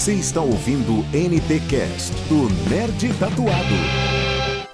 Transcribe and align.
Você 0.00 0.14
está 0.14 0.40
ouvindo 0.40 1.00
o 1.00 1.04
NTcast 1.12 2.10
do 2.26 2.48
Nerd 2.70 3.12
Tatuado. 3.18 3.74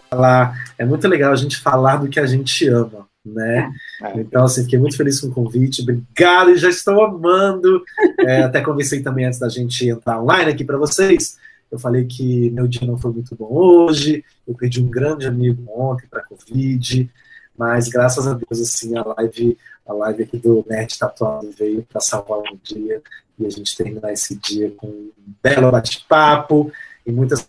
Olá, 0.09 0.55
é 0.79 0.85
muito 0.85 1.09
legal 1.09 1.33
a 1.33 1.37
gente 1.37 1.57
falar 1.57 1.97
do 1.97 2.09
que 2.09 2.21
a 2.21 2.27
gente 2.27 2.69
ama, 2.69 3.09
né? 3.25 3.69
É. 4.05 4.21
Então, 4.21 4.45
assim, 4.45 4.63
fiquei 4.63 4.79
muito 4.79 4.97
feliz 4.97 5.21
com 5.21 5.27
o 5.27 5.33
convite. 5.33 5.83
Obrigado, 5.83 6.51
e 6.51 6.57
já 6.57 6.69
estou 6.69 7.05
amando. 7.05 7.83
É, 8.21 8.45
até 8.45 8.61
conversei 8.61 9.03
também 9.03 9.25
antes 9.25 9.41
da 9.41 9.49
gente 9.49 9.89
entrar 9.89 10.23
online 10.23 10.53
aqui 10.53 10.65
para 10.65 10.79
vocês. 10.79 11.37
Eu 11.73 11.79
falei 11.81 12.05
que 12.05 12.49
meu 12.53 12.69
dia 12.69 12.87
não 12.87 12.97
foi 12.97 13.11
muito 13.11 13.35
bom 13.35 13.49
hoje. 13.51 14.25
Eu 14.47 14.55
perdi 14.55 14.81
um 14.81 14.89
grande 14.89 15.27
amigo 15.27 15.61
ontem 15.77 16.07
para 16.09 16.23
Covid. 16.23 17.11
Mas 17.59 17.89
graças 17.89 18.29
a 18.29 18.35
Deus, 18.35 18.61
assim, 18.61 18.97
a 18.97 19.03
live, 19.03 19.59
a 19.89 19.93
live 19.93 20.23
aqui 20.23 20.39
do 20.39 20.65
Nerd 20.71 20.97
Tatuado 20.97 21.51
veio 21.59 21.83
para 21.83 22.01
salvar 22.01 22.39
um 22.39 22.57
dia 22.63 23.03
e 23.39 23.47
a 23.47 23.51
gente 23.51 23.77
terminar 23.77 24.13
esse 24.13 24.35
dia 24.37 24.71
com 24.77 24.87
um 24.87 25.13
belo 25.43 25.71
bate-papo 25.71 26.73
e 27.07 27.13
muitas. 27.13 27.49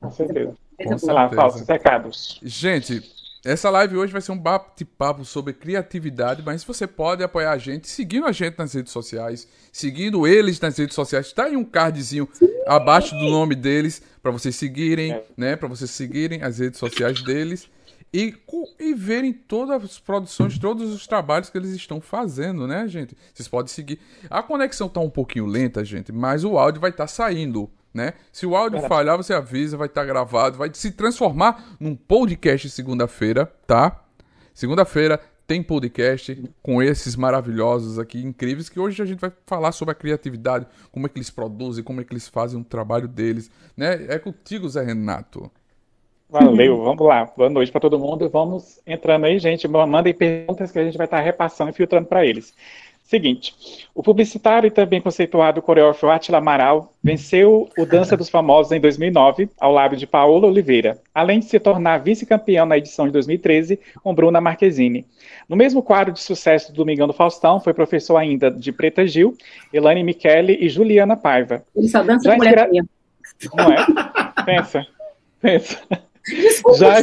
Com 0.00 0.10
certeza. 0.10 0.54
Vamos 0.84 1.02
lá, 1.02 1.28
falsos 1.28 1.66
recados. 1.68 2.40
Gente, 2.42 3.02
essa 3.44 3.68
live 3.70 3.96
hoje 3.96 4.12
vai 4.12 4.20
ser 4.20 4.32
um 4.32 4.38
bate-papo 4.38 5.24
sobre 5.24 5.52
criatividade, 5.52 6.42
mas 6.44 6.64
você 6.64 6.86
pode 6.86 7.22
apoiar 7.22 7.52
a 7.52 7.58
gente 7.58 7.88
seguindo 7.88 8.26
a 8.26 8.32
gente 8.32 8.58
nas 8.58 8.72
redes 8.72 8.92
sociais, 8.92 9.46
seguindo 9.72 10.26
eles 10.26 10.60
nas 10.60 10.76
redes 10.78 10.94
sociais. 10.94 11.26
Está 11.26 11.44
aí 11.44 11.56
um 11.56 11.64
cardzinho 11.64 12.28
abaixo 12.66 13.14
do 13.14 13.28
nome 13.30 13.54
deles 13.54 14.02
para 14.22 14.30
vocês 14.30 14.56
seguirem, 14.56 15.12
é. 15.12 15.24
né? 15.36 15.56
Para 15.56 15.68
vocês 15.68 15.90
seguirem 15.90 16.42
as 16.42 16.58
redes 16.58 16.78
sociais 16.78 17.22
deles 17.22 17.68
e, 18.12 18.34
e 18.78 18.92
verem 18.92 19.32
todas 19.32 19.84
as 19.84 19.98
produções, 19.98 20.58
todos 20.58 20.92
os 20.92 21.06
trabalhos 21.06 21.48
que 21.48 21.56
eles 21.56 21.70
estão 21.70 22.00
fazendo, 22.00 22.66
né, 22.66 22.88
gente? 22.88 23.16
Vocês 23.32 23.48
podem 23.48 23.72
seguir. 23.72 24.00
A 24.28 24.42
conexão 24.42 24.88
tá 24.88 25.00
um 25.00 25.10
pouquinho 25.10 25.46
lenta, 25.46 25.84
gente, 25.84 26.10
mas 26.10 26.44
o 26.44 26.58
áudio 26.58 26.80
vai 26.80 26.90
estar 26.90 27.04
tá 27.04 27.08
saindo, 27.08 27.70
né? 27.94 28.14
Se 28.32 28.46
o 28.46 28.56
áudio 28.56 28.80
falhar, 28.82 29.16
você 29.16 29.32
avisa, 29.32 29.76
vai 29.76 29.86
estar 29.86 30.00
tá 30.00 30.06
gravado, 30.06 30.58
vai 30.58 30.70
se 30.72 30.90
transformar 30.90 31.76
num 31.78 31.94
podcast 31.94 32.68
segunda-feira, 32.70 33.46
tá? 33.66 34.04
Segunda-feira 34.52 35.20
tem 35.46 35.62
podcast 35.62 36.44
com 36.62 36.80
esses 36.82 37.16
maravilhosos 37.16 37.98
aqui, 37.98 38.20
incríveis, 38.22 38.68
que 38.68 38.78
hoje 38.78 39.02
a 39.02 39.04
gente 39.04 39.20
vai 39.20 39.32
falar 39.46 39.72
sobre 39.72 39.92
a 39.92 39.96
criatividade, 39.96 40.66
como 40.92 41.06
é 41.06 41.08
que 41.08 41.18
eles 41.18 41.30
produzem, 41.30 41.82
como 41.82 42.00
é 42.00 42.04
que 42.04 42.12
eles 42.12 42.28
fazem 42.28 42.60
o 42.60 42.64
trabalho 42.64 43.08
deles, 43.08 43.50
né? 43.76 44.06
É 44.08 44.18
contigo, 44.18 44.68
Zé 44.68 44.82
Renato. 44.82 45.50
Valeu, 46.30 46.82
vamos 46.84 47.04
lá. 47.04 47.28
Boa 47.36 47.50
noite 47.50 47.72
para 47.72 47.80
todo 47.80 47.98
mundo. 47.98 48.28
Vamos 48.28 48.80
entrando 48.86 49.24
aí, 49.24 49.38
gente. 49.40 49.66
Mandem 49.66 50.14
perguntas 50.14 50.70
que 50.70 50.78
a 50.78 50.84
gente 50.84 50.96
vai 50.96 51.06
estar 51.06 51.20
repassando 51.20 51.70
e 51.70 51.74
filtrando 51.74 52.06
para 52.06 52.24
eles. 52.24 52.54
Seguinte, 53.02 53.88
o 53.92 54.04
publicitário 54.04 54.68
e 54.68 54.70
também 54.70 55.00
conceituado 55.00 55.60
coreógrafo 55.60 56.08
Atila 56.08 56.38
Amaral 56.38 56.94
venceu 57.02 57.68
o 57.76 57.84
Dança 57.84 58.16
dos 58.16 58.28
Famosos 58.30 58.70
em 58.70 58.78
2009, 58.78 59.50
ao 59.58 59.72
lado 59.72 59.96
de 59.96 60.06
Paola 60.06 60.46
Oliveira, 60.46 60.96
além 61.12 61.40
de 61.40 61.46
se 61.46 61.58
tornar 61.58 61.98
vice-campeão 61.98 62.64
na 62.64 62.78
edição 62.78 63.06
de 63.06 63.12
2013 63.12 63.80
com 64.00 64.14
Bruna 64.14 64.40
Marquezine. 64.40 65.04
No 65.48 65.56
mesmo 65.56 65.82
quadro 65.82 66.12
de 66.12 66.20
sucesso 66.20 66.70
do 66.70 66.76
Domingão 66.76 67.08
do 67.08 67.12
Faustão, 67.12 67.58
foi 67.58 67.74
professor 67.74 68.16
ainda 68.16 68.48
de 68.48 68.70
Preta 68.70 69.04
Gil, 69.04 69.36
Elane 69.72 70.04
Michele 70.04 70.56
e 70.60 70.68
Juliana 70.68 71.16
Paiva. 71.16 71.64
Ele 71.74 71.88
só 71.88 72.04
dança 72.04 72.30
Já 72.30 72.36
com 72.36 72.44
inspira... 72.44 72.68
mulher 72.68 72.84
Não 73.56 73.72
é? 73.72 74.44
Pensa, 74.44 74.86
pensa. 75.40 75.80
Desculpa, 76.26 76.78
Já 76.78 76.94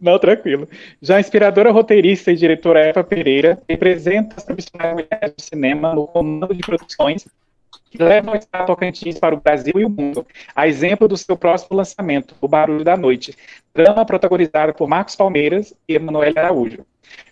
Não, 0.00 0.18
tranquilo. 0.18 0.68
Já 1.02 1.16
a 1.16 1.20
inspiradora 1.20 1.70
roteirista 1.70 2.30
e 2.30 2.36
diretora 2.36 2.80
Eva 2.80 3.02
Pereira 3.02 3.60
representa 3.68 4.36
as 4.36 4.44
tradicionais 4.44 4.92
mulheres 4.92 5.34
do 5.36 5.42
cinema 5.42 5.94
no 5.94 6.06
comando 6.06 6.54
de 6.54 6.60
produções 6.60 7.26
que 7.90 8.02
levam 8.02 8.34
a 8.52 8.64
Tocantins 8.64 9.18
para 9.18 9.34
o 9.34 9.40
Brasil 9.40 9.74
e 9.76 9.84
o 9.84 9.90
mundo. 9.90 10.26
A 10.54 10.68
exemplo 10.68 11.08
do 11.08 11.16
seu 11.16 11.36
próximo 11.36 11.76
lançamento, 11.76 12.34
O 12.40 12.48
Barulho 12.48 12.84
da 12.84 12.96
Noite, 12.96 13.34
drama 13.74 14.04
protagonizado 14.04 14.74
por 14.74 14.88
Marcos 14.88 15.16
Palmeiras 15.16 15.74
e 15.88 15.94
Emanuele 15.94 16.38
Araújo. 16.38 16.84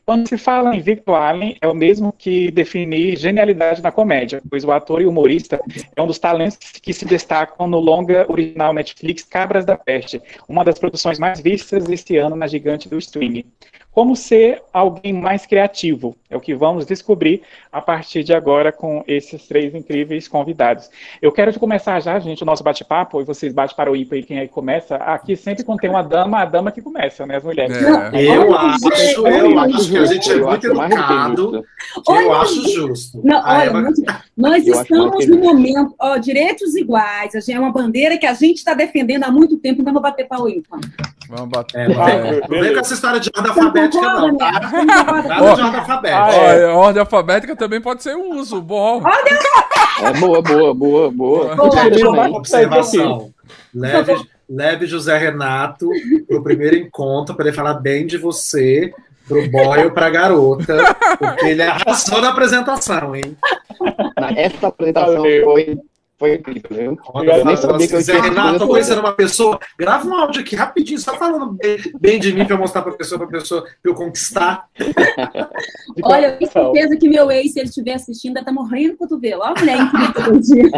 Quando 0.05 0.29
se 0.29 0.39
fala 0.39 0.75
em 0.75 0.81
Victor 0.81 1.17
Allen, 1.17 1.57
é 1.61 1.67
o 1.67 1.75
mesmo 1.75 2.13
que 2.13 2.51
definir 2.53 3.17
genialidade 3.17 3.83
na 3.83 3.91
comédia, 3.91 4.41
pois 4.49 4.63
o 4.63 4.71
ator 4.71 5.03
e 5.03 5.07
humorista 5.07 5.61
é 5.97 6.01
um 6.01 6.07
dos 6.07 6.19
talentos 6.19 6.59
que 6.81 6.93
se 6.93 7.05
destacam 7.05 7.67
no 7.67 7.81
longa 7.81 8.25
original 8.31 8.73
Netflix 8.73 9.25
Cabras 9.25 9.65
da 9.65 9.77
Peste, 9.77 10.23
uma 10.49 10.65
das 10.65 10.79
produções 10.79 11.19
mais 11.19 11.41
vistas 11.41 11.89
este 11.89 12.17
ano 12.17 12.37
na 12.37 12.47
gigante 12.47 12.89
do 12.89 12.97
streaming. 12.99 13.45
Como 13.97 14.15
ser 14.15 14.63
alguém 14.75 15.11
mais 15.11 15.47
criativo? 15.47 16.15
É 16.29 16.37
o 16.37 16.41
que 16.41 16.55
vamos 16.55 16.85
descobrir 16.85 17.41
a 17.73 17.81
partir 17.81 18.23
de 18.23 18.35
agora 18.35 18.71
com 18.71 19.03
esses 19.09 19.49
três 19.49 19.75
incríveis 19.75 20.29
convidados. 20.29 20.91
Eu 21.23 21.33
quero 21.33 21.59
começar 21.59 21.99
já, 22.01 22.19
gente, 22.19 22.43
o 22.43 22.45
nosso 22.45 22.63
bate-papo, 22.63 23.23
e 23.23 23.25
vocês 23.25 23.55
batem 23.55 23.75
para 23.75 23.91
o 23.91 23.97
ímpar 23.97 24.19
e 24.19 24.23
quem 24.23 24.39
aí 24.39 24.49
começa. 24.49 24.97
Aqui 24.97 25.35
sempre 25.35 25.65
quando 25.65 25.81
tem 25.81 25.89
uma 25.89 26.03
dama, 26.03 26.43
a 26.43 26.45
dama 26.45 26.71
que 26.71 26.83
começa, 26.83 27.25
né, 27.25 27.37
as 27.37 27.43
mulheres. 27.43 27.75
É. 27.75 28.37
Eu, 28.37 28.55
acho, 28.55 29.27
eu 29.27 29.59
acho 29.59 29.66
que 29.69 29.97
a 29.97 30.05
gente 30.07 30.31
é 30.31 30.37
muito 30.37 30.67
educado, 30.67 31.65
que 32.05 32.13
eu 32.13 32.33
acho 32.35 32.69
justo. 32.69 33.21
Não, 33.25 33.43
olha, 33.45 33.65
Eva... 33.65 33.81
nós, 33.83 33.97
nós 34.37 34.67
estamos 34.67 35.27
no 35.27 35.39
momento, 35.39 35.95
ó, 35.99 36.17
direitos 36.19 36.75
iguais, 36.75 37.35
a 37.35 37.41
gente, 37.41 37.53
é 37.53 37.61
uma 37.61 37.73
bandeira 37.73 38.19
que 38.19 38.27
a 38.27 38.35
gente 38.35 38.59
está 38.59 38.75
defendendo 38.75 39.25
há 39.25 39.31
muito 39.31 39.57
tempo, 39.59 39.81
então 39.81 39.93
vamos 39.93 40.09
bater 40.09 40.27
para 40.27 40.43
o 40.43 40.49
ímpar. 40.49 40.81
Vamos 41.29 41.49
bater. 41.49 41.91
É, 41.91 41.93
é. 41.93 42.41
Não 42.49 42.61
vem 42.61 42.73
com 42.73 42.81
essa 42.81 42.95
história 42.95 43.21
de 43.21 43.31
ordem 43.37 43.51
alfabética, 43.51 44.03
não, 44.03 44.37
tá? 44.37 44.53
Nada 44.85 45.55
de 45.55 45.63
ordem 45.63 45.81
alfabética. 45.81 46.25
Ah, 46.25 46.33
é. 46.33 46.65
a 46.65 46.75
ordem 46.75 47.01
alfabética 47.01 47.57
também 47.57 47.81
pode 47.81 48.03
ser 48.03 48.17
um 48.17 48.39
uso. 48.39 48.61
Bom. 48.61 49.03
É 50.03 50.13
boa, 50.21 50.43
boa, 50.43 50.75
boa, 50.75 51.11
boa. 51.11 51.55
boa. 51.55 52.37
Observação. 52.37 53.33
Leve, 53.75 54.15
leve 54.49 54.87
José 54.87 55.17
Renato 55.19 55.89
pro 56.27 56.43
primeiro 56.43 56.77
encontro 56.77 57.35
para 57.35 57.49
ele 57.49 57.57
falar 57.57 57.75
bem 57.75 58.07
de 58.07 58.17
você 58.17 58.93
pro 59.27 59.51
boy 59.51 59.85
ou 59.85 59.91
pra 59.91 60.11
garota, 60.11 60.97
porque 61.19 61.47
ele 61.47 61.63
arrasou 61.63 62.21
na 62.23 62.31
apresentação, 62.31 63.15
hein? 63.15 63.37
Essa 64.37 64.69
apresentação 64.69 65.23
foi 65.45 65.79
foi 66.19 66.37
incrível, 66.37 66.71
viu? 66.71 66.99
Olha, 67.13 67.37
eu 67.37 67.45
nem 67.45 67.57
sabia 67.57 67.87
que 67.87 67.95
eu 67.95 68.03
tinha. 68.03 68.23
Renato, 68.23 68.59
tô 68.59 68.69
conhecendo 68.69 69.01
uma 69.01 69.13
pessoa. 69.13 69.61
Grava 69.79 70.09
um 70.09 70.15
áudio 70.15 70.41
aqui 70.41 70.57
rapidinho, 70.57 70.99
só 70.99 71.15
falando 71.15 71.53
bem, 71.53 71.77
bem 72.01 72.19
de 72.19 72.33
mim 72.33 72.47
para 72.47 72.57
mostrar 72.57 72.81
para 72.81 72.93
a 72.93 72.97
pessoa, 72.97 73.19
para 73.19 73.29
pessoa 73.29 73.63
pra 73.63 73.73
eu 73.85 73.95
conquistar. 73.95 74.65
Olha, 76.03 76.29
eu 76.29 76.39
tenho 76.39 76.51
certeza 76.51 76.97
que 76.97 77.09
meu 77.09 77.31
ex, 77.31 77.53
se 77.53 77.61
ele 77.61 77.69
estiver 77.69 77.95
assistindo, 77.95 78.43
tá 78.43 78.51
morrendo 78.51 78.95
o 78.95 78.97
cotovelo. 78.97 79.43
Olha 79.43 79.53
a 79.53 79.61
mulher 79.61 79.79
incrível 79.79 80.15
todo 80.15 80.41
dia. 80.41 80.71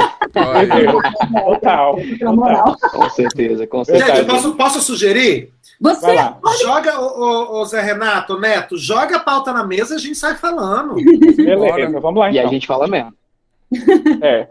Total. 1.45 1.97
Moral. 2.35 2.77
Com 2.91 3.11
certeza, 3.11 3.67
com 3.67 3.85
certeza. 3.85 4.17
Gente, 4.17 4.27
posso, 4.27 4.55
posso 4.57 4.81
sugerir? 4.81 5.53
Você 5.81 6.17
pode... 6.43 6.59
joga, 6.61 7.01
o, 7.01 7.61
o, 7.61 7.65
Zé 7.65 7.81
Renato, 7.81 8.39
Neto, 8.39 8.77
joga 8.77 9.17
a 9.17 9.21
pauta 9.21 9.53
na 9.53 9.65
mesa 9.65 9.95
e 9.95 9.97
a 9.97 10.01
gente 10.01 10.17
sai 10.17 10.37
falando. 10.37 10.95
Beleza, 11.37 12.01
vamos 12.01 12.19
lá 12.19 12.31
então. 12.31 12.35
E 12.35 12.39
a 12.39 12.43
então. 12.43 12.53
gente 12.53 12.67
fala 12.67 12.87
mesmo. 12.87 13.15
É. 14.23 14.49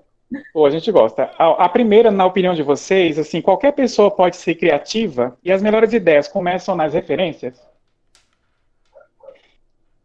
Pô, 0.53 0.65
a 0.65 0.69
gente 0.69 0.91
gosta. 0.91 1.31
A, 1.37 1.65
a, 1.65 1.69
primeira, 1.69 2.11
na 2.11 2.25
opinião 2.25 2.53
de 2.53 2.61
vocês, 2.61 3.17
assim, 3.17 3.41
qualquer 3.41 3.71
pessoa 3.71 4.11
pode 4.11 4.35
ser 4.35 4.55
criativa 4.55 5.37
e 5.43 5.51
as 5.51 5.61
melhores 5.61 5.93
ideias 5.93 6.27
começam 6.27 6.75
nas 6.75 6.93
referências? 6.93 7.61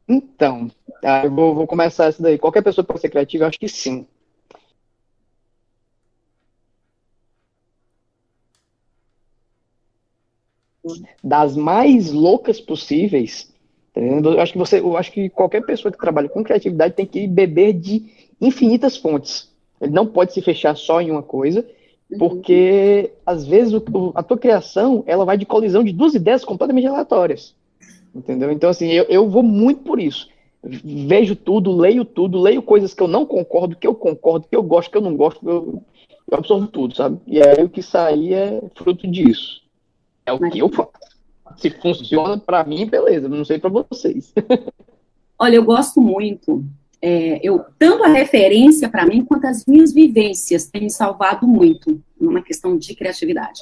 Então, 0.08 0.70
tá, 1.00 1.24
eu 1.24 1.30
vou, 1.30 1.54
vou 1.54 1.66
começar 1.66 2.06
essa 2.06 2.22
daí. 2.22 2.38
Qualquer 2.38 2.62
pessoa 2.62 2.84
pode 2.84 3.00
ser 3.00 3.08
criativa? 3.08 3.44
Eu 3.44 3.48
acho 3.48 3.58
que 3.58 3.68
sim. 3.68 4.06
Das 11.22 11.56
mais 11.56 12.10
loucas 12.10 12.60
possíveis, 12.60 13.52
tá 13.92 14.00
eu 14.00 14.40
acho 14.40 14.52
que 14.52 14.58
você, 14.58 14.80
eu 14.80 14.96
acho 14.96 15.12
que 15.12 15.28
qualquer 15.28 15.64
pessoa 15.64 15.92
que 15.92 15.98
trabalha 15.98 16.28
com 16.28 16.42
criatividade 16.42 16.94
tem 16.94 17.06
que 17.06 17.26
beber 17.26 17.74
de 17.74 18.04
infinitas 18.40 18.96
fontes. 18.96 19.50
Ele 19.80 19.92
não 19.92 20.06
pode 20.06 20.32
se 20.32 20.42
fechar 20.42 20.76
só 20.76 21.00
em 21.00 21.10
uma 21.10 21.22
coisa, 21.22 21.66
uhum. 22.10 22.18
porque 22.18 23.12
às 23.24 23.46
vezes 23.46 23.72
o, 23.74 24.12
a 24.14 24.22
tua 24.22 24.38
criação 24.38 25.04
ela 25.06 25.24
vai 25.24 25.36
de 25.36 25.46
colisão 25.46 25.84
de 25.84 25.92
duas 25.92 26.14
ideias 26.14 26.44
completamente 26.44 26.86
aleatórias. 26.86 27.54
Entendeu? 28.14 28.52
Então, 28.52 28.68
assim, 28.68 28.88
eu, 28.88 29.04
eu 29.04 29.28
vou 29.28 29.42
muito 29.42 29.82
por 29.82 30.00
isso. 30.00 30.28
Vejo 30.62 31.34
tudo, 31.34 31.74
leio 31.74 32.04
tudo, 32.04 32.40
leio 32.40 32.62
coisas 32.62 32.94
que 32.94 33.02
eu 33.02 33.08
não 33.08 33.26
concordo, 33.26 33.74
que 33.74 33.86
eu 33.86 33.94
concordo, 33.94 34.46
que 34.48 34.56
eu 34.56 34.62
gosto, 34.62 34.90
que 34.90 34.96
eu 34.96 35.02
não 35.02 35.16
gosto, 35.16 35.48
eu, 35.48 35.82
eu 36.30 36.38
absorvo 36.38 36.68
tudo, 36.68 36.94
sabe? 36.94 37.18
E 37.26 37.42
aí 37.42 37.64
o 37.64 37.68
que 37.68 37.82
sair 37.82 38.34
é 38.34 38.62
fruto 38.76 39.10
disso. 39.10 39.61
É 40.24 40.32
o 40.32 40.38
que 40.50 40.58
eu 40.58 40.68
faço. 40.68 40.90
Se 41.56 41.70
funciona 41.70 42.38
para 42.38 42.64
mim, 42.64 42.86
beleza, 42.86 43.28
não 43.28 43.44
sei 43.44 43.58
para 43.58 43.70
vocês. 43.70 44.32
Olha, 45.38 45.56
eu 45.56 45.64
gosto 45.64 46.00
muito 46.00 46.64
é, 47.04 47.40
eu, 47.42 47.64
tanto 47.76 48.04
a 48.04 48.08
referência 48.08 48.88
para 48.88 49.04
mim 49.04 49.24
quanto 49.24 49.44
as 49.46 49.66
minhas 49.66 49.92
vivências 49.92 50.66
têm 50.66 50.82
me 50.82 50.90
salvado 50.90 51.48
muito 51.48 52.00
numa 52.18 52.40
questão 52.40 52.78
de 52.78 52.94
criatividade. 52.94 53.60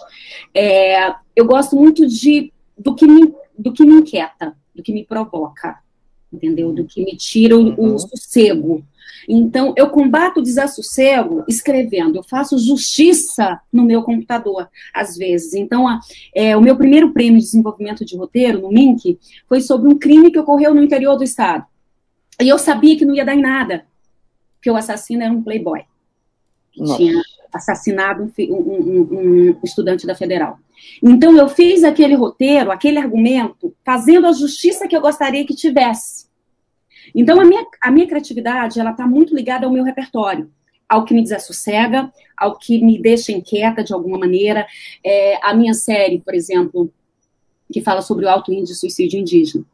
É, 0.55 1.15
eu 1.35 1.47
gosto 1.47 1.75
muito 1.75 2.07
de 2.07 2.53
do 2.77 2.95
que, 2.95 3.07
me, 3.07 3.35
do 3.59 3.73
que 3.73 3.85
me 3.85 3.95
inquieta, 3.95 4.55
do 4.75 4.83
que 4.83 4.93
me 4.93 5.07
provoca. 5.07 5.79
entendeu? 6.31 6.71
Do 6.71 6.85
que 6.85 7.03
me 7.03 7.17
tira 7.17 7.57
o, 7.57 7.95
o 7.95 7.99
sossego. 7.99 8.85
Então, 9.29 9.75
eu 9.77 9.91
combato 9.91 10.41
o 10.41 10.43
desassossego 10.43 11.45
escrevendo, 11.49 12.17
eu 12.17 12.23
faço 12.23 12.59
justiça 12.59 13.61
no 13.73 13.85
meu 13.85 14.03
computador, 14.03 14.69
às 14.95 15.17
vezes. 15.17 15.55
Então, 15.55 15.87
a, 15.87 16.01
é, 16.35 16.57
o 16.57 16.61
meu 16.61 16.77
primeiro 16.77 17.13
prêmio 17.13 17.39
de 17.39 17.45
desenvolvimento 17.45 18.05
de 18.05 18.17
roteiro, 18.17 18.61
no 18.61 18.71
MINC, 18.71 19.19
foi 19.49 19.61
sobre 19.61 19.89
um 19.89 19.99
crime 19.99 20.31
que 20.31 20.39
ocorreu 20.39 20.75
no 20.75 20.83
interior 20.83 21.17
do 21.17 21.25
estado. 21.25 21.65
E 22.41 22.49
eu 22.49 22.59
sabia 22.59 22.97
que 22.97 23.05
não 23.05 23.15
ia 23.15 23.25
dar 23.25 23.35
em 23.35 23.41
nada, 23.41 23.85
porque 24.57 24.71
o 24.71 24.77
assassino 24.77 25.23
era 25.23 25.33
um 25.33 25.43
playboy, 25.43 25.83
que 26.73 26.81
Nossa. 26.81 26.97
tinha 26.97 27.21
assassinado 27.53 28.23
um, 28.23 28.55
um, 28.55 29.09
um, 29.11 29.57
estudante 29.63 30.07
da 30.07 30.15
federal. 30.15 30.59
Então, 31.03 31.37
eu 31.37 31.49
fiz 31.49 31.85
aquele 31.85 32.15
roteiro, 32.15 32.71
aquele 32.71 32.99
argumento, 32.99 33.75
fazendo 33.85 34.27
a 34.27 34.33
justiça 34.33 34.89
que 34.89 34.97
eu 34.97 35.01
gostaria 35.01 35.45
que 35.45 35.55
tivesse. 35.55 36.30
Então, 37.15 37.41
a 37.41 37.45
minha, 37.45 37.67
a 37.83 37.91
minha 37.91 38.07
criatividade, 38.07 38.79
ela 38.79 38.91
está 38.91 39.07
muito 39.07 39.35
ligada 39.35 39.67
ao 39.67 39.73
meu 39.73 39.85
repertório, 39.85 40.51
ao 40.89 41.05
que 41.05 41.15
me 41.15 41.23
desassossega, 41.23 42.13
ao 42.37 42.59
que 42.59 42.83
me 42.85 43.01
deixa 43.01 43.33
inquieta 43.33 43.83
de 43.83 43.93
alguma 43.93 44.19
maneira. 44.19 44.67
É, 45.05 45.39
a 45.43 45.55
minha 45.55 45.75
série, 45.75 46.21
por 46.21 46.35
exemplo, 46.35 46.93
que 47.73 47.81
fala 47.81 48.03
sobre 48.03 48.25
o 48.25 48.29
alto 48.29 48.53
índice 48.53 48.73
de 48.73 48.79
suicídio 48.79 49.21
indígena, 49.21 49.65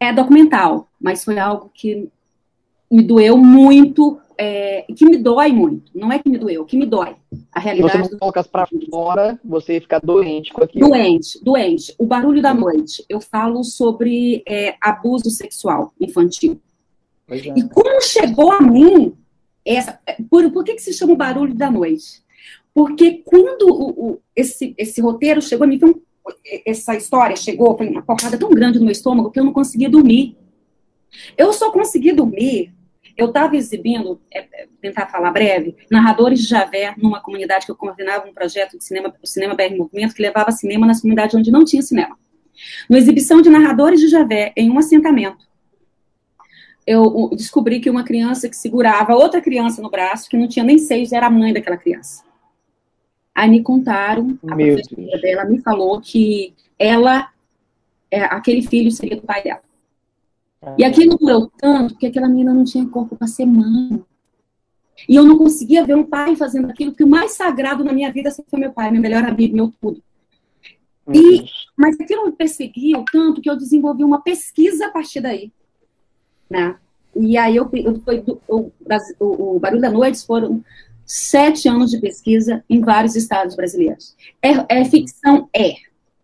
é 0.00 0.12
documental, 0.12 0.88
mas 1.00 1.24
foi 1.24 1.38
algo 1.38 1.70
que 1.74 2.08
me 2.90 3.02
doeu 3.02 3.36
muito 3.36 4.18
é, 4.38 4.86
que 4.96 5.04
me 5.04 5.16
dói 5.16 5.50
muito. 5.50 5.90
Não 5.94 6.12
é 6.12 6.18
que 6.20 6.30
me 6.30 6.38
doeu, 6.38 6.64
que 6.64 6.76
me 6.76 6.86
dói. 6.86 7.16
A 7.52 7.60
realidade. 7.60 7.98
Você 7.98 8.12
não 8.12 8.18
colocasse 8.18 8.48
para 8.48 8.68
fora, 8.90 9.38
você 9.44 9.74
ia 9.74 9.80
ficar 9.80 10.00
doente 10.00 10.52
com 10.52 10.64
aquilo. 10.64 10.88
Doente, 10.88 11.42
doente. 11.42 11.94
O 11.98 12.06
barulho 12.06 12.40
da 12.40 12.54
noite. 12.54 13.04
Eu 13.08 13.20
falo 13.20 13.62
sobre 13.64 14.42
é, 14.46 14.76
abuso 14.80 15.30
sexual 15.30 15.92
infantil. 16.00 16.60
É. 17.28 17.36
E 17.36 17.68
como 17.68 18.00
chegou 18.00 18.50
a 18.50 18.60
mim 18.60 19.14
essa. 19.64 19.98
Por, 20.30 20.50
por 20.50 20.64
que, 20.64 20.74
que 20.74 20.82
se 20.82 20.94
chama 20.94 21.12
o 21.12 21.16
barulho 21.16 21.54
da 21.54 21.70
noite? 21.70 22.22
Porque 22.72 23.22
quando 23.24 23.62
o, 23.68 23.90
o, 23.90 24.20
esse, 24.34 24.74
esse 24.78 25.00
roteiro 25.00 25.42
chegou 25.42 25.64
a 25.64 25.68
mim, 25.68 25.78
foi 25.78 25.90
um, 25.90 26.00
essa 26.64 26.94
história 26.94 27.36
chegou, 27.36 27.76
foi 27.76 27.88
uma 27.88 28.02
porrada 28.02 28.38
tão 28.38 28.50
grande 28.50 28.78
no 28.78 28.84
meu 28.84 28.92
estômago 28.92 29.30
que 29.30 29.38
eu 29.38 29.44
não 29.44 29.52
conseguia 29.52 29.90
dormir. 29.90 30.36
Eu 31.36 31.52
só 31.52 31.70
consegui 31.70 32.12
dormir 32.12 32.72
eu 33.18 33.26
estava 33.26 33.56
exibindo, 33.56 34.20
é, 34.32 34.38
é, 34.38 34.68
tentar 34.80 35.08
falar 35.08 35.32
breve, 35.32 35.76
narradores 35.90 36.38
de 36.38 36.46
Javé, 36.46 36.94
numa 36.96 37.20
comunidade 37.20 37.66
que 37.66 37.72
eu 37.72 37.76
coordenava 37.76 38.28
um 38.28 38.32
projeto 38.32 38.78
de 38.78 38.84
cinema, 38.84 39.12
o 39.20 39.26
Cinema 39.26 39.56
BR 39.56 39.76
Movimento, 39.76 40.14
que 40.14 40.22
levava 40.22 40.52
cinema 40.52 40.86
nas 40.86 41.00
comunidades 41.00 41.34
onde 41.34 41.50
não 41.50 41.64
tinha 41.64 41.82
cinema. 41.82 42.16
No 42.88 42.96
exibição 42.96 43.42
de 43.42 43.50
narradores 43.50 44.00
de 44.00 44.06
Javé, 44.06 44.52
em 44.56 44.70
um 44.70 44.78
assentamento, 44.78 45.48
eu 46.86 47.28
descobri 47.32 47.80
que 47.80 47.90
uma 47.90 48.04
criança 48.04 48.48
que 48.48 48.56
segurava 48.56 49.14
outra 49.14 49.40
criança 49.40 49.82
no 49.82 49.90
braço, 49.90 50.30
que 50.30 50.36
não 50.36 50.46
tinha 50.46 50.64
nem 50.64 50.78
seis, 50.78 51.12
era 51.12 51.26
a 51.26 51.30
mãe 51.30 51.52
daquela 51.52 51.76
criança. 51.76 52.22
Aí 53.34 53.50
me 53.50 53.62
contaram, 53.64 54.38
a 54.48 54.54
Meu 54.54 54.74
professora 54.74 55.02
Deus. 55.08 55.20
dela 55.20 55.44
me 55.44 55.60
falou 55.60 56.00
que 56.00 56.54
ela, 56.78 57.30
é, 58.10 58.22
aquele 58.22 58.62
filho 58.62 58.92
seria 58.92 59.16
do 59.16 59.22
pai 59.22 59.42
dela. 59.42 59.60
E 60.76 60.84
aquilo 60.84 61.16
doeu 61.16 61.50
tanto 61.56 61.96
que 61.96 62.06
aquela 62.06 62.28
menina 62.28 62.52
não 62.52 62.64
tinha 62.64 62.86
corpo 62.88 63.16
para 63.16 63.28
ser 63.28 63.46
mãe. 63.46 64.02
E 65.08 65.14
eu 65.14 65.24
não 65.24 65.38
conseguia 65.38 65.84
ver 65.84 65.94
um 65.94 66.04
pai 66.04 66.34
fazendo 66.34 66.68
aquilo, 66.68 66.92
que 66.92 67.04
o 67.04 67.08
mais 67.08 67.32
sagrado 67.32 67.84
na 67.84 67.92
minha 67.92 68.12
vida 68.12 68.30
sempre 68.30 68.50
foi 68.50 68.60
meu 68.60 68.72
pai, 68.72 68.90
meu 68.90 69.00
melhor 69.00 69.24
amigo, 69.24 69.54
meu 69.54 69.72
tudo. 69.80 70.02
E, 71.12 71.44
mas 71.76 71.98
aquilo 71.98 72.26
me 72.26 72.32
perseguia 72.32 73.02
tanto 73.10 73.40
que 73.40 73.48
eu 73.48 73.56
desenvolvi 73.56 74.02
uma 74.04 74.20
pesquisa 74.20 74.86
a 74.86 74.90
partir 74.90 75.20
daí. 75.20 75.52
Né? 76.50 76.76
E 77.14 77.36
aí 77.38 77.56
eu, 77.56 77.68
eu 77.72 78.00
foi 78.00 78.22
o, 78.48 78.70
o, 79.18 79.56
o, 79.56 79.60
Barulho 79.60 79.80
da 79.80 79.90
Noite 79.90 80.26
foram 80.26 80.62
sete 81.04 81.68
anos 81.68 81.90
de 81.90 81.98
pesquisa 81.98 82.62
em 82.68 82.80
vários 82.80 83.16
estados 83.16 83.56
brasileiros. 83.56 84.16
É, 84.42 84.80
é 84.80 84.84
ficção? 84.84 85.48
É. 85.54 85.74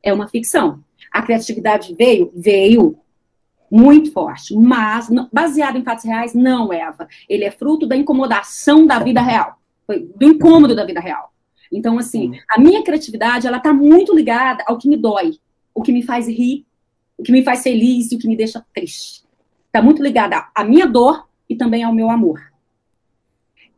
É 0.02 0.12
uma 0.12 0.28
ficção. 0.28 0.84
A 1.10 1.22
criatividade 1.22 1.94
veio? 1.94 2.30
Veio 2.34 2.98
muito 3.74 4.12
forte, 4.12 4.54
mas 4.54 5.10
baseado 5.32 5.76
em 5.76 5.82
fatos 5.82 6.04
reais, 6.04 6.32
não, 6.32 6.72
Eva. 6.72 7.08
Ele 7.28 7.42
é 7.42 7.50
fruto 7.50 7.88
da 7.88 7.96
incomodação 7.96 8.86
da 8.86 9.00
vida 9.00 9.20
real, 9.20 9.58
do 10.14 10.24
incômodo 10.24 10.76
da 10.76 10.84
vida 10.84 11.00
real. 11.00 11.34
Então, 11.72 11.98
assim, 11.98 12.38
a 12.48 12.60
minha 12.60 12.84
criatividade, 12.84 13.48
ela 13.48 13.58
tá 13.58 13.72
muito 13.72 14.14
ligada 14.14 14.62
ao 14.68 14.78
que 14.78 14.88
me 14.88 14.96
dói, 14.96 15.32
o 15.74 15.82
que 15.82 15.90
me 15.90 16.04
faz 16.04 16.28
rir, 16.28 16.64
o 17.18 17.24
que 17.24 17.32
me 17.32 17.42
faz 17.42 17.64
feliz 17.64 18.12
e 18.12 18.14
o 18.14 18.18
que 18.20 18.28
me 18.28 18.36
deixa 18.36 18.64
triste. 18.72 19.24
Tá 19.72 19.82
muito 19.82 20.00
ligada 20.00 20.46
à 20.54 20.62
minha 20.62 20.86
dor 20.86 21.28
e 21.50 21.56
também 21.56 21.82
ao 21.82 21.92
meu 21.92 22.10
amor. 22.10 22.40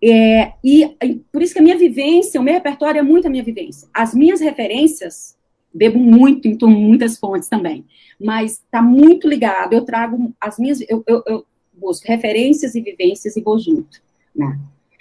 É, 0.04 0.52
e 0.62 0.94
por 1.32 1.40
isso 1.40 1.54
que 1.54 1.60
a 1.60 1.62
minha 1.62 1.78
vivência, 1.78 2.38
o 2.38 2.44
meu 2.44 2.52
repertório 2.52 2.98
é 2.98 3.02
muito 3.02 3.28
a 3.28 3.30
minha 3.30 3.42
vivência. 3.42 3.88
As 3.94 4.14
minhas 4.14 4.42
referências, 4.42 5.35
bebo 5.76 5.98
muito, 5.98 6.48
então 6.48 6.68
muitas 6.68 7.18
fontes 7.18 7.48
também 7.48 7.84
mas 8.18 8.52
está 8.52 8.82
muito 8.82 9.28
ligado. 9.28 9.72
Eu 9.74 9.84
trago 9.84 10.34
as 10.40 10.58
minhas, 10.58 10.80
eu, 10.88 11.02
eu, 11.06 11.22
eu, 11.26 11.46
busco 11.78 12.08
referências 12.08 12.74
e 12.74 12.80
vivências 12.80 13.36
e 13.36 13.42
vou 13.42 13.58
junto, 13.58 14.00
né? 14.34 14.58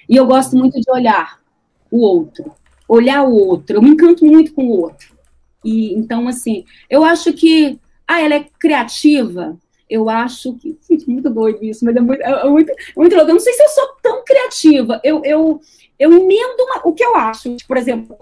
E 0.10 0.16
eu 0.16 0.26
gosto 0.28 0.58
muito 0.58 0.80
de 0.80 0.92
olhar 0.92 1.42
o 1.90 2.00
outro, 2.02 2.54
olhar 2.88 3.24
o 3.24 3.34
outro. 3.34 3.78
Eu 3.78 3.82
me 3.82 3.90
encanto 3.90 4.26
muito 4.26 4.54
com 4.54 4.66
o 4.66 4.82
outro. 4.82 5.16
E 5.64 5.94
então, 5.94 6.28
assim, 6.28 6.66
eu 6.90 7.04
acho 7.04 7.32
que, 7.32 7.80
ah, 8.06 8.22
ela 8.22 8.36
é 8.36 8.46
criativa. 8.60 9.58
Eu 9.90 10.10
acho 10.10 10.54
que, 10.56 10.78
gente, 10.88 11.10
muito 11.10 11.30
doido 11.30 11.64
isso, 11.64 11.86
mas 11.86 11.96
é 11.96 12.02
muito, 12.02 12.22
é 12.22 12.50
muito, 12.50 12.72
é 12.72 12.76
muito 12.98 13.16
louco. 13.16 13.32
Eu 13.32 13.36
não 13.36 13.40
sei 13.40 13.54
se 13.54 13.64
eu 13.64 13.70
sou 13.70 13.88
tão 14.04 14.24
criativa. 14.26 15.00
Eu, 15.02 15.24
eu, 15.24 15.62
eu 15.98 16.12
emendo 16.12 16.64
uma, 16.64 16.82
o 16.86 16.94
que 16.94 17.06
eu 17.06 17.16
acho. 17.16 17.56
Por 17.66 17.78
exemplo, 17.78 18.18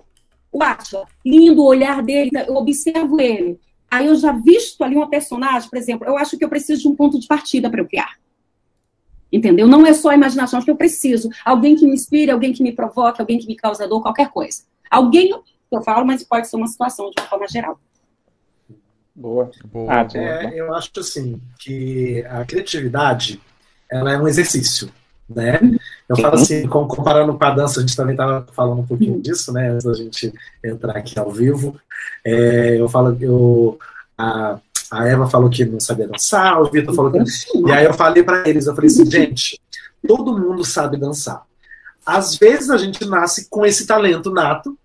o 0.53 0.61
Atila, 0.61 1.05
lindo 1.25 1.61
o 1.61 1.65
olhar 1.65 2.03
dele, 2.03 2.29
eu 2.47 2.55
observo 2.55 3.19
ele. 3.19 3.59
Aí 3.89 4.05
eu 4.05 4.15
já 4.15 4.31
visto 4.31 4.83
ali 4.83 4.95
uma 4.95 5.09
personagem, 5.09 5.69
por 5.69 5.77
exemplo, 5.77 6.07
eu 6.07 6.15
acho 6.15 6.37
que 6.37 6.45
eu 6.45 6.49
preciso 6.49 6.83
de 6.83 6.87
um 6.87 6.95
ponto 6.95 7.19
de 7.19 7.27
partida 7.27 7.69
para 7.69 7.81
eu 7.81 7.87
criar. 7.87 8.17
Entendeu? 9.31 9.67
Não 9.67 9.85
é 9.85 9.93
só 9.93 10.09
a 10.09 10.15
imaginação, 10.15 10.57
acho 10.57 10.65
que 10.65 10.71
eu 10.71 10.77
preciso. 10.77 11.29
Alguém 11.43 11.75
que 11.75 11.85
me 11.85 11.93
inspire, 11.93 12.29
alguém 12.29 12.53
que 12.53 12.61
me 12.61 12.71
provoque, 12.71 13.19
alguém 13.19 13.39
que 13.39 13.47
me 13.47 13.55
cause 13.55 13.85
dor, 13.87 14.01
qualquer 14.01 14.29
coisa. 14.29 14.63
Alguém, 14.89 15.33
eu 15.71 15.81
falo, 15.81 16.05
mas 16.05 16.23
pode 16.23 16.47
ser 16.47 16.55
uma 16.55 16.67
situação 16.67 17.09
de 17.09 17.19
uma 17.19 17.27
forma 17.27 17.47
geral. 17.47 17.79
Boa. 19.15 19.49
Boa. 19.65 19.91
Ah, 19.91 20.07
é, 20.13 20.59
eu 20.59 20.73
acho 20.73 20.91
assim 20.97 21.41
que 21.59 22.23
a 22.29 22.45
criatividade 22.45 23.41
ela 23.91 24.11
é 24.11 24.17
um 24.17 24.27
exercício, 24.27 24.91
né? 25.29 25.59
Eu 26.07 26.17
falo 26.17 26.35
assim, 26.35 26.67
comparando 26.67 27.33
com 27.37 27.43
a 27.43 27.51
dança, 27.51 27.79
a 27.79 27.81
gente 27.81 27.95
também 27.95 28.13
estava 28.13 28.45
falando 28.53 28.81
um 28.81 28.85
pouquinho 28.85 29.21
disso, 29.21 29.51
né? 29.51 29.69
Antes 29.69 29.85
da 29.85 29.93
gente 29.93 30.33
entrar 30.63 30.97
aqui 30.97 31.17
ao 31.17 31.31
vivo. 31.31 31.79
É, 32.23 32.79
eu 32.79 32.87
falo, 32.89 33.17
eu, 33.19 33.79
a, 34.17 34.59
a 34.91 35.07
Eva 35.07 35.29
falou 35.29 35.49
que 35.49 35.65
não 35.65 35.79
sabia 35.79 36.07
dançar, 36.07 36.61
o 36.61 36.69
Vitor 36.69 36.93
falou 36.93 37.11
que. 37.11 37.19
E 37.19 37.71
aí 37.71 37.85
eu 37.85 37.93
falei 37.93 38.23
para 38.23 38.47
eles, 38.47 38.67
eu 38.67 38.75
falei 38.75 38.89
assim, 38.89 39.09
gente, 39.09 39.59
todo 40.07 40.37
mundo 40.37 40.63
sabe 40.63 40.97
dançar. 40.97 41.43
Às 42.05 42.35
vezes 42.35 42.69
a 42.69 42.77
gente 42.77 43.05
nasce 43.05 43.49
com 43.49 43.65
esse 43.65 43.87
talento 43.87 44.29
nato, 44.29 44.77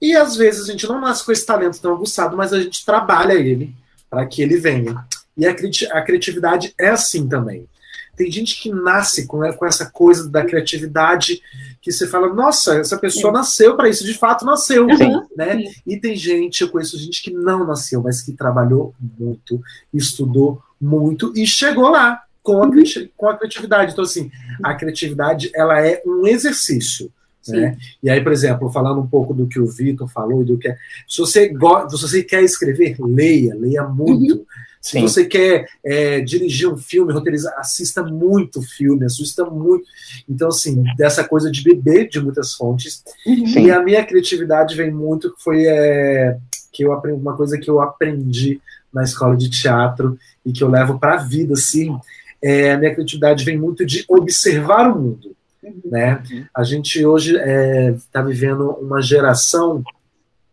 e 0.00 0.14
às 0.14 0.36
vezes 0.36 0.68
a 0.68 0.72
gente 0.72 0.86
não 0.86 1.00
nasce 1.00 1.24
com 1.24 1.32
esse 1.32 1.44
talento 1.44 1.80
tão 1.80 1.94
aguçado, 1.94 2.36
mas 2.36 2.52
a 2.52 2.60
gente 2.60 2.84
trabalha 2.84 3.32
ele 3.32 3.74
para 4.08 4.24
que 4.26 4.42
ele 4.42 4.56
venha. 4.56 5.04
E 5.36 5.46
a, 5.46 5.50
a 5.50 6.02
criatividade 6.02 6.74
é 6.78 6.88
assim 6.88 7.28
também. 7.28 7.68
Tem 8.16 8.30
gente 8.30 8.60
que 8.60 8.70
nasce 8.70 9.26
com, 9.26 9.40
com 9.52 9.66
essa 9.66 9.86
coisa 9.90 10.28
da 10.28 10.44
criatividade 10.44 11.42
que 11.80 11.92
você 11.92 12.06
fala, 12.06 12.32
nossa, 12.32 12.78
essa 12.78 12.98
pessoa 12.98 13.32
Sim. 13.32 13.38
nasceu 13.38 13.76
para 13.76 13.88
isso, 13.88 14.04
de 14.04 14.14
fato 14.14 14.44
nasceu. 14.44 14.88
Sim. 14.96 15.20
Né? 15.36 15.58
Sim. 15.58 15.74
E 15.86 15.96
tem 15.98 16.16
gente, 16.16 16.62
eu 16.62 16.68
conheço 16.68 16.98
gente 16.98 17.22
que 17.22 17.30
não 17.30 17.66
nasceu, 17.66 18.02
mas 18.02 18.22
que 18.22 18.32
trabalhou 18.32 18.94
muito, 19.18 19.60
estudou 19.92 20.60
muito 20.80 21.32
e 21.36 21.46
chegou 21.46 21.88
lá 21.88 22.22
com 22.42 22.62
a, 22.62 22.66
uhum. 22.66 22.82
com 23.16 23.28
a 23.28 23.36
criatividade. 23.36 23.92
Então, 23.92 24.04
assim, 24.04 24.30
a 24.62 24.74
criatividade 24.74 25.50
ela 25.54 25.84
é 25.84 26.02
um 26.06 26.26
exercício. 26.26 27.12
Né? 27.48 27.76
E 28.02 28.10
aí, 28.10 28.20
por 28.20 28.32
exemplo, 28.32 28.70
falando 28.70 29.00
um 29.00 29.06
pouco 29.06 29.32
do 29.32 29.46
que 29.46 29.60
o 29.60 29.66
Vitor 29.66 30.08
falou 30.08 30.42
e 30.42 30.44
do 30.44 30.58
que 30.58 30.68
é, 30.68 30.76
se 31.08 31.18
você 31.18 31.48
gosta, 31.48 31.96
se 31.96 32.02
você 32.02 32.22
quer 32.22 32.42
escrever, 32.42 32.96
leia, 32.98 33.54
leia 33.54 33.84
muito. 33.84 34.36
Uhum. 34.36 34.46
Se 34.86 34.92
Sim. 34.92 35.02
você 35.02 35.24
quer 35.24 35.66
é, 35.84 36.20
dirigir 36.20 36.72
um 36.72 36.76
filme, 36.76 37.12
roteirizar, 37.12 37.52
assista 37.58 38.04
muito 38.04 38.62
filme, 38.62 39.04
assista 39.04 39.44
muito. 39.44 39.84
Então, 40.28 40.46
assim, 40.46 40.84
dessa 40.96 41.24
coisa 41.24 41.50
de 41.50 41.60
beber 41.60 42.08
de 42.08 42.20
muitas 42.20 42.54
fontes. 42.54 43.02
Uhum. 43.26 43.46
Sim. 43.48 43.66
E 43.66 43.70
a 43.72 43.82
minha 43.82 44.06
criatividade 44.06 44.76
vem 44.76 44.92
muito, 44.92 45.34
foi 45.38 45.66
é, 45.66 46.38
que 46.72 46.84
eu 46.84 46.92
aprendi, 46.92 47.20
uma 47.20 47.36
coisa 47.36 47.58
que 47.58 47.68
eu 47.68 47.80
aprendi 47.80 48.60
na 48.94 49.02
escola 49.02 49.36
de 49.36 49.50
teatro 49.50 50.16
e 50.44 50.52
que 50.52 50.62
eu 50.62 50.70
levo 50.70 51.00
para 51.00 51.14
a 51.14 51.24
vida, 51.24 51.54
assim, 51.54 51.98
é, 52.40 52.70
a 52.70 52.78
minha 52.78 52.94
criatividade 52.94 53.44
vem 53.44 53.58
muito 53.58 53.84
de 53.84 54.04
observar 54.08 54.88
o 54.88 55.00
mundo. 55.00 55.34
Uhum. 55.64 55.80
Né? 55.86 56.22
A 56.54 56.62
gente 56.62 57.04
hoje 57.04 57.34
está 57.34 58.20
é, 58.20 58.24
vivendo 58.24 58.70
uma 58.80 59.02
geração 59.02 59.82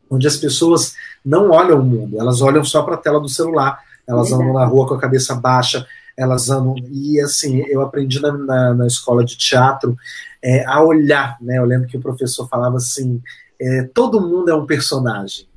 onde 0.10 0.25
as 0.25 0.38
pessoas 0.38 0.96
não 1.24 1.52
olham 1.52 1.80
o 1.80 1.86
mundo, 1.86 2.20
elas 2.20 2.42
olham 2.42 2.63
só 2.63 2.82
para 2.82 2.96
a 2.96 2.98
tela 2.98 3.20
do 3.20 3.30
celular 3.30 3.92
elas 4.07 4.31
andam 4.31 4.53
na 4.53 4.65
rua 4.65 4.88
com 4.88 4.93
a 4.95 5.00
cabeça 5.00 5.36
baixa, 5.36 5.86
elas 6.17 6.50
andam. 6.50 6.75
E 6.91 7.19
assim, 7.19 7.63
eu 7.67 7.81
aprendi 7.81 8.19
na, 8.19 8.31
na, 8.31 8.74
na 8.74 8.88
escola 8.88 9.24
de 9.24 9.38
teatro 9.38 9.98
é, 10.41 10.65
a 10.65 10.81
olhar, 10.83 11.38
né? 11.41 11.57
Eu 11.57 11.65
lembro 11.65 11.88
que 11.88 11.98
o 11.98 12.01
professor 12.01 12.48
falava 12.48 12.77
assim: 12.77 13.22
é, 13.60 13.83
todo 13.83 14.22
mundo 14.22 14.50
é 14.50 14.55
um 14.55 14.65
personagem. 14.65 15.48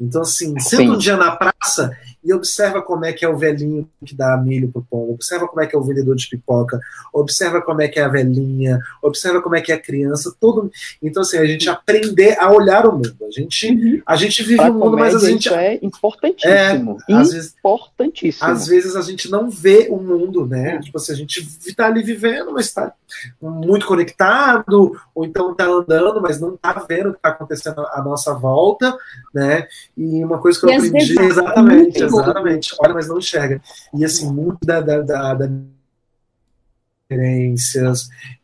Então, 0.00 0.22
assim, 0.22 0.58
sendo 0.58 0.94
um 0.94 0.98
dia 0.98 1.16
na 1.16 1.32
praça 1.32 1.94
e 2.22 2.32
observa 2.32 2.82
como 2.82 3.04
é 3.04 3.12
que 3.12 3.24
é 3.24 3.28
o 3.28 3.36
velhinho 3.36 3.88
que 4.04 4.14
dá 4.14 4.36
milho 4.36 4.70
pro 4.70 4.86
pão, 4.88 5.10
observa 5.10 5.48
como 5.48 5.62
é 5.62 5.66
que 5.66 5.74
é 5.74 5.78
o 5.78 5.82
vendedor 5.82 6.14
de 6.16 6.28
pipoca, 6.28 6.78
observa 7.12 7.60
como 7.62 7.80
é 7.80 7.88
que 7.88 7.98
é 7.98 8.02
a 8.02 8.08
velhinha, 8.08 8.78
observa 9.02 9.40
como 9.40 9.56
é 9.56 9.60
que 9.60 9.72
é 9.72 9.74
a 9.74 9.80
criança, 9.80 10.34
todo. 10.38 10.70
Então, 11.02 11.22
assim, 11.22 11.38
a 11.38 11.46
gente 11.46 11.68
aprender 11.68 12.38
a 12.38 12.50
olhar 12.50 12.86
o 12.86 12.92
mundo. 12.92 13.16
A 13.26 13.30
gente, 13.30 13.68
uhum. 13.68 14.02
a 14.04 14.16
gente 14.16 14.42
vive 14.42 14.62
o 14.62 14.74
mundo, 14.74 14.96
mas 14.98 15.14
a 15.14 15.18
gente. 15.18 15.46
Isso 15.46 15.54
é 15.54 15.78
importantíssimo. 15.82 16.98
É, 17.08 17.14
às 17.14 17.32
vezes, 17.32 17.54
importantíssimo. 17.58 18.48
Às 18.48 18.66
vezes 18.66 18.96
a 18.96 19.02
gente 19.02 19.30
não 19.30 19.50
vê 19.50 19.88
o 19.90 19.96
mundo, 19.96 20.46
né? 20.46 20.78
Tipo 20.80 20.98
assim, 20.98 21.12
a 21.12 21.16
gente 21.16 21.74
tá 21.74 21.86
ali 21.86 22.02
vivendo, 22.02 22.52
mas 22.52 22.72
tá 22.72 22.92
muito 23.40 23.86
conectado, 23.86 24.96
ou 25.14 25.24
então 25.24 25.54
tá 25.54 25.64
andando, 25.64 26.20
mas 26.20 26.40
não 26.40 26.56
tá 26.56 26.84
vendo 26.88 27.10
o 27.10 27.14
que 27.14 27.20
tá 27.20 27.30
acontecendo 27.30 27.80
à 27.80 28.02
nossa 28.02 28.34
volta, 28.34 28.96
né? 29.34 29.66
E 29.96 30.24
uma 30.24 30.38
coisa 30.38 30.58
que 30.58 30.66
eu 30.66 30.74
aprendi, 30.74 31.20
exatamente, 31.20 32.09
exatamente, 32.18 32.74
olha, 32.78 32.94
mas 32.94 33.08
não 33.08 33.18
enxerga. 33.18 33.60
E 33.94 34.04
assim, 34.04 34.30
muito 34.30 34.58
da, 34.64 34.80
da, 34.80 35.00
da, 35.00 35.34
da. 35.34 35.50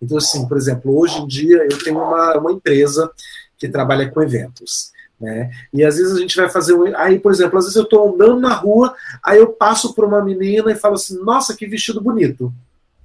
Então, 0.00 0.18
assim, 0.18 0.46
por 0.48 0.56
exemplo, 0.56 0.98
hoje 0.98 1.18
em 1.18 1.26
dia 1.26 1.66
eu 1.70 1.78
tenho 1.82 1.98
uma, 1.98 2.36
uma 2.36 2.52
empresa 2.52 3.10
que 3.56 3.68
trabalha 3.68 4.10
com 4.10 4.22
eventos. 4.22 4.90
Né? 5.20 5.50
E 5.72 5.84
às 5.84 5.96
vezes 5.96 6.16
a 6.16 6.20
gente 6.20 6.36
vai 6.36 6.48
fazer 6.48 6.74
um. 6.74 6.96
Aí, 6.96 7.18
por 7.18 7.32
exemplo, 7.32 7.58
às 7.58 7.64
vezes 7.64 7.76
eu 7.76 7.84
estou 7.84 8.12
andando 8.12 8.40
na 8.40 8.52
rua, 8.52 8.94
aí 9.22 9.38
eu 9.38 9.48
passo 9.48 9.94
por 9.94 10.04
uma 10.04 10.22
menina 10.22 10.70
e 10.72 10.76
falo 10.76 10.94
assim: 10.94 11.22
Nossa, 11.22 11.56
que 11.56 11.66
vestido 11.66 12.00
bonito. 12.00 12.52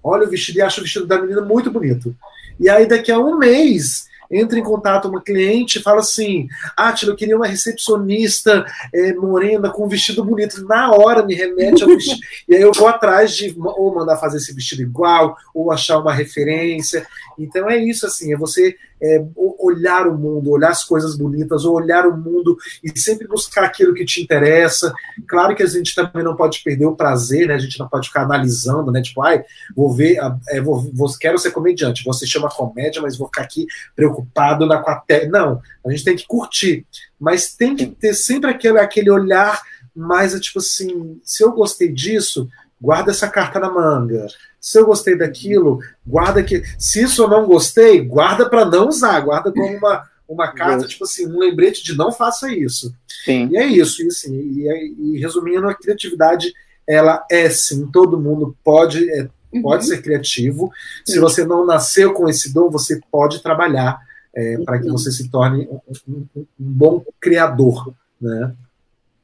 Olha 0.03 0.25
o 0.25 0.30
vestido 0.30 0.58
e 0.58 0.62
acho 0.62 0.80
o 0.80 0.84
vestido 0.84 1.06
da 1.06 1.22
menina 1.22 1.41
muito 1.41 1.72
bonito. 1.72 2.15
E 2.60 2.70
aí, 2.70 2.88
daqui 2.88 3.12
a 3.12 3.20
um 3.20 3.38
mês, 3.38 4.08
entra 4.32 4.58
em 4.58 4.64
contato 4.64 5.08
uma 5.08 5.22
cliente 5.22 5.78
e 5.80 5.82
fala 5.82 6.00
assim: 6.00 6.48
Átila, 6.76 7.12
eu 7.12 7.16
queria 7.16 7.36
uma 7.36 7.48
recepcionista 7.48 8.66
é, 8.94 9.14
morena 9.14 9.70
com 9.70 9.86
um 9.86 9.90
vestido 9.90 10.24
bonito. 10.24 10.66
Na 10.66 10.92
hora 10.92 11.26
me 11.26 11.36
remete 11.36 11.84
ao 11.84 11.90
vestido. 11.96 12.22
e 12.48 12.56
aí 12.56 12.62
eu 12.62 12.72
vou 12.72 12.88
atrás 12.88 13.36
de 13.36 13.56
ou 13.58 13.94
mandar 13.94 14.18
fazer 14.18 14.38
esse 14.38 14.54
vestido 14.54 14.82
igual, 14.82 15.36
ou 15.54 15.72
achar 15.72 16.00
uma 16.00 16.14
referência. 16.14 17.06
Então 17.38 17.70
é 17.70 17.78
isso, 17.78 18.06
assim, 18.06 18.34
é 18.34 18.38
você 18.38 18.76
é, 19.01 19.25
olhar 19.60 20.08
o 20.08 20.17
mundo, 20.17 20.51
olhar 20.51 20.70
as 20.70 20.84
coisas 20.84 21.15
bonitas, 21.17 21.65
olhar 21.65 22.05
o 22.05 22.15
mundo 22.15 22.58
e 22.84 22.98
sempre 23.00 23.27
buscar 23.27 23.63
aquilo 23.63 23.93
que 23.93 24.05
te 24.05 24.22
interessa. 24.22 24.93
Claro 25.27 25.55
que 25.55 25.63
a 25.63 25.67
gente 25.67 25.96
também 25.96 26.24
não 26.24 26.36
pode 26.36 26.62
perder 26.63 26.86
o 26.86 26.96
prazer, 26.96 27.48
né? 27.48 27.55
A 27.55 27.60
gente 27.60 27.79
não 27.79 27.88
pode 27.88 28.08
ficar 28.08 28.24
analisando, 28.24 28.91
né? 28.91 29.01
Tipo, 29.01 29.24
ai, 29.24 29.43
vou 29.75 29.91
ver, 29.93 30.17
é, 30.50 30.62
vou, 30.62 30.89
vou, 30.93 31.10
quero 31.20 31.38
ser 31.38 31.51
comediante, 31.51 32.03
você 32.03 32.25
chama 32.25 32.50
comédia, 32.50 33.01
mas 33.01 33.17
vou 33.17 33.27
ficar 33.27 33.43
aqui 33.43 33.65
preocupado 33.96 34.65
na 34.65 34.81
quaté. 34.81 35.27
Não, 35.27 35.62
a 35.86 35.91
gente 35.91 36.03
tem 36.03 36.15
que 36.15 36.27
curtir, 36.27 36.86
mas 37.20 37.53
tem 37.53 37.75
que 37.75 37.88
ter 37.88 38.13
sempre 38.13 38.50
aquele, 38.50 38.79
aquele 38.79 39.10
olhar 39.10 39.62
mais, 39.96 40.39
tipo 40.39 40.60
assim, 40.60 41.20
se 41.24 41.43
eu 41.43 41.51
gostei 41.51 41.91
disso, 41.91 42.48
guarda 42.79 43.12
essa 43.12 43.27
carta 43.27 43.60
na 43.60 43.70
manga. 43.70 44.27
Se 44.62 44.77
eu 44.77 44.86
gostei 44.86 45.18
daquilo, 45.18 45.80
guarda 46.06 46.44
que. 46.44 46.62
Se 46.77 47.01
isso 47.01 47.24
eu 47.24 47.27
não 47.27 47.48
gostei, 47.48 48.00
guarda 48.06 48.48
para 48.48 48.63
não 48.63 48.88
usar, 48.88 49.20
guarda 49.22 49.51
como 49.51 49.75
uma, 49.75 50.08
uma 50.30 50.48
carta, 50.51 50.88
tipo 50.88 51.03
assim, 51.03 51.27
um 51.27 51.39
lembrete 51.39 51.84
de 51.84 51.98
não 51.98 52.12
faça 52.12 52.53
isso. 52.53 52.94
Sim. 53.25 53.50
E 53.51 53.58
é 53.58 53.65
isso, 53.65 54.03
e, 54.03 54.08
assim, 54.08 54.34
e, 54.36 54.96
e, 55.00 55.20
resumindo, 55.20 55.68
a 55.68 55.74
criatividade, 55.74 56.53
ela 56.88 57.25
é 57.30 57.50
sim, 57.50 57.88
todo 57.88 58.20
mundo 58.20 58.56
pode, 58.63 59.10
é, 59.10 59.27
uhum. 59.51 59.63
pode 59.63 59.88
ser 59.88 60.00
criativo. 60.03 60.72
Se 61.03 61.20
você 61.20 61.44
não 61.44 61.65
nasceu 61.65 62.13
com 62.13 62.30
esse 62.30 62.53
dom, 62.53 62.70
você 62.70 63.01
pode 63.12 63.41
trabalhar 63.41 64.00
é, 64.36 64.58
para 64.60 64.80
que 64.80 64.89
você 64.89 65.12
se 65.12 65.27
torne 65.30 65.68
um, 65.68 65.82
um, 66.08 66.25
um 66.36 66.46
bom 66.58 67.03
criador, 67.20 67.94
né? 68.22 68.53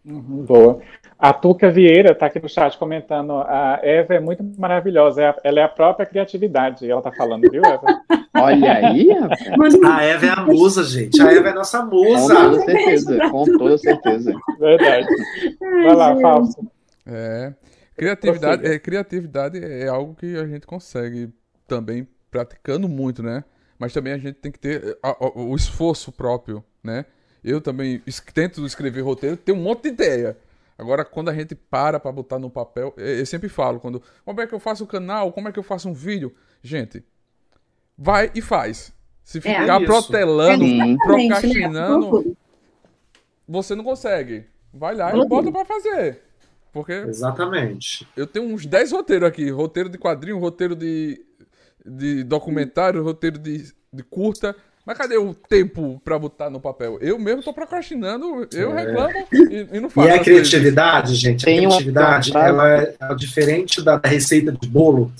Uhum, 0.04 0.46
boa. 0.46 0.80
A 1.20 1.34
Tuca 1.34 1.72
Vieira 1.72 2.12
está 2.12 2.28
aqui 2.28 2.40
no 2.40 2.48
chat 2.48 2.78
comentando. 2.78 3.34
A 3.34 3.80
Eva 3.82 4.14
é 4.14 4.20
muito 4.20 4.44
maravilhosa. 4.58 5.24
É 5.24 5.36
ela 5.44 5.60
é 5.62 5.64
a 5.64 5.70
própria 5.70 6.06
criatividade. 6.06 6.90
Ela 6.90 7.00
está 7.00 7.12
falando, 7.12 7.50
viu, 7.50 7.64
Eva? 7.66 8.02
Olha 8.40 8.74
aí. 8.74 9.10
A 9.84 10.04
Eva 10.04 10.26
é 10.28 10.30
a 10.30 10.46
musa, 10.46 10.84
gente. 10.84 11.20
A 11.20 11.34
Eva 11.34 11.50
é 11.50 11.54
nossa 11.54 11.84
musa. 11.84 12.36
Com 12.36 12.50
toda 12.50 12.62
certeza. 12.62 13.30
Com 13.30 13.58
toda 13.58 13.78
certeza. 13.80 14.34
Verdade. 14.60 15.08
Vai 15.60 15.96
lá, 15.96 16.16
Fausto. 16.20 16.72
É. 17.06 17.54
Criatividade 17.96 18.68
é, 18.68 18.78
criatividade 18.78 19.58
é 19.58 19.88
algo 19.88 20.14
que 20.14 20.38
a 20.38 20.46
gente 20.46 20.68
consegue 20.68 21.30
também 21.68 22.08
praticando 22.30 22.88
muito, 22.88 23.24
né? 23.24 23.44
Mas 23.80 23.92
também 23.92 24.14
a 24.14 24.20
gente 24.20 24.36
tem 24.36 24.52
que 24.52 24.60
ter 24.60 25.00
o 25.34 25.56
esforço 25.56 26.12
próprio, 26.12 26.64
né? 26.84 27.06
Eu 27.44 27.60
também 27.60 28.02
tento 28.36 28.64
escrever 28.68 29.02
roteiro, 29.02 29.36
tenho 29.36 29.58
um 29.58 29.62
monte 29.62 29.84
de 29.84 29.90
ideia. 29.90 30.38
Agora, 30.78 31.04
quando 31.04 31.30
a 31.30 31.34
gente 31.34 31.56
para 31.56 32.00
para 32.00 32.12
botar 32.12 32.38
no 32.38 32.50
papel, 32.50 32.94
eu 32.98 33.26
sempre 33.26 33.50
falo, 33.50 33.80
quando, 33.80 34.02
como 34.24 34.40
é 34.42 34.46
que 34.46 34.54
eu 34.54 34.60
faço 34.60 34.84
o 34.84 34.88
canal, 34.88 35.32
como 35.32 35.48
é 35.48 35.52
que 35.52 35.58
eu 35.58 35.64
faço 35.64 35.90
um 35.90 35.94
vídeo? 35.94 36.36
Gente, 36.62 37.04
vai 37.98 38.32
e 38.36 38.42
faz. 38.42 38.94
Se 39.24 39.40
é, 39.40 39.42
ficar 39.42 39.82
é 39.82 39.86
protelando, 39.86 40.64
é 40.64 40.96
procrastinando, 41.04 42.24
né? 42.24 42.36
você 43.48 43.76
não 43.76 43.84
consegue. 43.84 44.46
Vai 44.72 44.96
lá 44.96 45.16
e 45.16 45.28
bota 45.28 45.52
para 45.52 45.66
fazer. 45.66 46.22
Porque 46.72 46.94
Exatamente. 46.94 48.08
Eu 48.16 48.28
tenho 48.28 48.46
uns 48.46 48.66
10 48.66 48.92
roteiros 48.92 49.28
aqui, 49.28 49.50
roteiro 49.50 49.90
de 49.90 49.98
quadrinho, 49.98 50.38
roteiro 50.38 50.76
de, 50.76 51.26
de 51.84 52.24
documentário, 52.24 53.04
roteiro 53.04 53.40
de, 53.40 53.74
de 53.92 54.04
curta. 54.04 54.56
Mas 54.88 54.98
cadê 54.98 55.18
o 55.18 55.34
tempo 55.34 56.02
para 56.02 56.18
botar 56.18 56.50
no 56.50 56.62
papel? 56.62 56.98
Eu 57.02 57.20
mesmo 57.20 57.44
tô 57.44 57.52
procrastinando, 57.52 58.48
eu 58.54 58.72
é. 58.72 58.86
reclamo 58.86 59.28
e, 59.34 59.68
e, 59.74 59.80
não 59.82 59.90
faço. 59.90 60.08
E 60.08 60.12
a 60.12 60.18
criatividade, 60.18 61.08
vezes. 61.08 61.20
gente, 61.20 61.44
a 61.44 61.46
Tem 61.46 61.58
criatividade, 61.58 62.32
uma... 62.32 62.48
ela 62.48 62.82
é, 62.82 62.96
é 63.02 63.16
diferente 63.16 63.82
da, 63.84 63.98
da 63.98 64.08
receita 64.08 64.50
de 64.50 64.66
bolo. 64.66 65.12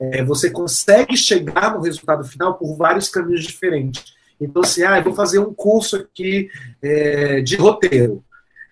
É, 0.00 0.24
você 0.24 0.48
consegue 0.48 1.18
chegar 1.18 1.74
no 1.74 1.82
resultado 1.82 2.24
final 2.24 2.54
por 2.54 2.74
vários 2.78 3.10
caminhos 3.10 3.44
diferentes. 3.44 4.14
Então, 4.40 4.62
assim, 4.62 4.84
ah, 4.84 4.96
eu 4.96 5.04
vou 5.04 5.14
fazer 5.14 5.38
um 5.38 5.52
curso 5.52 5.96
aqui 5.96 6.48
é, 6.80 7.42
de 7.42 7.56
roteiro. 7.56 8.24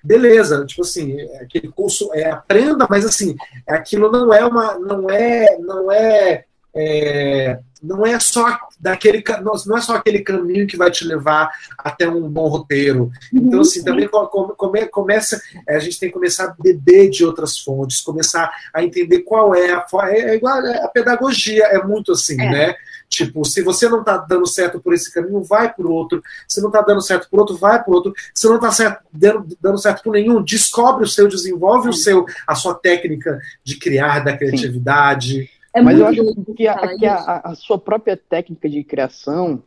Beleza, 0.02 0.64
tipo 0.64 0.80
assim, 0.80 1.20
aquele 1.42 1.68
curso 1.68 2.08
é 2.14 2.30
aprenda, 2.30 2.86
mas 2.88 3.04
assim, 3.04 3.36
aquilo 3.66 4.10
não 4.10 4.32
é 4.32 4.46
uma, 4.46 4.78
não 4.78 5.10
é, 5.10 5.58
não 5.58 5.92
é 5.92 6.46
é, 6.74 7.58
não 7.82 8.04
é 8.04 8.18
só 8.18 8.58
daquele 8.78 9.22
não 9.66 9.76
é 9.76 9.80
só 9.80 9.96
aquele 9.96 10.20
caminho 10.20 10.66
que 10.66 10.76
vai 10.76 10.90
te 10.90 11.04
levar 11.04 11.50
até 11.76 12.08
um 12.08 12.28
bom 12.28 12.48
roteiro. 12.48 13.10
Então, 13.32 13.60
assim, 13.60 13.82
também 13.82 14.08
come, 14.08 14.86
começa, 14.86 15.40
é, 15.66 15.76
a 15.76 15.78
gente 15.78 15.98
tem 15.98 16.08
que 16.08 16.14
começar 16.14 16.44
a 16.44 16.56
beber 16.58 17.10
de 17.10 17.24
outras 17.24 17.58
fontes, 17.58 18.00
começar 18.00 18.50
a 18.72 18.82
entender 18.82 19.20
qual 19.20 19.54
é 19.54 19.72
a 19.72 19.84
é, 20.08 20.20
é 20.30 20.34
igual 20.34 20.64
é, 20.64 20.84
a 20.84 20.88
pedagogia, 20.88 21.64
é 21.66 21.82
muito 21.82 22.12
assim, 22.12 22.40
é. 22.40 22.50
né? 22.50 22.74
Tipo, 23.08 23.44
se 23.44 23.62
você 23.62 23.88
não 23.88 24.00
está 24.00 24.18
dando 24.18 24.46
certo 24.46 24.80
por 24.80 24.92
esse 24.92 25.12
caminho, 25.12 25.42
vai 25.42 25.72
por 25.72 25.86
outro. 25.86 26.22
Se 26.46 26.60
não 26.60 26.68
está 26.68 26.82
dando 26.82 27.00
certo 27.00 27.28
por 27.30 27.40
outro, 27.40 27.56
vai 27.56 27.82
por 27.82 27.94
outro. 27.94 28.12
Se 28.34 28.46
não 28.46 28.56
está 28.56 29.00
dando, 29.10 29.78
certo 29.78 30.02
por 30.02 30.12
nenhum, 30.12 30.42
descobre 30.42 31.04
o 31.04 31.08
seu, 31.08 31.26
desenvolve 31.26 31.88
o 31.88 31.92
seu, 31.92 32.26
a 32.46 32.54
sua 32.54 32.74
técnica 32.74 33.40
de 33.64 33.78
criar, 33.78 34.20
da 34.20 34.36
criatividade. 34.36 35.42
Sim. 35.42 35.57
É 35.74 35.82
Mas 35.82 35.98
eu 35.98 36.06
acho 36.06 36.34
que, 36.56 36.66
a, 36.66 36.96
que 36.96 37.06
a, 37.06 37.40
a, 37.44 37.54
sua 37.54 37.78
própria 37.78 38.16
técnica 38.16 38.68
de 38.68 38.82
criação, 38.82 39.62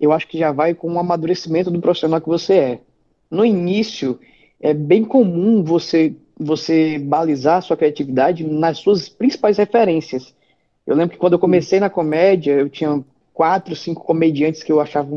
eu 0.00 0.12
acho 0.12 0.26
que 0.26 0.38
já 0.38 0.50
vai 0.50 0.74
com 0.74 0.92
o 0.92 0.98
amadurecimento 0.98 1.70
do 1.70 1.80
profissional 1.80 2.20
que 2.20 2.28
você 2.28 2.54
é. 2.54 2.80
No 3.30 3.44
início, 3.44 4.18
é 4.60 4.72
bem 4.72 5.04
comum 5.04 5.62
você 5.62 6.14
você 6.38 6.98
balizar 6.98 7.58
a 7.58 7.60
sua 7.62 7.78
criatividade 7.78 8.44
nas 8.44 8.78
suas 8.78 9.08
principais 9.08 9.56
referências. 9.56 10.34
Eu 10.86 10.94
lembro 10.94 11.14
que 11.14 11.18
quando 11.18 11.32
eu 11.32 11.38
comecei 11.38 11.80
na 11.80 11.88
comédia, 11.88 12.52
eu 12.52 12.68
tinha 12.68 13.02
quatro, 13.32 13.74
cinco 13.74 14.04
comediantes 14.04 14.62
que 14.62 14.70
eu 14.70 14.80
achava 14.80 15.08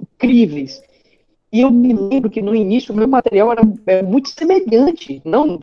incríveis. 0.00 0.82
E 1.52 1.60
eu 1.60 1.70
me 1.70 1.92
lembro 1.92 2.30
que 2.30 2.40
no 2.40 2.56
início 2.56 2.94
o 2.94 2.96
meu 2.96 3.06
material 3.06 3.52
era, 3.52 3.62
é 3.86 4.02
muito 4.02 4.30
semelhante. 4.30 5.20
Não, 5.24 5.60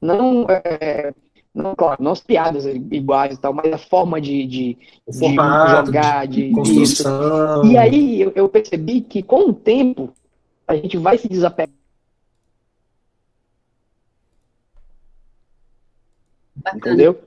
não 0.00 0.46
é, 0.48 1.12
não, 1.56 1.74
claro, 1.74 2.02
não 2.02 2.12
as 2.12 2.20
piadas 2.20 2.66
iguais 2.66 3.34
e 3.34 3.40
tal, 3.40 3.54
mas 3.54 3.72
a 3.72 3.78
forma 3.78 4.20
de, 4.20 4.46
de, 4.46 4.78
de 5.08 5.34
jogar, 5.34 6.26
de, 6.26 6.48
de 6.48 6.54
construção. 6.54 7.62
Isso. 7.62 7.72
E 7.72 7.78
aí 7.78 8.20
eu, 8.20 8.30
eu, 8.36 8.46
percebi 8.46 9.00
que 9.00 9.22
com 9.22 9.48
o 9.48 9.54
tempo 9.54 10.12
a 10.68 10.76
gente 10.76 10.98
vai 10.98 11.16
se 11.16 11.26
desapegar. 11.26 11.74
Entendeu? 16.74 17.18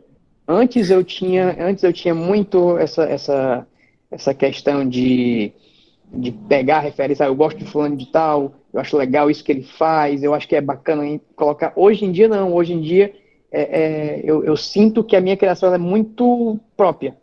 Antes 0.48 0.92
eu 0.92 1.04
tinha, 1.04 1.58
antes 1.60 1.84
eu 1.84 1.92
tinha 1.92 2.14
muito 2.14 2.78
essa, 2.78 3.06
essa, 3.06 3.68
essa 4.12 4.34
questão 4.36 4.88
de, 4.88 5.52
de 6.14 6.32
pegar 6.32 6.82
referência, 6.82 7.26
ah, 7.26 7.30
eu 7.30 7.36
gosto 7.36 7.58
de 7.58 7.66
fulano 7.66 7.98
de 7.98 8.06
tal, 8.06 8.54
eu 8.72 8.80
acho 8.80 8.96
legal 8.96 9.32
isso 9.32 9.44
que 9.44 9.52
ele 9.52 9.64
faz, 9.64 10.22
eu 10.22 10.36
acho 10.36 10.48
que 10.48 10.56
é 10.56 10.62
bacana 10.62 11.20
colocar. 11.36 11.74
Hoje 11.76 12.06
em 12.06 12.12
dia 12.12 12.28
não, 12.28 12.54
hoje 12.54 12.74
em 12.74 12.82
dia 12.82 13.12
é, 13.52 13.62
é, 13.62 14.22
eu, 14.24 14.44
eu, 14.44 14.56
sinto 14.56 15.04
que 15.04 15.16
a 15.16 15.22
minha 15.22 15.38
criação 15.38 15.74
é 15.74 15.78
muito 15.78 16.60
própria. 16.78 17.16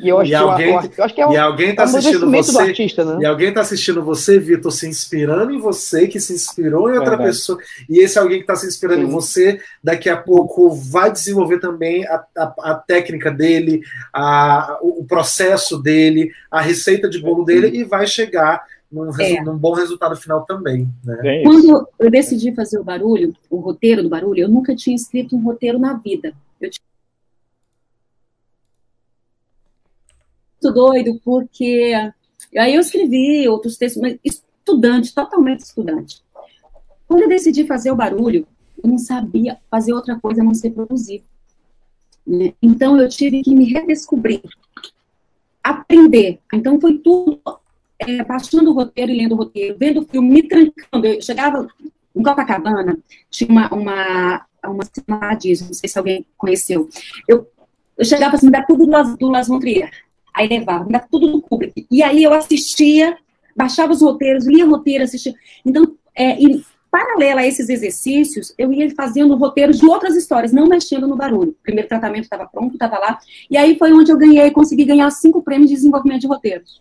E 0.00 0.08
eu 0.08 0.18
acho, 0.18 0.30
e 0.30 0.34
alguém, 0.34 0.74
eu, 0.74 0.90
eu 0.98 1.04
acho 1.04 1.14
que 1.14 1.20
é 1.20 1.26
um, 1.26 1.32
e 1.32 1.36
alguém 1.36 1.70
está 1.70 1.84
é 1.84 1.86
um 1.86 1.88
assistindo 1.88 2.30
você, 2.30 2.58
artista, 2.58 3.04
né? 3.04 3.22
E 3.22 3.26
alguém 3.26 3.48
está 3.48 3.60
assistindo 3.60 4.02
você, 4.02 4.38
Vitor, 4.40 4.72
se 4.72 4.88
inspirando 4.88 5.52
em 5.52 5.60
você, 5.60 6.08
que 6.08 6.18
se 6.18 6.32
inspirou 6.32 6.92
em 6.92 6.98
outra 6.98 7.16
pessoa. 7.16 7.58
E 7.88 8.00
esse 8.00 8.18
alguém 8.18 8.38
que 8.38 8.42
está 8.42 8.56
se 8.56 8.66
inspirando 8.66 9.02
Sim. 9.02 9.06
em 9.06 9.10
você, 9.10 9.60
daqui 9.82 10.10
a 10.10 10.16
pouco 10.16 10.74
vai 10.74 11.12
desenvolver 11.12 11.60
também 11.60 12.04
a, 12.06 12.24
a, 12.36 12.54
a 12.58 12.74
técnica 12.74 13.30
dele, 13.30 13.82
a, 14.12 14.78
o 14.82 15.04
processo 15.04 15.80
dele, 15.80 16.30
a 16.50 16.60
receita 16.60 17.08
de 17.08 17.20
bolo 17.20 17.44
dele 17.44 17.68
e 17.68 17.84
vai 17.84 18.06
chegar 18.06 18.64
num, 18.94 19.20
é. 19.20 19.42
num, 19.42 19.58
bom 19.58 19.72
resultado 19.72 20.14
final 20.14 20.44
também. 20.44 20.88
Né? 21.04 21.40
É 21.40 21.42
Quando 21.42 21.88
eu 21.98 22.10
decidi 22.10 22.54
fazer 22.54 22.78
o 22.78 22.84
barulho, 22.84 23.34
o 23.50 23.56
roteiro 23.56 24.02
do 24.02 24.08
barulho, 24.08 24.42
eu 24.42 24.48
nunca 24.48 24.74
tinha 24.76 24.94
escrito 24.94 25.34
um 25.34 25.42
roteiro 25.42 25.78
na 25.78 25.94
vida. 25.94 26.32
Eu 26.60 26.70
tinha 26.70 26.84
muito 30.62 30.72
doido, 30.72 31.20
porque 31.24 31.92
aí 32.56 32.74
eu 32.74 32.80
escrevi 32.80 33.48
outros 33.48 33.76
textos, 33.76 34.00
mas 34.00 34.16
estudante, 34.24 35.12
totalmente 35.12 35.60
estudante. 35.60 36.22
Quando 37.08 37.22
eu 37.22 37.28
decidi 37.28 37.66
fazer 37.66 37.90
o 37.90 37.96
barulho, 37.96 38.46
eu 38.82 38.88
não 38.88 38.98
sabia 38.98 39.58
fazer 39.68 39.92
outra 39.92 40.18
coisa 40.20 40.40
a 40.40 40.44
não 40.44 40.54
ser 40.54 40.70
produzir. 40.70 41.24
Né? 42.24 42.54
Então 42.62 42.98
eu 42.98 43.08
tive 43.08 43.42
que 43.42 43.54
me 43.54 43.64
redescobrir, 43.64 44.40
aprender. 45.62 46.38
Então 46.52 46.80
foi 46.80 46.98
tudo 46.98 47.40
é, 47.98 48.24
baixando 48.24 48.70
o 48.70 48.74
roteiro 48.74 49.12
e 49.12 49.16
lendo 49.16 49.32
o 49.32 49.38
roteiro, 49.38 49.76
vendo 49.78 50.00
o 50.00 50.04
filme, 50.04 50.30
me 50.30 50.42
trancando. 50.42 51.06
Eu 51.06 51.22
chegava 51.22 51.66
em 52.14 52.22
Copacabana, 52.22 52.98
tinha 53.30 53.50
uma, 53.50 53.68
uma, 53.72 54.46
uma 54.64 54.84
cidade, 54.84 55.64
não 55.64 55.74
sei 55.74 55.88
se 55.88 55.98
alguém 55.98 56.26
conheceu. 56.36 56.88
Eu, 57.28 57.48
eu 57.96 58.04
chegava 58.04 58.36
assim, 58.36 58.46
me 58.46 58.52
dá 58.52 58.62
tudo 58.62 58.86
do, 58.86 59.16
do 59.16 59.28
Las 59.28 59.48
Montrier. 59.48 59.90
Aí 60.34 60.48
levava, 60.48 60.84
me 60.84 60.92
dá 60.92 61.00
tudo 61.00 61.30
do 61.30 61.40
Kubrick. 61.40 61.86
E 61.90 62.02
aí 62.02 62.22
eu 62.22 62.32
assistia, 62.32 63.16
baixava 63.56 63.92
os 63.92 64.02
roteiros, 64.02 64.46
lia 64.46 64.66
roteiro, 64.66 65.04
assistia. 65.04 65.34
Então, 65.64 65.96
é, 66.16 66.36
paralela 66.94 67.40
a 67.40 67.46
esses 67.46 67.68
exercícios, 67.68 68.54
eu 68.56 68.72
ia 68.72 68.88
fazendo 68.94 69.34
roteiros 69.34 69.78
de 69.78 69.86
outras 69.86 70.14
histórias, 70.14 70.52
não 70.52 70.68
mexendo 70.68 71.08
no 71.08 71.16
barulho. 71.16 71.50
O 71.50 71.62
primeiro 71.62 71.88
tratamento 71.88 72.22
estava 72.22 72.46
pronto, 72.46 72.74
estava 72.74 73.00
lá. 73.00 73.18
E 73.50 73.56
aí 73.56 73.76
foi 73.76 73.92
onde 73.92 74.12
eu 74.12 74.16
ganhei, 74.16 74.48
consegui 74.52 74.84
ganhar 74.84 75.10
cinco 75.10 75.42
prêmios 75.42 75.70
de 75.70 75.74
desenvolvimento 75.74 76.20
de 76.20 76.28
roteiros. 76.28 76.80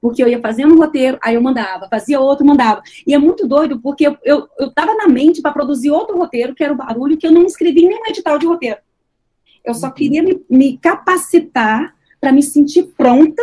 Porque 0.00 0.22
eu 0.22 0.28
ia 0.28 0.40
fazendo 0.40 0.74
um 0.74 0.78
roteiro, 0.78 1.18
aí 1.20 1.34
eu 1.34 1.42
mandava, 1.42 1.88
fazia 1.88 2.20
outro, 2.20 2.46
mandava. 2.46 2.82
E 3.06 3.14
é 3.14 3.18
muito 3.18 3.46
doido, 3.46 3.80
porque 3.80 4.06
eu, 4.06 4.16
eu, 4.24 4.48
eu 4.58 4.72
tava 4.72 4.94
na 4.94 5.08
mente 5.08 5.42
para 5.42 5.52
produzir 5.52 5.90
outro 5.90 6.16
roteiro, 6.16 6.54
que 6.54 6.62
era 6.62 6.72
o 6.72 6.76
barulho, 6.76 7.16
que 7.16 7.26
eu 7.26 7.32
não 7.32 7.44
escrevi 7.44 7.82
no 7.82 8.06
edital 8.06 8.38
de 8.38 8.46
roteiro. 8.46 8.78
Eu 9.64 9.74
só 9.74 9.90
queria 9.90 10.22
me, 10.22 10.40
me 10.48 10.78
capacitar 10.78 11.94
para 12.20 12.32
me 12.32 12.42
sentir 12.42 12.84
pronta 12.96 13.42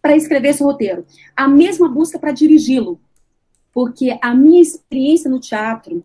para 0.00 0.16
escrever 0.16 0.48
esse 0.48 0.62
roteiro. 0.62 1.04
A 1.36 1.46
mesma 1.46 1.88
busca 1.88 2.18
para 2.18 2.32
dirigi-lo, 2.32 3.00
porque 3.72 4.18
a 4.22 4.34
minha 4.34 4.62
experiência 4.62 5.30
no 5.30 5.38
teatro, 5.38 6.02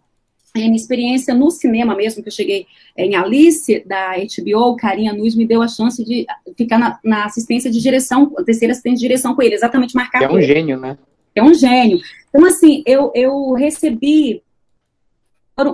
minha 0.56 0.76
experiência 0.76 1.34
no 1.34 1.50
cinema 1.50 1.96
mesmo, 1.96 2.22
que 2.22 2.30
eu 2.30 2.34
cheguei 2.34 2.68
em 2.96 3.16
Alice, 3.16 3.84
da 3.88 4.14
HBO, 4.14 4.76
Carinha 4.76 5.12
Nunes 5.12 5.36
me 5.36 5.48
deu 5.48 5.64
a 5.64 5.68
chance 5.68 6.04
de 6.04 6.28
ficar 6.56 6.78
na, 6.78 7.00
na 7.04 7.26
assistência 7.26 7.72
de 7.72 7.82
direção, 7.82 8.30
terceira 8.46 8.72
assistente 8.72 8.96
de 8.96 9.02
direção 9.02 9.36
com 9.36 9.42
ele, 9.42 9.56
exatamente 9.56 9.96
marcado. 9.96 10.26
É 10.26 10.32
um 10.32 10.42
gênio, 10.42 10.80
né? 10.80 10.98
É 11.36 11.42
um 11.42 11.54
gênio. 11.54 12.00
Então, 12.30 12.46
assim, 12.46 12.84
eu, 12.86 13.12
eu 13.16 13.54
recebi. 13.54 14.44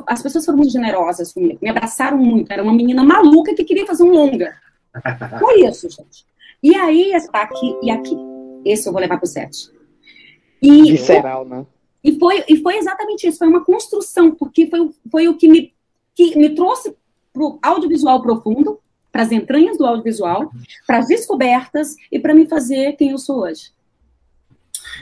As 0.08 0.21
pessoas 0.21 0.45
foram 0.45 0.58
muito 0.58 0.71
generosas 0.71 1.34
comigo, 1.34 1.60
me 1.62 1.69
abraçaram 1.69 2.17
muito. 2.17 2.51
Era 2.51 2.63
uma 2.63 2.73
menina 2.73 3.03
maluca 3.03 3.53
que 3.53 3.65
queria 3.65 3.86
fazer 3.86 4.03
um 4.03 4.12
longa. 4.12 4.56
Foi 5.39 5.65
isso, 5.65 5.89
gente. 5.89 6.25
E 6.63 6.75
aí, 6.75 7.12
está 7.13 7.41
aqui 7.41 7.75
e 7.84 7.91
aqui. 7.91 8.15
Esse 8.63 8.88
eu 8.88 8.93
vou 8.93 9.01
levar 9.01 9.17
para 9.17 9.25
o 9.25 9.30
set. 9.30 9.69
E, 10.62 10.91
Visceral, 10.91 11.45
né? 11.45 11.65
E 12.03 12.17
foi, 12.17 12.43
e 12.47 12.57
foi 12.62 12.77
exatamente 12.77 13.27
isso. 13.27 13.38
Foi 13.38 13.47
uma 13.47 13.63
construção, 13.63 14.31
porque 14.31 14.67
foi, 14.67 14.89
foi 15.12 15.27
o 15.27 15.38
que 15.38 15.47
me, 15.47 15.73
que 16.15 16.38
me 16.38 16.49
trouxe 16.55 16.95
para 17.33 17.43
o 17.43 17.59
audiovisual 17.62 18.21
profundo, 18.21 18.79
para 19.12 19.23
as 19.23 19.31
entranhas 19.31 19.77
do 19.77 19.85
audiovisual, 19.85 20.51
para 20.85 20.99
as 20.99 21.07
descobertas 21.07 21.95
e 22.12 22.19
para 22.19 22.33
me 22.33 22.47
fazer 22.47 22.93
quem 22.93 23.12
eu 23.12 23.17
sou 23.17 23.41
hoje. 23.41 23.71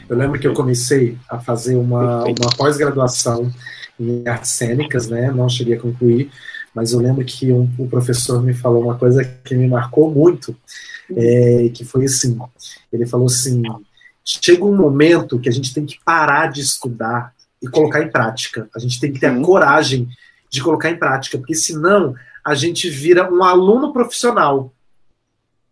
Eu 0.09 0.17
lembro 0.17 0.39
que 0.39 0.47
eu 0.47 0.53
comecei 0.53 1.17
a 1.29 1.39
fazer 1.39 1.75
uma, 1.75 2.23
uma 2.23 2.49
pós-graduação 2.57 3.51
em 3.99 4.27
artes 4.27 4.51
cênicas, 4.51 5.07
né? 5.07 5.31
Não 5.31 5.49
cheguei 5.49 5.75
a 5.75 5.79
concluir, 5.79 6.31
mas 6.73 6.93
eu 6.93 6.99
lembro 6.99 7.25
que 7.25 7.51
um, 7.51 7.69
um 7.79 7.87
professor 7.87 8.41
me 8.41 8.53
falou 8.53 8.83
uma 8.83 8.97
coisa 8.97 9.23
que 9.23 9.55
me 9.55 9.67
marcou 9.67 10.11
muito, 10.11 10.55
é, 11.15 11.69
que 11.73 11.83
foi 11.83 12.05
assim, 12.05 12.37
ele 12.91 13.05
falou 13.05 13.27
assim, 13.27 13.61
chega 14.27 14.65
um 14.65 14.75
momento 14.75 15.39
que 15.39 15.47
a 15.47 15.51
gente 15.51 15.73
tem 15.73 15.85
que 15.85 15.97
parar 16.03 16.47
de 16.47 16.61
estudar 16.61 17.33
e 17.61 17.67
colocar 17.67 18.01
em 18.01 18.11
prática, 18.11 18.69
a 18.75 18.79
gente 18.79 18.99
tem 18.99 19.11
que 19.11 19.19
ter 19.19 19.27
a 19.27 19.41
coragem 19.41 20.07
de 20.49 20.61
colocar 20.61 20.89
em 20.89 20.97
prática, 20.97 21.37
porque 21.37 21.55
senão 21.55 22.13
a 22.45 22.53
gente 22.53 22.89
vira 22.89 23.31
um 23.33 23.43
aluno 23.43 23.93
profissional, 23.93 24.71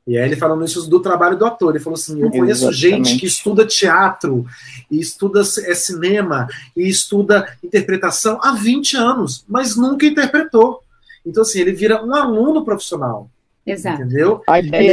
e 0.08 0.18
aí 0.18 0.26
ele 0.26 0.36
falando 0.36 0.64
isso 0.64 0.88
do 0.88 1.00
trabalho 1.00 1.38
do 1.38 1.46
ator, 1.46 1.72
ele 1.74 1.84
falou 1.84 1.98
assim, 1.98 2.22
eu 2.22 2.30
conheço 2.30 2.70
Exatamente. 2.70 3.10
gente 3.10 3.20
que 3.20 3.26
estuda 3.26 3.66
teatro, 3.66 4.46
e 4.90 5.00
estuda 5.00 5.42
é, 5.42 5.74
cinema, 5.74 6.48
e 6.78 6.88
estuda 6.88 7.58
interpretação 7.64 8.40
há 8.42 8.52
20 8.52 8.98
anos, 8.98 9.44
mas 9.48 9.76
nunca 9.76 10.06
interpretou. 10.06 10.82
Então, 11.26 11.42
assim, 11.42 11.60
ele 11.60 11.74
vira 11.74 12.06
um 12.06 12.14
aluno 12.14 12.64
profissional. 12.64 13.30
Exato. 13.66 14.04
Entendeu? 14.04 14.44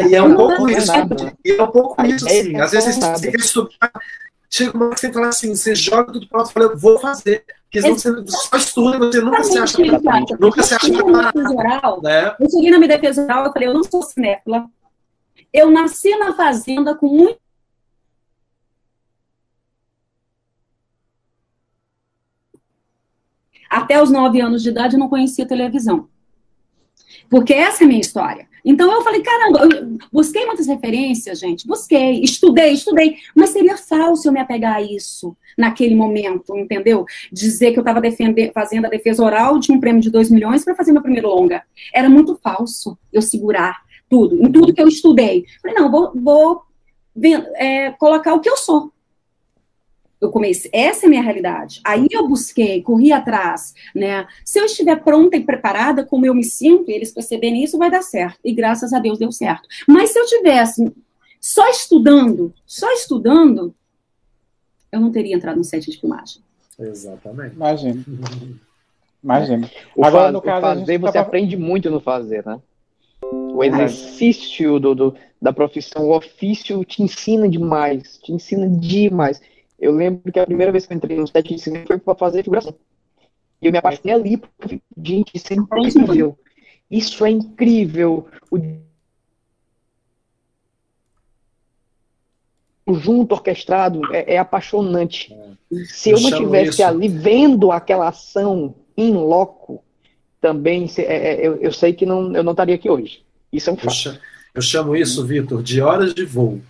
e 0.09 0.15
é 0.15 0.23
um 0.23 0.35
pouco 0.35 0.69
isso. 0.71 0.93
E 1.45 1.53
é 1.53 1.63
um 1.63 1.71
pouco 1.71 2.03
isso, 2.07 2.27
assim. 2.27 2.57
Às 2.57 2.71
vezes 2.71 2.97
você 2.97 3.31
quer 3.31 3.41
estudar, 3.41 3.93
chega 4.49 4.77
uma 4.77 4.87
hora 4.87 4.95
que 4.95 5.01
você 5.01 5.13
fala 5.13 5.29
assim, 5.29 5.55
você 5.55 5.75
joga 5.75 6.13
tudo 6.13 6.27
pronto 6.27 6.51
e 6.51 6.53
fala, 6.53 6.67
eu 6.67 6.79
vou 6.79 6.99
fazer. 6.99 7.45
Porque 7.65 7.83
senão 7.83 7.97
você 7.97 8.33
só 8.33 8.57
estuda 8.57 8.99
você 8.99 9.21
nunca 9.21 9.45
se 9.45 9.59
acha 9.59 9.79
nunca 10.39 10.63
se 10.63 10.75
acha 10.75 10.93
preparado. 10.93 12.03
Né? 12.03 12.37
Eu 12.39 12.51
cheguei 12.51 12.71
na 12.71 12.79
minha 12.79 12.89
defesa 12.89 13.25
oral, 13.25 13.47
eu 13.47 13.53
falei, 13.53 13.69
eu 13.69 13.75
não 13.75 13.85
sou 13.85 14.03
cinéfila, 14.03 14.67
eu 15.53 15.71
nasci 15.71 16.15
na 16.17 16.35
fazenda 16.35 16.95
com 16.95 17.09
muito. 17.09 17.41
Até 23.69 24.03
os 24.03 24.11
nove 24.11 24.39
anos 24.39 24.63
de 24.63 24.69
idade 24.69 24.97
eu 24.97 25.01
não 25.01 25.09
conhecia 25.09 25.49
televisão. 25.49 26.09
Porque 27.31 27.55
essa 27.55 27.83
é 27.83 27.87
a 27.87 27.89
minha 27.89 28.01
história. 28.01 28.47
Então 28.65 28.91
eu 28.93 29.03
falei, 29.03 29.23
caramba, 29.23 29.61
eu 29.65 29.99
busquei 30.13 30.47
muitas 30.47 30.67
referências, 30.67 31.39
gente, 31.39 31.67
busquei, 31.67 32.21
estudei, 32.21 32.73
estudei, 32.73 33.17
mas 33.35 33.51
seria 33.51 33.77
falso 33.77 34.29
eu 34.29 34.33
me 34.33 34.41
apegar 34.41 34.77
a 34.77 34.83
isso 34.83 35.37
naquele 35.59 35.95
momento, 35.95 36.57
entendeu? 36.57 37.05
Dizer 37.33 37.73
que 37.73 37.79
eu 37.79 37.83
estava 37.83 38.01
fazendo 38.55 38.87
a 38.87 38.91
defesa 38.91 39.23
oral 39.23 39.59
de 39.59 39.73
um 39.73 39.81
prêmio 39.81 40.01
de 40.01 40.11
2 40.11 40.31
milhões 40.31 40.65
para 40.65 40.75
fazer 40.75 40.93
meu 40.93 41.03
primeiro 41.03 41.29
longa. 41.29 41.63
Era 41.93 42.09
muito 42.09 42.39
falso 42.43 42.97
eu 43.13 43.21
segurar 43.21 43.83
tudo, 44.09 44.37
em 44.37 44.51
tudo 44.51 44.73
que 44.73 44.81
eu 44.81 44.89
estudei. 44.89 45.45
Falei, 45.61 45.77
não, 45.77 45.91
vou, 45.91 46.13
vou 46.15 46.63
é, 47.57 47.91
colocar 47.93 48.35
o 48.35 48.41
que 48.41 48.49
eu 48.49 48.57
sou. 48.57 48.93
Eu 50.23 50.31
comecei, 50.31 50.71
essa 50.73 51.05
é 51.05 51.09
a 51.09 51.11
minha 51.11 51.23
realidade. 51.23 51.81
Aí 51.83 52.07
eu 52.09 52.29
busquei, 52.29 52.81
corri 52.81 53.11
atrás, 53.13 53.75
né? 53.93 54.25
Se 54.45 54.61
eu 54.61 54.65
estiver 54.65 55.03
pronta 55.03 55.37
e 55.37 55.43
preparada, 55.43 56.07
como 56.07 56.25
eu 56.25 56.33
me 56.33 56.45
sinto, 56.45 56.89
e 56.89 56.95
eles 56.95 57.11
perceberem 57.11 57.65
isso, 57.65 57.77
vai 57.77 57.91
dar 57.91 58.03
certo. 58.03 58.39
E 58.45 58.55
graças 58.55 58.93
a 58.93 59.01
Deus 59.01 59.19
deu 59.19 59.33
certo. 59.33 59.69
Mas 59.89 60.11
se 60.11 60.21
eu 60.21 60.25
tivesse 60.25 60.93
só 61.41 61.69
estudando, 61.69 62.55
só 62.65 62.89
estudando, 62.93 63.75
eu 64.93 65.01
não 65.01 65.11
teria 65.11 65.35
entrado 65.35 65.57
no 65.57 65.65
set 65.65 65.91
de 65.91 65.99
filmagem. 65.99 66.41
Exatamente. 66.79 67.57
Imagina. 67.57 68.05
Imagina. 69.25 69.71
O 69.97 70.05
Agora, 70.05 70.25
faz, 70.25 70.33
no 70.35 70.43
caso, 70.43 70.61
fazer, 70.61 70.99
você 70.99 71.13
tava... 71.15 71.27
aprende 71.27 71.57
muito 71.57 71.91
no 71.91 71.99
fazer, 71.99 72.47
né? 72.47 72.61
O 73.23 73.63
exercício 73.65 74.79
do, 74.79 74.95
do, 74.95 75.15
da 75.41 75.53
profissão, 75.53 76.05
o 76.05 76.17
ofício 76.17 76.85
te 76.85 77.03
ensina 77.03 77.49
demais, 77.49 78.19
te 78.19 78.33
ensina 78.33 78.69
demais. 78.69 79.41
Eu 79.83 79.91
lembro 79.91 80.31
que 80.31 80.39
a 80.39 80.47
primeira 80.47 80.71
vez 80.71 80.87
que 80.87 80.93
eu 80.93 80.97
entrei 80.97 81.17
no 81.17 81.27
set 81.27 81.49
de 81.53 81.61
cinema 81.61 81.85
foi 81.89 81.99
para 81.99 82.15
fazer 82.15 82.45
figuração. 82.45 82.73
E 83.61 83.67
eu 83.67 83.73
me 83.73 83.79
apaixonei 83.79 84.15
ali, 84.15 84.37
porque, 84.37 84.81
gente, 84.97 85.33
isso 85.35 85.53
é 85.53 85.57
incrível. 85.57 86.39
Isso 86.89 87.25
é 87.25 87.31
incrível. 87.31 88.29
O 92.87 92.95
junto 92.95 93.33
orquestrado 93.33 94.15
é, 94.15 94.35
é 94.35 94.39
apaixonante. 94.39 95.35
É. 95.35 95.85
Se 95.87 96.11
eu, 96.11 96.21
não 96.21 96.29
estivesse 96.29 96.83
ali 96.85 97.09
vendo 97.09 97.73
aquela 97.73 98.07
ação 98.07 98.77
em 98.97 99.13
loco, 99.13 99.83
também 100.41 100.89
é, 100.99 101.03
é, 101.03 101.47
eu, 101.47 101.57
eu, 101.57 101.73
sei 101.73 101.93
que 101.93 102.07
não, 102.07 102.33
eu 102.37 102.45
não 102.45 102.53
estaria 102.53 102.77
aqui 102.77 102.89
hoje. 102.89 103.25
Isso 103.53 103.69
é 103.69 103.73
um 103.73 103.77
fato. 103.77 104.11
Eu, 104.11 104.15
eu 104.55 104.63
chamo 104.63 104.95
isso, 104.95 105.27
Vitor, 105.27 105.61
de 105.61 105.81
horas 105.81 106.15
de 106.15 106.25
voo. 106.25 106.61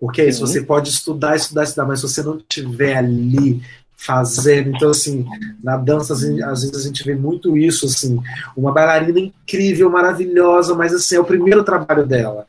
Porque 0.00 0.22
é 0.22 0.28
isso, 0.28 0.40
você 0.40 0.62
pode 0.62 0.88
estudar, 0.88 1.36
estudar, 1.36 1.64
estudar, 1.64 1.84
mas 1.84 2.00
se 2.00 2.08
você 2.08 2.22
não 2.22 2.38
estiver 2.38 2.96
ali 2.96 3.62
fazendo. 4.00 4.70
Então, 4.70 4.90
assim, 4.90 5.26
na 5.62 5.76
dança, 5.76 6.14
assim, 6.14 6.42
às 6.42 6.62
vezes 6.62 6.74
a 6.74 6.88
gente 6.88 7.04
vê 7.04 7.14
muito 7.14 7.56
isso, 7.56 7.84
assim, 7.84 8.18
uma 8.56 8.72
bailarina 8.72 9.20
incrível, 9.20 9.90
maravilhosa, 9.90 10.74
mas 10.74 10.94
assim, 10.94 11.16
é 11.16 11.20
o 11.20 11.24
primeiro 11.24 11.62
trabalho 11.62 12.06
dela. 12.06 12.46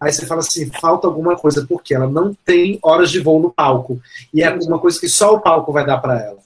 Aí 0.00 0.12
você 0.12 0.24
fala 0.24 0.40
assim, 0.40 0.70
falta 0.80 1.06
alguma 1.08 1.36
coisa, 1.36 1.66
porque 1.66 1.94
ela 1.94 2.06
não 2.06 2.36
tem 2.44 2.78
horas 2.82 3.10
de 3.10 3.18
voo 3.18 3.40
no 3.40 3.50
palco. 3.50 4.00
E 4.32 4.42
é 4.42 4.46
alguma 4.46 4.78
coisa 4.78 5.00
que 5.00 5.08
só 5.08 5.34
o 5.34 5.40
palco 5.40 5.72
vai 5.72 5.84
dar 5.84 5.98
para 5.98 6.20
ela. 6.20 6.38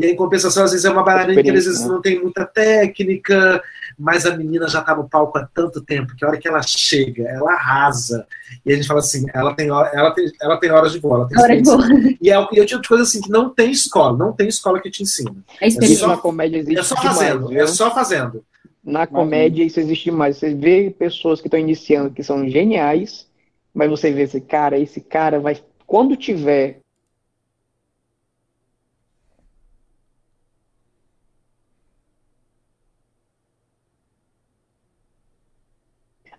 E 0.00 0.06
em 0.06 0.16
compensação, 0.16 0.64
às 0.64 0.72
vezes 0.72 0.84
é 0.84 0.90
uma 0.90 1.04
bailarina 1.04 1.40
que 1.40 1.50
às 1.50 1.64
vezes 1.64 1.82
né? 1.82 1.88
não 1.88 2.00
tem 2.00 2.20
muita 2.20 2.44
técnica, 2.44 3.62
mas 3.98 4.26
a 4.26 4.36
menina 4.36 4.68
já 4.68 4.80
tá 4.82 4.94
no 4.94 5.08
palco 5.08 5.38
há 5.38 5.48
tanto 5.54 5.80
tempo 5.80 6.14
que 6.16 6.24
a 6.24 6.28
hora 6.28 6.38
que 6.38 6.48
ela 6.48 6.62
chega, 6.62 7.28
ela 7.28 7.52
arrasa. 7.52 8.26
E 8.64 8.72
a 8.72 8.76
gente 8.76 8.86
fala 8.86 9.00
assim, 9.00 9.24
ela 9.32 9.54
tem, 9.54 9.68
ela 9.68 10.10
tem, 10.12 10.32
ela 10.40 10.56
tem 10.58 10.70
horas 10.70 10.92
de 10.92 10.98
voo, 10.98 11.14
ela 11.14 11.28
tem 11.28 11.38
Hora 11.40 11.56
de 11.56 11.62
voo. 11.62 11.80
E 12.20 12.30
é, 12.30 12.48
e 12.52 12.58
é 12.58 12.62
o 12.62 12.66
tipo 12.66 12.82
de 12.82 12.88
coisa 12.88 13.02
assim 13.04 13.20
que 13.20 13.30
não 13.30 13.50
tem 13.50 13.70
escola, 13.70 14.16
não 14.16 14.32
tem 14.32 14.48
escola 14.48 14.80
que 14.80 14.90
te 14.90 15.02
ensina. 15.02 15.34
É, 15.60 15.66
é 15.68 15.70
só, 15.70 16.08
na 16.08 16.16
comédia 16.16 16.58
existe 16.58 16.80
é 16.80 16.82
só 16.82 16.96
fazendo, 16.96 17.48
demais, 17.48 17.70
é 17.70 17.74
só 17.74 17.90
fazendo. 17.94 18.44
Na 18.84 19.06
comédia 19.06 19.64
isso 19.64 19.78
existe 19.78 20.10
mais. 20.10 20.36
Você 20.36 20.54
vê 20.54 20.90
pessoas 20.90 21.40
que 21.40 21.46
estão 21.46 21.58
iniciando 21.60 22.10
que 22.10 22.22
são 22.22 22.48
geniais, 22.48 23.26
mas 23.72 23.88
você 23.88 24.10
vê 24.10 24.22
esse 24.22 24.40
cara, 24.40 24.78
esse 24.78 25.00
cara 25.00 25.38
vai. 25.38 25.56
Quando 25.86 26.16
tiver 26.16 26.81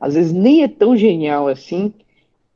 às 0.04 0.16
vezes 0.16 0.34
nem 0.34 0.64
é 0.64 0.68
tão 0.68 0.98
genial 0.98 1.48
assim, 1.48 1.94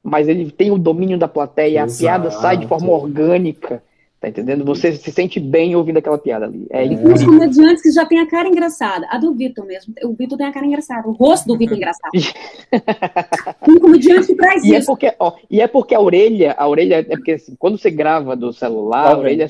mas 0.03 0.27
ele 0.27 0.51
tem 0.51 0.69
o 0.69 0.77
domínio 0.77 1.17
da 1.17 1.29
plateia, 1.29 1.86
Exato. 1.86 1.93
a 1.93 1.97
piada 1.97 2.31
sai 2.31 2.57
de 2.57 2.67
forma 2.67 2.91
orgânica. 2.91 3.81
Tá 4.19 4.27
entendendo? 4.27 4.65
Você 4.65 4.93
se 4.93 5.12
sente 5.12 5.39
bem 5.39 5.75
ouvindo 5.75 5.97
aquela 5.97 6.17
piada 6.17 6.45
ali. 6.45 6.67
É, 6.71 6.86
é. 6.86 6.89
Os 6.89 7.23
comediantes 7.23 7.83
que 7.83 7.91
já 7.91 8.05
tem 8.05 8.19
a 8.19 8.27
cara 8.27 8.49
engraçada. 8.49 9.07
A 9.10 9.17
do 9.17 9.33
Vitor 9.33 9.65
mesmo. 9.65 9.93
O 10.03 10.13
Vitor 10.13 10.38
tem 10.38 10.47
a 10.47 10.51
cara 10.51 10.65
engraçada. 10.65 11.07
O 11.07 11.12
rosto 11.12 11.47
do 11.47 11.57
Vitor 11.57 11.75
é 11.75 11.77
engraçado. 11.77 12.12
um 13.69 13.79
comediante 13.79 14.27
que 14.27 14.36
traz 14.36 14.63
e 14.63 14.73
é 14.73 14.79
isso. 14.79 14.91
É 14.91 14.93
porque, 14.93 15.15
ó, 15.19 15.33
e 15.49 15.62
é 15.62 15.67
porque 15.67 15.93
a 15.93 16.01
orelha, 16.01 16.55
a 16.57 16.67
orelha 16.67 16.95
é 16.95 17.15
porque 17.15 17.33
assim, 17.33 17.55
quando 17.57 17.77
você 17.77 17.91
grava 17.91 18.36
do 18.36 18.51
celular, 18.51 19.13
a 19.13 19.17
orelha 19.17 19.47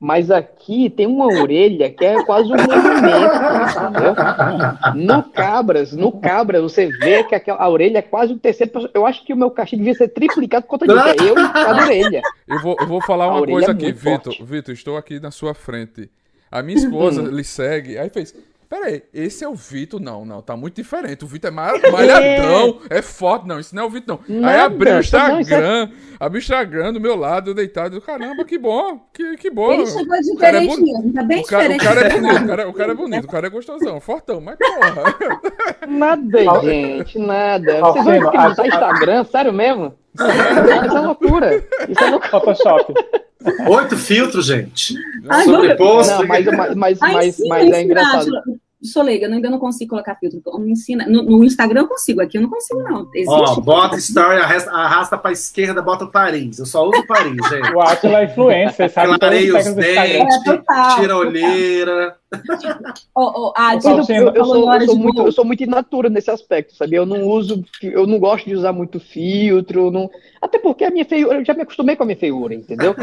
mas 0.00 0.30
aqui 0.30 0.88
tem 0.88 1.06
uma 1.06 1.26
orelha 1.26 1.90
que 1.90 2.02
é 2.02 2.24
quase 2.24 2.48
um 2.48 2.56
movimento. 2.56 3.34
No 4.96 5.22
Cabras, 5.24 5.92
no 5.92 6.10
Cabras, 6.10 6.62
você 6.62 6.86
vê 6.86 7.22
que 7.22 7.34
a 7.50 7.68
orelha 7.68 7.98
é 7.98 8.02
quase 8.02 8.32
um 8.32 8.38
terceiro. 8.38 8.88
Eu 8.94 9.04
acho 9.04 9.22
que 9.26 9.34
o 9.34 9.36
meu 9.36 9.50
cachê 9.50 9.76
devia 9.76 9.92
ser 9.92 10.08
triplicado 10.08 10.64
por 10.64 10.78
conta 10.78 10.86
disso. 10.86 11.06
É 11.06 11.28
eu 11.28 11.38
e 11.38 11.52
cada 11.52 11.82
orelha. 11.84 12.22
Eu 12.48 12.62
vou, 12.62 12.76
eu 12.80 12.86
vou 12.86 13.02
falar 13.02 13.28
uma 13.28 13.46
coisa 13.46 13.68
é 13.68 13.72
aqui, 13.72 13.92
Vitor. 13.92 14.34
Vitor, 14.42 14.72
estou 14.72 14.96
aqui 14.96 15.20
na 15.20 15.30
sua 15.30 15.52
frente. 15.52 16.10
A 16.50 16.62
minha 16.62 16.78
esposa 16.78 17.20
lhe 17.30 17.44
segue, 17.44 17.98
aí 17.98 18.08
fez. 18.08 18.34
Peraí, 18.70 19.02
esse 19.12 19.42
é 19.42 19.48
o 19.48 19.54
Vitor? 19.56 20.00
Não, 20.00 20.24
não, 20.24 20.40
tá 20.40 20.56
muito 20.56 20.76
diferente. 20.76 21.24
O 21.24 21.26
Vitor 21.26 21.50
é 21.50 21.52
malhadão, 21.52 22.78
é. 22.88 22.98
é 22.98 23.02
forte. 23.02 23.48
Não, 23.48 23.58
isso 23.58 23.74
não 23.74 23.82
é 23.82 23.86
o 23.86 23.90
Vitor, 23.90 24.20
não. 24.28 24.40
Nada, 24.40 24.54
Aí 24.54 24.60
abri 24.60 24.90
o 24.90 25.00
Instagram, 25.00 25.88
não, 25.88 25.92
é... 25.92 25.92
abri 26.20 26.38
o 26.38 26.40
Instagram 26.40 26.92
do 26.92 27.00
meu 27.00 27.16
lado, 27.16 27.50
eu 27.50 27.54
deitado. 27.54 28.00
Caramba, 28.00 28.44
que 28.44 28.56
bom, 28.56 29.00
que, 29.12 29.36
que 29.38 29.50
bom. 29.50 29.72
Ele 29.72 29.86
chegou 29.86 30.16
diferente 30.20 30.72
é 30.72 30.76
mesmo, 30.76 31.12
tá 31.12 31.22
bem 31.24 31.40
o 31.40 31.46
cara, 31.46 31.62
diferente. 31.68 31.82
O 31.82 31.88
cara 31.88 32.00
é 32.00 32.10
bonito, 32.10 32.44
o 32.44 32.46
cara, 32.46 32.68
o 32.68 32.72
cara 32.72 32.92
é 32.92 32.94
bonito, 32.94 33.24
o 33.24 33.28
cara 33.28 33.46
é 33.48 33.50
gostosão, 33.50 34.00
fortão, 34.00 34.40
mas 34.40 34.56
porra. 34.56 35.16
Nada, 35.88 36.60
gente, 36.62 37.18
nada. 37.18 37.80
Vocês 37.80 38.04
vão 38.04 38.14
escrever 38.14 38.56
no 38.56 38.66
Instagram, 38.66 39.24
sério 39.24 39.52
mesmo? 39.52 39.99
Isso 40.14 40.96
é 40.96 41.00
loucura. 41.00 41.64
Isso 41.88 42.04
é 42.04 42.10
loucura. 42.10 42.30
Photoshop. 42.30 42.94
Oito 43.68 43.96
filtros, 43.96 44.46
gente. 44.46 44.94
Ai, 45.28 45.44
Sobreposto. 45.44 46.12
Não, 46.12 46.26
mas, 46.26 46.46
mas, 46.46 46.74
mas, 46.76 46.98
mas, 47.00 47.38
mas 47.48 47.72
é 47.72 47.82
engraçado. 47.82 48.30
Sou 48.82 49.02
leiga, 49.02 49.26
eu 49.26 49.32
ainda 49.32 49.50
não 49.50 49.58
consigo 49.58 49.90
colocar 49.90 50.14
filtro. 50.16 50.40
Me 50.58 50.72
ensina. 50.72 51.06
No, 51.06 51.22
no, 51.22 51.44
Instagram 51.44 51.82
eu 51.82 51.88
consigo, 51.88 52.22
aqui 52.22 52.38
eu 52.38 52.42
não 52.42 52.48
consigo, 52.48 52.82
não. 52.82 53.10
Existe 53.14 53.30
Ó, 53.30 53.60
bota 53.60 53.96
story, 53.96 54.38
arrasta, 54.38 54.70
arrasta 54.70 55.18
pra 55.18 55.32
esquerda, 55.32 55.82
bota 55.82 56.06
o 56.06 56.10
Paris. 56.10 56.58
Eu 56.58 56.64
só 56.64 56.88
uso 56.88 57.06
Paris, 57.06 57.36
gente. 57.50 57.74
O 57.74 57.80
Atila 57.80 58.20
é 58.20 58.24
influencer, 58.24 58.90
sabe? 58.90 59.18
Clareia 59.18 59.58
os 59.58 59.74
dentes, 59.74 59.98
é, 59.98 60.96
tira 60.96 61.12
a 61.12 61.18
olheira. 61.18 62.16
Oh, 63.14 63.48
oh, 63.48 63.52
ah, 63.56 63.74
eu, 63.74 63.80
eu, 63.82 63.96
eu, 64.34 64.44
sou, 64.44 64.74
eu, 64.74 64.86
sou 64.86 64.96
muito, 64.96 65.22
eu 65.22 65.32
sou 65.32 65.44
muito 65.44 65.62
inatura 65.62 66.08
nesse 66.08 66.30
aspecto, 66.30 66.74
sabe? 66.74 66.94
Eu 66.94 67.04
não 67.04 67.26
uso, 67.26 67.64
eu 67.82 68.06
não 68.06 68.18
gosto 68.18 68.46
de 68.46 68.54
usar 68.54 68.72
muito 68.72 69.00
filtro, 69.00 69.90
não... 69.90 70.08
até 70.40 70.58
porque 70.58 70.84
a 70.84 70.90
minha 70.90 71.04
feiura, 71.04 71.38
eu 71.38 71.44
já 71.44 71.54
me 71.54 71.62
acostumei 71.62 71.96
com 71.96 72.04
a 72.04 72.06
minha 72.06 72.18
feiura, 72.18 72.54
entendeu? 72.54 72.94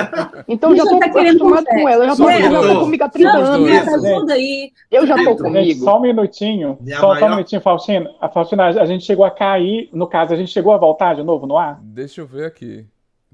Então 0.47 0.75
já 0.75 0.83
tô 0.83 0.99
tá 0.99 1.07
acostumado 1.07 1.65
com 1.65 1.89
ela, 1.89 2.05
eu 2.05 2.15
já 2.15 2.31
é, 2.31 2.49
tô 2.49 2.79
comigo 2.79 3.03
há 3.03 3.09
30 3.09 3.29
anos. 3.29 4.29
Aí. 4.29 4.71
Eu 4.89 5.05
já 5.05 5.15
tô 5.15 5.35
comigo. 5.35 5.83
Só 5.83 5.97
um 5.97 6.01
minutinho, 6.01 6.77
só, 6.99 7.07
maior... 7.07 7.19
só 7.19 7.25
um 7.25 7.29
minutinho, 7.29 7.61
Faustina. 7.61 8.11
A 8.21 8.29
Faustina, 8.29 8.67
a 8.67 8.85
gente 8.85 9.03
chegou 9.03 9.25
a 9.25 9.31
cair, 9.31 9.89
no 9.91 10.07
caso, 10.07 10.33
a 10.33 10.37
gente 10.37 10.51
chegou 10.51 10.71
a 10.73 10.77
voltar 10.77 11.15
de 11.15 11.23
novo 11.23 11.45
no 11.45 11.57
ar? 11.57 11.79
Deixa 11.81 12.21
eu 12.21 12.27
ver 12.27 12.45
aqui. 12.45 12.85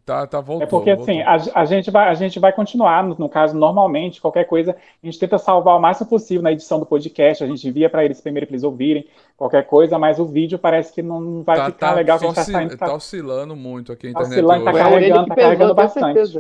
Tá, 0.05 0.27
tá 0.27 0.41
voltando. 0.41 0.67
É 0.67 0.69
porque 0.69 0.89
assim, 0.89 1.21
a, 1.21 1.37
a, 1.55 1.63
gente 1.63 1.89
vai, 1.89 2.09
a 2.09 2.13
gente 2.13 2.37
vai 2.37 2.51
continuar, 2.51 3.01
no, 3.03 3.15
no, 3.17 3.29
caso, 3.29 3.57
normalmente, 3.57 4.19
qualquer 4.19 4.43
coisa, 4.43 4.75
a 5.01 5.05
gente 5.05 5.17
tenta 5.17 5.37
salvar 5.37 5.77
o 5.77 5.79
máximo 5.79 6.09
possível 6.09 6.43
na 6.43 6.51
edição 6.51 6.77
do 6.77 6.85
podcast, 6.85 7.41
a 7.41 7.47
gente 7.47 7.65
envia 7.65 7.89
para 7.89 8.03
eles 8.03 8.19
primeiro 8.19 8.45
para 8.45 8.53
eles 8.53 8.63
ouvirem 8.63 9.07
qualquer 9.37 9.65
coisa, 9.65 9.97
mas 9.97 10.19
o 10.19 10.25
vídeo 10.25 10.59
parece 10.59 10.93
que 10.93 11.01
não 11.01 11.41
vai 11.43 11.55
tá, 11.55 11.65
ficar 11.67 11.89
tá, 11.89 11.93
legal, 11.95 12.19
que 12.19 12.25
a 12.25 12.27
gente 12.27 12.35
tá 12.35 12.43
saindo. 12.43 12.77
Tá, 12.77 12.87
tá 12.87 12.93
oscilando 12.93 13.55
muito 13.55 13.93
aqui 13.93 14.07
a 14.07 14.09
internet. 14.09 14.29
Tá 14.29 14.35
oscilando, 14.35 14.65
tá 14.65 14.73
carregando, 14.73 15.27
tá 15.27 15.35
carregando 15.35 15.73
bastante. 15.73 16.39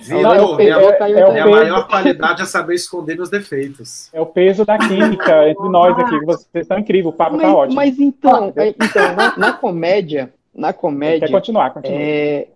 Vitor, 0.00 0.22
não, 0.22 0.34
é, 0.34 0.42
o, 0.42 0.60
é, 0.60 0.64
é, 0.64 1.20
é, 1.20 1.40
a 1.40 1.46
maior 1.46 1.86
qualidade 1.86 2.42
é 2.42 2.46
saber 2.46 2.74
esconder 2.74 3.14
meus 3.14 3.30
defeitos. 3.30 4.12
É 4.12 4.20
o 4.20 4.26
peso 4.26 4.64
da 4.64 4.76
química 4.76 5.48
entre 5.48 5.68
nós 5.68 5.96
aqui, 5.96 6.18
vocês 6.24 6.48
estão 6.62 6.80
incríveis, 6.80 7.14
o 7.14 7.16
papo 7.16 7.36
mas, 7.36 7.42
tá 7.42 7.54
ótimo. 7.54 7.76
Mas 7.76 7.98
então, 8.00 8.52
então 8.56 9.14
na, 9.14 9.38
na 9.38 9.52
comédia 9.52 10.32
na 10.54 10.72
comédia. 10.72 11.26
Quer 11.26 11.32
continuar, 11.32 11.70
continua. 11.70 11.98
É, 11.98 12.48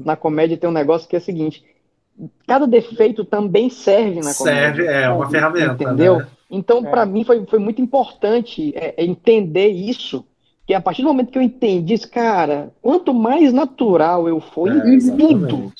na 0.00 0.16
comédia 0.16 0.56
tem 0.56 0.68
um 0.68 0.72
negócio 0.72 1.08
que 1.08 1.16
é 1.16 1.18
o 1.18 1.22
seguinte: 1.22 1.64
cada 2.46 2.66
defeito 2.66 3.24
também 3.24 3.70
serve 3.70 4.20
na 4.20 4.34
comédia. 4.34 4.84
Serve, 4.84 4.86
é 4.86 5.08
uma 5.08 5.30
ferramenta. 5.30 5.84
Entendeu? 5.84 6.18
Né? 6.18 6.26
Então, 6.50 6.78
é. 6.78 6.90
para 6.90 7.04
mim, 7.06 7.24
foi, 7.24 7.44
foi 7.46 7.58
muito 7.58 7.80
importante 7.80 8.72
é, 8.74 8.94
é, 8.96 9.04
entender 9.04 9.68
isso. 9.68 10.24
Que 10.66 10.74
a 10.74 10.80
partir 10.80 11.00
do 11.00 11.08
momento 11.08 11.30
que 11.30 11.38
eu 11.38 11.42
entendi 11.42 11.94
isso, 11.94 12.10
cara, 12.10 12.70
quanto 12.82 13.14
mais 13.14 13.54
natural 13.54 14.28
eu 14.28 14.38
for 14.38 14.68
em 14.68 14.96
é, 14.96 15.16
tudo, 15.16 15.72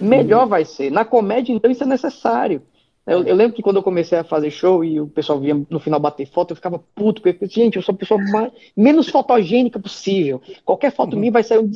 melhor 0.00 0.46
vai 0.46 0.64
ser. 0.64 0.90
Na 0.90 1.04
comédia, 1.04 1.52
então, 1.52 1.70
isso 1.70 1.84
é 1.84 1.86
necessário. 1.86 2.60
Eu, 3.04 3.24
eu, 3.24 3.34
lembro 3.34 3.56
que 3.56 3.62
quando 3.62 3.76
eu 3.76 3.82
comecei 3.82 4.16
a 4.16 4.22
fazer 4.22 4.50
show 4.52 4.84
e 4.84 5.00
o 5.00 5.08
pessoal 5.08 5.40
via 5.40 5.60
no 5.68 5.80
final 5.80 5.98
bater 5.98 6.24
foto, 6.24 6.52
eu 6.52 6.56
ficava 6.56 6.80
puto, 6.94 7.20
porque, 7.20 7.46
gente, 7.46 7.74
eu 7.74 7.82
sou 7.82 7.92
a 7.92 7.98
pessoa 7.98 8.20
mais, 8.30 8.52
menos 8.76 9.08
fotogênica 9.08 9.80
possível. 9.80 10.40
Qualquer 10.64 10.92
foto 10.92 11.14
uhum. 11.14 11.18
minha 11.18 11.32
vai 11.32 11.42
sair 11.42 11.58
um, 11.58 11.70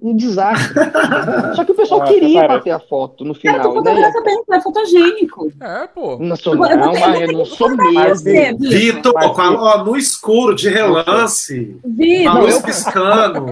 um, 0.00 0.16
desastre. 0.16 0.74
Só 1.56 1.64
que 1.64 1.72
o 1.72 1.74
pessoal 1.74 2.04
queria 2.04 2.46
bater 2.46 2.70
a 2.70 2.78
foto 2.78 3.24
no 3.24 3.34
final. 3.34 3.56
Cara, 3.56 3.72
tu 3.72 3.82
né? 3.82 4.12
também, 4.12 4.40
é 4.52 4.60
fotogênico. 4.60 5.52
É, 5.60 5.86
pô. 5.88 6.16
Não 6.20 6.36
sou 6.36 6.54
não, 6.54 6.92
mas 6.92 7.20
eu 7.22 7.32
não 7.32 7.44
sou 7.44 7.76
mesmo. 7.76 8.58
Vitor, 8.60 9.14
no 9.84 9.96
escuro, 9.96 10.54
de 10.54 10.68
relance. 10.68 11.76
Vitor. 11.84 12.40
luz 12.40 12.62
piscando. 12.62 13.46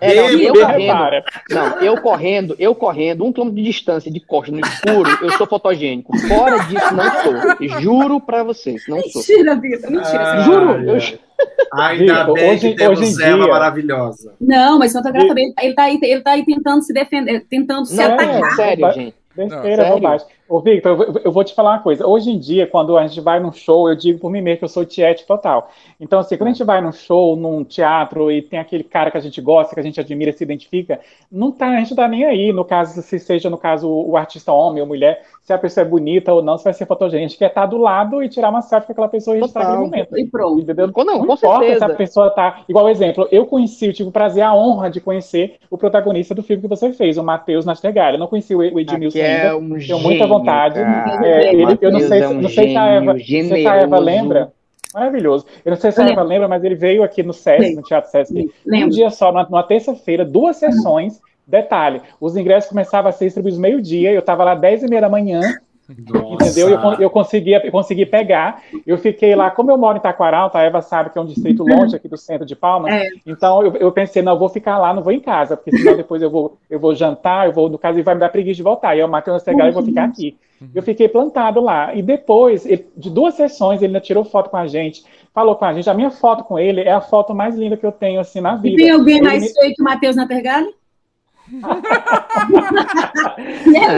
É, 0.00 0.14
não, 0.14 0.40
eu 0.40 0.54
correndo, 0.54 1.24
não, 1.50 1.80
eu 1.80 2.00
correndo, 2.00 2.56
eu 2.58 2.74
correndo, 2.74 3.24
um 3.24 3.32
quilômetro 3.32 3.62
de 3.62 3.70
distância, 3.70 4.10
de 4.10 4.20
costas, 4.20 4.54
no 4.54 4.60
escuro, 4.60 5.10
eu 5.22 5.30
sou 5.32 5.46
fotogênico. 5.46 6.16
Fora 6.26 6.61
disso, 6.68 6.94
não 6.94 7.10
sou. 7.22 7.80
Juro 7.80 8.20
pra 8.20 8.42
vocês, 8.42 8.82
não 8.88 9.00
sou. 9.02 9.20
Mentira, 9.20 9.56
Vitor, 9.56 9.90
mentira. 9.90 10.32
Ah, 10.32 10.40
Juro. 10.42 10.90
Eu... 10.90 11.18
Ainda 11.72 12.20
Vitor, 12.20 12.34
bem 12.34 12.50
hoje, 12.50 12.70
que 12.70 12.76
temos 12.76 13.00
hoje 13.00 13.22
Eva 13.22 13.38
dia... 13.38 13.52
maravilhosa. 13.52 14.34
Não, 14.40 14.78
mas 14.78 14.92
Santa 14.92 15.10
Graça 15.10 15.28
também, 15.28 15.52
ele 15.60 15.74
tá 15.74 15.82
aí, 15.84 15.98
ele 16.02 16.20
tá 16.20 16.32
aí 16.32 16.44
tentando 16.44 16.82
se 16.82 16.92
defender, 16.92 17.46
tentando 17.48 17.86
se 17.86 17.96
não, 17.96 18.04
atacar. 18.04 18.56
Sério, 18.56 18.92
gente. 18.92 19.16
Besteira, 19.34 19.84
bobagem. 19.86 20.26
Ô, 20.52 20.60
Victor, 20.60 21.22
eu, 21.24 21.32
vou 21.32 21.42
te 21.42 21.54
falar 21.54 21.70
uma 21.70 21.78
coisa. 21.78 22.06
Hoje 22.06 22.30
em 22.30 22.38
dia, 22.38 22.66
quando 22.66 22.94
a 22.98 23.06
gente 23.06 23.22
vai 23.22 23.40
num 23.40 23.50
show, 23.50 23.88
eu 23.88 23.96
digo 23.96 24.18
por 24.18 24.30
mim 24.30 24.42
mesmo 24.42 24.58
que 24.58 24.64
eu 24.64 24.68
sou 24.68 24.84
tiete 24.84 25.24
total. 25.24 25.70
Então, 25.98 26.18
assim, 26.18 26.36
quando 26.36 26.48
a 26.48 26.52
gente 26.52 26.62
vai 26.62 26.78
num 26.82 26.92
show, 26.92 27.34
num 27.36 27.64
teatro, 27.64 28.30
e 28.30 28.42
tem 28.42 28.58
aquele 28.58 28.84
cara 28.84 29.10
que 29.10 29.16
a 29.16 29.20
gente 29.20 29.40
gosta, 29.40 29.72
que 29.72 29.80
a 29.80 29.82
gente 29.82 29.98
admira, 29.98 30.30
se 30.30 30.44
identifica, 30.44 31.00
não 31.30 31.50
tá, 31.50 31.68
a 31.68 31.78
gente 31.78 31.94
tá 31.94 32.06
nem 32.06 32.26
aí, 32.26 32.52
no 32.52 32.66
caso, 32.66 33.00
se 33.00 33.18
seja, 33.18 33.48
no 33.48 33.56
caso, 33.56 33.88
o 33.88 34.14
artista 34.14 34.52
homem 34.52 34.82
ou 34.82 34.86
mulher, 34.86 35.22
se 35.42 35.52
a 35.52 35.58
pessoa 35.58 35.84
é 35.84 35.88
bonita 35.88 36.32
ou 36.32 36.42
não, 36.42 36.56
se 36.56 36.64
vai 36.64 36.72
ser 36.72 36.86
fotogênica. 36.86 37.24
A 37.24 37.28
gente 37.28 37.38
quer 37.38 37.48
estar 37.48 37.66
do 37.66 37.76
lado 37.76 38.22
e 38.22 38.28
tirar 38.28 38.50
uma 38.50 38.62
selfie 38.62 38.86
com 38.86 38.92
aquela 38.92 39.08
pessoa 39.08 39.36
e 39.36 39.40
registrar 39.40 39.62
aquele 39.62 39.78
momento. 39.78 40.18
E 40.18 40.26
pronto. 40.26 40.60
Entendeu? 40.60 40.86
Não, 40.86 41.04
não 41.04 41.34
importa 41.34 41.60
certeza. 41.60 41.78
se 41.78 41.92
a 41.92 41.94
pessoa 41.96 42.30
tá. 42.30 42.60
Igual 42.68 42.88
exemplo, 42.88 43.26
eu 43.32 43.44
conheci, 43.46 43.86
eu 43.86 43.92
tive 43.92 44.08
o 44.08 44.12
prazer, 44.12 44.42
a 44.42 44.54
honra 44.54 44.88
de 44.88 45.00
conhecer 45.00 45.56
o 45.68 45.76
protagonista 45.76 46.34
do 46.34 46.42
filme 46.42 46.62
que 46.62 46.68
você 46.68 46.92
fez, 46.92 47.18
o 47.18 47.24
Matheus 47.24 47.64
Nastergalli. 47.64 48.14
Eu 48.14 48.20
não 48.20 48.28
conheci 48.28 48.54
o 48.54 48.62
Edmilson 48.62 49.18
é 49.18 49.42
ainda. 49.42 49.56
Um 49.56 49.78
tenho 49.78 49.98
muita 49.98 50.26
vontade. 50.26 50.41
É, 51.24 51.54
ele, 51.54 51.78
eu 51.80 51.92
não 51.92 52.00
sei, 52.00 52.20
é 52.20 52.28
um 52.28 52.40
não 52.40 52.48
sei 52.48 52.70
se 52.70 52.76
a 52.76 52.86
Eva, 52.86 53.18
se 53.18 53.66
a 53.66 53.76
Eva 53.76 53.98
lembra. 53.98 54.52
Maravilhoso. 54.94 55.46
Eu 55.64 55.70
não 55.70 55.76
sei 55.76 55.90
se 55.90 56.00
a 56.00 56.08
Eva 56.08 56.22
lembra, 56.22 56.48
mas 56.48 56.62
ele 56.62 56.74
veio 56.74 57.02
aqui 57.02 57.22
no 57.22 57.32
SESC, 57.32 57.74
no 57.74 57.82
Teatro 57.82 58.10
SESC, 58.10 58.50
um 58.66 58.88
dia 58.88 59.10
só, 59.10 59.32
numa, 59.32 59.44
numa 59.44 59.62
terça-feira, 59.62 60.24
duas 60.24 60.56
sessões. 60.56 61.20
Detalhe, 61.46 62.00
os 62.20 62.36
ingressos 62.36 62.70
começavam 62.70 63.08
a 63.08 63.12
ser 63.12 63.24
distribuídos 63.24 63.58
meio-dia, 63.58 64.12
eu 64.12 64.20
estava 64.20 64.44
lá 64.44 64.54
10 64.54 64.84
e 64.84 64.88
meia 64.88 65.00
da 65.02 65.08
manhã, 65.08 65.40
Nossa. 65.98 66.44
entendeu? 66.44 66.68
Eu, 66.68 67.00
eu, 67.00 67.10
consegui, 67.10 67.52
eu 67.52 67.70
consegui 67.70 68.06
pegar. 68.06 68.62
Eu 68.86 68.98
fiquei 68.98 69.34
lá, 69.34 69.50
como 69.50 69.70
eu 69.70 69.78
moro 69.78 69.98
em 69.98 70.00
Taquaralta, 70.00 70.58
a 70.58 70.62
Eva 70.62 70.80
sabe 70.82 71.10
que 71.10 71.18
é 71.18 71.20
um 71.20 71.26
distrito 71.26 71.64
longe 71.64 71.96
aqui 71.96 72.08
do 72.08 72.16
centro 72.16 72.46
de 72.46 72.56
Palmas, 72.56 72.92
é. 72.92 73.08
então 73.26 73.62
eu, 73.62 73.74
eu, 73.76 73.92
pensei, 73.92 74.22
não, 74.22 74.32
eu 74.32 74.38
vou 74.38 74.48
ficar 74.48 74.78
lá, 74.78 74.94
não 74.94 75.02
vou 75.02 75.12
em 75.12 75.20
casa, 75.20 75.56
porque 75.56 75.76
senão 75.76 75.96
depois 75.96 76.22
eu 76.22 76.30
vou, 76.30 76.56
eu 76.70 76.78
vou 76.78 76.94
jantar, 76.94 77.46
eu 77.46 77.52
vou, 77.52 77.68
no 77.68 77.78
caso, 77.78 77.98
e 77.98 78.02
vai 78.02 78.14
me 78.14 78.20
dar 78.20 78.28
preguiça 78.28 78.56
de 78.56 78.62
voltar. 78.62 78.96
E 78.96 79.00
eu 79.00 79.08
matei 79.08 79.32
no 79.32 79.40
cegar 79.40 79.68
e 79.68 79.72
vou 79.72 79.82
ficar 79.82 80.04
aqui. 80.04 80.36
Eu 80.74 80.82
fiquei 80.82 81.08
plantado 81.08 81.60
lá. 81.60 81.94
E 81.94 82.02
depois, 82.02 82.64
ele, 82.64 82.86
de 82.96 83.10
duas 83.10 83.34
sessões, 83.34 83.80
ele 83.80 83.86
ainda 83.86 84.00
tirou 84.00 84.24
foto 84.24 84.48
com 84.48 84.56
a 84.56 84.66
gente, 84.66 85.02
falou 85.34 85.56
com 85.56 85.64
a 85.64 85.72
gente. 85.72 85.90
A 85.90 85.94
minha 85.94 86.10
foto 86.10 86.44
com 86.44 86.58
ele 86.58 86.82
é 86.82 86.92
a 86.92 87.00
foto 87.00 87.34
mais 87.34 87.56
linda 87.56 87.76
que 87.76 87.84
eu 87.84 87.92
tenho, 87.92 88.20
assim, 88.20 88.40
na 88.40 88.54
vida. 88.54 88.80
E 88.80 88.84
tem 88.84 88.90
alguém 88.90 89.16
ele 89.16 89.26
mais 89.26 89.42
me... 89.42 89.48
feio 89.52 89.74
que 89.74 89.82
o 89.82 89.84
Matheus 89.84 90.14
Natergali? 90.14 90.68
e 90.68 90.74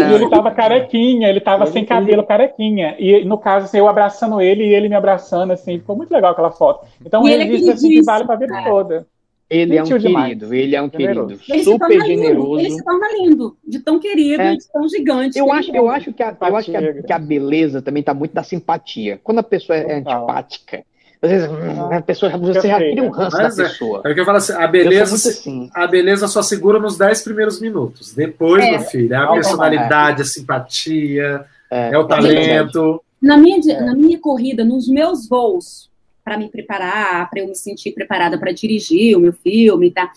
ele 0.09 0.29
tava 0.31 0.51
carequinha, 0.51 1.29
ele 1.29 1.41
tava 1.41 1.65
ele, 1.65 1.73
sem 1.73 1.85
cabelo, 1.85 2.21
ele... 2.21 2.27
carequinha. 2.27 2.97
E 2.99 3.25
no 3.25 3.39
caso, 3.39 3.67
assim, 3.67 3.79
eu 3.79 3.89
abraçando 3.89 4.41
ele 4.41 4.65
e 4.65 4.75
ele 4.75 4.89
me 4.89 4.95
abraçando, 4.95 5.53
assim, 5.53 5.79
ficou 5.79 5.97
muito 5.97 6.13
legal 6.13 6.33
aquela 6.33 6.51
foto. 6.51 6.87
Então, 7.05 7.23
um 7.23 7.27
registro 7.27 7.73
assim, 7.73 7.89
que 7.89 8.03
vale 8.03 8.25
pra 8.25 8.37
vida 8.37 8.63
toda. 8.65 9.07
Ele 9.49 9.77
Gentil 9.77 9.97
é 9.97 9.99
um 9.99 10.03
demais. 10.03 10.29
querido, 10.29 10.55
ele 10.55 10.77
é 10.77 10.83
um 10.83 10.89
querido, 10.89 11.39
ele 11.49 11.65
super 11.65 12.07
generoso. 12.07 12.61
Ele 12.61 12.71
se 12.71 12.83
torna 12.83 13.07
lindo, 13.13 13.57
de 13.67 13.79
tão 13.79 13.99
querido, 14.01 14.43
é. 14.43 14.57
de 14.57 14.67
tão 14.73 14.89
gigante. 14.89 15.39
Eu 15.39 15.53
acho, 15.53 15.71
eu 15.77 15.89
acho 15.89 16.13
que 16.15 16.23
a, 16.23 16.35
eu 16.41 16.57
acho 16.57 16.71
que 16.71 16.77
a, 16.77 17.03
que 17.03 17.13
a 17.13 17.19
beleza 17.19 17.83
também 17.83 18.01
está 18.01 18.15
muito 18.15 18.33
da 18.33 18.43
simpatia. 18.43 19.21
Quando 19.23 19.41
a 19.41 19.43
pessoa 19.43 19.77
é 19.77 19.99
antipática, 19.99 20.85
às 21.25 21.31
vezes 21.31 21.49
a 21.49 22.03
pessoa 22.03 22.37
você 22.37 22.69
já 22.69 22.77
cria 22.77 23.03
um 23.03 23.11
ranço 23.11 23.37
Mas 23.37 23.57
da 23.57 23.63
é, 23.63 23.67
pessoa. 23.69 24.03
É 24.05 24.11
o 24.11 24.15
que 24.15 24.21
eu 24.21 24.25
falo 24.25 24.39
assim, 24.39 24.53
a 24.53 24.67
beleza, 24.67 25.15
assim. 25.15 25.71
a 25.75 25.87
beleza 25.87 26.29
só 26.29 26.43
segura 26.43 26.79
nos 26.79 26.99
10 26.99 27.23
primeiros 27.23 27.61
minutos. 27.61 28.13
Depois, 28.13 28.63
é. 28.63 28.73
meu 28.73 28.81
filho, 28.81 29.15
é 29.15 29.17
a 29.17 29.27
personalidade, 29.29 30.23
a 30.23 30.25
simpatia, 30.25 31.47
é, 31.71 31.95
é 31.95 31.99
o 31.99 32.07
talento. 32.07 33.03
Na 33.21 33.39
minha, 33.39 33.59
na 33.81 33.95
minha 33.95 34.19
corrida, 34.19 34.65
nos 34.65 34.87
meus 34.87 35.27
voos, 35.27 35.91
para 36.23 36.37
me 36.37 36.49
preparar, 36.49 37.29
para 37.31 37.41
eu 37.41 37.49
me 37.49 37.55
sentir 37.55 37.93
preparada 37.93 38.39
para 38.39 38.53
dirigir 38.53 39.17
o 39.17 39.21
meu 39.21 39.33
filme, 39.33 39.91
tá? 39.91 40.13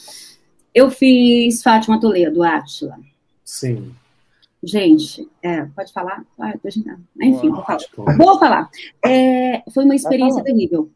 Eu 0.75 0.91
fiz 0.91 1.63
Fátima 1.63 1.99
Toledo, 1.99 2.43
Átila. 2.43 2.99
Sim. 3.45 3.93
Gente, 4.61 5.27
é, 5.41 5.63
pode 5.75 5.93
falar? 5.93 6.23
Ah, 6.37 6.53
Enfim, 7.21 7.49
vou 7.49 7.63
falar. 7.63 7.79
Vou 8.17 8.39
falar. 8.39 8.69
É, 9.05 9.63
foi 9.71 9.85
uma 9.85 9.95
experiência 9.95 10.43
terrível. 10.43 10.89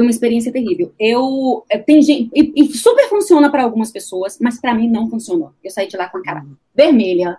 Foi 0.00 0.06
uma 0.06 0.10
experiência 0.10 0.50
terrível. 0.50 0.94
Eu 0.98 1.62
é, 1.68 1.76
tem 1.76 2.00
gente 2.00 2.30
e, 2.34 2.52
e 2.56 2.72
super 2.74 3.06
funciona 3.10 3.50
para 3.50 3.64
algumas 3.64 3.92
pessoas, 3.92 4.38
mas 4.40 4.58
para 4.58 4.74
mim 4.74 4.88
não 4.88 5.10
funcionou. 5.10 5.52
Eu 5.62 5.70
saí 5.70 5.86
de 5.88 5.94
lá 5.94 6.08
com 6.08 6.16
a 6.16 6.22
cara 6.22 6.42
vermelha, 6.74 7.36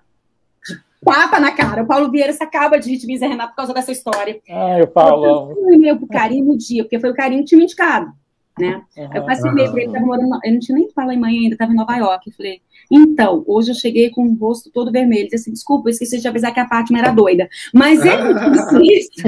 tapa 1.03 1.39
na 1.39 1.51
cara. 1.53 1.81
O 1.81 1.87
Paulo 1.87 2.11
Vieira 2.11 2.31
se 2.31 2.43
acaba 2.43 2.77
de 2.77 2.95
dizer, 2.95 3.25
Renato, 3.25 3.49
por 3.53 3.55
causa 3.55 3.73
dessa 3.73 3.91
história. 3.91 4.39
Ai, 4.47 4.83
o 4.83 4.87
Paulo. 4.87 5.25
Eu 5.25 5.65
um 5.65 5.73
e-mail 5.73 5.97
pro 5.97 6.05
Carinho 6.05 6.45
no 6.45 6.55
dia, 6.55 6.83
porque 6.83 6.99
foi 6.99 7.09
o 7.09 7.15
Carinho 7.15 7.41
que 7.41 7.47
tinha 7.47 7.57
me 7.57 7.63
indicado. 7.63 8.13
Né? 8.61 8.81
Uhum, 8.95 9.09
eu 9.15 9.25
passei 9.25 9.45
uhum. 9.45 9.51
e-mail 9.57 9.71
pra 9.71 9.81
ele, 9.81 9.91
tava 9.91 10.05
morando, 10.05 10.39
eu 10.43 10.51
não 10.51 10.59
tinha 10.59 10.77
nem 10.77 10.89
falado 10.91 11.15
em 11.15 11.19
mãe 11.19 11.39
ainda, 11.39 11.55
estava 11.55 11.71
em 11.71 11.75
Nova 11.75 11.95
York. 11.95 12.29
Eu 12.29 12.33
falei, 12.35 12.61
então, 12.91 13.43
hoje 13.47 13.71
eu 13.71 13.75
cheguei 13.75 14.09
com 14.09 14.25
o 14.25 14.35
rosto 14.35 14.69
todo 14.69 14.91
vermelho. 14.91 15.21
Ele 15.21 15.29
disse 15.29 15.43
assim, 15.43 15.51
desculpa, 15.53 15.89
eu 15.89 15.91
esqueci 15.91 16.19
de 16.19 16.27
avisar 16.27 16.53
que 16.53 16.59
a 16.59 16.67
Fátima 16.67 16.99
era 16.99 17.11
doida. 17.11 17.49
Mas 17.73 18.05
ele 18.05 18.33
disse 18.51 18.99
isso. 18.99 19.27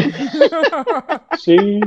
Sim. 1.40 1.80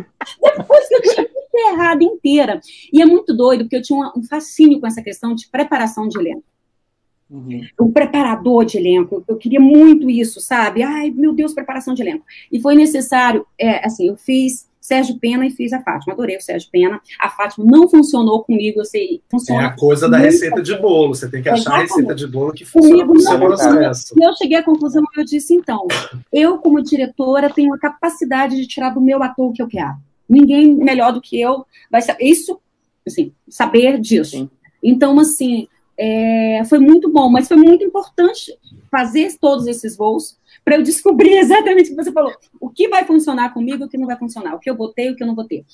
Depois 0.57 0.89
que 0.89 0.95
eu 0.95 1.03
tinha 1.03 1.73
errado 1.73 2.03
inteira. 2.03 2.61
E 2.93 3.01
é 3.01 3.07
muito 3.07 3.35
doido, 3.35 3.65
porque 3.65 3.77
eu 3.77 3.83
tinha 3.83 4.13
um 4.17 4.23
fascínio 4.23 4.81
com 4.81 4.87
essa 4.87 5.03
questão 5.03 5.35
de 5.35 5.49
preparação 5.49 6.09
de 6.09 6.19
elenco. 6.19 6.45
Uhum. 7.29 7.61
O 7.79 7.91
preparador 7.91 8.65
de 8.65 8.79
elenco, 8.79 9.25
eu 9.27 9.37
queria 9.37 9.61
muito 9.61 10.09
isso, 10.09 10.41
sabe? 10.41 10.83
Ai, 10.83 11.11
meu 11.11 11.33
Deus, 11.33 11.53
preparação 11.53 11.93
de 11.93 12.03
elenco. 12.03 12.25
E 12.51 12.61
foi 12.61 12.75
necessário, 12.75 13.45
é, 13.59 13.85
assim, 13.85 14.09
eu 14.09 14.17
fiz 14.17 14.69
Sérgio 14.87 15.19
Pena 15.19 15.45
e 15.45 15.51
fiz 15.51 15.73
a 15.73 15.83
Fátima. 15.83 16.15
Adorei 16.15 16.37
o 16.37 16.41
Sérgio 16.41 16.69
Pena. 16.71 17.01
A 17.19 17.29
Fátima 17.29 17.67
não 17.67 17.89
funcionou 17.89 18.45
comigo, 18.45 18.81
eu 18.81 18.85
sei, 18.85 19.21
funciona. 19.29 19.63
É 19.63 19.65
a 19.65 19.75
coisa 19.75 20.09
da 20.09 20.17
receita 20.17 20.63
de 20.63 20.77
bolo, 20.79 21.13
você 21.13 21.29
tem 21.29 21.43
que 21.43 21.49
achar 21.49 21.61
Exatamente. 21.61 21.91
a 21.91 21.95
receita 21.95 22.15
de 22.15 22.27
bolo 22.29 22.53
que 22.53 22.65
funciona 22.65 23.05
comigo, 23.05 23.37
processo. 23.37 24.15
E 24.17 24.25
eu 24.25 24.33
cheguei 24.37 24.59
à 24.59 24.63
conclusão, 24.63 25.03
eu 25.17 25.25
disse, 25.25 25.55
então, 25.55 25.89
eu 26.33 26.59
como 26.59 26.81
diretora 26.81 27.51
tenho 27.51 27.75
a 27.75 27.79
capacidade 27.79 28.55
de 28.55 28.65
tirar 28.69 28.91
do 28.91 29.01
meu 29.01 29.21
ator 29.25 29.51
o 29.51 29.53
que 29.53 29.61
eu 29.61 29.67
quero. 29.67 29.97
Ninguém 30.29 30.73
melhor 30.77 31.13
do 31.13 31.21
que 31.21 31.41
eu 31.41 31.67
vai 31.91 32.01
saber. 32.01 32.25
Isso, 32.25 32.61
assim, 33.05 33.33
saber 33.49 33.99
disso. 33.99 34.37
Sim. 34.37 34.51
Então, 34.81 35.19
assim, 35.19 35.67
é, 35.99 36.63
foi 36.69 36.79
muito 36.79 37.11
bom, 37.11 37.29
mas 37.31 37.49
foi 37.49 37.57
muito 37.57 37.85
importante 37.85 38.57
fazer 38.91 39.35
todos 39.41 39.67
esses 39.67 39.97
voos 39.97 40.39
para 40.65 40.77
eu 40.77 40.83
descobrir 40.83 41.37
exatamente 41.39 41.93
o 41.93 41.97
que 41.97 42.05
você 42.05 42.13
falou. 42.13 42.33
O 42.61 42.69
que 42.69 42.89
vai 42.89 43.05
funcionar 43.05 43.55
comigo 43.55 43.85
o 43.85 43.89
que 43.89 43.97
não 43.97 44.07
vai 44.07 44.17
funcionar. 44.17 44.55
O 44.55 44.59
que 44.59 44.69
eu 44.69 44.75
botei 44.75 45.09
e 45.09 45.11
o 45.11 45.17
que 45.17 45.23
eu 45.23 45.27
não 45.27 45.35
botei. 45.35 45.65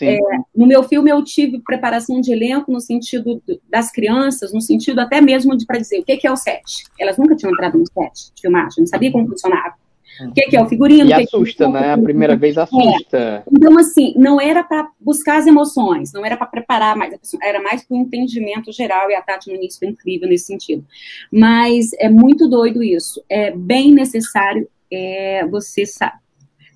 É, 0.00 0.18
no 0.54 0.66
meu 0.66 0.82
filme, 0.82 1.10
eu 1.10 1.22
tive 1.24 1.60
preparação 1.60 2.20
de 2.20 2.32
elenco 2.32 2.70
no 2.70 2.80
sentido 2.80 3.42
das 3.68 3.90
crianças, 3.90 4.52
no 4.52 4.60
sentido 4.60 5.00
até 5.00 5.20
mesmo 5.20 5.56
de 5.56 5.64
para 5.64 5.78
dizer 5.78 6.00
o 6.00 6.04
que 6.04 6.26
é 6.26 6.30
o 6.30 6.36
set. 6.36 6.84
Elas 6.98 7.16
nunca 7.16 7.34
tinham 7.34 7.52
entrado 7.52 7.78
no 7.78 7.86
set 7.86 8.32
de 8.34 8.42
filmagem, 8.42 8.80
não 8.80 8.86
sabia 8.86 9.10
como 9.10 9.28
funcionava. 9.28 9.83
O 10.20 10.32
que, 10.32 10.42
que, 10.42 10.56
é 10.56 10.62
o 10.62 10.68
figurino? 10.68 11.08
E 11.08 11.12
assusta, 11.12 11.68
né? 11.68 11.92
A 11.92 11.98
primeira 11.98 12.36
vez 12.36 12.56
assusta. 12.56 13.18
É. 13.18 13.42
Então, 13.50 13.78
assim, 13.78 14.14
não 14.16 14.40
era 14.40 14.62
para 14.62 14.88
buscar 15.00 15.38
as 15.38 15.46
emoções, 15.46 16.12
não 16.12 16.24
era 16.24 16.36
para 16.36 16.46
preparar 16.46 16.96
mais, 16.96 17.14
era 17.42 17.60
mais 17.60 17.84
para 17.84 17.96
o 17.96 18.00
entendimento 18.00 18.70
geral, 18.72 19.10
e 19.10 19.14
a 19.14 19.22
Tati 19.22 19.50
no 19.50 19.56
início 19.56 19.78
foi 19.78 19.88
incrível 19.88 20.28
nesse 20.28 20.46
sentido. 20.46 20.84
Mas 21.32 21.92
é 21.98 22.08
muito 22.08 22.48
doido 22.48 22.82
isso. 22.82 23.22
É 23.28 23.50
bem 23.50 23.92
necessário 23.92 24.68
é, 24.92 25.44
você 25.46 25.84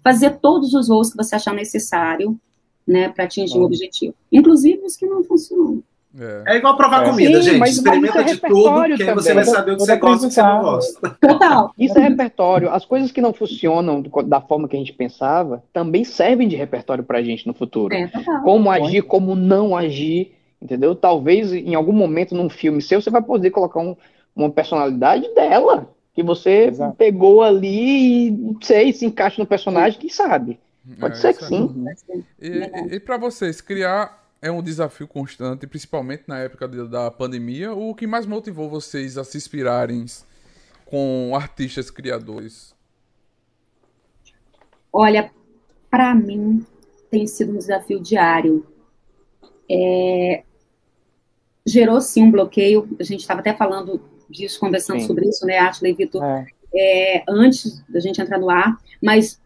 fazer 0.02 0.38
todos 0.38 0.74
os 0.74 0.88
voos 0.88 1.10
que 1.10 1.16
você 1.16 1.36
achar 1.36 1.54
necessário, 1.54 2.38
né, 2.86 3.10
para 3.10 3.24
atingir 3.24 3.58
o 3.58 3.62
um 3.62 3.64
objetivo. 3.64 4.14
Inclusive 4.32 4.82
os 4.84 4.96
que 4.96 5.06
não 5.06 5.22
funcionam. 5.22 5.82
É. 6.20 6.54
é 6.54 6.56
igual 6.56 6.76
provar 6.76 7.04
é. 7.04 7.10
comida, 7.10 7.42
Sim, 7.42 7.52
gente. 7.52 7.68
Experimenta 7.68 8.20
é 8.20 8.24
de 8.24 8.40
tudo, 8.40 8.96
que 8.96 9.02
aí 9.02 9.14
você 9.14 9.34
vai 9.34 9.44
saber 9.44 9.72
o 9.72 9.76
que 9.76 9.80
você 9.84 9.96
gosta 9.96 10.24
e 10.24 10.26
o 10.26 10.28
que 10.28 10.34
você 10.34 10.42
não 10.42 10.62
gosta. 10.62 11.10
Total. 11.20 11.72
Isso 11.78 11.98
é 11.98 12.02
repertório. 12.02 12.70
As 12.70 12.84
coisas 12.84 13.12
que 13.12 13.20
não 13.20 13.32
funcionam 13.32 14.02
da 14.26 14.40
forma 14.40 14.68
que 14.68 14.76
a 14.76 14.78
gente 14.78 14.92
pensava 14.92 15.62
também 15.72 16.04
servem 16.04 16.48
de 16.48 16.56
repertório 16.56 17.04
pra 17.04 17.22
gente 17.22 17.46
no 17.46 17.54
futuro. 17.54 17.94
É, 17.94 18.10
como 18.42 18.70
agir, 18.70 19.02
como 19.02 19.34
não 19.34 19.76
agir, 19.76 20.34
entendeu? 20.60 20.94
Talvez 20.94 21.52
em 21.52 21.74
algum 21.74 21.92
momento 21.92 22.34
num 22.34 22.50
filme 22.50 22.82
seu 22.82 23.00
você 23.00 23.10
vai 23.10 23.22
poder 23.22 23.50
colocar 23.50 23.80
um, 23.80 23.96
uma 24.34 24.50
personalidade 24.50 25.32
dela, 25.34 25.88
que 26.14 26.22
você 26.22 26.66
Exato. 26.66 26.96
pegou 26.96 27.42
ali 27.42 28.30
e, 28.30 28.56
sei, 28.60 28.92
se 28.92 29.06
encaixa 29.06 29.40
no 29.40 29.46
personagem, 29.46 30.00
quem 30.00 30.10
sabe. 30.10 30.58
Pode 30.98 31.18
é, 31.18 31.20
ser 31.20 31.34
que 31.34 31.44
sim. 31.44 31.84
E, 32.40 32.48
e, 32.48 32.94
e 32.94 33.00
para 33.00 33.18
vocês, 33.18 33.60
criar 33.60 34.27
é 34.40 34.50
um 34.50 34.62
desafio 34.62 35.08
constante, 35.08 35.66
principalmente 35.66 36.24
na 36.26 36.38
época 36.38 36.68
de, 36.68 36.86
da 36.88 37.10
pandemia. 37.10 37.72
O 37.72 37.94
que 37.94 38.06
mais 38.06 38.26
motivou 38.26 38.68
vocês 38.68 39.18
a 39.18 39.24
se 39.24 39.36
inspirarem 39.36 40.04
com 40.84 41.32
artistas 41.34 41.90
criadores? 41.90 42.74
Olha, 44.92 45.30
para 45.90 46.14
mim 46.14 46.64
tem 47.10 47.26
sido 47.26 47.52
um 47.52 47.58
desafio 47.58 48.00
diário. 48.00 48.66
É... 49.70 50.44
Gerou 51.66 52.00
sim 52.00 52.22
um 52.22 52.30
bloqueio. 52.30 52.88
A 52.98 53.02
gente 53.02 53.20
estava 53.20 53.40
até 53.40 53.54
falando 53.54 54.00
disso, 54.30 54.60
conversando 54.60 55.00
sim. 55.00 55.06
sobre 55.06 55.28
isso, 55.28 55.44
né, 55.44 55.58
Ashley 55.58 55.92
e 55.92 55.94
Vitor, 55.94 56.22
é. 56.22 56.46
É, 56.74 57.24
antes 57.28 57.82
da 57.88 57.98
gente 57.98 58.20
entrar 58.20 58.38
no 58.38 58.50
ar. 58.50 58.78
Mas 59.02 59.40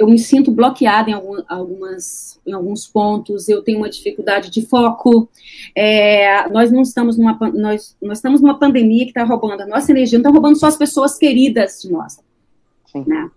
eu 0.00 0.06
me 0.06 0.18
sinto 0.18 0.50
bloqueada 0.50 1.10
em, 1.10 1.12
algum, 1.12 1.42
algumas, 1.46 2.40
em 2.46 2.54
alguns 2.54 2.86
pontos, 2.86 3.50
eu 3.50 3.62
tenho 3.62 3.76
uma 3.76 3.90
dificuldade 3.90 4.50
de 4.50 4.62
foco. 4.62 5.28
É, 5.76 6.48
nós 6.48 6.72
não 6.72 6.80
estamos 6.80 7.18
numa 7.18 7.38
nós, 7.52 7.94
nós 8.00 8.16
estamos 8.16 8.40
numa 8.40 8.58
pandemia 8.58 9.04
que 9.04 9.10
está 9.10 9.24
roubando 9.24 9.60
a 9.60 9.66
nossa 9.66 9.92
energia, 9.92 10.18
não 10.18 10.22
está 10.22 10.30
roubando 10.30 10.58
só 10.58 10.68
as 10.68 10.76
pessoas 10.78 11.18
queridas 11.18 11.82
de 11.82 11.92
nós. 11.92 12.18
Né? 12.94 13.30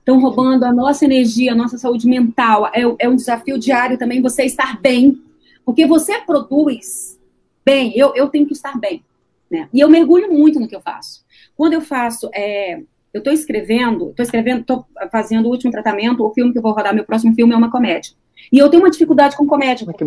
Estão 0.00 0.20
roubando 0.20 0.64
a 0.64 0.72
nossa 0.72 1.02
energia, 1.06 1.52
a 1.52 1.56
nossa 1.56 1.78
saúde 1.78 2.06
mental. 2.06 2.66
É, 2.74 2.82
é 2.98 3.08
um 3.08 3.16
desafio 3.16 3.58
diário 3.58 3.96
também 3.96 4.20
você 4.20 4.44
estar 4.44 4.78
bem. 4.82 5.18
Porque 5.64 5.86
você 5.86 6.18
produz 6.18 7.18
bem, 7.64 7.96
eu, 7.96 8.14
eu 8.14 8.28
tenho 8.28 8.46
que 8.46 8.52
estar 8.52 8.78
bem. 8.78 9.02
Né? 9.50 9.66
E 9.72 9.80
eu 9.80 9.88
mergulho 9.88 10.30
muito 10.30 10.60
no 10.60 10.68
que 10.68 10.76
eu 10.76 10.80
faço. 10.82 11.24
Quando 11.56 11.72
eu 11.72 11.80
faço 11.80 12.28
é, 12.34 12.82
eu 13.12 13.18
estou 13.18 13.32
escrevendo, 13.32 14.10
estou 14.10 14.22
escrevendo, 14.22 14.60
estou 14.62 14.86
fazendo 15.10 15.46
o 15.46 15.50
último 15.50 15.70
tratamento, 15.70 16.24
o 16.24 16.32
filme 16.32 16.52
que 16.52 16.58
eu 16.58 16.62
vou 16.62 16.72
rodar, 16.72 16.94
meu 16.94 17.04
próximo 17.04 17.34
filme 17.34 17.52
é 17.52 17.56
uma 17.56 17.70
comédia. 17.70 18.12
E 18.50 18.58
eu 18.58 18.68
tenho 18.70 18.82
uma 18.82 18.90
dificuldade 18.90 19.36
com 19.36 19.46
comédia, 19.46 19.84
porque 19.86 20.04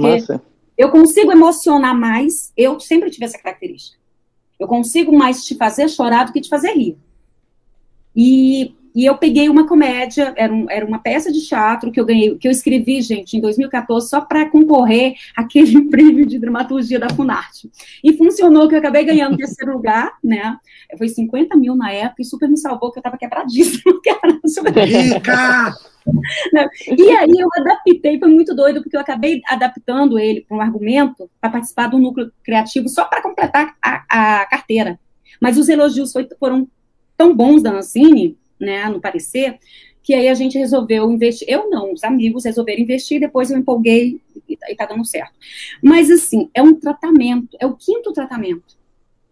eu 0.78 0.90
consigo 0.90 1.32
emocionar 1.32 1.98
mais, 1.98 2.52
eu 2.58 2.80
sempre 2.80 3.10
tive 3.10 3.26
essa 3.26 3.38
característica. 3.38 3.98
Eu 4.60 4.68
consigo 4.68 5.16
mais 5.16 5.46
te 5.46 5.56
fazer 5.56 5.90
chorar 5.90 6.26
do 6.26 6.34
que 6.34 6.42
te 6.42 6.50
fazer 6.50 6.72
rir. 6.74 6.98
E 8.16 8.74
e 8.96 9.06
eu 9.06 9.18
peguei 9.18 9.50
uma 9.50 9.68
comédia, 9.68 10.34
era, 10.38 10.54
um, 10.54 10.70
era 10.70 10.86
uma 10.86 11.00
peça 11.00 11.30
de 11.30 11.46
teatro 11.46 11.92
que 11.92 12.00
eu 12.00 12.06
ganhei, 12.06 12.38
que 12.38 12.48
eu 12.48 12.52
escrevi, 12.52 13.02
gente, 13.02 13.36
em 13.36 13.42
2014, 13.42 14.08
só 14.08 14.22
para 14.22 14.50
concorrer 14.50 15.16
àquele 15.36 15.82
prêmio 15.92 16.26
de 16.26 16.40
dramaturgia 16.40 16.98
da 16.98 17.10
Funarte. 17.10 17.70
E 18.02 18.14
funcionou, 18.14 18.70
que 18.70 18.76
eu 18.76 18.80
acabei 18.80 19.04
ganhando 19.04 19.36
terceiro 19.36 19.74
lugar, 19.74 20.14
né? 20.24 20.58
Foi 20.98 21.10
50 21.10 21.58
mil 21.58 21.76
na 21.76 21.92
época 21.92 22.22
e 22.22 22.26
super 22.26 22.48
me 22.48 22.58
salvou, 22.58 22.90
que 22.90 22.98
eu 22.98 23.02
estava 23.02 23.18
quebradíssima. 23.18 24.00
Rica! 24.86 25.74
Né? 26.54 26.68
E 26.98 27.10
aí 27.10 27.34
eu 27.38 27.50
adaptei, 27.58 28.20
foi 28.20 28.30
muito 28.30 28.56
doido, 28.56 28.82
porque 28.82 28.96
eu 28.96 29.02
acabei 29.02 29.42
adaptando 29.48 30.18
ele 30.18 30.42
para 30.48 30.56
um 30.56 30.62
argumento 30.62 31.30
para 31.42 31.50
participar 31.50 31.88
do 31.88 31.98
núcleo 31.98 32.32
criativo 32.44 32.88
só 32.88 33.06
para 33.06 33.22
completar 33.22 33.76
a, 33.82 34.42
a, 34.42 34.46
carteira. 34.46 35.00
Mas 35.42 35.58
os 35.58 35.68
elogios 35.68 36.14
foi, 36.14 36.28
foram 36.40 36.68
tão 37.18 37.36
bons 37.36 37.62
da 37.62 37.72
Ancine, 37.72 38.38
né, 38.60 38.88
no 38.90 39.02
parecer, 39.02 39.60
que 40.04 40.14
aí 40.14 40.28
a 40.28 40.34
gente 40.34 40.58
resolveu 40.58 41.10
investir. 41.10 41.48
Eu 41.50 41.70
não, 41.70 41.92
os 41.94 42.04
amigos 42.04 42.46
resolveram 42.46 42.82
investir, 42.82 43.20
depois 43.20 43.50
eu 43.50 43.58
empolguei 43.58 44.22
e, 44.48 44.58
e 44.70 44.76
tá 44.76 44.86
dando 44.86 45.04
certo. 45.04 45.34
Mas 45.82 46.12
assim, 46.12 46.50
é 46.54 46.62
um 46.62 46.76
tratamento, 46.76 47.58
é 47.60 47.66
o 47.66 47.76
quinto 47.76 48.14
tratamento. 48.14 48.76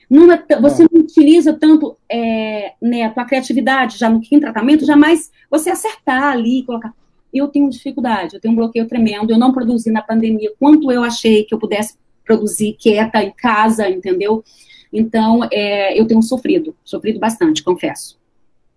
Não 0.09 0.31
é 0.31 0.43
você 0.59 0.83
não 0.91 1.01
utiliza 1.01 1.53
tanto 1.53 1.97
é, 2.09 2.73
né, 2.81 3.03
a 3.03 3.09
tua 3.09 3.25
criatividade 3.25 3.97
já 3.97 4.09
no 4.09 4.19
quinto 4.19 4.41
tratamento, 4.41 4.85
jamais 4.85 5.31
você 5.49 5.69
acertar 5.69 6.23
ali, 6.23 6.63
colocar. 6.63 6.93
Eu 7.33 7.47
tenho 7.47 7.69
dificuldade, 7.69 8.35
eu 8.35 8.41
tenho 8.41 8.51
um 8.53 8.57
bloqueio 8.57 8.87
tremendo, 8.87 9.31
eu 9.31 9.39
não 9.39 9.51
produzi 9.51 9.91
na 9.91 10.01
pandemia 10.01 10.51
quanto 10.59 10.91
eu 10.91 11.03
achei 11.03 11.43
que 11.43 11.53
eu 11.53 11.59
pudesse 11.59 11.97
produzir 12.23 12.73
quieta 12.79 13.23
em 13.23 13.31
casa, 13.31 13.89
entendeu? 13.89 14.43
Então, 14.91 15.41
é, 15.51 15.99
eu 15.99 16.05
tenho 16.05 16.21
sofrido, 16.21 16.75
sofrido 16.83 17.19
bastante, 17.19 17.63
confesso. 17.63 18.19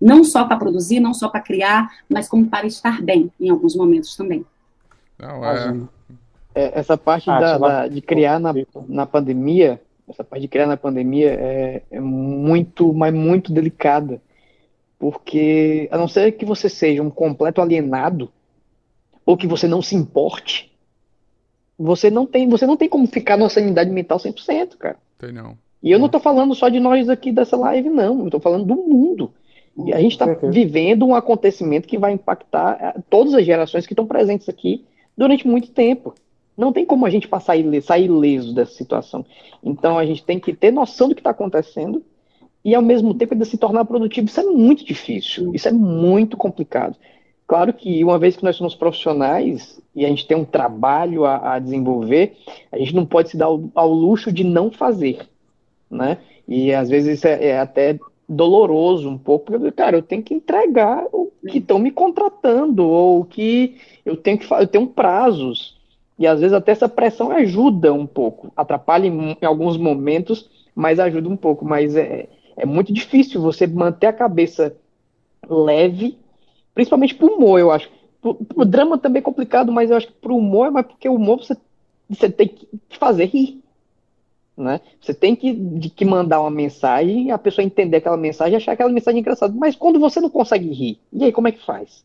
Não 0.00 0.24
só 0.24 0.44
para 0.44 0.56
produzir, 0.56 1.00
não 1.00 1.14
só 1.14 1.28
para 1.28 1.40
criar, 1.40 1.88
mas 2.08 2.28
como 2.28 2.46
para 2.46 2.66
estar 2.66 3.02
bem 3.02 3.30
em 3.40 3.48
alguns 3.48 3.74
momentos 3.74 4.14
também. 4.16 4.44
Não, 5.18 5.44
é... 5.44 5.80
é 6.54 6.78
essa 6.78 6.96
parte 6.96 7.30
ah, 7.30 7.40
da, 7.40 7.58
da, 7.58 7.88
de 7.88 8.00
criar 8.02 8.38
na, 8.38 8.52
na 8.88 9.06
pandemia, 9.06 9.80
essa 10.08 10.22
parte 10.22 10.42
de 10.42 10.48
criar 10.48 10.66
na 10.66 10.76
pandemia 10.76 11.30
é, 11.32 11.82
é 11.90 12.00
muito, 12.00 12.92
mas 12.92 13.12
muito 13.12 13.52
delicada. 13.52 14.20
Porque, 14.98 15.88
a 15.90 15.98
não 15.98 16.08
ser 16.08 16.32
que 16.32 16.44
você 16.44 16.68
seja 16.68 17.02
um 17.02 17.10
completo 17.10 17.60
alienado, 17.60 18.30
ou 19.24 19.36
que 19.36 19.46
você 19.46 19.66
não 19.66 19.82
se 19.82 19.94
importe, 19.94 20.72
você 21.78 22.08
não 22.10 22.24
tem, 22.24 22.48
você 22.48 22.66
não 22.66 22.76
tem 22.76 22.88
como 22.88 23.06
ficar 23.06 23.36
numa 23.36 23.50
sanidade 23.50 23.90
mental 23.90 24.18
100%, 24.18 24.76
cara. 24.78 24.96
Tem 25.18 25.32
não. 25.32 25.58
E 25.82 25.90
eu 25.90 25.98
não 25.98 26.08
tô 26.08 26.18
falando 26.18 26.54
só 26.54 26.68
de 26.68 26.80
nós 26.80 27.08
aqui 27.08 27.30
dessa 27.30 27.56
live, 27.56 27.90
não. 27.90 28.24
Eu 28.24 28.30
tô 28.30 28.40
falando 28.40 28.64
do 28.64 28.76
mundo. 28.76 29.32
E 29.84 29.92
a 29.92 30.00
gente 30.00 30.12
está 30.12 30.26
vivendo 30.26 31.06
um 31.06 31.14
acontecimento 31.14 31.86
que 31.86 31.98
vai 31.98 32.12
impactar 32.12 32.78
eh, 32.80 33.00
todas 33.10 33.34
as 33.34 33.44
gerações 33.44 33.86
que 33.86 33.92
estão 33.92 34.06
presentes 34.06 34.48
aqui 34.48 34.84
durante 35.16 35.46
muito 35.46 35.70
tempo. 35.70 36.14
Não 36.56 36.72
tem 36.72 36.86
como 36.86 37.04
a 37.04 37.10
gente 37.10 37.28
passar 37.28 37.56
ileso, 37.56 37.86
sair 37.86 38.06
ileso 38.06 38.54
dessa 38.54 38.72
situação. 38.72 39.24
Então 39.62 39.98
a 39.98 40.06
gente 40.06 40.24
tem 40.24 40.40
que 40.40 40.54
ter 40.54 40.70
noção 40.70 41.08
do 41.08 41.14
que 41.14 41.20
está 41.20 41.30
acontecendo 41.30 42.02
e 42.64 42.74
ao 42.74 42.82
mesmo 42.82 43.12
tempo 43.12 43.34
ainda 43.34 43.44
se 43.44 43.58
tornar 43.58 43.84
produtivo. 43.84 44.26
Isso 44.26 44.40
é 44.40 44.44
muito 44.44 44.84
difícil, 44.84 45.54
isso 45.54 45.68
é 45.68 45.72
muito 45.72 46.36
complicado. 46.36 46.96
Claro 47.46 47.72
que 47.72 48.02
uma 48.02 48.18
vez 48.18 48.36
que 48.36 48.42
nós 48.42 48.56
somos 48.56 48.74
profissionais 48.74 49.80
e 49.94 50.04
a 50.04 50.08
gente 50.08 50.26
tem 50.26 50.36
um 50.36 50.44
trabalho 50.44 51.24
a, 51.24 51.54
a 51.54 51.58
desenvolver, 51.58 52.36
a 52.72 52.78
gente 52.78 52.94
não 52.94 53.06
pode 53.06 53.30
se 53.30 53.36
dar 53.36 53.46
ao, 53.46 53.70
ao, 53.74 53.92
luxo 53.92 54.32
de 54.32 54.42
não 54.42 54.70
fazer, 54.70 55.28
né? 55.88 56.18
E 56.48 56.72
às 56.72 56.88
vezes 56.88 57.18
isso 57.18 57.28
é, 57.28 57.46
é 57.46 57.60
até 57.60 57.98
doloroso 58.28 59.08
um 59.08 59.18
pouco, 59.18 59.46
porque, 59.46 59.70
cara, 59.72 59.96
eu 59.96 60.02
tenho 60.02 60.22
que 60.22 60.34
entregar 60.34 61.06
o 61.12 61.30
que 61.48 61.58
estão 61.58 61.78
me 61.78 61.90
contratando, 61.90 62.84
ou 62.84 63.24
que 63.24 63.76
eu 64.04 64.16
tenho 64.16 64.38
que 64.38 64.52
eu 64.52 64.66
tenho 64.66 64.86
prazos. 64.88 65.76
E 66.18 66.26
às 66.26 66.40
vezes 66.40 66.54
até 66.54 66.72
essa 66.72 66.88
pressão 66.88 67.30
ajuda 67.30 67.92
um 67.92 68.06
pouco, 68.06 68.52
atrapalha 68.56 69.06
em, 69.06 69.36
em 69.40 69.44
alguns 69.44 69.76
momentos, 69.76 70.48
mas 70.74 70.98
ajuda 70.98 71.28
um 71.28 71.36
pouco. 71.36 71.64
Mas 71.64 71.94
é, 71.94 72.28
é 72.56 72.66
muito 72.66 72.92
difícil 72.92 73.40
você 73.40 73.66
manter 73.66 74.06
a 74.06 74.12
cabeça 74.12 74.74
leve, 75.48 76.18
principalmente 76.74 77.14
pro 77.14 77.34
humor, 77.34 77.60
eu 77.60 77.70
acho. 77.70 77.90
Pro 78.20 78.64
drama 78.64 78.98
também 78.98 79.20
é 79.20 79.22
complicado, 79.22 79.70
mas 79.70 79.90
eu 79.90 79.96
acho 79.96 80.08
que 80.08 80.14
pro 80.14 80.36
humor 80.36 80.66
é 80.66 80.70
mais 80.70 80.86
porque 80.86 81.08
o 81.08 81.14
humor 81.14 81.38
você, 81.38 81.56
você 82.08 82.28
tem 82.28 82.48
que 82.48 82.66
fazer 82.98 83.26
rir. 83.26 83.62
Né? 84.56 84.80
Você 85.00 85.12
tem 85.12 85.36
que, 85.36 85.52
de, 85.52 85.90
que 85.90 86.04
mandar 86.04 86.40
uma 86.40 86.50
mensagem, 86.50 87.30
a 87.30 87.36
pessoa 87.36 87.64
entender 87.64 87.98
aquela 87.98 88.16
mensagem 88.16 88.54
e 88.54 88.56
achar 88.56 88.72
aquela 88.72 88.90
mensagem 88.90 89.20
engraçada. 89.20 89.52
Mas 89.54 89.76
quando 89.76 90.00
você 90.00 90.18
não 90.18 90.30
consegue 90.30 90.72
rir, 90.72 90.98
e 91.12 91.24
aí 91.24 91.32
como 91.32 91.48
é 91.48 91.52
que 91.52 91.64
faz? 91.64 92.02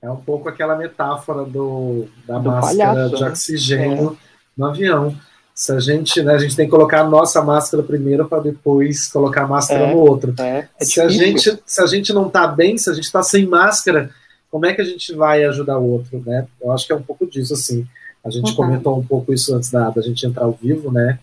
É 0.00 0.10
um 0.10 0.16
pouco 0.16 0.48
aquela 0.48 0.76
metáfora 0.76 1.44
do, 1.44 2.06
da 2.26 2.38
do 2.38 2.50
máscara 2.50 2.94
palhaço, 2.94 3.16
de 3.16 3.22
né? 3.22 3.28
oxigênio 3.28 4.12
é. 4.12 4.26
no 4.56 4.66
avião. 4.66 5.16
Se 5.54 5.70
a 5.72 5.80
gente, 5.80 6.22
né, 6.22 6.34
a 6.34 6.38
gente 6.38 6.56
tem 6.56 6.66
que 6.66 6.70
colocar 6.70 7.02
a 7.02 7.08
nossa 7.08 7.42
máscara 7.42 7.82
primeiro 7.82 8.26
para 8.26 8.42
depois 8.42 9.06
colocar 9.08 9.42
a 9.42 9.46
máscara 9.46 9.84
é, 9.84 9.92
no 9.92 9.98
outro. 9.98 10.34
É, 10.40 10.68
é 10.80 10.84
se, 10.84 11.00
a 11.00 11.08
gente, 11.08 11.58
se 11.64 11.80
a 11.82 11.86
gente 11.86 12.12
não 12.12 12.28
está 12.28 12.46
bem, 12.46 12.78
se 12.78 12.90
a 12.90 12.94
gente 12.94 13.04
está 13.04 13.22
sem 13.22 13.46
máscara, 13.46 14.10
como 14.50 14.66
é 14.66 14.72
que 14.72 14.80
a 14.80 14.84
gente 14.84 15.14
vai 15.14 15.44
ajudar 15.44 15.78
o 15.78 15.88
outro, 15.88 16.22
né? 16.24 16.46
Eu 16.60 16.72
acho 16.72 16.86
que 16.86 16.92
é 16.92 16.96
um 16.96 17.02
pouco 17.02 17.26
disso, 17.26 17.54
assim. 17.54 17.86
A 18.24 18.30
gente 18.30 18.50
uhum. 18.50 18.56
comentou 18.56 18.98
um 18.98 19.04
pouco 19.04 19.32
isso 19.32 19.54
antes 19.54 19.70
da, 19.70 19.90
da 19.90 20.00
gente 20.00 20.26
entrar 20.26 20.44
ao 20.44 20.52
vivo, 20.52 20.90
né? 20.90 21.18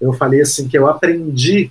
Eu 0.00 0.12
falei 0.12 0.40
assim 0.40 0.66
que 0.68 0.78
eu 0.78 0.88
aprendi 0.88 1.70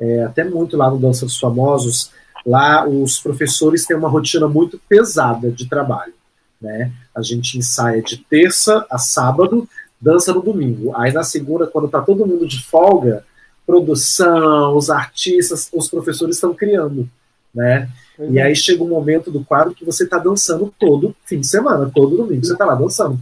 é, 0.00 0.24
até 0.24 0.44
muito 0.44 0.76
lá 0.76 0.90
no 0.90 0.98
Dança 0.98 1.24
dos 1.24 1.38
Famosos 1.38 2.10
Lá 2.48 2.88
os 2.88 3.20
professores 3.20 3.84
têm 3.84 3.96
uma 3.96 4.08
rotina 4.08 4.48
muito 4.48 4.80
pesada 4.88 5.50
de 5.50 5.68
trabalho. 5.68 6.14
Né? 6.60 6.90
A 7.14 7.22
gente 7.22 7.58
ensaia 7.58 8.02
de 8.02 8.16
terça 8.16 8.86
a 8.90 8.96
sábado, 8.96 9.68
dança 10.00 10.32
no 10.32 10.40
domingo. 10.40 10.96
Aí 10.96 11.12
na 11.12 11.22
segunda, 11.22 11.66
quando 11.66 11.86
está 11.86 12.00
todo 12.00 12.26
mundo 12.26 12.46
de 12.46 12.64
folga, 12.64 13.22
produção, 13.66 14.74
os 14.74 14.88
artistas, 14.88 15.68
os 15.74 15.90
professores 15.90 16.36
estão 16.36 16.54
criando. 16.54 17.08
Né? 17.54 17.88
Uhum. 18.18 18.32
E 18.32 18.40
aí 18.40 18.56
chega 18.56 18.82
um 18.82 18.88
momento 18.88 19.30
do 19.30 19.44
quadro 19.44 19.74
que 19.74 19.84
você 19.84 20.04
está 20.04 20.18
dançando 20.18 20.72
todo 20.78 21.14
fim 21.26 21.40
de 21.40 21.46
semana, 21.46 21.90
todo 21.94 22.16
domingo 22.16 22.46
você 22.46 22.52
está 22.52 22.64
lá 22.64 22.74
dançando. 22.74 23.18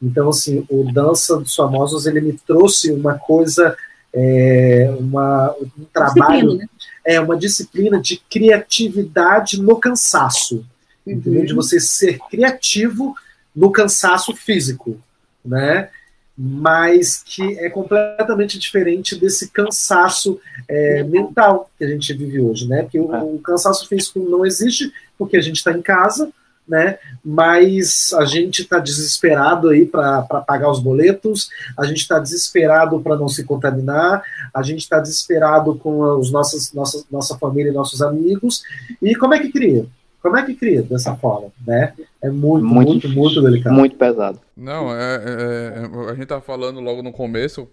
Então, 0.00 0.30
assim, 0.30 0.66
o 0.68 0.90
Dança 0.92 1.36
dos 1.36 1.54
Famosos, 1.54 2.06
ele 2.06 2.20
me 2.20 2.32
trouxe 2.32 2.90
uma 2.90 3.18
coisa, 3.18 3.76
é, 4.14 4.94
uma, 4.98 5.54
um 5.78 5.84
trabalho, 5.92 6.54
né? 6.54 6.66
é 7.04 7.20
uma 7.20 7.36
disciplina 7.36 8.00
de 8.00 8.18
criatividade 8.30 9.60
no 9.60 9.76
cansaço, 9.76 10.64
uhum. 11.06 11.14
entendeu? 11.14 11.44
De 11.44 11.54
você 11.54 11.80
ser 11.80 12.18
criativo 12.30 13.14
no 13.54 13.70
cansaço 13.70 14.34
físico, 14.34 15.00
né? 15.44 15.88
Mas 16.36 17.22
que 17.24 17.58
é 17.58 17.68
completamente 17.68 18.58
diferente 18.58 19.14
desse 19.14 19.50
cansaço 19.50 20.40
é, 20.66 21.02
mental 21.02 21.70
que 21.76 21.84
a 21.84 21.88
gente 21.88 22.12
vive 22.14 22.40
hoje, 22.40 22.66
né? 22.66 22.82
Porque 22.82 22.98
o, 22.98 23.34
o 23.34 23.38
cansaço 23.38 23.86
físico 23.88 24.18
não 24.20 24.44
existe 24.44 24.92
porque 25.18 25.36
a 25.36 25.40
gente 25.40 25.56
está 25.56 25.72
em 25.72 25.82
casa, 25.82 26.32
né? 26.66 26.98
Mas 27.24 28.12
a 28.14 28.24
gente 28.24 28.62
está 28.62 28.78
desesperado 28.78 29.68
aí 29.68 29.84
para 29.84 30.22
pagar 30.22 30.70
os 30.70 30.80
boletos, 30.80 31.50
a 31.78 31.84
gente 31.84 31.98
está 31.98 32.18
desesperado 32.18 33.00
para 33.00 33.16
não 33.16 33.28
se 33.28 33.44
contaminar, 33.44 34.22
a 34.54 34.62
gente 34.62 34.80
está 34.80 34.98
desesperado 34.98 35.74
com 35.76 36.00
os 36.18 36.30
nossos, 36.30 36.72
nossa, 36.72 37.04
nossa 37.10 37.36
família 37.38 37.70
e 37.70 37.74
nossos 37.74 38.00
amigos. 38.00 38.62
E 39.00 39.14
como 39.14 39.34
é 39.34 39.40
que 39.40 39.50
cria? 39.50 39.86
Como 40.22 40.36
é 40.36 40.44
que 40.44 40.54
cria 40.54 40.82
dessa 40.82 41.16
forma, 41.16 41.48
né? 41.66 41.92
É 42.22 42.30
muito, 42.30 42.64
muito, 42.64 42.90
muito, 42.90 43.08
muito 43.08 43.42
delicado. 43.42 43.74
Muito 43.74 43.96
pesado. 43.96 44.40
Não, 44.56 44.94
é, 44.94 45.16
é, 45.16 46.06
é 46.06 46.10
a 46.10 46.14
gente 46.14 46.26
tá 46.26 46.40
falando 46.40 46.78
logo 46.80 47.02
no 47.02 47.10
começo, 47.10 47.68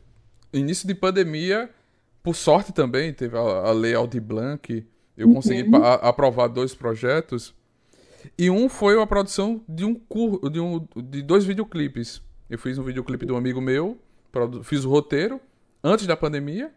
início 0.51 0.87
de 0.87 0.95
pandemia, 0.95 1.69
por 2.23 2.35
sorte 2.35 2.73
também, 2.73 3.13
teve 3.13 3.37
a, 3.37 3.39
a 3.39 3.71
Lei 3.71 3.93
Aldi 3.93 4.19
Blanc, 4.19 4.83
eu 5.15 5.31
consegui 5.31 5.69
uhum. 5.69 5.83
aprovar 5.83 6.47
dois 6.47 6.73
projetos 6.73 7.53
e 8.37 8.49
um 8.49 8.69
foi 8.69 9.01
a 9.01 9.05
produção 9.07 9.61
de 9.67 9.85
um 9.85 9.95
cur... 9.95 10.49
de, 10.49 10.59
um... 10.59 10.85
de 10.95 11.21
dois 11.21 11.45
videoclipes. 11.45 12.21
Eu 12.49 12.57
fiz 12.57 12.77
um 12.77 12.83
videoclipe 12.83 13.25
de 13.25 13.31
um 13.31 13.37
amigo 13.37 13.61
meu, 13.61 13.97
fiz 14.63 14.85
o 14.85 14.89
roteiro 14.89 15.39
antes 15.83 16.07
da 16.07 16.17
pandemia. 16.17 16.71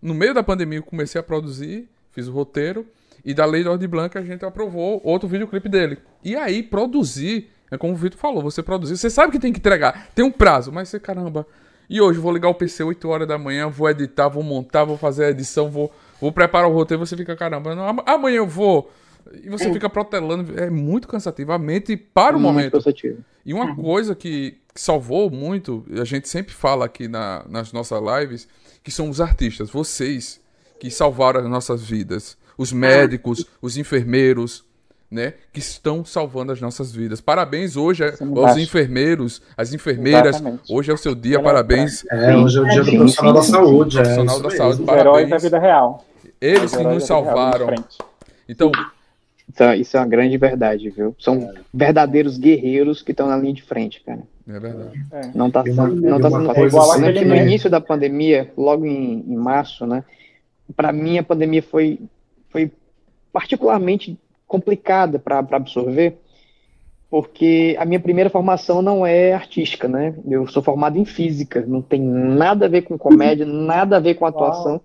No 0.00 0.14
meio 0.14 0.34
da 0.34 0.42
pandemia 0.42 0.78
eu 0.78 0.82
comecei 0.82 1.20
a 1.20 1.24
produzir, 1.24 1.88
fiz 2.12 2.28
o 2.28 2.32
roteiro. 2.32 2.86
E 3.24 3.34
da 3.34 3.44
Lei 3.44 3.62
de 3.62 3.68
Ordem 3.68 3.88
Blanca 3.88 4.20
a 4.20 4.22
gente 4.22 4.44
aprovou 4.44 5.00
outro 5.02 5.28
videoclipe 5.28 5.68
dele. 5.68 5.98
E 6.22 6.36
aí, 6.36 6.62
produzir, 6.62 7.50
é 7.70 7.76
como 7.76 7.92
o 7.92 7.96
Vitor 7.96 8.18
falou, 8.18 8.40
você 8.40 8.62
produzir, 8.62 8.96
você 8.96 9.10
sabe 9.10 9.32
que 9.32 9.38
tem 9.38 9.52
que 9.52 9.58
entregar, 9.58 10.08
tem 10.14 10.24
um 10.24 10.30
prazo, 10.30 10.70
mas 10.70 10.88
você, 10.88 11.00
caramba, 11.00 11.44
e 11.88 12.00
hoje 12.00 12.18
vou 12.20 12.32
ligar 12.32 12.48
o 12.48 12.54
PC 12.54 12.84
8 12.84 13.08
horas 13.08 13.26
da 13.26 13.38
manhã, 13.38 13.68
vou 13.68 13.88
editar, 13.90 14.28
vou 14.28 14.42
montar, 14.42 14.84
vou 14.84 14.96
fazer 14.96 15.24
a 15.24 15.30
edição, 15.30 15.70
vou, 15.70 15.92
vou 16.20 16.30
preparar 16.30 16.68
o 16.68 16.72
roteiro, 16.72 17.04
você 17.04 17.16
fica, 17.16 17.34
caramba, 17.34 17.74
não, 17.74 18.02
amanhã 18.06 18.36
eu 18.36 18.46
vou 18.46 18.90
e 19.42 19.48
você 19.48 19.68
é. 19.68 19.72
fica 19.72 19.88
protelando, 19.88 20.58
é 20.58 20.70
muito 20.70 21.08
cansativo. 21.08 21.52
A 21.52 21.58
mente 21.58 21.96
para 21.96 22.36
o 22.36 22.40
muito 22.40 22.52
momento. 22.52 22.72
Cansativo. 22.72 23.18
E 23.44 23.54
uma 23.54 23.66
uhum. 23.66 23.76
coisa 23.76 24.14
que, 24.14 24.58
que, 24.74 24.80
salvou 24.80 25.30
muito, 25.30 25.84
a 26.00 26.04
gente 26.04 26.28
sempre 26.28 26.52
fala 26.52 26.84
aqui 26.84 27.08
na, 27.08 27.44
nas 27.48 27.72
nossas 27.72 28.00
lives, 28.00 28.48
que 28.82 28.90
são 28.90 29.08
os 29.08 29.20
artistas, 29.20 29.70
vocês 29.70 30.40
que 30.78 30.90
salvaram 30.90 31.40
as 31.40 31.48
nossas 31.48 31.82
vidas. 31.82 32.36
Os 32.58 32.72
médicos, 32.72 33.44
os 33.60 33.76
enfermeiros, 33.76 34.64
né, 35.10 35.34
que 35.52 35.60
estão 35.60 36.04
salvando 36.04 36.52
as 36.52 36.60
nossas 36.60 36.90
vidas. 36.92 37.20
Parabéns 37.20 37.76
hoje 37.76 38.02
aos 38.02 38.56
enfermeiros, 38.56 39.42
as 39.56 39.72
enfermeiras. 39.72 40.36
Exatamente. 40.36 40.62
Hoje 40.72 40.90
é 40.90 40.94
o 40.94 40.96
seu 40.96 41.14
dia, 41.14 41.40
parabéns. 41.40 42.04
É, 42.10 42.34
hoje 42.36 42.58
é 42.58 42.62
o 42.62 42.64
dia 42.64 42.82
do 42.82 42.92
profissional 42.92 43.32
da 43.34 43.42
saúde. 43.42 43.96
Profissional 43.96 44.38
é, 44.38 44.42
da 44.42 44.50
saúde, 44.50 44.82
parabéns. 44.82 45.06
Heróis 45.06 45.30
da 45.30 45.38
vida 45.38 45.58
real. 45.58 46.04
Eles 46.40 46.74
que 46.74 46.82
nos 46.82 47.04
salvaram. 47.04 47.74
Então, 48.48 48.70
então, 49.48 49.72
isso 49.74 49.96
é 49.96 50.00
uma 50.00 50.06
grande 50.06 50.36
verdade, 50.36 50.90
viu? 50.90 51.14
São 51.18 51.36
é. 51.36 51.54
verdadeiros 51.72 52.36
guerreiros 52.36 53.00
que 53.00 53.12
estão 53.12 53.28
na 53.28 53.36
linha 53.36 53.54
de 53.54 53.62
frente, 53.62 54.02
cara. 54.02 54.22
É 54.48 54.58
verdade. 54.58 55.06
É. 55.12 55.30
Não 55.34 55.50
tá 55.50 55.62
sendo, 55.62 55.94
não 55.96 56.20
tá 56.20 56.30
sendo 56.30 56.46
fácil. 56.46 56.66
Igual 56.66 57.00
né, 57.00 57.12
no 57.24 57.36
início 57.36 57.70
da 57.70 57.80
pandemia, 57.80 58.52
logo 58.56 58.84
em, 58.84 59.24
em 59.26 59.36
março, 59.36 59.86
né? 59.86 60.04
Para 60.74 60.92
mim 60.92 61.18
a 61.18 61.22
pandemia 61.22 61.62
foi, 61.62 62.00
foi 62.50 62.70
particularmente 63.32 64.18
complicada 64.46 65.18
para 65.18 65.38
absorver, 65.38 66.18
porque 67.08 67.76
a 67.78 67.84
minha 67.84 68.00
primeira 68.00 68.30
formação 68.30 68.82
não 68.82 69.06
é 69.06 69.32
artística, 69.32 69.86
né? 69.86 70.14
Eu 70.28 70.46
sou 70.48 70.62
formado 70.62 70.98
em 70.98 71.04
física, 71.04 71.64
não 71.66 71.80
tem 71.80 72.00
nada 72.00 72.66
a 72.66 72.68
ver 72.68 72.82
com 72.82 72.98
comédia, 72.98 73.46
nada 73.46 73.96
a 73.96 74.00
ver 74.00 74.14
com 74.14 74.26
atuação. 74.26 74.72
Uau 74.72 74.84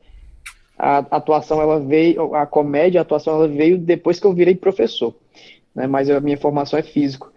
a 0.81 0.97
atuação 1.11 1.61
ela 1.61 1.79
veio, 1.79 2.33
a 2.33 2.47
comédia, 2.47 2.99
a 2.99 3.03
atuação 3.03 3.35
ela 3.35 3.47
veio 3.47 3.77
depois 3.77 4.19
que 4.19 4.25
eu 4.25 4.33
virei 4.33 4.55
professor, 4.55 5.13
né? 5.75 5.85
Mas 5.85 6.09
a 6.09 6.19
minha 6.19 6.39
formação 6.39 6.79
é 6.79 6.81
físico. 6.81 7.31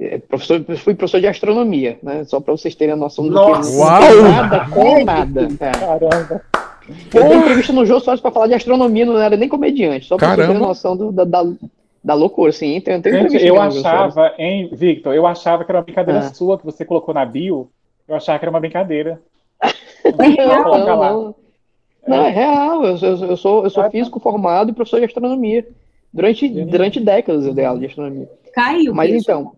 É, 0.00 0.16
professor, 0.16 0.64
fui 0.78 0.94
professor 0.94 1.20
de 1.20 1.26
astronomia, 1.26 1.98
né? 2.02 2.24
Só 2.24 2.40
para 2.40 2.56
vocês 2.56 2.74
terem 2.74 2.94
a 2.94 2.96
noção 2.96 3.26
do 3.26 3.34
Nossa, 3.34 3.70
que 3.70 3.76
Uau! 3.76 4.22
nada 4.22 4.66
com 4.70 5.04
nada. 5.04 5.48
É. 5.60 5.70
Caramba. 5.72 6.42
Eu 7.12 7.28
dei 7.28 7.36
entrevista 7.36 7.72
no 7.74 7.84
Jô 7.84 8.00
Soares 8.00 8.22
para 8.22 8.30
falar 8.30 8.46
de 8.46 8.54
astronomia, 8.54 9.04
não 9.04 9.20
era 9.20 9.36
nem 9.36 9.48
comediante, 9.48 10.06
só 10.06 10.16
para 10.16 10.28
vocês 10.28 10.46
terem 10.46 10.62
a 10.62 10.66
noção 10.66 10.96
do, 10.96 11.12
da, 11.12 11.24
da, 11.24 11.44
da, 12.02 12.14
loucura, 12.14 12.48
assim. 12.48 12.80
Tem, 12.80 12.98
tem 13.02 13.28
Gente, 13.28 13.44
eu 13.44 13.60
achava, 13.60 14.32
hein, 14.38 14.70
Victor, 14.72 15.14
eu 15.14 15.26
achava 15.26 15.66
que 15.66 15.70
era 15.70 15.80
uma 15.80 15.84
brincadeira 15.84 16.20
ah. 16.20 16.32
sua 16.32 16.56
que 16.56 16.64
você 16.64 16.82
colocou 16.82 17.12
na 17.12 17.26
bio. 17.26 17.68
Eu 18.08 18.16
achava 18.16 18.38
que 18.38 18.44
era 18.46 18.50
uma 18.50 18.60
brincadeira. 18.60 19.20
Não, 20.06 20.78
não, 20.78 20.96
não. 20.96 21.45
Não, 22.06 22.24
é 22.24 22.30
real. 22.30 22.84
Eu, 22.84 22.96
eu, 22.96 23.26
eu 23.30 23.36
sou, 23.36 23.64
eu 23.64 23.70
sou 23.70 23.82
ah, 23.82 23.90
físico 23.90 24.20
formado 24.20 24.70
e 24.70 24.74
professor 24.74 24.98
de 24.98 25.06
astronomia. 25.06 25.66
Durante, 26.12 26.48
durante 26.48 27.00
décadas 27.00 27.44
eu 27.44 27.52
dei 27.52 27.64
aula 27.64 27.80
de 27.80 27.86
astronomia. 27.86 28.30
Caiu. 28.52 28.94
Mas 28.94 29.10
então, 29.10 29.52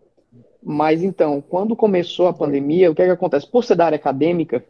mas 0.62 1.03
então, 1.03 1.40
quando 1.40 1.76
começou 1.76 2.26
a 2.26 2.32
pandemia, 2.32 2.90
o 2.90 2.94
que 2.94 3.03
é 3.03 3.07
que 3.07 3.11
acontece? 3.12 3.46
Por 3.46 3.64
ser 3.64 3.76
da 3.76 3.86
área 3.86 3.96
acadêmica 3.96 4.64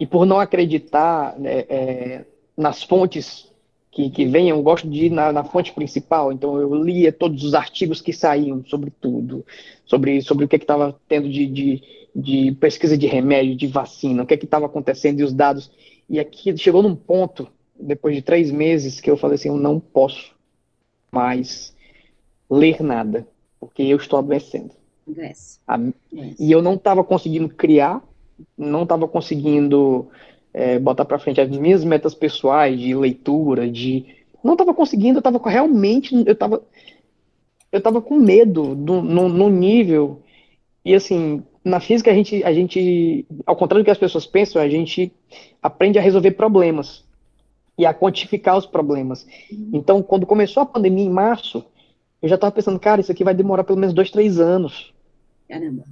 e 0.00 0.06
por 0.06 0.26
não 0.26 0.40
acreditar 0.40 1.38
né, 1.38 1.64
é, 1.68 2.24
nas 2.56 2.82
fontes 2.82 3.50
que, 3.90 4.10
que 4.10 4.26
venham, 4.26 4.58
eu 4.58 4.62
gosto 4.62 4.88
de 4.88 5.06
ir 5.06 5.10
na, 5.10 5.32
na, 5.32 5.42
fonte 5.42 5.72
principal, 5.72 6.30
então 6.30 6.60
eu 6.60 6.74
lia 6.74 7.10
todos 7.10 7.42
os 7.44 7.54
artigos 7.54 8.02
que 8.02 8.12
saíam 8.12 8.62
sobre 8.66 8.90
tudo, 8.90 9.42
sobre, 9.86 10.20
sobre 10.20 10.44
o 10.44 10.48
que 10.48 10.56
estava 10.56 10.94
tendo 11.08 11.30
de, 11.30 11.46
de, 11.46 11.82
de 12.14 12.52
pesquisa 12.60 12.98
de 12.98 13.06
remédio, 13.06 13.56
de 13.56 13.66
vacina, 13.66 14.22
o 14.22 14.26
que 14.26 14.34
estava 14.34 14.66
acontecendo 14.66 15.20
e 15.20 15.24
os 15.24 15.32
dados. 15.32 15.70
E 16.08 16.20
aqui 16.20 16.56
chegou 16.56 16.82
num 16.82 16.94
ponto, 16.94 17.48
depois 17.78 18.14
de 18.14 18.22
três 18.22 18.50
meses, 18.50 19.00
que 19.00 19.10
eu 19.10 19.16
falei 19.16 19.34
assim: 19.34 19.48
eu 19.48 19.56
não 19.56 19.80
posso 19.80 20.34
mais 21.10 21.74
ler 22.50 22.80
nada, 22.82 23.26
porque 23.58 23.82
eu 23.82 23.96
estou 23.96 24.18
adoecendo. 24.18 24.72
Adoece. 25.66 26.36
E 26.38 26.50
eu 26.50 26.62
não 26.62 26.74
estava 26.74 27.02
conseguindo 27.02 27.48
criar, 27.48 28.02
não 28.56 28.82
estava 28.82 29.06
conseguindo 29.08 30.08
é, 30.52 30.78
botar 30.78 31.04
para 31.04 31.18
frente 31.18 31.40
as 31.40 31.50
minhas 31.50 31.84
metas 31.84 32.14
pessoais 32.14 32.78
de 32.78 32.94
leitura, 32.94 33.70
de. 33.70 34.04
Não 34.42 34.52
estava 34.52 34.72
conseguindo, 34.72 35.18
eu 35.18 35.20
estava 35.20 35.40
realmente. 35.50 36.14
Eu 36.14 36.32
estava 36.32 36.62
eu 37.76 37.80
tava 37.80 38.00
com 38.00 38.16
medo 38.16 38.74
do, 38.74 39.02
no, 39.02 39.28
no 39.28 39.48
nível. 39.50 40.22
E 40.84 40.94
assim, 40.94 41.42
na 41.66 41.80
física 41.80 42.12
a 42.12 42.14
gente, 42.14 42.44
a 42.44 42.52
gente, 42.52 43.26
ao 43.44 43.56
contrário 43.56 43.82
do 43.82 43.84
que 43.84 43.90
as 43.90 43.98
pessoas 43.98 44.24
pensam, 44.24 44.62
a 44.62 44.68
gente 44.68 45.12
aprende 45.60 45.98
a 45.98 46.02
resolver 46.02 46.30
problemas 46.30 47.04
e 47.76 47.84
a 47.84 47.92
quantificar 47.92 48.56
os 48.56 48.64
problemas. 48.64 49.26
Então, 49.72 50.00
quando 50.00 50.24
começou 50.24 50.62
a 50.62 50.66
pandemia 50.66 51.04
em 51.04 51.10
março, 51.10 51.64
eu 52.22 52.28
já 52.28 52.36
estava 52.36 52.52
pensando, 52.52 52.78
cara, 52.78 53.00
isso 53.00 53.10
aqui 53.10 53.24
vai 53.24 53.34
demorar 53.34 53.64
pelo 53.64 53.80
menos 53.80 53.92
dois, 53.92 54.12
três 54.12 54.38
anos. 54.38 54.94
Caramba. 55.48 55.82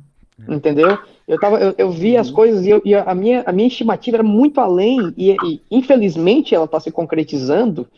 Entendeu? 0.49 0.97
Eu, 1.27 1.41
tava, 1.41 1.59
eu, 1.59 1.75
eu 1.77 1.91
vi 1.91 2.17
as 2.17 2.31
coisas 2.31 2.65
e, 2.65 2.71
eu, 2.71 2.81
e, 2.85 2.95
a, 2.95 3.13
minha, 3.13 3.43
a 3.45 3.51
minha 3.51 3.67
estimativa 3.67 4.19
era 4.19 4.25
muito 4.25 4.61
além, 4.61 5.13
e, 5.17 5.33
e 5.33 5.61
infelizmente 5.73 6.55
ela 6.55 6.67
está 6.67 6.79
se 6.79 6.93
concretizando. 6.93 7.89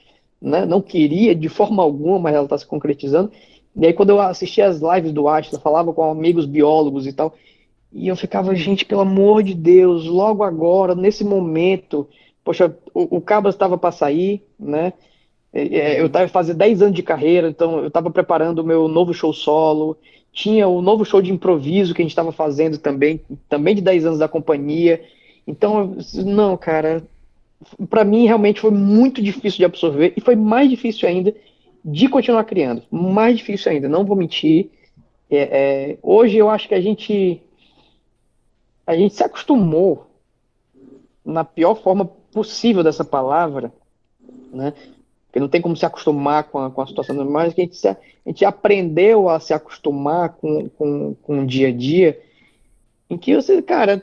Né? 0.41 0.65
Não 0.65 0.81
queria 0.81 1.35
de 1.35 1.49
forma 1.51 1.83
alguma, 1.83 2.19
mas 2.19 2.35
ela 2.35 2.45
está 2.45 2.57
se 2.57 2.67
concretizando. 2.67 3.31
E 3.77 3.87
aí, 3.87 3.93
quando 3.93 4.11
eu 4.11 4.21
assistia 4.21 4.67
as 4.67 4.81
lives 4.81 5.13
do 5.13 5.29
Atlas, 5.29 5.61
falava 5.61 5.93
com 5.93 6.11
amigos 6.11 6.47
biólogos 6.47 7.07
e 7.07 7.13
tal, 7.13 7.35
e 7.93 8.09
eu 8.09 8.17
ficava, 8.17 8.55
gente, 8.55 8.85
pelo 8.85 9.01
amor 9.01 9.43
de 9.43 9.55
Deus, 9.55 10.07
logo 10.07 10.43
agora, 10.43 10.95
nesse 10.95 11.25
momento, 11.25 12.09
poxa, 12.45 12.77
o, 12.93 13.17
o 13.17 13.21
Cabas 13.21 13.55
estava 13.55 13.79
para 13.79 13.93
sair, 13.93 14.43
né? 14.59 14.93
É, 15.53 15.79
é, 15.79 16.01
eu 16.01 16.07
estava 16.07 16.29
fazendo 16.29 16.59
10 16.59 16.83
anos 16.83 16.95
de 16.95 17.03
carreira, 17.03 17.49
então 17.49 17.79
eu 17.79 17.87
estava 17.87 18.11
preparando 18.11 18.59
o 18.59 18.65
meu 18.65 18.89
novo 18.89 19.15
show 19.15 19.33
solo, 19.33 19.97
tinha 20.33 20.69
o 20.69 20.83
novo 20.83 21.05
show 21.05 21.23
de 21.23 21.33
improviso 21.33 21.95
que 21.95 22.03
a 22.03 22.05
gente 22.05 22.13
estava 22.13 22.31
fazendo 22.31 22.77
também, 22.77 23.23
também 23.49 23.75
de 23.75 23.81
10 23.81 24.05
anos 24.05 24.19
da 24.19 24.29
companhia. 24.29 25.03
Então, 25.47 25.97
não, 26.27 26.57
cara, 26.59 27.03
para 27.89 28.05
mim 28.05 28.27
realmente 28.27 28.61
foi 28.61 28.71
muito 28.71 29.23
difícil 29.23 29.59
de 29.59 29.65
absorver 29.65 30.13
e 30.15 30.21
foi 30.21 30.37
mais 30.37 30.69
difícil 30.69 31.09
ainda 31.09 31.35
de 31.83 32.09
continuar 32.09 32.45
criando. 32.45 32.83
Mais 32.91 33.39
difícil 33.39 33.73
ainda, 33.73 33.89
não 33.89 34.05
vou 34.05 34.17
mentir. 34.17 34.71
É, 35.31 35.39
é, 35.39 35.99
hoje 36.03 36.37
eu 36.37 36.51
acho 36.51 36.69
que 36.69 36.75
a 36.75 36.81
gente 36.81 37.41
a 38.87 38.95
gente 38.95 39.15
se 39.15 39.25
acostumou 39.25 40.07
na 41.25 41.45
pior 41.45 41.75
forma 41.75 42.05
possível 42.33 42.85
dessa 42.85 43.05
palavra, 43.05 43.73
né? 44.53 44.73
Porque 45.27 45.41
não 45.41 45.49
tem 45.49 45.61
como 45.61 45.77
se 45.77 45.85
acostumar 45.85 46.45
com 46.45 46.59
a, 46.61 46.71
com 46.71 46.81
a 46.81 46.87
situação 46.87 47.17
normal, 47.17 47.45
mas 47.45 47.53
a 47.53 47.57
gente, 47.57 47.77
se, 47.77 47.89
a 47.89 47.97
gente 48.27 48.45
aprendeu 48.45 49.29
a 49.29 49.41
se 49.41 49.53
acostumar 49.53 50.31
com, 50.31 50.69
com, 50.71 51.15
com 51.23 51.41
o 51.41 51.47
dia 51.47 51.69
a 51.69 51.73
dia, 51.73 52.19
em 53.11 53.19
que 53.19 53.35
você, 53.35 53.61
cara, 53.61 54.03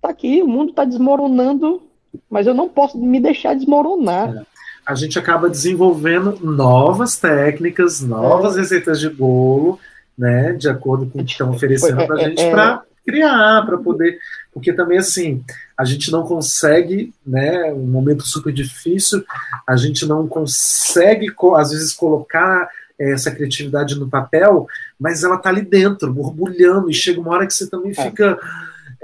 tá 0.00 0.08
aqui, 0.08 0.42
o 0.42 0.48
mundo 0.48 0.72
tá 0.72 0.84
desmoronando, 0.84 1.82
mas 2.30 2.46
eu 2.46 2.54
não 2.54 2.68
posso 2.68 2.98
me 2.98 3.20
deixar 3.20 3.54
desmoronar. 3.54 4.34
É. 4.36 4.42
A 4.86 4.94
gente 4.94 5.18
acaba 5.18 5.48
desenvolvendo 5.48 6.38
novas 6.42 7.16
técnicas, 7.18 8.00
novas 8.00 8.56
é. 8.56 8.60
receitas 8.60 9.00
de 9.00 9.08
bolo, 9.08 9.78
né, 10.16 10.52
de 10.52 10.68
acordo 10.68 11.06
com 11.06 11.20
o 11.20 11.24
que 11.24 11.32
estão 11.32 11.50
oferecendo 11.50 12.06
para 12.06 12.16
a 12.16 12.28
gente, 12.28 12.42
é, 12.42 12.50
para 12.50 12.82
criar, 13.04 13.64
para 13.66 13.78
poder. 13.78 14.18
Porque 14.52 14.72
também, 14.72 14.98
assim, 14.98 15.44
a 15.76 15.84
gente 15.84 16.10
não 16.10 16.22
consegue, 16.22 17.12
né? 17.26 17.72
Um 17.72 17.86
momento 17.86 18.26
super 18.26 18.52
difícil, 18.52 19.24
a 19.66 19.76
gente 19.76 20.06
não 20.06 20.26
consegue, 20.26 21.32
às 21.56 21.70
vezes, 21.70 21.92
colocar 21.92 22.68
eh, 22.98 23.12
essa 23.12 23.30
criatividade 23.30 23.96
no 23.96 24.08
papel, 24.08 24.66
mas 24.98 25.24
ela 25.24 25.36
tá 25.36 25.48
ali 25.48 25.62
dentro, 25.62 26.12
borbulhando, 26.12 26.90
e 26.90 26.94
chega 26.94 27.20
uma 27.20 27.32
hora 27.32 27.46
que 27.46 27.54
você 27.54 27.68
também 27.68 27.92
é. 27.96 28.02
fica. 28.02 28.38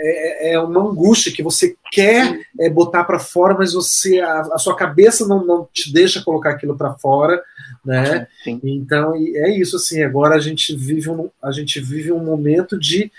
É, 0.03 0.53
é, 0.55 0.61
uma 0.61 0.81
angústia 0.81 1.31
que 1.31 1.43
você 1.43 1.77
quer 1.93 2.41
é, 2.59 2.71
botar 2.71 3.05
para 3.05 3.19
fora, 3.19 3.55
mas 3.59 3.75
você 3.75 4.19
a, 4.19 4.41
a, 4.55 4.57
sua 4.57 4.75
cabeça 4.75 5.29
não, 5.29 5.45
não 5.45 5.69
te 5.71 5.93
deixa 5.93 6.23
colocar 6.23 6.53
aquilo 6.53 6.75
para 6.75 6.95
fora, 6.95 7.43
né? 7.85 8.27
Sim. 8.43 8.59
Então 8.65 9.15
é 9.15 9.51
isso 9.51 9.77
assim. 9.77 10.03
Agora 10.03 10.37
a 10.37 10.41
gente 10.41 10.75
vive 10.75 11.11
um, 11.11 11.29
a 11.43 11.53
gente 11.53 11.79
vive 11.81 12.11
um 12.11 12.25
momento 12.25 12.79
de 12.79 13.13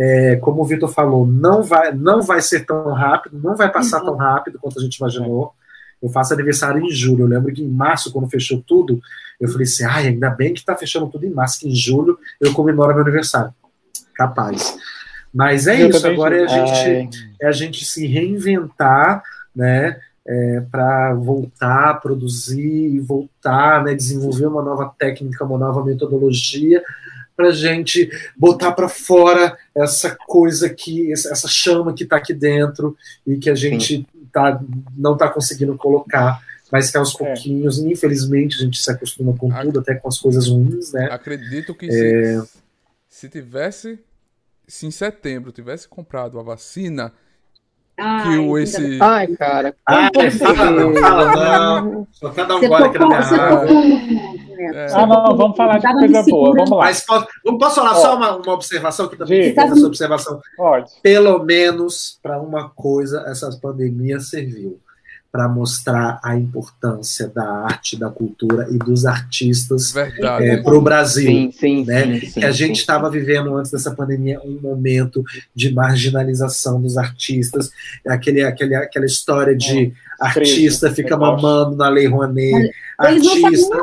é, 0.00 0.36
como 0.36 0.62
o 0.62 0.64
Vitor 0.64 0.88
falou, 0.88 1.26
não 1.26 1.60
vai, 1.60 1.92
não 1.92 2.22
vai 2.22 2.40
ser 2.40 2.64
tão 2.64 2.92
rápido, 2.92 3.40
não 3.42 3.56
vai 3.56 3.68
passar 3.68 3.98
uhum. 3.98 4.06
tão 4.06 4.16
rápido 4.16 4.56
quanto 4.60 4.78
a 4.78 4.82
gente 4.82 4.94
imaginou. 4.94 5.52
Eu 6.00 6.08
faço 6.08 6.32
aniversário 6.32 6.80
em 6.80 6.88
julho. 6.88 7.24
Eu 7.24 7.28
lembro 7.28 7.52
que 7.52 7.64
em 7.64 7.68
março, 7.68 8.12
quando 8.12 8.30
fechou 8.30 8.62
tudo, 8.64 9.00
eu 9.40 9.48
falei 9.48 9.64
assim: 9.64 9.82
ai, 9.82 10.06
ainda 10.06 10.30
bem 10.30 10.54
que 10.54 10.60
está 10.60 10.76
fechando 10.76 11.08
tudo 11.08 11.26
em 11.26 11.30
março, 11.30 11.58
que 11.58 11.68
em 11.68 11.74
julho 11.74 12.16
eu 12.40 12.54
comemoro 12.54 12.94
meu 12.94 13.02
aniversário. 13.02 13.52
Capaz. 14.14 14.78
Mas 15.34 15.66
é 15.66 15.82
eu 15.82 15.88
isso, 15.88 16.06
agora 16.06 16.36
é 16.36 16.44
a, 16.44 16.46
gente, 16.46 17.10
é 17.42 17.46
a 17.48 17.52
gente 17.52 17.84
se 17.84 18.06
reinventar, 18.06 19.20
né? 19.54 19.98
É, 20.24 20.60
para 20.70 21.14
voltar 21.14 21.90
a 21.90 21.94
produzir 21.94 22.94
e 22.94 23.00
voltar, 23.00 23.82
né, 23.82 23.94
desenvolver 23.94 24.44
uma 24.44 24.62
nova 24.62 24.92
técnica, 24.98 25.42
uma 25.42 25.56
nova 25.56 25.82
metodologia, 25.82 26.82
para 27.38 27.52
gente 27.52 28.10
botar 28.36 28.72
para 28.72 28.88
fora 28.88 29.56
essa 29.72 30.16
coisa 30.26 30.68
que 30.68 31.12
essa 31.12 31.46
chama 31.46 31.94
que 31.94 32.02
está 32.02 32.16
aqui 32.16 32.34
dentro 32.34 32.96
e 33.24 33.36
que 33.36 33.48
a 33.48 33.54
gente 33.54 34.04
tá, 34.32 34.60
não 34.96 35.12
está 35.12 35.28
conseguindo 35.28 35.76
colocar 35.76 36.42
mas 36.70 36.90
que 36.90 36.98
aos 36.98 37.14
é. 37.14 37.18
pouquinhos, 37.18 37.82
é. 37.82 37.88
infelizmente, 37.88 38.58
a 38.58 38.64
gente 38.64 38.78
se 38.78 38.90
acostuma 38.90 39.34
com 39.34 39.50
Ac 39.50 39.64
tudo, 39.64 39.80
até 39.80 39.94
com 39.94 40.06
as 40.06 40.18
coisas 40.18 40.48
ruins, 40.48 40.92
né? 40.92 41.08
Acredito 41.10 41.74
que 41.74 41.86
é... 41.86 42.42
se, 42.42 42.48
se 43.08 43.28
tivesse, 43.30 43.98
se 44.66 44.86
em 44.86 44.90
setembro 44.90 45.50
tivesse 45.50 45.88
comprado 45.88 46.38
a 46.38 46.42
vacina, 46.42 47.10
que 47.98 48.38
o 48.38 48.58
esse. 48.58 48.98
Ai, 49.02 49.26
cara. 49.28 49.74
Ai, 49.86 50.30
fala 50.30 50.70
não, 50.70 50.94
fala 50.94 51.80
não. 51.80 52.06
Só 52.12 52.28
dando 52.28 52.56
um 52.56 52.68
gole 52.68 52.84
aqui 52.84 52.98
na 52.98 53.08
minha. 53.08 54.38
É. 54.60 54.86
Ah, 54.92 55.06
não, 55.06 55.36
vamos 55.36 55.56
falar 55.56 55.78
de 55.78 55.92
coisa 55.92 56.22
boa, 56.24 56.54
vamos 56.54 56.70
lá. 56.70 56.84
Mas 56.84 57.04
posso, 57.04 57.26
posso 57.58 57.74
falar 57.76 57.94
só 57.94 58.16
uma, 58.16 58.36
uma 58.36 58.52
observação 58.54 59.08
que 59.08 59.16
também 59.16 59.42
Diga. 59.42 59.62
essa 59.62 59.86
observação. 59.86 60.40
Pode. 60.56 60.90
Pelo 61.02 61.44
menos 61.44 62.18
para 62.22 62.40
uma 62.40 62.68
coisa 62.70 63.24
essa 63.28 63.50
pandemia 63.60 64.18
serviu 64.18 64.80
para 65.30 65.46
mostrar 65.46 66.18
a 66.22 66.36
importância 66.36 67.28
da 67.28 67.44
arte, 67.44 67.98
da 67.98 68.08
cultura 68.08 68.66
e 68.70 68.78
dos 68.78 69.04
artistas 69.04 69.94
é, 69.94 70.56
para 70.56 70.74
o 70.74 70.80
Brasil. 70.80 71.26
Sim, 71.26 71.52
sim, 71.52 71.84
né? 71.84 72.20
sim, 72.20 72.26
sim, 72.26 72.40
que 72.40 72.46
a 72.46 72.50
gente 72.50 72.76
estava 72.76 73.10
vivendo 73.10 73.54
antes 73.54 73.70
dessa 73.70 73.90
pandemia 73.90 74.40
um 74.42 74.58
momento 74.60 75.22
de 75.54 75.72
marginalização 75.72 76.80
dos 76.80 76.96
artistas, 76.96 77.70
aquele, 78.06 78.42
aquele, 78.42 78.74
aquela 78.74 79.04
história 79.06 79.54
de 79.54 79.92
artista 80.18 80.90
fica 80.92 81.16
mamando 81.16 81.76
na 81.76 81.88
Lei 81.88 82.06
Rouanet, 82.06 82.72
Eles 83.02 83.24
não 83.24 83.44
artista. 83.46 83.76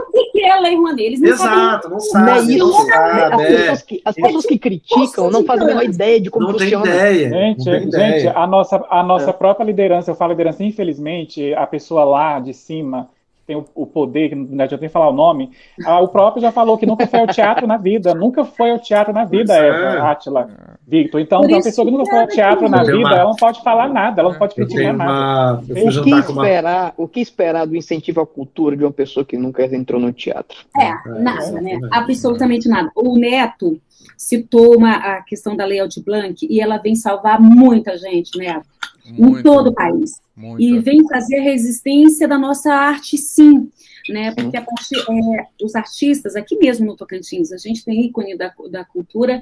É 0.55 0.57
a 0.57 0.61
Lei 0.61 0.75
Rouanet. 0.75 1.03
Eles 1.03 1.19
não 1.21 1.29
Exato, 1.29 1.87
não 1.89 1.95
Não 1.95 1.99
sabe, 1.99 2.57
não 2.57 2.71
sabe. 2.71 3.21
As 3.33 3.41
é. 3.41 3.47
pessoas 3.47 3.81
que, 3.83 4.01
as 4.05 4.15
pessoas 4.15 4.45
que 4.45 4.57
criticam 4.59 5.29
não 5.29 5.43
fazem 5.45 5.63
a 5.65 5.67
menor 5.67 5.83
ideia 5.83 6.19
de 6.21 6.29
como 6.29 6.47
Não 6.47 6.53
tem 6.57 6.69
funciona. 6.71 6.85
ideia. 6.87 7.29
Gente, 7.29 7.57
não 7.57 7.65
tem 7.65 7.81
gente, 7.81 7.87
ideia. 7.89 8.33
a 8.35 8.47
nossa, 8.47 8.85
a 8.89 9.03
nossa 9.03 9.29
É. 9.29 9.33
própria 9.33 9.65
liderança, 9.65 10.11
eu 10.11 10.15
falo 10.15 10.31
liderança, 10.31 10.63
infelizmente, 10.63 11.53
a 11.53 11.67
pessoa 11.67 12.03
lá 12.03 12.39
de 12.39 12.53
cima 12.53 13.09
tem 13.45 13.55
o, 13.55 13.65
o 13.75 13.85
poder, 13.85 14.29
que 14.29 14.35
não 14.35 14.63
adianta 14.63 14.81
nem 14.81 14.89
falar 14.89 15.09
o 15.09 15.13
nome, 15.13 15.51
ah, 15.85 15.99
o 16.01 16.07
próprio 16.07 16.41
já 16.41 16.51
falou 16.51 16.77
que 16.77 16.85
nunca 16.85 17.05
foi 17.05 17.19
ao 17.19 17.27
teatro 17.27 17.67
na 17.67 17.77
vida, 17.77 18.13
nunca 18.13 18.43
foi 18.43 18.71
ao 18.71 18.79
teatro 18.79 19.13
na 19.13 19.23
vida, 19.23 19.53
Pois 19.53 19.63
é. 19.63 19.67
Eva, 19.67 20.09
Átila, 20.09 20.49
Victor. 20.87 21.21
Então, 21.21 21.41
uma 21.41 21.61
pessoa 21.61 21.85
que 21.85 21.91
nunca 21.91 22.03
que 22.03 22.09
foi 22.09 22.19
ao 22.19 22.25
é 22.25 22.27
teatro 22.27 22.69
na 22.69 22.83
vida, 22.83 22.97
uma- 22.97 23.15
ela 23.15 23.23
não 23.29 23.35
pode 23.35 23.61
falar 23.61 23.87
nada, 23.87 24.21
ela 24.21 24.31
não 24.31 24.39
pode 24.39 24.55
criticar 24.55 24.93
nada. 24.93 25.11
uma. 25.11 25.59
O 25.61 26.03
que, 26.03 26.23
com 26.23 26.31
uma. 26.33 26.43
esperar, 26.43 26.93
o 26.97 27.07
que 27.07 27.19
esperar 27.19 27.65
do 27.67 27.75
incentivo 27.75 28.21
à 28.21 28.25
cultura 28.25 28.75
de 28.75 28.83
uma 28.83 28.91
pessoa 28.91 29.25
que 29.25 29.37
nunca 29.37 29.63
entrou 29.65 29.99
no 30.01 30.11
teatro? 30.11 30.57
É, 30.77 30.91
nada, 31.19 31.61
né? 31.61 31.79
Absolutamente 31.91 32.67
nada. 32.67 32.91
O 32.95 33.17
Neto 33.17 33.79
citou 34.17 34.77
uma, 34.77 34.95
a 34.95 35.21
questão 35.21 35.55
da 35.55 35.65
Lei 35.65 35.79
Aldir 35.79 36.03
Blanc 36.03 36.45
e 36.49 36.59
ela 36.61 36.77
vem 36.77 36.95
salvar 36.95 37.39
muita 37.39 37.97
gente, 37.97 38.37
Neto, 38.37 38.65
em 39.07 39.21
Muito, 39.21 39.43
todo 39.43 39.67
o 39.69 39.73
país. 39.73 40.21
muito. 40.35 40.61
E 40.61 40.79
vem 40.79 41.07
fazer 41.07 41.37
a 41.37 41.43
resistência 41.43 42.27
da 42.27 42.37
nossa 42.37 42.73
arte, 42.73 43.17
sim. 43.17 43.69
Né, 44.07 44.31
porque 44.35 44.61
partir, 44.61 44.97
é, 44.99 45.47
os 45.63 45.73
artistas, 45.75 46.35
aqui 46.35 46.55
mesmo 46.57 46.85
no 46.85 46.95
Tocantins, 46.95 47.51
a 47.51 47.57
gente 47.57 47.83
tem 47.83 48.05
ícone 48.05 48.37
da, 48.37 48.53
da 48.69 48.85
cultura 48.85 49.41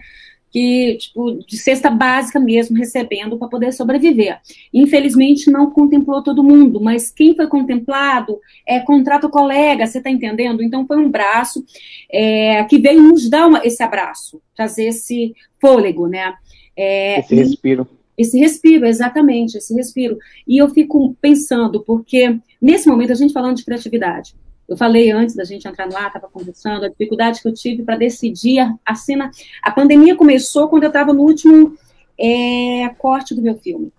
que, 0.49 0.95
tipo, 0.99 1.33
de 1.45 1.57
cesta 1.57 1.89
básica 1.89 2.39
mesmo, 2.39 2.77
recebendo 2.77 3.37
para 3.37 3.49
poder 3.49 3.73
sobreviver. 3.73 4.39
Infelizmente, 4.73 5.51
não 5.51 5.69
contemplou 5.69 6.23
todo 6.23 6.43
mundo, 6.43 6.79
mas 6.79 7.09
quem 7.11 7.35
foi 7.35 7.47
contemplado 7.47 8.39
é 8.65 8.79
contrato 8.79 9.29
colega, 9.29 9.85
você 9.85 9.97
está 9.97 10.09
entendendo? 10.09 10.63
Então, 10.63 10.87
foi 10.87 10.97
um 10.97 11.09
braço 11.11 11.65
é, 12.09 12.63
que 12.65 12.77
veio 12.77 13.01
nos 13.01 13.29
dar 13.29 13.47
uma- 13.47 13.65
esse 13.65 13.83
abraço, 13.83 14.39
trazer 14.55 14.85
esse 14.85 15.35
fôlego, 15.59 16.07
né? 16.07 16.35
É, 16.77 17.19
Esse 17.19 17.33
e- 17.33 17.37
respiro. 17.39 17.85
Esse 18.17 18.37
respiro, 18.37 18.85
exatamente, 18.85 19.57
esse 19.57 19.73
respiro. 19.73 20.17
E 20.47 20.57
eu 20.57 20.69
fico 20.69 21.15
pensando, 21.21 21.83
porque 21.83 22.39
nesse 22.61 22.87
momento 22.87 23.11
a 23.11 23.15
gente 23.15 23.33
falando 23.33 23.57
de 23.57 23.65
criatividade, 23.65 24.35
eu 24.67 24.77
falei 24.77 25.11
antes 25.11 25.35
da 25.35 25.43
gente 25.43 25.67
entrar 25.67 25.87
no 25.87 25.97
ar, 25.97 26.07
estava 26.07 26.27
conversando, 26.27 26.85
a 26.85 26.89
dificuldade 26.89 27.41
que 27.41 27.47
eu 27.47 27.53
tive 27.53 27.83
para 27.83 27.97
decidir 27.97 28.59
a, 28.85 28.95
cena. 28.95 29.29
A 29.61 29.71
pandemia 29.71 30.15
começou 30.15 30.69
quando 30.69 30.83
eu 30.83 30.87
estava 30.87 31.13
no 31.13 31.21
último 31.21 31.77
é, 32.17 32.89
corte 32.97 33.35
do 33.35 33.41
meu 33.41 33.55
filme. 33.55 33.91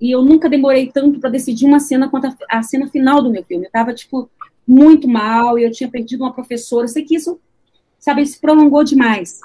E 0.00 0.10
eu 0.10 0.22
nunca 0.22 0.48
demorei 0.48 0.90
tanto 0.92 1.18
para 1.18 1.30
decidir 1.30 1.64
uma 1.64 1.80
cena 1.80 2.10
quanto 2.10 2.26
a, 2.26 2.36
a 2.50 2.62
cena 2.62 2.88
final 2.88 3.22
do 3.22 3.30
meu 3.30 3.42
filme. 3.44 3.64
Eu 3.64 3.68
estava, 3.68 3.94
tipo, 3.94 4.28
muito 4.66 5.08
mal, 5.08 5.58
e 5.58 5.64
eu 5.64 5.70
tinha 5.70 5.90
perdido 5.90 6.24
uma 6.24 6.32
professora. 6.32 6.84
Eu 6.84 6.88
sei 6.88 7.04
que 7.04 7.16
isso, 7.16 7.40
sabe, 7.98 8.26
se 8.26 8.38
prolongou 8.38 8.84
demais. 8.84 9.40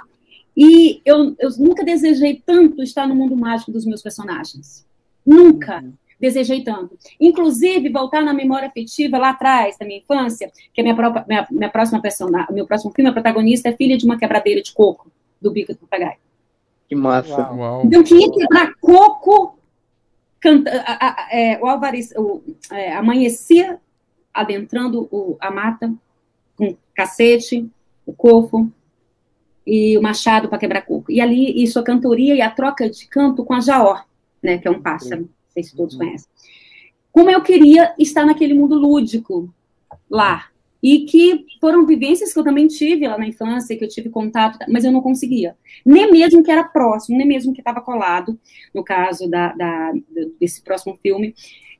E 0.57 1.01
eu, 1.05 1.35
eu 1.37 1.51
nunca 1.59 1.85
desejei 1.85 2.41
tanto 2.43 2.81
estar 2.81 3.07
no 3.07 3.13
mundo 3.13 3.37
mágico 3.37 3.71
dos 3.71 3.85
meus 3.85 4.01
personagens. 4.01 4.83
Nunca 5.23 5.85
desejei 6.19 6.63
tanto. 6.63 6.97
Inclusive, 7.19 7.89
voltar 7.89 8.23
na 8.23 8.33
memória 8.33 8.67
afetiva 8.67 9.19
lá 9.19 9.29
atrás, 9.29 9.77
da 9.77 9.85
minha 9.85 9.99
infância, 9.99 10.51
que 10.73 10.81
a 10.81 10.83
minha, 10.83 10.95
própria, 10.95 11.23
minha, 11.27 11.47
minha 11.51 11.69
próxima 11.69 12.01
personagem, 12.01 12.55
meu 12.55 12.65
próximo 12.65 12.91
filme, 12.91 13.11
a 13.11 13.13
protagonista 13.13 13.69
é 13.69 13.73
filha 13.73 13.95
de 13.95 14.05
uma 14.05 14.17
quebradeira 14.17 14.59
de 14.59 14.73
coco, 14.73 15.11
do 15.39 15.51
Bico 15.51 15.73
do 15.73 15.79
Papagaio. 15.79 16.17
Que 16.89 16.95
massa. 16.95 17.37
Uau. 17.37 17.57
Uau. 17.57 17.85
Então, 17.85 18.03
quem 18.03 18.19
ia 18.19 18.31
quebrar 18.31 18.73
coco, 18.81 19.59
canta, 20.39 20.71
a, 20.87 21.07
a, 21.07 21.27
é, 21.37 21.59
o 21.61 21.67
Alvarez, 21.67 22.11
o, 22.17 22.41
é, 22.71 22.93
amanhecia 22.93 23.79
adentrando 24.33 25.07
o, 25.11 25.37
a 25.39 25.51
mata, 25.51 25.93
com 26.55 26.75
cacete, 26.95 27.69
o 28.07 28.13
cofo 28.13 28.71
e 29.67 29.97
o 29.97 30.01
machado 30.01 30.47
para 30.47 30.57
quebrar 30.57 30.81
coco. 30.81 31.11
E 31.11 31.19
ali, 31.19 31.61
isso 31.61 31.77
a 31.77 31.83
cantoria 31.83 32.33
e 32.33 32.41
a 32.41 32.49
troca 32.49 32.89
de 32.89 33.05
canto 33.07 33.43
com 33.43 33.53
a 33.53 33.59
jaó, 33.59 33.99
né, 34.41 34.57
que 34.57 34.67
é 34.67 34.71
um 34.71 34.81
pássaro, 34.81 35.23
não 35.23 35.29
sei 35.49 35.63
se 35.63 35.75
todos 35.75 35.97
conhecem. 35.97 36.29
Como 37.11 37.29
eu 37.29 37.41
queria 37.41 37.93
estar 37.99 38.25
naquele 38.25 38.53
mundo 38.53 38.75
lúdico 38.75 39.53
lá. 40.09 40.47
E 40.81 41.05
que 41.05 41.45
foram 41.59 41.87
vivências 41.87 42.31
que 42.31 42.39
eu 42.39 42.43
também 42.43 42.67
tive 42.67 43.07
lá 43.07 43.17
na 43.17 43.27
infância, 43.27 43.75
que 43.75 43.83
eu 43.83 43.89
tive 43.89 44.09
contato, 44.09 44.59
mas 44.69 44.85
eu 44.85 44.91
não 44.91 45.01
conseguia. 45.01 45.57
Nem 45.83 46.09
mesmo 46.11 46.43
que 46.43 46.51
era 46.51 46.63
próximo, 46.63 47.17
nem 47.17 47.27
mesmo 47.27 47.51
que 47.51 47.59
estava 47.59 47.81
colado, 47.81 48.39
no 48.73 48.83
caso 48.83 49.27
da, 49.27 49.53
da, 49.53 49.91
desse 50.39 50.61
próximo 50.61 50.97
filme. 51.01 51.33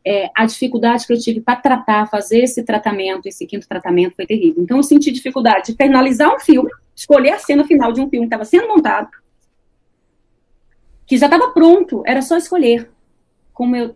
É, 0.10 0.32
a 0.34 0.46
dificuldade 0.46 1.06
que 1.06 1.12
eu 1.12 1.20
tive 1.20 1.42
para 1.42 1.58
tratar, 1.58 2.10
fazer 2.10 2.44
esse 2.44 2.64
tratamento, 2.64 3.26
esse 3.26 3.46
quinto 3.46 3.68
tratamento, 3.68 4.16
foi 4.16 4.26
terrível. 4.26 4.64
Então, 4.64 4.78
eu 4.78 4.84
senti 4.84 5.12
dificuldade 5.12 5.72
de 5.72 5.76
finalizar 5.76 6.34
um 6.34 6.40
filme, 6.40 6.70
escolher 6.96 7.32
a 7.32 7.40
cena 7.40 7.66
final 7.66 7.92
de 7.92 8.00
um 8.00 8.10
filme 8.10 8.26
que 8.26 8.34
estava 8.34 8.46
sendo 8.46 8.70
montado, 8.70 9.10
que 11.06 11.18
já 11.18 11.26
estava 11.26 11.52
pronto, 11.52 12.04
era 12.06 12.22
só 12.22 12.38
escolher. 12.38 12.90
Como 13.54 13.76
eu 13.76 13.96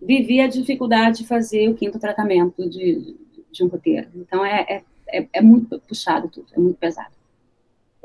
vivi 0.00 0.40
a 0.40 0.46
dificuldade 0.46 1.18
de 1.18 1.26
fazer 1.26 1.68
o 1.68 1.74
quinto 1.74 1.98
tratamento 1.98 2.68
de, 2.68 3.16
de 3.50 3.64
um 3.64 3.68
roteiro. 3.68 4.08
Então, 4.14 4.44
é, 4.44 4.60
é, 4.68 4.82
é, 5.08 5.28
é 5.32 5.40
muito 5.40 5.80
puxado 5.80 6.28
tudo, 6.28 6.46
é 6.52 6.60
muito 6.60 6.76
pesado. 6.76 7.13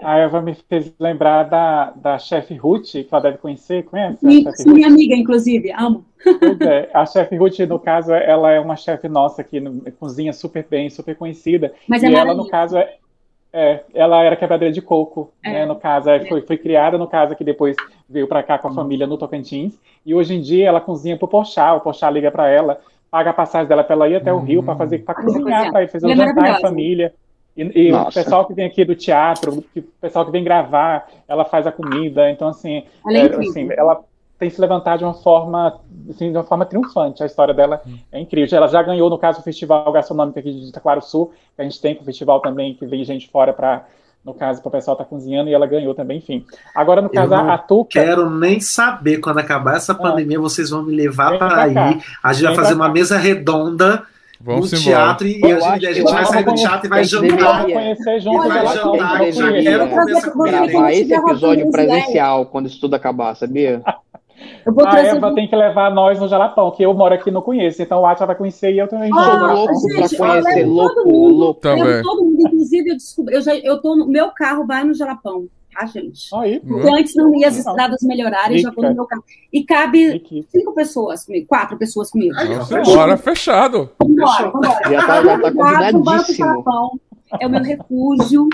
A 0.02 0.18
Eva 0.18 0.42
me 0.42 0.54
fez 0.54 0.94
lembrar 1.00 1.44
da, 1.44 1.92
da 1.92 2.18
chefe 2.18 2.56
Ruth, 2.56 2.92
que 2.92 3.08
ela 3.12 3.22
deve 3.22 3.38
conhecer, 3.38 3.84
conhece? 3.84 4.26
a 4.26 4.30
Sim, 4.30 4.44
chefe 4.44 4.70
minha 4.70 4.88
amiga, 4.88 5.16
inclusive, 5.16 5.72
amo. 5.72 6.06
Pois 6.42 6.62
é, 6.62 6.90
a 6.94 7.06
chefe 7.06 7.36
Ruth, 7.36 7.60
no 7.60 7.80
caso, 7.80 8.14
ela 8.14 8.52
é 8.52 8.60
uma 8.60 8.76
chefe 8.76 9.08
nossa 9.08 9.42
aqui, 9.42 9.60
no, 9.60 9.82
cozinha 9.94 10.34
super 10.34 10.66
bem, 10.70 10.90
super 10.90 11.16
conhecida. 11.16 11.74
Mas 11.88 12.04
e 12.04 12.08
é 12.08 12.10
ela, 12.14 12.34
maravilhoso. 12.34 12.44
no 12.46 12.50
caso, 12.50 12.78
é, 12.78 12.96
é, 13.52 13.84
ela 13.94 14.24
era 14.24 14.36
quebradeira 14.36 14.74
de 14.74 14.82
coco, 14.82 15.34
É. 15.44 15.52
né, 15.52 15.66
no 15.66 15.76
caso, 15.76 16.10
é, 16.10 16.26
foi, 16.26 16.42
foi 16.42 16.58
criada, 16.58 16.98
no 16.98 17.08
caso, 17.08 17.36
que 17.36 17.44
depois 17.44 17.76
veio 18.08 18.28
para 18.28 18.44
cá 18.44 18.58
com 18.58 18.68
a 18.68 18.72
família 18.72 19.08
no 19.08 19.18
Tocantins, 19.18 19.80
e 20.06 20.14
hoje 20.14 20.36
em 20.36 20.42
dia 20.42 20.68
ela 20.68 20.82
cozinha 20.82 21.18
pro 21.18 21.28
Pochá, 21.28 21.74
o 21.74 21.82
Pochá 21.82 22.10
liga 22.10 22.32
para 22.32 22.48
ela, 22.50 22.80
paga 23.10 23.32
a 23.32 23.34
passagem 23.34 23.68
dela 23.68 23.84
para 23.84 23.96
ela 23.96 24.08
ir 24.08 24.16
até 24.16 24.32
o 24.32 24.40
Rio 24.40 24.62
para 24.62 24.76
fazer, 24.76 25.00
para 25.00 25.16
cozinhar, 25.16 25.72
para 25.72 25.84
ir 25.84 25.88
fazer 25.90 26.06
Ela 26.06 26.16
o 26.16 26.22
é 26.24 26.28
jantar 26.28 26.58
em 26.58 26.62
família. 26.62 27.14
E, 27.56 27.88
e 27.88 27.94
o 27.94 28.12
pessoal 28.12 28.46
que 28.46 28.54
vem 28.54 28.66
aqui 28.66 28.86
do 28.86 28.96
teatro, 28.96 29.64
o 29.76 29.82
pessoal 30.02 30.26
que 30.26 30.32
vem 30.32 30.44
gravar, 30.44 31.10
ela 31.28 31.44
faz 31.44 31.68
a 31.68 31.72
comida, 31.72 32.30
então 32.30 32.48
assim, 32.48 32.84
Ela 33.06 33.18
é 33.18 33.22
é, 33.22 33.36
assim, 33.36 33.70
ela 33.72 34.02
tem 34.40 34.50
se 34.50 34.62
levantado 34.62 35.00
de 35.00 35.04
uma 35.04 35.14
forma, 35.14 35.80
assim, 36.10 36.32
de 36.32 36.38
uma 36.38 36.46
forma 36.46 36.66
triunfante. 36.66 37.22
A 37.22 37.26
história 37.26 37.54
dela 37.54 37.82
é 38.10 38.20
incrível. 38.20 38.58
Ela 38.58 38.70
já 38.70 38.82
ganhou, 38.82 39.10
no 39.10 39.18
caso, 39.18 39.42
o 39.42 39.44
Festival 39.44 39.92
Gastronômico 39.92 40.40
aqui 40.40 40.50
de 40.50 40.70
Itaquara 40.70 41.02
Sul, 41.02 41.34
que 41.56 41.62
a 41.62 41.66
gente 41.66 41.82
tem 41.82 41.94
com 41.94 42.04
o 42.04 42.06
festival 42.06 42.40
também, 42.40 42.74
que 42.74 42.86
vem 42.86 43.04
gente 43.04 43.30
fora 43.30 43.52
para, 43.52 43.86
no 44.24 44.34
caso, 44.34 44.62
para 44.62 44.70
o 44.70 44.72
pessoal 44.72 44.96
estar 44.96 45.04
cozinhando, 45.04 45.50
e 45.50 45.54
ela 45.54 45.68
ganhou 45.68 45.94
também, 45.94 46.20
enfim. 46.20 46.46
Agora, 46.74 47.02
no 47.02 47.10
caso, 47.10 47.30
não 47.30 47.52
a 47.52 47.58
Tuca. 47.58 47.90
Quero 47.92 48.30
nem 48.30 48.62
saber 48.62 49.18
quando 49.18 49.40
acabar 49.40 49.76
essa 49.76 49.94
pandemia, 49.94 50.40
vocês 50.40 50.70
vão 50.70 50.84
me 50.84 50.96
levar 50.96 51.38
para 51.38 51.64
aí. 51.64 52.02
A 52.24 52.32
gente 52.32 52.46
vai 52.46 52.56
fazer 52.56 52.76
uma 52.76 52.88
mesa 52.88 53.18
redonda 53.18 54.04
Vamos 54.42 54.72
no 54.72 54.78
embora. 54.80 54.96
teatro 54.96 55.28
e 55.28 55.42
Eu 55.42 55.48
a 55.48 55.50
gente, 55.50 55.64
acho 55.64 55.68
a 55.70 55.80
gente 55.94 56.00
eu 56.00 56.06
vai 56.14 56.26
sair 56.26 56.46
do 56.46 56.54
teatro 56.56 56.88
e 56.88 56.90
vai 56.90 57.04
jantar. 57.04 57.64
conhecer 57.66 58.20
juntos. 58.22 58.48
Vai 58.48 58.68
jantar, 58.68 59.20
tem, 59.20 59.32
já 59.34 59.46
eu 59.48 59.64
quero 59.64 59.88
você- 59.90 60.30
aí. 60.30 60.68
Gravar 60.70 60.92
esse 60.94 61.14
episódio 61.14 61.72
presencial 61.72 62.46
quando 62.46 62.68
isso 62.68 62.80
tudo 62.80 62.94
acabar, 62.96 63.36
sabia? 63.36 63.82
Eu 64.66 64.74
vou 64.74 64.88
A 64.88 64.92
trazer. 64.92 65.18
Eva 65.18 65.36
tem 65.36 65.46
que 65.50 65.56
levar 65.56 65.94
nós 65.94 66.18
no 66.18 66.28
Jalapão, 66.30 66.72
que 66.72 66.82
eu 66.82 66.94
moro 66.94 67.14
aqui 67.14 67.30
e 67.30 67.34
não 67.34 67.42
conheço. 67.42 67.82
Então 67.82 68.00
o 68.02 68.06
Atila 68.06 68.28
vai 68.28 68.36
conhecer 68.38 68.72
e 68.74 68.80
eu 68.80 68.88
também 68.88 69.10
Ah, 69.14 69.52
louco 69.54 69.74
gente, 69.76 70.16
pra 70.16 70.28
eu 70.38 70.42
conhecer, 70.44 70.56
levo 70.60 70.72
louco, 70.72 70.96
todo 70.96 71.08
mundo. 71.08 71.34
louco. 71.36 71.60
Também. 71.62 71.84
Eu, 71.84 72.04
todo 72.04 72.24
mundo, 72.24 72.42
inclusive, 72.48 72.90
eu 72.90 72.96
descobri, 72.96 73.36
eu 73.36 73.42
já, 73.42 73.54
eu 73.56 73.82
tô 73.82 73.98
no 73.98 74.08
meu 74.08 74.30
carro, 74.32 74.66
vai 74.66 74.86
no 74.86 74.94
Jalapão, 74.94 75.48
tá, 75.74 75.86
gente? 75.86 76.30
Aí, 76.36 76.56
Uhum. 76.64 76.68
Porque 76.82 76.90
antes 77.00 77.16
não 77.16 77.34
ia 77.36 77.48
as 77.48 77.58
Legal. 77.58 77.74
estradas 77.74 78.00
melhorarem, 78.04 78.58
eu 78.58 78.64
já 78.64 78.72
vou 78.72 78.84
no 78.86 78.94
meu 78.96 79.06
carro. 79.06 79.24
E 79.52 79.64
cabe 79.64 80.16
equipe. 80.16 80.48
cinco 80.50 80.74
pessoas 80.74 81.26
comigo, 81.26 81.48
quatro 81.48 81.78
pessoas 81.78 82.10
comigo. 82.12 82.34
Nossa, 82.36 82.78
fechou. 82.78 82.96
bora, 82.96 83.18
fechado. 83.18 83.90
Vambora, 84.02 84.50
vambora. 84.50 84.90
Já 84.92 85.06
tá, 85.08 85.24
já 85.24 85.40
tá 85.40 85.52
combinadíssimo. 85.52 87.00
É 87.40 87.46
o 87.48 87.50
meu 87.50 87.62
refúgio. 87.64 88.48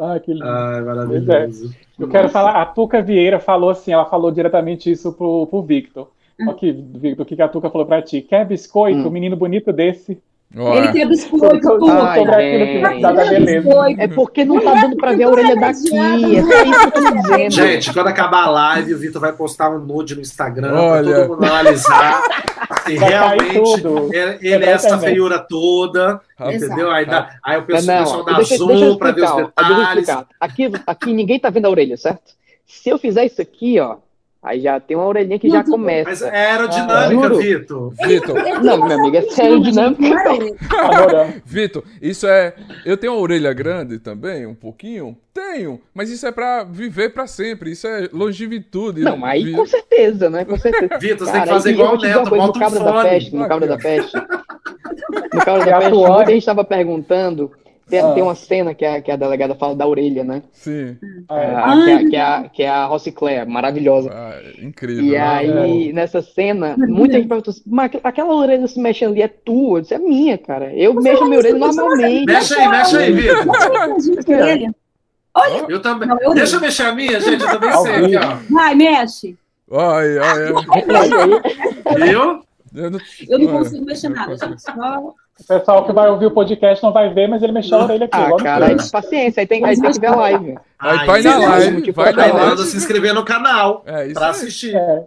Ah, 0.00 0.18
que 0.20 0.32
lindo. 0.32 0.44
Ai, 0.44 0.80
maravilhoso. 0.82 1.72
Eu 1.98 2.08
quero 2.08 2.28
falar, 2.28 2.60
a 2.60 2.66
Tuca 2.66 3.00
Vieira 3.02 3.38
falou 3.40 3.70
assim, 3.70 3.92
ela 3.92 4.04
falou 4.04 4.30
diretamente 4.30 4.90
isso 4.90 5.12
pro, 5.12 5.46
pro 5.46 5.62
Victor. 5.62 6.10
Aqui, 6.48 6.70
Victor, 6.72 7.24
o 7.24 7.28
que 7.28 7.40
a 7.42 7.48
Tuca 7.48 7.70
falou 7.70 7.86
pra 7.86 8.02
ti? 8.02 8.20
Quer 8.20 8.46
biscoito? 8.46 9.08
Hum. 9.08 9.10
Menino 9.10 9.36
bonito 9.36 9.72
desse. 9.72 10.20
Ele 10.54 10.92
quer 10.92 11.06
biscoito, 11.06 11.60
tudo. 11.60 11.90
Ai, 11.90 12.24
gente. 13.28 14.00
É 14.00 14.08
porque 14.08 14.46
não 14.46 14.58
tá 14.60 14.74
dando 14.74 14.96
pra 14.96 15.12
ver 15.12 15.24
a 15.24 15.28
orelha 15.28 15.54
daqui. 15.56 15.94
É 15.94 16.16
isso 16.16 16.48
que 16.48 16.86
eu 16.86 16.90
tô 16.90 17.10
dizendo. 17.10 17.50
Gente, 17.50 17.92
quando 17.92 18.06
acabar 18.06 18.44
a 18.44 18.50
live, 18.50 18.94
o 18.94 18.98
Vitor 18.98 19.20
vai 19.20 19.32
postar 19.32 19.68
um 19.70 19.78
nude 19.78 20.14
no 20.14 20.22
Instagram 20.22 20.74
Olha. 20.74 21.02
pra 21.02 21.26
todo 21.26 21.34
mundo 21.34 21.44
analisar. 21.44 22.22
Se 22.86 22.96
cair 22.96 22.98
realmente 22.98 23.86
ele, 24.12 24.38
ele 24.40 24.64
é 24.64 24.70
essa 24.70 24.98
feiura 24.98 25.38
toda, 25.38 26.20
entendeu? 26.40 26.90
Aí, 26.90 27.04
dá, 27.04 27.30
aí 27.44 27.58
o 27.58 27.62
pessoal, 27.62 27.98
o 27.98 28.04
pessoal 28.04 28.24
dá 28.24 28.32
deixa, 28.36 28.56
zoom 28.56 28.68
deixa 28.68 28.96
pra 28.96 29.12
ver 29.12 29.24
os 29.24 29.36
detalhes. 29.36 30.08
Aqui, 30.40 30.72
aqui 30.86 31.12
ninguém 31.12 31.38
tá 31.38 31.50
vendo 31.50 31.66
a 31.66 31.70
orelha, 31.70 31.96
certo? 31.96 32.32
Se 32.66 32.88
eu 32.88 32.98
fizer 32.98 33.26
isso 33.26 33.40
aqui, 33.40 33.78
ó, 33.78 33.96
aí 34.42 34.60
já 34.60 34.78
tem 34.80 34.96
uma 34.96 35.06
orelhinha 35.06 35.38
que 35.38 35.48
já 35.48 35.62
Não, 35.62 35.70
começa. 35.72 36.08
Mas 36.10 36.22
é 36.22 36.50
aerodinâmica, 36.50 37.22
Juro. 37.22 37.38
Vitor. 37.38 37.94
Vitor, 38.06 38.34
Não, 38.62 38.84
minha 38.84 38.96
amiga, 38.98 39.18
é 39.18 39.22
sério 39.22 39.60
dinâmica. 39.60 40.04
Adorando. 40.78 41.34
Vitor, 41.44 41.84
isso 42.00 42.26
é. 42.26 42.54
Eu 42.84 42.96
tenho 42.96 43.12
uma 43.12 43.20
orelha 43.20 43.52
grande 43.52 43.98
também, 43.98 44.46
um 44.46 44.54
pouquinho? 44.54 45.16
Tenho, 45.34 45.80
mas 45.94 46.10
isso 46.10 46.26
é 46.26 46.32
pra 46.32 46.64
viver 46.64 47.10
pra 47.10 47.26
sempre. 47.26 47.70
Isso 47.70 47.86
é 47.86 48.08
longevitude. 48.12 49.02
Não, 49.02 49.16
mas 49.16 49.44
aí 49.44 49.52
com 49.52 49.66
certeza, 49.66 50.28
né? 50.28 50.44
Com 50.44 50.56
certeza. 50.58 50.98
Vitor, 50.98 51.26
você 51.26 51.32
tem 51.32 51.42
que 51.42 51.48
fazer 51.48 51.70
igual 51.70 51.94
o 51.94 51.98
Neto, 51.98 52.28
coisa, 52.28 52.30
bota 52.30 52.36
no 52.38 52.48
um 52.48 52.52
Cabra 52.52 52.78
da 52.80 52.92
fone. 52.92 53.08
Peste, 53.08 53.36
no 53.36 53.48
Cabra 53.48 53.66
da 53.66 53.76
Peste. 53.78 54.16
No 55.32 55.44
Cabra 55.44 55.64
da 55.64 55.78
Peste, 55.78 55.86
atuando. 55.88 56.12
muita 56.14 56.32
gente 56.32 56.46
tava 56.46 56.64
perguntando. 56.64 57.52
Tem, 57.88 58.00
Ah. 58.00 58.12
tem 58.12 58.22
uma 58.22 58.34
cena 58.34 58.74
que 58.74 58.84
a, 58.84 59.00
que 59.00 59.10
a 59.10 59.16
delegada 59.16 59.54
fala 59.54 59.74
da 59.74 59.86
orelha, 59.86 60.22
né? 60.22 60.42
Sim. 60.52 60.96
É. 61.30 61.52
Ah, 61.56 61.72
que, 61.84 61.90
é, 61.90 62.04
que, 62.10 62.16
é, 62.16 62.20
a- 62.20 62.48
que 62.52 62.62
é 62.62 62.68
a 62.68 62.84
Rossi 62.86 63.10
Clare, 63.12 63.48
maravilhosa. 63.48 64.10
Ah, 64.12 64.34
incrível. 64.60 65.04
E 65.04 65.10
né? 65.12 65.20
aí, 65.20 65.92
nessa 65.92 66.20
cena, 66.20 66.74
muita 66.76 67.16
gente 67.16 67.28
perguntou 67.28 67.50
assim, 67.52 67.62
mas 67.66 67.90
aquela 68.04 68.34
orelha 68.34 68.66
se 68.66 68.78
mexendo 68.80 69.12
ali 69.12 69.22
é 69.22 69.28
tua? 69.28 69.78
Eu 69.78 69.82
disse, 69.82 69.94
é 69.94 69.98
minha, 69.98 70.36
cara. 70.36 70.72
Eu 70.74 70.92
mexo 70.94 71.24
a 71.24 71.26
minha 71.26 71.38
orelha 71.38 71.58
normalmente. 71.58 72.26
Mexe 72.26 72.54
aí, 72.54 72.68
mexe 72.68 72.96
aí, 72.96 73.12
Vitor. 73.12 74.48
Ele. 74.48 74.70
Eu 75.68 75.80
também. 75.80 76.08
Não, 76.08 76.18
eu 76.20 76.34
Deixa 76.34 76.56
eu 76.56 76.60
mexer 76.60 76.82
a 76.82 76.92
minha, 76.94 77.20
gente. 77.20 77.42
Eu 77.42 77.60
também 77.60 77.72
sei 77.82 77.92
aqui, 77.94 78.06
vivo. 78.08 78.20
ó. 78.24 78.36
Vai, 78.54 78.74
mexe. 78.74 79.36
Ai, 79.70 80.18
ai, 80.18 80.42
ai. 80.44 82.06
Viu? 82.08 82.42
Eu 82.74 82.90
não, 82.90 82.98
Eu 83.28 83.38
não 83.38 83.46
Olha, 83.48 83.58
consigo 83.58 83.84
mexer 83.86 84.06
eu 84.08 84.10
nada. 84.10 84.30
consigo. 84.32 84.58
Só- 84.58 85.14
O 85.40 85.46
pessoal 85.46 85.84
que 85.84 85.92
vai 85.92 86.08
ouvir 86.10 86.26
o 86.26 86.30
podcast 86.32 86.82
não 86.82 86.92
vai 86.92 87.12
ver, 87.14 87.28
mas 87.28 87.42
ele 87.42 87.52
mexeu 87.52 87.78
a 87.78 87.84
orelha 87.84 88.06
aqui. 88.06 88.16
Ah, 88.16 88.36
cara, 88.42 88.66
aí, 88.66 88.76
paciência, 88.90 89.40
aí 89.40 89.46
tem, 89.46 89.64
aí 89.64 89.80
tem 89.80 89.90
que 89.92 90.00
ver 90.00 90.08
a 90.08 90.16
live. 90.16 90.58
Aí 90.80 90.98
Ai, 90.98 91.06
vai 91.06 91.22
na 91.22 91.36
live, 91.38 91.90
vai 91.92 92.12
na 92.12 92.22
live. 92.26 92.38
manda 92.38 92.62
se 92.64 92.76
inscrever 92.76 93.14
no 93.14 93.24
canal 93.24 93.82
É 93.86 94.06
isso 94.06 94.14
pra 94.14 94.24
aí. 94.26 94.30
assistir. 94.30 94.74
É, 94.74 95.04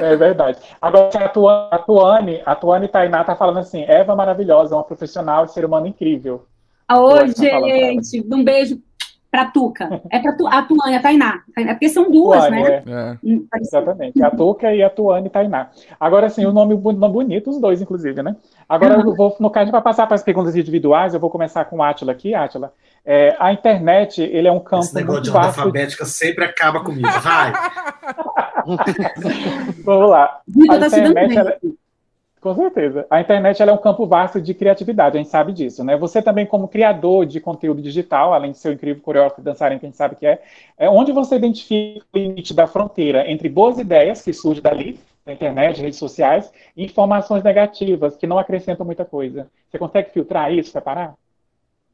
é 0.00 0.16
verdade. 0.16 0.58
Agora, 0.80 1.10
a 1.24 1.28
Tuane, 1.28 1.68
a 1.72 1.78
Tuane, 1.78 2.42
a 2.46 2.54
Tuane 2.54 2.88
Tainá 2.88 3.24
tá 3.24 3.34
falando 3.34 3.58
assim: 3.58 3.84
Eva 3.88 4.14
maravilhosa, 4.14 4.76
uma 4.76 4.84
profissional 4.84 5.44
e 5.44 5.48
ser 5.48 5.64
humano 5.64 5.86
incrível. 5.88 6.44
Oi, 6.92 7.32
tá 7.34 7.46
ela. 7.46 7.66
gente. 7.68 8.24
Um 8.32 8.44
beijo 8.44 8.78
pra 9.30 9.46
Tuca. 9.46 10.00
É 10.12 10.20
pra 10.20 10.32
tu, 10.36 10.46
a 10.46 10.62
Tuane, 10.62 10.94
a 10.96 11.02
Tainá. 11.02 11.40
É 11.56 11.74
porque 11.74 11.88
são 11.88 12.08
duas, 12.08 12.38
Tuane, 12.46 12.62
né? 12.62 12.70
é. 12.70 12.82
É. 12.86 13.18
Hum. 13.24 13.44
Exatamente. 13.60 14.22
A 14.22 14.30
Tuca 14.30 14.72
e 14.72 14.80
a 14.82 14.88
Tuane 14.88 15.28
Tainá. 15.28 15.70
Agora 15.98 16.28
sim, 16.30 16.46
o 16.46 16.52
nome 16.52 16.76
bonito, 16.76 17.50
os 17.50 17.58
dois, 17.60 17.82
inclusive, 17.82 18.22
né? 18.22 18.36
Agora, 18.68 18.94
eu 18.94 19.14
vou, 19.14 19.36
no 19.40 19.50
caso, 19.50 19.70
para 19.70 19.80
passar 19.80 20.06
para 20.06 20.14
as 20.14 20.22
perguntas 20.22 20.56
individuais, 20.56 21.14
eu 21.14 21.20
vou 21.20 21.30
começar 21.30 21.64
com 21.66 21.76
o 21.76 21.82
Átila 21.82 22.12
aqui. 22.12 22.34
Átila, 22.34 22.72
é, 23.04 23.36
a 23.38 23.52
internet, 23.52 24.22
ele 24.22 24.48
é 24.48 24.52
um 24.52 24.60
campo 24.60 24.84
Esse 24.84 24.94
negócio 24.94 25.22
de 25.22 25.30
vasto. 25.30 25.60
alfabética 25.60 26.04
sempre 26.04 26.44
acaba 26.44 26.80
comigo. 26.82 27.08
Vai. 27.20 27.52
Vamos 29.84 30.10
lá. 30.10 30.40
A 30.70 30.78
tá 30.78 30.90
se 30.90 30.96
dando 31.00 31.10
internet, 31.10 31.38
ela- 31.38 31.56
Com 32.40 32.54
certeza. 32.54 33.06
A 33.10 33.20
internet 33.20 33.60
ela 33.62 33.70
é 33.72 33.74
um 33.74 33.78
campo 33.78 34.06
vasto 34.06 34.40
de 34.40 34.52
criatividade, 34.54 35.16
a 35.16 35.20
gente 35.20 35.30
sabe 35.30 35.52
disso, 35.52 35.82
né? 35.84 35.96
Você 35.96 36.20
também, 36.20 36.44
como 36.46 36.68
criador 36.68 37.24
de 37.26 37.40
conteúdo 37.40 37.80
digital, 37.80 38.34
além 38.34 38.52
de 38.52 38.58
ser 38.58 38.68
um 38.70 38.72
incrível 38.72 39.02
coreógrafo 39.02 39.40
e 39.40 39.44
dançarino, 39.44 39.80
que 39.80 39.86
a 39.86 39.88
gente 39.88 39.96
sabe 39.96 40.16
que 40.16 40.26
é, 40.26 40.42
é 40.78 40.88
onde 40.88 41.10
você 41.12 41.36
identifica 41.36 42.04
o 42.12 42.18
limite 42.18 42.52
da 42.52 42.66
fronteira 42.66 43.30
entre 43.30 43.48
boas 43.48 43.78
ideias, 43.78 44.20
que 44.22 44.32
surgem 44.32 44.62
dali, 44.62 45.00
na 45.26 45.32
internet, 45.32 45.80
redes 45.80 45.98
sociais, 45.98 46.50
e 46.76 46.84
informações 46.84 47.42
negativas, 47.42 48.16
que 48.16 48.26
não 48.26 48.38
acrescentam 48.38 48.84
muita 48.84 49.04
coisa. 49.04 49.50
Você 49.70 49.78
consegue 49.78 50.10
filtrar 50.12 50.52
isso, 50.52 50.70
separar? 50.70 51.14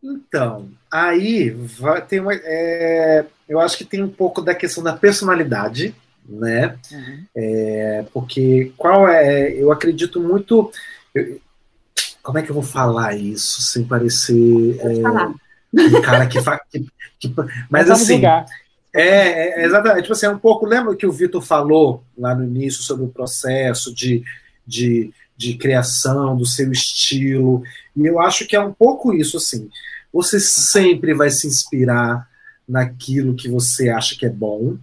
Então, 0.02 0.68
aí 0.90 1.50
vai, 1.50 2.04
tem 2.04 2.20
uma, 2.20 2.32
é, 2.34 3.26
eu 3.48 3.60
acho 3.60 3.76
que 3.76 3.84
tem 3.84 4.02
um 4.02 4.08
pouco 4.08 4.40
da 4.40 4.54
questão 4.54 4.82
da 4.82 4.94
personalidade, 4.96 5.94
né? 6.26 6.78
É, 7.36 8.04
porque 8.12 8.72
qual 8.76 9.08
é? 9.08 9.52
Eu 9.52 9.70
acredito 9.70 10.20
muito. 10.20 10.70
eu- 11.14 11.40
como 12.22 12.38
é 12.38 12.42
que 12.42 12.50
eu 12.50 12.54
vou 12.54 12.62
falar 12.62 13.16
isso 13.16 13.62
sem 13.62 13.84
parecer 13.86 14.78
é, 14.80 15.02
falar. 15.02 15.34
um 15.74 16.02
cara 16.02 16.26
que 16.26 16.40
faz. 16.40 16.60
Que, 16.70 16.80
que- 17.18 17.34
mas 17.70 17.86
vamos 17.86 18.02
assim, 18.02 18.14
julgar. 18.14 18.46
É, 18.92 19.02
é, 19.02 19.62
é 19.62 19.64
exatamente. 19.64 20.02
Tipo 20.02 20.12
assim, 20.12 20.26
é 20.26 20.30
um 20.30 20.38
pouco. 20.38 20.66
Lembra 20.66 20.94
que 20.96 21.06
o 21.06 21.12
Vitor 21.12 21.42
falou 21.42 22.04
lá 22.16 22.34
no 22.34 22.44
início 22.44 22.82
sobre 22.82 23.04
o 23.04 23.08
processo 23.08 23.94
de, 23.94 24.22
de, 24.66 25.12
de 25.36 25.54
criação 25.54 26.36
do 26.36 26.46
seu 26.46 26.70
estilo? 26.72 27.62
E 27.96 28.06
eu 28.06 28.20
acho 28.20 28.46
que 28.46 28.56
é 28.56 28.60
um 28.60 28.72
pouco 28.72 29.12
isso, 29.12 29.36
assim. 29.36 29.68
Você 30.12 30.40
sempre 30.40 31.14
vai 31.14 31.30
se 31.30 31.46
inspirar 31.46 32.28
naquilo 32.68 33.34
que 33.34 33.48
você 33.48 33.88
acha 33.88 34.16
que 34.16 34.26
é 34.26 34.30
bom. 34.30 34.76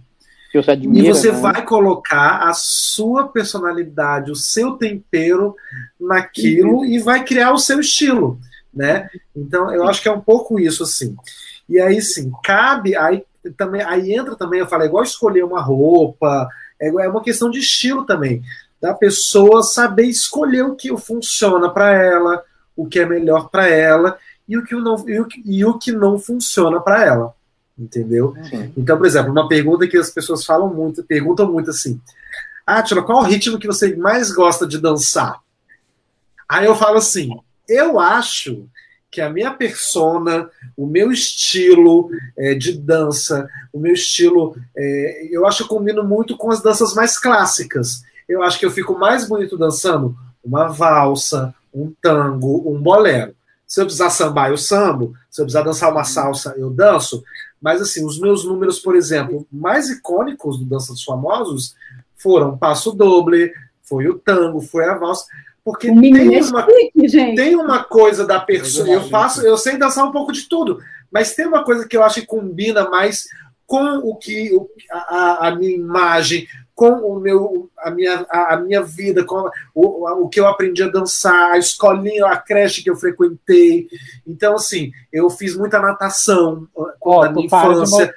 Que 0.50 0.62
você 0.62 0.70
E 0.70 0.72
admira, 0.72 1.14
você 1.14 1.30
né? 1.30 1.38
vai 1.38 1.64
colocar 1.64 2.48
a 2.48 2.54
sua 2.54 3.28
personalidade, 3.28 4.30
o 4.30 4.36
seu 4.36 4.72
tempero 4.72 5.54
naquilo 6.00 6.84
e 6.84 6.98
vai 6.98 7.22
criar 7.24 7.52
o 7.52 7.58
seu 7.58 7.80
estilo, 7.80 8.40
né? 8.72 9.10
Então, 9.36 9.70
eu 9.72 9.86
acho 9.86 10.00
que 10.00 10.08
é 10.08 10.12
um 10.12 10.20
pouco 10.20 10.58
isso, 10.58 10.82
assim. 10.82 11.14
E 11.68 11.78
aí, 11.78 12.00
sim, 12.00 12.32
cabe, 12.42 12.96
aí 12.96 13.22
também, 13.56 13.82
aí 13.82 14.12
entra 14.12 14.36
também, 14.36 14.60
eu 14.60 14.66
falei, 14.66 14.88
igual 14.88 15.02
escolher 15.02 15.44
uma 15.44 15.60
roupa, 15.60 16.48
é 16.80 16.88
é 16.88 17.08
uma 17.08 17.22
questão 17.22 17.50
de 17.50 17.58
estilo 17.58 18.04
também, 18.04 18.42
da 18.80 18.94
pessoa 18.94 19.62
saber 19.62 20.04
escolher 20.04 20.62
o 20.62 20.76
que 20.76 20.96
funciona 20.96 21.70
para 21.70 21.92
ela, 21.92 22.42
o 22.76 22.86
que 22.86 23.00
é 23.00 23.06
melhor 23.06 23.48
para 23.48 23.68
ela 23.68 24.18
e 24.48 24.56
o 24.56 24.64
que 24.64 24.74
não, 24.74 25.08
e 25.08 25.20
o 25.20 25.26
que, 25.26 25.42
e 25.44 25.64
o 25.64 25.78
que 25.78 25.92
não 25.92 26.18
funciona 26.18 26.80
para 26.80 27.04
ela, 27.04 27.34
entendeu? 27.78 28.34
Então, 28.76 28.96
por 28.96 29.06
exemplo, 29.06 29.32
uma 29.32 29.48
pergunta 29.48 29.86
que 29.86 29.96
as 29.96 30.10
pessoas 30.10 30.44
falam 30.44 30.72
muito, 30.72 31.02
perguntam 31.04 31.50
muito 31.50 31.70
assim: 31.70 32.00
Átila, 32.66 33.02
qual 33.02 33.18
o 33.18 33.24
ritmo 33.24 33.58
que 33.58 33.66
você 33.66 33.94
mais 33.96 34.30
gosta 34.30 34.66
de 34.66 34.78
dançar? 34.78 35.40
Aí 36.48 36.64
eu 36.64 36.74
falo 36.74 36.98
assim: 36.98 37.30
eu 37.68 38.00
acho 38.00 38.66
que 39.10 39.20
a 39.20 39.30
minha 39.30 39.50
persona, 39.50 40.48
o 40.76 40.86
meu 40.86 41.10
estilo 41.10 42.10
é, 42.36 42.54
de 42.54 42.78
dança, 42.78 43.48
o 43.72 43.78
meu 43.78 43.94
estilo, 43.94 44.56
é, 44.76 45.28
eu 45.30 45.46
acho 45.46 45.64
que 45.64 45.68
combino 45.68 46.04
muito 46.04 46.36
com 46.36 46.50
as 46.50 46.62
danças 46.62 46.94
mais 46.94 47.18
clássicas. 47.18 48.02
Eu 48.28 48.42
acho 48.42 48.58
que 48.58 48.66
eu 48.66 48.70
fico 48.70 48.98
mais 48.98 49.26
bonito 49.26 49.56
dançando 49.56 50.14
uma 50.44 50.68
valsa, 50.68 51.54
um 51.72 51.92
tango, 52.02 52.70
um 52.70 52.80
bolero. 52.80 53.34
Se 53.66 53.80
eu 53.80 53.84
precisar 53.84 54.10
sambar, 54.10 54.50
eu 54.50 54.58
sambo. 54.58 55.14
Se 55.30 55.40
eu 55.40 55.44
precisar 55.44 55.62
dançar 55.62 55.92
uma 55.92 56.04
salsa, 56.04 56.54
eu 56.56 56.70
danço. 56.70 57.22
Mas, 57.60 57.80
assim, 57.80 58.04
os 58.04 58.18
meus 58.18 58.44
números, 58.44 58.78
por 58.78 58.94
exemplo, 58.94 59.46
mais 59.50 59.90
icônicos 59.90 60.58
do 60.58 60.64
Dança 60.64 60.92
dos 60.92 61.04
Famosos 61.04 61.74
foram 62.16 62.56
Passo 62.56 62.92
Doble, 62.92 63.52
foi 63.82 64.08
o 64.08 64.18
tango, 64.18 64.60
foi 64.60 64.84
a 64.84 64.94
valsa. 64.94 65.26
Porque 65.70 65.88
tem 65.88 66.34
é 66.36 66.42
uma, 66.42 66.66
gente. 67.06 67.36
tem 67.36 67.56
uma 67.56 67.84
coisa 67.84 68.26
da 68.26 68.40
pessoa. 68.40 68.88
Eu 68.88 69.02
faço, 69.08 69.46
eu 69.46 69.56
sei 69.56 69.76
dançar 69.76 70.04
um 70.06 70.12
pouco 70.12 70.32
de 70.32 70.48
tudo, 70.48 70.78
mas 71.10 71.34
tem 71.34 71.46
uma 71.46 71.62
coisa 71.64 71.86
que 71.86 71.96
eu 71.96 72.02
acho 72.02 72.20
que 72.20 72.26
combina 72.26 72.88
mais 72.88 73.26
com 73.66 73.98
o 73.98 74.16
que 74.16 74.50
o- 74.56 74.66
a, 74.90 75.48
a 75.48 75.54
minha 75.54 75.74
imagem, 75.76 76.46
com 76.74 76.90
o 76.90 77.20
meu, 77.20 77.68
a 77.78 77.90
minha, 77.90 78.24
a, 78.30 78.54
a 78.54 78.56
minha 78.60 78.82
vida, 78.82 79.24
com 79.24 79.50
o, 79.74 80.22
o 80.24 80.28
que 80.28 80.40
eu 80.40 80.46
aprendi 80.46 80.82
a 80.82 80.88
dançar, 80.88 81.52
a 81.52 81.58
escolinha, 81.58 82.24
a 82.26 82.36
creche 82.38 82.82
que 82.82 82.88
eu 82.88 82.96
frequentei. 82.96 83.88
Então, 84.26 84.54
assim, 84.54 84.90
eu 85.12 85.28
fiz 85.28 85.54
muita 85.54 85.80
natação 85.80 86.66
Ó, 87.02 87.24
na 87.24 87.30
minha 87.32 87.46
tu 87.46 87.50
para, 87.50 87.68
de 87.68 87.74
infância. 87.82 88.14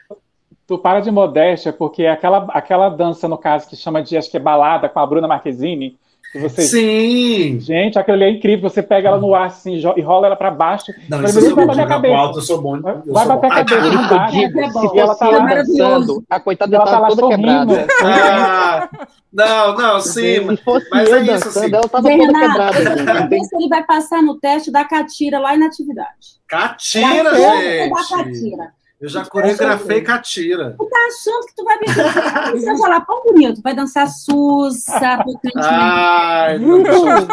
tu 0.67 0.77
para 0.77 0.99
de 1.01 1.11
modéstia, 1.11 1.73
porque 1.73 2.05
aquela, 2.05 2.45
aquela 2.51 2.87
dança, 2.87 3.27
no 3.27 3.37
caso, 3.37 3.67
que 3.67 3.75
chama 3.75 4.01
de, 4.01 4.15
acho 4.15 4.31
que 4.31 4.37
é 4.37 4.39
balada, 4.39 4.87
com 4.87 4.99
a 4.99 5.05
Bruna 5.07 5.27
Marquezine, 5.27 5.97
você... 6.39 6.61
Sim! 6.61 7.59
Gente, 7.59 7.99
aquilo 7.99 8.15
ali 8.15 8.25
é 8.25 8.29
incrível, 8.31 8.69
você 8.69 8.81
pega 8.81 9.09
ela 9.09 9.17
no 9.19 9.35
ar 9.35 9.47
assim, 9.47 9.73
e 9.75 10.01
rola 10.01 10.27
ela 10.27 10.35
pra 10.35 10.49
baixo, 10.51 10.93
Não, 11.09 11.23
isso 11.23 11.39
eu 11.39 11.55
vai 11.55 11.65
bater 11.65 11.81
a 11.81 11.87
cabeça. 11.87 12.15
alto, 12.15 12.37
eu 12.39 12.41
sou 12.43 12.61
bom. 12.61 12.77
Eu 12.77 12.81
Vai 13.13 13.25
sou 13.25 13.35
bater 13.39 13.47
a 13.47 13.65
cabeça. 13.65 13.87
Isso 13.87 14.59
É 14.59 14.69
bom. 14.71 14.89
se 14.89 14.97
ela 14.99 15.15
tá 15.15 15.25
fosse 15.25 15.37
lá 15.39 15.45
dançando, 15.45 16.23
a 16.29 16.39
coitada 16.39 16.75
ela 16.75 16.85
tá 16.85 16.91
tá 16.91 16.99
lá 16.99 17.07
toda 17.09 17.21
sorrindo. 17.21 17.75
quebrada. 17.75 17.87
Ah, 18.03 18.89
não, 19.33 19.75
não, 19.75 19.99
sim. 20.01 20.47
Se 20.49 20.57
fosse 20.63 20.87
Mas 20.89 21.09
eu 21.09 21.15
é 21.15 21.21
isso, 21.21 21.31
dançando, 21.45 21.57
assim. 21.65 21.73
ela 21.75 21.89
tava 21.89 22.03
Zé 22.03 22.17
toda 22.17 22.25
Renato, 22.37 22.47
quebrada. 22.51 22.73
gente. 22.95 23.03
Vamos 23.05 23.29
ver 23.29 23.39
se 23.41 23.55
ele 23.55 23.67
vai 23.69 23.83
passar 23.85 24.21
no 24.21 24.39
teste 24.39 24.71
da 24.71 24.85
catira 24.85 25.39
lá 25.39 25.55
em 25.55 25.63
atividade. 25.63 26.39
Catira, 26.47 27.23
da 27.31 27.37
gente! 27.37 27.89
catira. 28.09 28.80
Eu 29.01 29.09
já 29.09 29.25
coreografei 29.25 30.01
catira. 30.01 30.75
Tu 30.77 30.85
tá 30.85 30.97
achando 31.07 31.45
que 31.47 31.55
tu 31.55 31.63
vai 31.63 31.79
ver 31.79 32.59
Você 32.59 32.77
vai 32.77 32.89
lá, 32.89 33.01
pão 33.01 33.23
bonito, 33.23 33.59
vai 33.61 33.75
dançar 33.75 34.07
sussa, 34.07 35.23
Ai, 35.57 36.59
no 36.59 36.85
chão, 36.85 37.27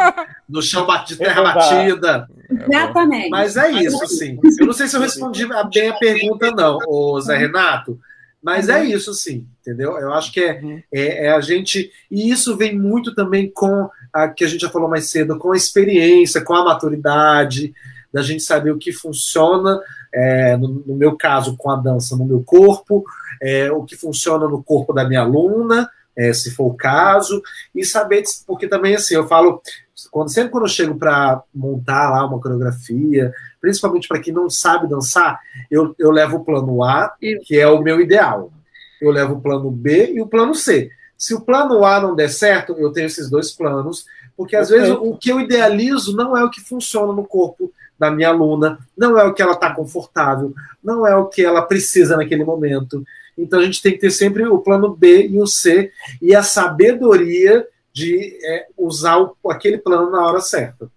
no 0.48 0.62
chão 0.62 0.86
de 1.04 1.16
terra 1.16 1.42
batida. 1.42 2.26
Exatamente. 2.50 3.28
Mas 3.28 3.58
é 3.58 3.70
isso, 3.70 4.06
sim. 4.06 4.38
Eu 4.58 4.66
não 4.66 4.72
sei 4.72 4.88
se 4.88 4.96
eu 4.96 5.00
respondi 5.00 5.46
bem 5.46 5.90
a 5.90 5.98
pergunta, 5.98 6.50
não, 6.52 6.78
ô 6.88 7.20
Zé 7.20 7.36
Renato. 7.36 8.00
Mas 8.42 8.68
é 8.68 8.84
isso, 8.84 9.12
sim, 9.12 9.46
entendeu? 9.60 9.98
Eu 9.98 10.14
acho 10.14 10.32
que 10.32 10.40
é, 10.40 10.82
é, 10.90 11.26
é, 11.26 11.32
a 11.32 11.40
gente. 11.40 11.90
E 12.10 12.30
isso 12.30 12.56
vem 12.56 12.78
muito 12.78 13.14
também 13.14 13.50
com 13.50 13.90
a 14.12 14.28
que 14.28 14.44
a 14.44 14.48
gente 14.48 14.60
já 14.62 14.70
falou 14.70 14.88
mais 14.88 15.10
cedo, 15.10 15.36
com 15.36 15.52
a 15.52 15.56
experiência, 15.56 16.42
com 16.42 16.54
a 16.54 16.64
maturidade, 16.64 17.74
da 18.12 18.22
gente 18.22 18.42
saber 18.42 18.70
o 18.70 18.78
que 18.78 18.92
funciona, 18.92 19.80
é, 20.12 20.56
no, 20.56 20.68
no, 20.68 20.94
meu 20.94 21.16
caso, 21.16 21.56
com 21.56 21.70
a 21.70 21.76
dança 21.76 22.16
no 22.16 22.24
meu 22.24 22.42
corpo, 22.42 23.04
é, 23.40 23.70
o 23.70 23.84
que 23.84 23.96
funciona 23.96 24.48
no 24.48 24.62
corpo 24.62 24.92
da 24.92 25.06
minha 25.06 25.20
aluna, 25.20 25.88
é, 26.16 26.32
se 26.32 26.50
for 26.50 26.66
o 26.66 26.74
caso, 26.74 27.40
e 27.74 27.84
saber, 27.84 28.24
porque 28.46 28.66
também 28.66 28.94
assim, 28.94 29.14
eu 29.14 29.28
falo, 29.28 29.62
quando, 30.10 30.30
sempre 30.30 30.50
quando 30.50 30.64
eu 30.64 30.68
chego 30.68 30.96
para 30.96 31.42
montar 31.54 32.10
lá 32.10 32.26
uma 32.26 32.40
coreografia, 32.40 33.32
principalmente 33.60 34.08
para 34.08 34.20
quem 34.20 34.32
não 34.32 34.50
sabe 34.50 34.88
dançar, 34.88 35.38
eu, 35.70 35.94
eu 35.98 36.10
levo 36.10 36.38
o 36.38 36.44
plano 36.44 36.82
A, 36.82 37.14
que 37.44 37.58
é 37.58 37.66
o 37.68 37.80
meu 37.80 38.00
ideal. 38.00 38.52
Eu 39.00 39.10
levo 39.10 39.34
o 39.34 39.40
plano 39.40 39.70
B 39.70 40.12
e 40.12 40.20
o 40.20 40.26
plano 40.26 40.54
C. 40.54 40.90
Se 41.16 41.34
o 41.34 41.40
plano 41.40 41.84
A 41.84 42.00
não 42.00 42.14
der 42.14 42.30
certo, 42.30 42.74
eu 42.78 42.92
tenho 42.92 43.06
esses 43.06 43.30
dois 43.30 43.52
planos, 43.52 44.06
porque 44.36 44.56
às 44.56 44.68
vezes 44.68 44.90
o 44.90 45.16
que 45.16 45.30
eu 45.30 45.40
idealizo 45.40 46.16
não 46.16 46.36
é 46.36 46.44
o 46.44 46.50
que 46.50 46.60
funciona 46.60 47.12
no 47.12 47.24
corpo 47.24 47.72
da 47.98 48.10
minha 48.10 48.28
aluna, 48.28 48.78
não 48.96 49.18
é 49.18 49.24
o 49.24 49.34
que 49.34 49.42
ela 49.42 49.52
está 49.52 49.74
confortável, 49.74 50.54
não 50.82 51.06
é 51.06 51.16
o 51.16 51.26
que 51.26 51.44
ela 51.44 51.62
precisa 51.62 52.16
naquele 52.16 52.44
momento. 52.44 53.04
Então 53.36 53.60
a 53.60 53.64
gente 53.64 53.82
tem 53.82 53.92
que 53.92 53.98
ter 53.98 54.10
sempre 54.10 54.46
o 54.46 54.58
plano 54.58 54.94
B 54.94 55.26
e 55.28 55.40
o 55.40 55.46
C 55.46 55.90
e 56.20 56.34
a 56.34 56.42
sabedoria 56.42 57.66
de 57.92 58.38
é, 58.44 58.66
usar 58.76 59.18
o, 59.18 59.36
aquele 59.50 59.78
plano 59.78 60.10
na 60.10 60.24
hora 60.24 60.40
certa. 60.40 60.88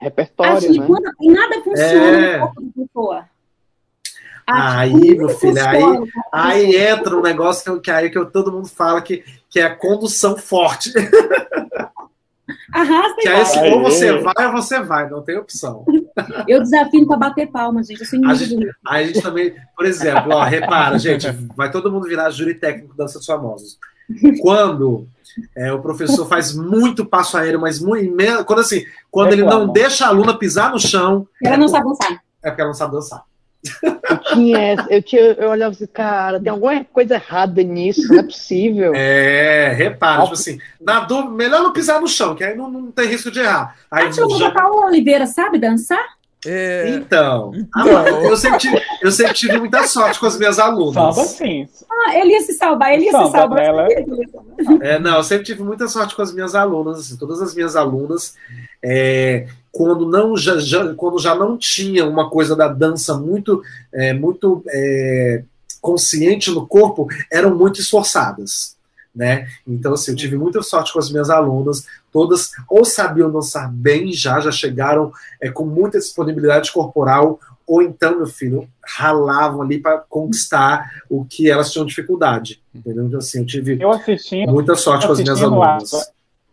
Repertório, 0.00 0.72
né? 0.72 0.86
Quando, 0.86 1.32
nada 1.32 1.60
funciona 1.62 2.18
é... 2.18 2.38
no 2.38 2.46
corpo 2.46 2.62
da 2.62 2.84
pessoa. 2.84 3.24
Aí, 4.50 5.14
meu 5.14 5.28
filho, 5.28 5.62
aí, 5.62 5.82
aí 6.32 6.76
entra 6.76 7.14
um 7.14 7.20
negócio 7.20 7.74
que, 7.74 7.80
que 7.80 7.90
aí 7.90 8.08
que 8.08 8.24
todo 8.26 8.50
mundo 8.50 8.66
fala 8.66 9.02
que, 9.02 9.22
que 9.50 9.60
é 9.60 9.64
a 9.64 9.76
condução 9.76 10.38
forte. 10.38 10.90
Arrasta 12.72 13.16
que 13.20 13.28
aí, 13.28 13.44
se 13.44 13.58
ou 13.58 13.82
você 13.82 14.12
vai 14.18 14.46
ou 14.46 14.52
você 14.52 14.80
vai, 14.80 15.08
não 15.08 15.22
tem 15.22 15.36
opção. 15.36 15.84
Eu 16.48 16.62
desafio 16.62 17.06
para 17.06 17.16
bater 17.16 17.46
palmas, 17.50 17.86
gente. 17.86 18.00
Eu 18.00 18.06
sou 18.06 18.26
a 18.26 18.34
gente, 18.34 18.70
a 18.86 19.02
gente 19.02 19.22
também, 19.22 19.54
por 19.76 19.84
exemplo, 19.86 20.32
ó, 20.32 20.42
repara, 20.42 20.98
gente, 20.98 21.30
vai 21.56 21.70
todo 21.70 21.90
mundo 21.92 22.08
virar 22.08 22.30
júri 22.30 22.54
técnico 22.54 22.96
danças 22.96 23.24
famosas. 23.24 23.78
Quando 24.40 25.06
é, 25.56 25.72
o 25.72 25.80
professor 25.80 26.26
faz 26.26 26.54
muito 26.54 27.04
passo 27.04 27.36
aéreo, 27.36 27.60
mas 27.60 27.78
muito 27.78 28.44
quando 28.46 28.60
assim, 28.60 28.84
quando 29.10 29.32
ele 29.32 29.44
não 29.44 29.68
deixa 29.68 30.06
a 30.06 30.08
aluna 30.08 30.36
pisar 30.36 30.72
no 30.72 30.78
chão, 30.78 31.26
ela 31.44 31.56
não 31.56 31.68
sabe 31.68 31.84
dançar. 31.84 32.22
É 32.42 32.48
porque 32.50 32.60
ela 32.62 32.70
não 32.70 32.74
sabe 32.74 32.92
dançar. 32.92 33.22
Eu 33.82 34.18
tinha, 34.18 34.86
eu 34.88 35.02
tinha, 35.02 35.20
eu 35.20 35.50
olhava 35.50 35.72
assim, 35.72 35.86
cara, 35.86 36.40
tem 36.40 36.50
alguma 36.50 36.84
coisa 36.84 37.14
errada 37.14 37.62
nisso, 37.62 38.08
não 38.08 38.20
é 38.20 38.22
possível. 38.22 38.92
É, 38.94 39.72
repara, 39.76 40.22
tipo 40.22 40.34
assim, 40.34 40.58
na 40.80 41.00
dúvida, 41.00 41.30
melhor 41.30 41.62
não 41.62 41.72
pisar 41.72 42.00
no 42.00 42.06
chão, 42.06 42.34
que 42.34 42.44
aí 42.44 42.56
não, 42.56 42.70
não 42.70 42.90
tem 42.92 43.08
risco 43.08 43.30
de 43.30 43.40
errar. 43.40 43.76
Aí, 43.90 44.06
a 44.06 44.10
tia 44.10 44.28
já... 44.30 44.50
Paula 44.50 44.86
Oliveira 44.86 45.26
sabe 45.26 45.58
dançar? 45.58 46.18
É... 46.46 46.90
Então, 46.90 47.52
então. 47.52 48.24
eu, 48.24 48.36
sempre 48.36 48.58
tive, 48.60 48.82
eu 49.02 49.10
sempre 49.10 49.34
tive 49.34 49.58
muita 49.58 49.82
sorte 49.88 50.20
com 50.20 50.26
as 50.26 50.38
minhas 50.38 50.58
alunas. 50.60 50.94
Salva 50.94 51.24
sim. 51.24 51.68
Ah, 51.90 52.16
ele 52.16 52.30
ia 52.30 52.40
se 52.42 52.52
salvar, 52.52 52.94
ele 52.94 53.06
ia 53.06 53.10
Salva 53.10 53.26
se 53.26 53.36
salvar. 53.36 53.58
Dela. 53.58 53.88
É, 54.80 54.98
não, 55.00 55.16
eu 55.16 55.24
sempre 55.24 55.44
tive 55.44 55.64
muita 55.64 55.88
sorte 55.88 56.14
com 56.14 56.22
as 56.22 56.32
minhas 56.32 56.54
alunas, 56.54 57.00
assim, 57.00 57.16
todas 57.16 57.42
as 57.42 57.54
minhas 57.56 57.74
alunas. 57.74 58.36
É, 58.80 59.48
quando 59.78 60.10
não 60.10 60.36
já, 60.36 60.58
já, 60.58 60.92
quando 60.94 61.20
já 61.20 61.36
não 61.36 61.56
tinha 61.56 62.04
uma 62.04 62.28
coisa 62.28 62.56
da 62.56 62.66
dança 62.66 63.16
muito 63.16 63.62
é, 63.92 64.12
muito 64.12 64.60
é, 64.66 65.44
consciente 65.80 66.50
no 66.50 66.66
corpo, 66.66 67.06
eram 67.30 67.56
muito 67.56 67.80
esforçadas. 67.80 68.76
Né? 69.14 69.46
Então, 69.64 69.92
assim, 69.92 70.10
eu 70.10 70.16
tive 70.16 70.36
muita 70.36 70.62
sorte 70.62 70.92
com 70.92 70.98
as 70.98 71.12
minhas 71.12 71.30
alunas, 71.30 71.86
todas 72.12 72.50
ou 72.68 72.84
sabiam 72.84 73.30
dançar 73.30 73.72
bem 73.72 74.12
já, 74.12 74.40
já 74.40 74.50
chegaram 74.50 75.12
é, 75.40 75.48
com 75.48 75.64
muita 75.64 76.00
disponibilidade 76.00 76.72
corporal, 76.72 77.38
ou 77.64 77.80
então, 77.80 78.16
meu 78.16 78.26
filho, 78.26 78.68
ralavam 78.84 79.62
ali 79.62 79.78
para 79.78 79.98
conquistar 80.08 80.90
o 81.08 81.24
que 81.24 81.48
elas 81.48 81.70
tinham 81.70 81.86
dificuldade. 81.86 82.60
Entendeu? 82.74 83.06
Então, 83.06 83.20
assim, 83.20 83.38
eu 83.38 83.46
tive 83.46 83.80
eu 83.80 83.92
assisti, 83.92 84.44
muita 84.44 84.74
sorte 84.74 85.06
com 85.06 85.12
as 85.12 85.20
minhas 85.20 85.40
alunas. 85.40 85.92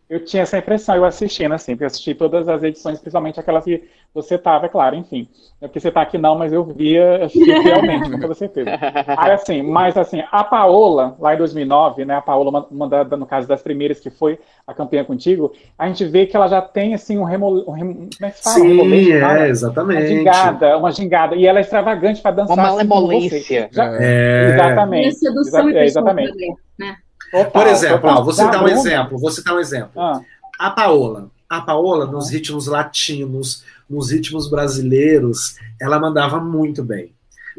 Eu 0.07 0.23
tinha 0.23 0.43
essa 0.43 0.57
impressão, 0.57 0.95
eu 0.95 1.03
assistindo, 1.03 1.53
assim, 1.53 1.71
porque 1.73 1.83
eu 1.83 1.87
assisti 1.87 2.13
todas 2.13 2.47
as 2.47 2.61
edições, 2.61 2.99
principalmente 2.99 3.39
aquelas 3.39 3.63
que 3.63 3.83
você 4.13 4.35
estava, 4.35 4.67
é 4.67 4.69
claro, 4.69 4.95
enfim. 4.95 5.27
É 5.59 5.67
porque 5.67 5.79
você 5.79 5.87
está 5.87 6.01
aqui 6.01 6.15
não, 6.17 6.37
mas 6.37 6.53
eu 6.53 6.63
via, 6.63 7.27
fielmente, 7.27 8.09
com 8.11 8.19
toda 8.19 8.35
certeza. 8.35 8.69
Aí, 9.17 9.31
assim, 9.31 9.63
mas 9.63 9.97
assim, 9.97 10.23
a 10.31 10.43
Paola, 10.43 11.15
lá 11.19 11.33
em 11.33 11.37
2009, 11.37 12.05
né, 12.05 12.15
a 12.15 12.21
Paola, 12.21 12.67
uma, 12.69 12.87
da, 12.87 13.03
no 13.17 13.25
caso 13.25 13.47
das 13.47 13.63
primeiras 13.63 13.99
que 13.99 14.11
foi 14.11 14.37
a 14.67 14.75
campeã 14.75 15.03
contigo, 15.03 15.51
a 15.77 15.87
gente 15.87 16.05
vê 16.05 16.27
que 16.27 16.35
ela 16.35 16.47
já 16.47 16.61
tem, 16.61 16.93
assim, 16.93 17.17
um 17.17 17.23
remole... 17.23 17.63
Um 17.67 17.71
rem... 17.71 17.93
Como 17.93 18.09
é 18.21 18.29
que 18.29 18.43
fala? 18.43 18.55
Sim, 18.55 18.81
um 18.81 18.93
é, 18.93 19.19
fala? 19.19 19.47
exatamente. 19.47 20.01
Uma 20.01 20.07
gingada, 20.07 20.77
uma 20.77 20.91
gingada. 20.91 21.35
E 21.35 21.47
ela 21.47 21.57
é 21.57 21.61
extravagante 21.61 22.21
para 22.21 22.31
dançar. 22.31 22.55
Uma 22.55 22.67
assim, 22.67 22.87
malemolência. 22.87 23.69
Já... 23.71 23.91
É. 23.99 24.53
Exatamente. 24.53 25.15
Sedução 25.15 25.69
Exa... 25.69 25.77
e 25.77 25.81
é, 25.81 25.85
exatamente. 25.85 26.55
Né? 26.77 26.95
Total, 27.31 27.51
Por 27.51 27.67
exemplo. 27.67 28.09
Ó, 28.09 28.23
vou 28.23 28.33
citar 28.33 28.63
um 28.63 28.67
exemplo. 28.67 29.17
Vou 29.17 29.31
citar 29.31 29.53
um 29.55 29.59
exemplo. 29.59 30.01
Ah. 30.01 30.21
A 30.59 30.69
Paola. 30.69 31.29
A 31.49 31.61
Paola, 31.61 32.05
nos 32.05 32.29
ritmos 32.29 32.67
latinos, 32.67 33.63
nos 33.89 34.11
ritmos 34.11 34.49
brasileiros, 34.49 35.57
ela 35.79 35.99
mandava 35.99 36.39
muito 36.39 36.83
bem. 36.83 37.13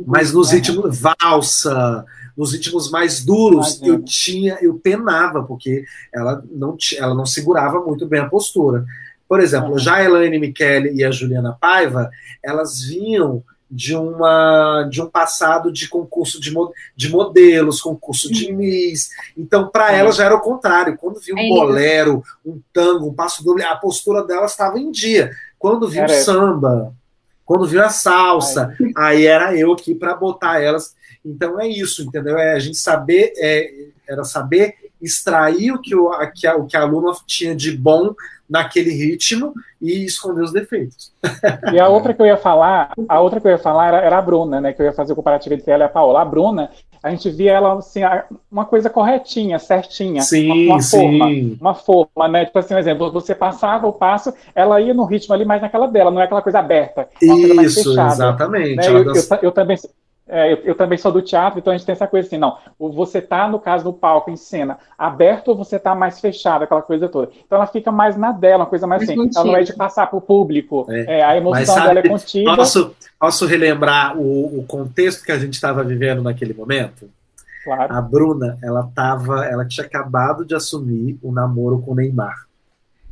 Mas 0.05 0.33
nos 0.33 0.51
ritmos 0.51 0.99
valsa, 0.99 2.05
nos 2.37 2.53
ritmos 2.53 2.91
mais 2.91 3.25
duros, 3.25 3.81
eu 3.83 4.03
tinha, 4.03 4.59
eu 4.61 4.75
penava, 4.75 5.43
porque 5.43 5.85
ela 6.13 6.43
não, 6.51 6.77
ela 6.99 7.15
não 7.15 7.25
segurava 7.25 7.81
muito 7.81 8.07
bem 8.07 8.21
a 8.21 8.29
postura. 8.29 8.85
Por 9.29 9.41
exemplo, 9.41 9.79
já 9.79 9.97
a 9.97 10.05
Elaine 10.05 10.39
Michele 10.39 10.93
e 10.95 11.05
a 11.05 11.11
Juliana 11.11 11.57
Paiva, 11.59 12.11
elas 12.43 12.83
vinham 12.83 13.43
de 13.71 13.95
uma 13.97 14.85
de 14.85 15.03
um 15.03 15.09
passado 15.09 15.73
de 15.73 15.89
concurso 15.89 16.41
de, 16.41 16.55
de 16.95 17.09
modelos, 17.11 17.81
concurso 17.81 18.31
de 18.31 18.53
Miss. 18.53 19.11
Então, 19.37 19.69
para 19.69 19.93
ela 19.93 20.13
já 20.13 20.25
era 20.25 20.35
o 20.35 20.41
contrário. 20.41 20.97
Quando 20.97 21.21
viu 21.21 21.35
um 21.35 21.41
é 21.41 21.49
bolero, 21.49 22.23
um 22.45 22.61
tango, 22.73 23.09
um 23.09 23.15
passo 23.15 23.45
doble, 23.45 23.65
a 23.65 23.77
postura 23.77 24.25
dela 24.25 24.47
estava 24.47 24.79
em 24.79 24.91
dia. 24.91 25.33
Quando 25.59 25.89
viu 25.89 26.05
o 26.05 26.09
samba, 26.09 26.95
quando 27.45 27.67
viu 27.67 27.83
a 27.83 27.89
salsa, 27.89 28.77
aí 28.97 29.27
era 29.27 29.57
eu 29.57 29.73
aqui 29.73 29.95
para 29.95 30.15
botar 30.15 30.61
elas. 30.61 30.95
Então 31.25 31.61
é 31.61 31.67
isso, 31.67 32.03
entendeu? 32.03 32.39
É 32.39 32.53
a 32.53 32.59
gente 32.59 32.77
saber, 32.77 33.33
é, 33.37 33.89
era 34.09 34.23
saber 34.23 34.75
extrair 35.01 35.73
o 35.73 35.81
que 35.81 35.95
o, 35.95 36.13
a, 36.13 36.27
que 36.27 36.47
a, 36.47 36.57
o 36.57 36.67
que 36.67 36.77
a 36.77 36.83
aluna 36.83 37.13
tinha 37.27 37.55
de 37.55 37.77
bom 37.77 38.15
naquele 38.49 38.91
ritmo 38.91 39.53
e 39.83 40.05
esconder 40.05 40.43
os 40.43 40.53
defeitos. 40.53 41.13
E 41.73 41.81
a 41.81 41.89
outra 41.89 42.15
que 42.15 42.23
eu 42.23 42.27
ia 42.27 42.37
falar, 42.37 42.93
a 43.09 43.21
outra 43.21 43.41
que 43.41 43.47
eu 43.47 43.51
ia 43.51 43.59
falar 43.59 43.89
era, 43.89 43.99
era 43.99 44.19
a 44.19 44.23
Bruna, 44.23 44.61
né? 44.61 44.73
Que 44.73 44.81
eu 44.81 44.87
ia 44.87 44.93
fazer 44.93 45.13
o 45.13 45.17
comparativo 45.17 45.55
entre 45.55 45.71
ela 45.71 45.85
e 45.85 45.87
a 45.87 45.89
Paola. 45.89 46.23
A 46.23 46.25
Bruna, 46.25 46.71
a 47.03 47.11
gente 47.11 47.29
via 47.31 47.53
ela 47.53 47.79
assim, 47.79 48.01
uma 48.51 48.65
coisa 48.65 48.89
corretinha, 48.89 49.59
certinha. 49.59 50.23
Sim, 50.23 50.67
uma, 50.67 50.75
uma 50.75 50.83
sim. 50.83 50.99
forma. 50.99 51.27
Uma 51.61 51.75
forma, 51.75 52.29
né? 52.29 52.45
Tipo 52.45 52.59
assim, 52.59 52.75
um 52.75 52.79
exemplo, 52.79 53.13
você 53.13 53.35
passava 53.35 53.87
o 53.87 53.93
passo, 53.93 54.33
ela 54.55 54.81
ia 54.81 54.95
no 54.95 55.05
ritmo 55.05 55.35
ali 55.35 55.45
mais 55.45 55.61
naquela 55.61 55.89
dela, 55.89 56.11
não 56.11 56.21
é 56.21 56.25
aquela 56.25 56.43
coisa 56.43 56.61
aberta. 56.61 57.09
É 57.21 57.27
uma 57.27 57.35
Isso, 57.35 57.47
coisa 57.47 57.55
mais 57.55 57.75
fechada, 57.75 58.13
exatamente. 58.13 58.77
Né? 58.77 58.89
Eu, 58.89 59.05
eu, 59.05 59.39
eu, 59.43 59.53
também 59.53 59.77
é, 60.29 60.53
eu, 60.53 60.57
eu, 60.65 60.75
também 60.75 60.99
sou 60.99 61.13
do 61.13 61.23
teatro, 61.23 61.59
então 61.59 61.73
a 61.73 61.77
gente 61.77 61.87
tem 61.87 61.93
essa 61.93 62.07
coisa 62.07 62.27
assim, 62.27 62.37
não, 62.37 62.59
você 62.79 63.21
tá, 63.21 63.49
no 63.49 63.61
caso, 63.61 63.85
no 63.85 63.93
palco, 63.93 64.31
em 64.31 64.37
cena, 64.37 64.79
aberto 64.99 65.49
ou 65.49 65.57
você 65.57 65.79
tá 65.79 65.95
mais 65.95 66.19
fechado, 66.19 66.65
aquela 66.65 66.83
coisa 66.83 67.09
toda. 67.09 67.31
Então 67.45 67.57
ela 67.57 67.67
fica 67.67 67.93
mais 67.93 68.17
na 68.17 68.33
dela, 68.33 68.65
uma 68.65 68.67
coisa 68.67 68.87
mais 68.87 69.03
assim, 69.03 69.15
ela 69.15 69.45
não 69.45 69.57
é 69.57 69.63
de 69.63 69.73
passar 69.73 70.09
pro 70.09 70.21
público, 70.21 70.85
é. 70.89 71.19
É, 71.19 71.25
a 71.25 71.37
emoção 71.37 71.65
sabe, 71.65 71.87
dela 71.87 72.01
é 72.01 72.09
contida. 72.09 72.57
Posso, 72.57 72.97
posso 73.21 73.47
relembrar 73.47 74.19
o, 74.19 74.59
o 74.59 74.65
contexto 74.67 75.25
que 75.25 75.33
a 75.33 75.39
gente 75.39 75.55
estava 75.55 75.85
vivendo 75.85 76.23
naquele 76.23 76.55
momento? 76.55 77.09
Claro. 77.63 77.93
A 77.93 78.01
Bruna, 78.01 78.59
ela 78.63 78.89
tava, 78.95 79.45
ela 79.45 79.65
tinha 79.65 79.87
acabado 79.87 80.45
de 80.45 80.55
assumir 80.55 81.19
o 81.23 81.31
um 81.31 81.33
namoro 81.33 81.81
com 81.81 81.93
o 81.93 81.95
Neymar. 81.95 82.47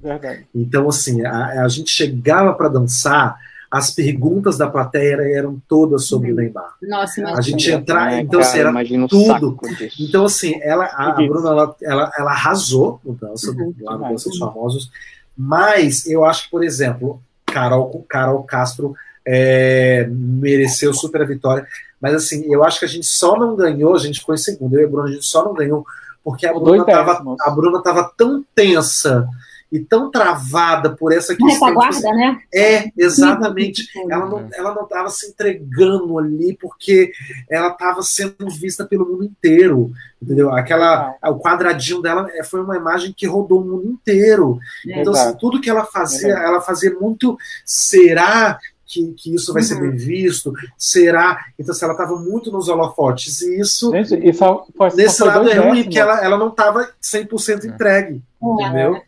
Verdade. 0.01 0.47
Então, 0.55 0.89
assim, 0.89 1.25
a, 1.25 1.65
a 1.65 1.69
gente 1.69 1.91
chegava 1.91 2.53
para 2.55 2.69
dançar, 2.69 3.37
as 3.75 3.91
perguntas 3.91 4.57
da 4.57 4.71
plateia 4.71 5.17
eram 5.37 5.61
todas 5.67 6.07
sobre 6.07 6.31
o 6.31 6.35
Neymar. 6.37 6.77
Nossa, 6.81 7.19
imagina. 7.19 7.39
A 7.41 7.43
gente 7.43 7.73
entrar, 7.73 8.21
então 8.21 8.39
assim, 8.39 8.59
era 8.61 8.73
tudo. 9.09 9.59
Então 9.99 10.25
assim, 10.27 10.61
ela, 10.63 10.85
a, 10.85 11.09
a 11.09 11.13
Bruna, 11.15 11.49
ela, 11.49 11.77
ela, 11.83 12.13
ela, 12.17 12.31
arrasou 12.31 13.01
no 13.05 13.15
dança, 13.15 13.51
uhum, 13.51 13.75
lá 13.81 13.99
no 13.99 14.09
Dança 14.11 14.31
dos 14.31 14.39
Famosos, 14.39 14.93
mas 15.37 16.07
eu 16.07 16.25
acho 16.25 16.45
que, 16.45 16.51
por 16.53 16.63
exemplo, 16.63 17.21
Carol, 17.45 18.07
Carol 18.09 18.45
Castro 18.45 18.95
é, 19.27 20.07
mereceu 20.09 20.95
super 20.95 21.23
a 21.23 21.27
vitória. 21.27 21.67
Mas 22.01 22.15
assim, 22.15 22.45
eu 22.47 22.63
acho 22.63 22.79
que 22.79 22.85
a 22.85 22.89
gente 22.89 23.07
só 23.07 23.37
não 23.37 23.57
ganhou, 23.57 23.97
a 23.97 23.99
gente 23.99 24.21
foi 24.21 24.37
em 24.37 24.39
segundo, 24.39 24.77
eu 24.77 24.83
e 24.83 24.85
a 24.85 24.89
Bruna, 24.89 25.09
a 25.09 25.13
gente 25.13 25.27
só 25.27 25.45
não 25.45 25.53
ganhou 25.53 25.85
porque 26.23 26.47
a 26.47 26.55
Bruna, 26.55 26.87
tava, 26.87 27.37
a 27.41 27.51
Bruna 27.51 27.83
tava 27.83 28.09
tão 28.17 28.45
tensa 28.55 29.29
e 29.75 29.81
tão 29.81 30.09
travada 30.09 30.95
por 30.95 31.13
essa 31.13 31.35
questão. 31.35 31.69
Retaguarda, 31.69 32.13
né? 32.13 32.41
É, 32.55 32.93
exatamente. 32.97 33.83
ela 34.09 34.25
não 34.27 34.49
ela 34.55 34.73
não 34.73 34.85
estava 34.85 35.11
se 35.11 35.27
entregando 35.27 36.17
ali 36.17 36.57
porque 36.57 37.11
ela 37.51 37.71
estava 37.71 38.01
sendo 38.01 38.49
vista 38.49 38.85
pelo 38.85 39.05
mundo 39.05 39.25
inteiro, 39.25 39.91
entendeu? 40.23 40.53
Aquela 40.53 41.17
o 41.25 41.41
quadradinho 41.41 42.01
dela 42.01 42.31
é, 42.35 42.45
foi 42.45 42.61
uma 42.61 42.77
imagem 42.77 43.13
que 43.13 43.27
rodou 43.27 43.63
o 43.63 43.65
mundo 43.65 43.89
inteiro. 43.89 44.61
É, 44.87 45.01
então 45.01 45.13
assim, 45.13 45.37
tudo 45.39 45.61
que 45.61 45.69
ela 45.69 45.85
fazia, 45.85 46.35
ela 46.35 46.61
fazia 46.61 46.95
muito 46.95 47.37
será 47.65 48.61
que, 48.87 49.13
que 49.15 49.35
isso 49.35 49.53
vai 49.53 49.63
uhum. 49.63 49.69
ser 49.69 49.81
bem 49.81 49.91
visto? 49.91 50.53
Será? 50.79 51.45
Então, 51.59 51.75
se 51.75 51.83
ela 51.83 51.95
estava 51.95 52.17
muito 52.17 52.53
nos 52.53 52.69
holofotes, 52.69 53.43
e 53.43 53.59
isso, 53.59 53.91
Gente, 53.91 54.29
isso 54.29 54.67
foi, 54.77 54.91
nesse 54.95 55.25
lado 55.25 55.49
é 55.49 55.59
ruim, 55.59 55.83
porque 55.83 55.99
ela, 55.99 56.23
ela 56.23 56.39
não 56.39 56.49
estava 56.49 56.89
100% 57.03 57.65
entregue. 57.65 58.23
Entendeu? 58.53 59.01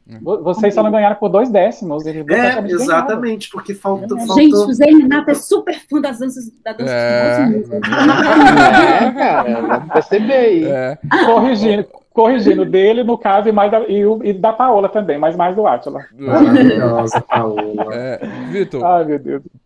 Vocês 0.42 0.74
só 0.74 0.82
não 0.82 0.90
ganharam 0.90 1.16
por 1.16 1.28
dois 1.28 1.50
décimos. 1.50 2.06
É, 2.06 2.58
exatamente, 2.66 3.50
porque 3.50 3.74
faltou. 3.74 4.18
É. 4.18 4.26
Gente, 4.26 4.54
o 4.54 4.72
Zé 4.72 4.86
Renato 4.86 5.30
é 5.30 5.34
super 5.34 5.78
fã 5.88 6.00
das 6.00 6.18
danças 6.18 6.50
da 6.64 6.72
dança 6.72 6.92
é. 6.92 7.48
de 7.48 7.64
É, 9.04 9.12
cara, 9.12 9.60
dá 9.62 9.80
pra 9.80 9.94
perceber 9.94 10.32
aí. 10.32 10.64
É. 10.64 10.98
Corrigindo, 11.26 11.86
corrigindo 12.16 12.64
dele, 12.64 13.04
no 13.04 13.18
caso, 13.18 13.46
e, 13.46 13.52
mais 13.52 13.70
da, 13.70 13.80
e, 13.80 14.00
e 14.24 14.32
da 14.32 14.50
Paola 14.50 14.88
também, 14.88 15.18
mas 15.18 15.36
mais 15.36 15.54
do 15.54 15.66
Átila. 15.66 16.06
Maravilhosa, 16.18 17.20
Paola. 17.20 17.66
É, 17.92 18.20
Vitor, 18.50 18.82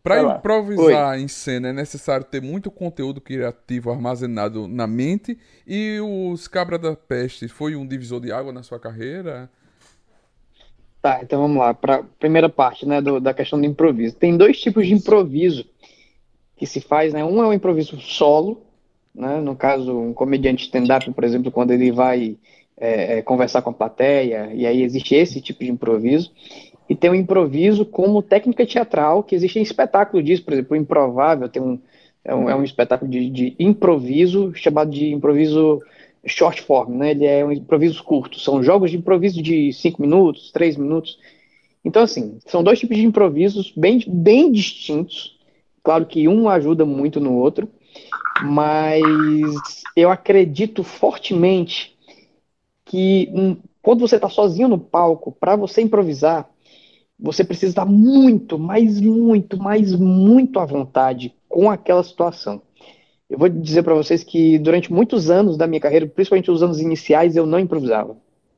para 0.03 0.23
improvisar 0.23 1.13
Oi. 1.13 1.21
em 1.21 1.29
cena 1.29 1.69
é 1.69 1.73
necessário 1.73 2.25
ter 2.25 2.43
muito 2.43 2.71
conteúdo 2.71 3.21
criativo 3.21 3.91
armazenado 3.91 4.67
na 4.67 4.87
mente. 4.87 5.39
E 5.67 5.99
os 6.01 6.49
Cabra 6.49 6.79
da 6.79 6.97
Peste 6.97 7.47
foi 7.49 7.77
um 7.77 7.87
divisor 7.87 8.21
de 8.21 8.33
água 8.33 8.53
na 8.53 8.63
sua 8.63 8.79
carreira? 8.79 9.49
Tá, 11.03 11.21
então 11.23 11.41
vamos 11.41 11.57
lá. 11.57 11.73
Para 11.73 12.03
primeira 12.19 12.49
parte, 12.49 12.87
né, 12.87 13.01
do, 13.01 13.21
da 13.21 13.33
questão 13.33 13.59
do 13.59 13.67
improviso. 13.67 14.17
Tem 14.17 14.37
dois 14.37 14.61
tipos 14.61 14.87
de 14.87 14.95
improviso 14.95 15.65
que 16.57 16.67
se 16.67 16.81
faz, 16.81 17.13
né? 17.13 17.25
Um 17.25 17.43
é 17.43 17.47
o 17.47 17.53
improviso 17.53 17.99
solo, 18.01 18.63
né? 19.15 19.41
No 19.41 19.57
caso, 19.57 19.99
um 19.99 20.13
comediante 20.13 20.65
stand-up, 20.65 21.11
por 21.13 21.25
exemplo, 21.25 21.51
quando 21.51 21.71
ele 21.71 21.91
vai 21.91 22.37
é, 22.77 23.19
é, 23.19 23.23
conversar 23.23 23.63
com 23.63 23.71
a 23.71 23.75
plateia, 23.75 24.51
e 24.53 24.67
aí 24.67 24.83
existe 24.83 25.15
esse 25.15 25.41
tipo 25.41 25.65
de 25.65 25.71
improviso. 25.71 26.31
E 26.89 26.95
tem 26.95 27.09
o 27.09 27.15
improviso 27.15 27.87
como 27.87 28.21
técnica 28.21 28.67
teatral, 28.67 29.23
que 29.23 29.35
existe 29.35 29.59
em 29.59 29.63
espetáculo 29.63 30.23
disso, 30.23 30.45
por 30.45 30.53
exemplo, 30.53 30.77
o 30.77 30.81
Improvável 30.81 31.49
tem 31.49 31.63
um, 31.63 31.79
é 32.25 32.35
um, 32.35 32.51
é 32.51 32.55
um 32.55 32.65
espetáculo 32.65 33.11
de, 33.11 33.31
de 33.31 33.55
improviso, 33.59 34.53
chamado 34.55 34.91
de 34.91 35.13
improviso 35.13 35.81
short 36.27 36.63
form, 36.63 36.97
né? 36.97 37.11
Ele 37.13 37.27
é 37.27 37.45
um 37.45 37.53
improviso 37.53 38.03
curto. 38.03 38.39
São 38.39 38.63
jogos 38.63 38.91
de 38.91 38.97
improviso 38.97 39.43
de 39.43 39.73
5 39.73 40.01
minutos, 40.01 40.51
3 40.53 40.77
minutos. 40.77 41.19
Então, 41.85 42.03
assim, 42.03 42.39
são 42.47 42.63
dois 42.63 42.79
tipos 42.79 42.97
de 42.97 43.05
improvisos 43.05 43.73
bem, 43.77 44.05
bem 44.07 44.53
distintos. 44.53 45.39
Claro 45.83 46.07
que 46.07 46.29
um 46.29 46.49
ajuda 46.49 46.85
muito 46.85 47.21
no 47.21 47.35
outro, 47.35 47.69
mas 48.43 49.83
eu 49.97 50.11
acredito 50.11 50.85
fortemente 50.85 51.97
que 52.85 53.31
um, 53.33 53.57
quando 53.81 54.01
você 54.01 54.17
está 54.17 54.29
sozinho 54.29 54.69
no 54.69 54.79
palco, 54.79 55.33
para 55.33 55.57
você 55.57 55.81
improvisar, 55.81 56.49
você 57.19 57.45
precisa 57.45 57.73
estar 57.73 57.87
muito, 57.87 58.59
mas 58.59 59.01
muito, 59.01 59.59
mas 59.59 59.95
muito 59.95 60.59
à 60.59 60.67
vontade 60.67 61.35
com 61.49 61.71
aquela 61.71 62.03
situação. 62.03 62.61
Eu 63.31 63.39
vou 63.39 63.49
dizer 63.49 63.85
para 63.85 63.95
vocês 63.95 64.25
que 64.25 64.59
durante 64.59 64.93
muitos 64.93 65.31
anos 65.31 65.57
da 65.57 65.69
minha 65.69 65.81
carreira, 65.81 66.05
principalmente 66.05 66.51
os 66.51 66.65
anos 66.65 66.81
iniciais, 66.81 67.37
eu 67.37 67.47
não 67.47 67.61
improvisava. 67.61 68.17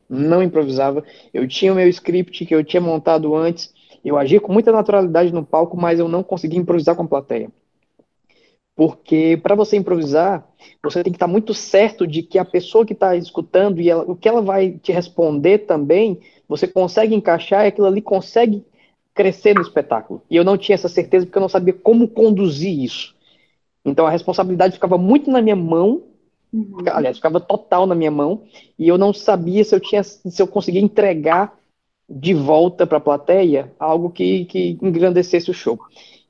Não 0.08 0.42
improvisava. 0.42 1.04
Eu 1.32 1.46
tinha 1.46 1.72
o 1.72 1.76
meu 1.76 1.88
script 1.90 2.46
que 2.46 2.54
eu 2.54 2.64
tinha 2.64 2.80
montado 2.80 3.36
antes, 3.36 3.72
eu 4.02 4.16
agia 4.16 4.40
com 4.40 4.50
muita 4.50 4.72
naturalidade 4.72 5.30
no 5.30 5.44
palco, 5.44 5.76
mas 5.76 5.98
eu 6.00 6.08
não 6.08 6.22
conseguia 6.22 6.58
improvisar 6.58 6.96
com 6.96 7.02
a 7.02 7.08
plateia. 7.08 7.50
Porque 8.74 9.38
para 9.42 9.54
você 9.54 9.76
improvisar, 9.76 10.48
você 10.82 11.02
tem 11.04 11.12
que 11.12 11.16
estar 11.16 11.26
muito 11.26 11.52
certo 11.52 12.06
de 12.06 12.22
que 12.22 12.38
a 12.38 12.44
pessoa 12.44 12.86
que 12.86 12.94
está 12.94 13.14
escutando 13.14 13.78
e 13.78 13.90
ela, 13.90 14.02
o 14.10 14.16
que 14.16 14.26
ela 14.26 14.40
vai 14.40 14.72
te 14.82 14.90
responder 14.90 15.58
também, 15.58 16.18
você 16.48 16.66
consegue 16.66 17.14
encaixar 17.14 17.64
e 17.64 17.68
aquilo 17.68 17.86
ali 17.86 18.00
consegue 18.00 18.64
crescer 19.14 19.54
no 19.54 19.60
espetáculo. 19.60 20.22
E 20.30 20.36
eu 20.36 20.44
não 20.44 20.56
tinha 20.56 20.74
essa 20.74 20.88
certeza 20.88 21.26
porque 21.26 21.36
eu 21.36 21.42
não 21.42 21.48
sabia 21.48 21.74
como 21.74 22.08
conduzir 22.08 22.82
isso. 22.82 23.14
Então 23.84 24.06
a 24.06 24.10
responsabilidade 24.10 24.74
ficava 24.74 24.96
muito 24.96 25.30
na 25.30 25.42
minha 25.42 25.56
mão, 25.56 26.02
uhum. 26.52 26.76
aliás, 26.86 27.16
ficava 27.16 27.40
total 27.40 27.86
na 27.86 27.94
minha 27.94 28.10
mão, 28.10 28.42
e 28.78 28.88
eu 28.88 28.96
não 28.96 29.12
sabia 29.12 29.64
se 29.64 29.74
eu 29.74 29.80
tinha, 29.80 30.02
se 30.02 30.40
eu 30.40 30.46
conseguia 30.46 30.80
entregar 30.80 31.56
de 32.08 32.34
volta 32.34 32.86
para 32.86 32.98
a 32.98 33.00
plateia 33.00 33.72
algo 33.78 34.10
que, 34.10 34.44
que 34.44 34.78
engrandecesse 34.82 35.50
o 35.50 35.54
show. 35.54 35.78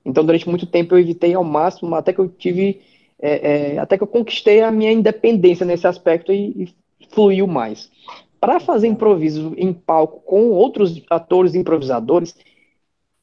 Então, 0.04 0.24
durante 0.24 0.48
muito 0.48 0.66
tempo 0.66 0.94
eu 0.94 0.98
evitei 0.98 1.34
ao 1.34 1.44
máximo, 1.44 1.94
até 1.94 2.12
que 2.12 2.18
eu 2.18 2.28
tive, 2.28 2.80
é, 3.20 3.74
é, 3.74 3.78
até 3.78 3.96
que 3.96 4.02
eu 4.02 4.08
conquistei 4.08 4.60
a 4.60 4.70
minha 4.70 4.92
independência 4.92 5.66
nesse 5.66 5.86
aspecto 5.86 6.32
e, 6.32 6.64
e 7.00 7.06
fluiu 7.10 7.46
mais. 7.46 7.90
Para 8.40 8.58
fazer 8.58 8.88
improviso 8.88 9.54
em 9.56 9.72
palco 9.72 10.20
com 10.20 10.50
outros 10.50 11.00
atores 11.08 11.54
improvisadores, 11.54 12.34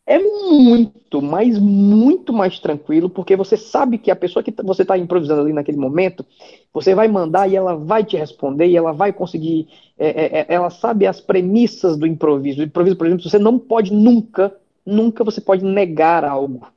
é 0.10 0.20
muito, 0.20 1.22
mas 1.22 1.60
muito 1.60 2.34
mais 2.34 2.60
tranquilo, 2.60 3.10
porque 3.10 3.36
você 3.36 3.56
sabe 3.56 3.98
que 3.98 4.10
a 4.10 4.16
pessoa 4.16 4.44
que 4.44 4.54
você 4.64 4.82
está 4.82 4.98
improvisando 4.98 5.42
ali 5.42 5.54
naquele 5.54 5.78
momento, 5.78 6.26
você 6.74 6.96
vai 6.96 7.08
mandar 7.08 7.48
e 7.48 7.56
ela 7.56 7.76
vai 7.76 8.04
te 8.04 8.18
responder 8.18 8.68
e 8.68 8.76
ela 8.76 8.92
vai 8.92 9.14
conseguir. 9.14 9.68
É, 9.98 10.08
é, 10.08 10.40
é 10.40 10.46
ela 10.50 10.70
sabe 10.70 11.06
as 11.06 11.22
premissas 11.22 11.96
do 11.98 12.08
improviso. 12.08 12.62
O 12.62 12.66
improviso, 12.66 12.96
por 12.98 13.08
exemplo, 13.08 13.30
você 13.30 13.40
não 13.40 13.60
pode 13.60 13.94
nunca 13.94 14.54
nunca 14.90 15.24
você 15.24 15.40
pode 15.40 15.64
negar 15.64 16.26
algo. 16.26 16.68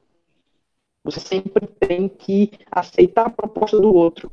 Você 1.04 1.18
sempre 1.18 1.66
tem 1.66 2.08
que 2.08 2.50
aceitar 2.70 3.26
a 3.26 3.30
proposta 3.30 3.80
do 3.80 3.92
outro. 3.92 4.30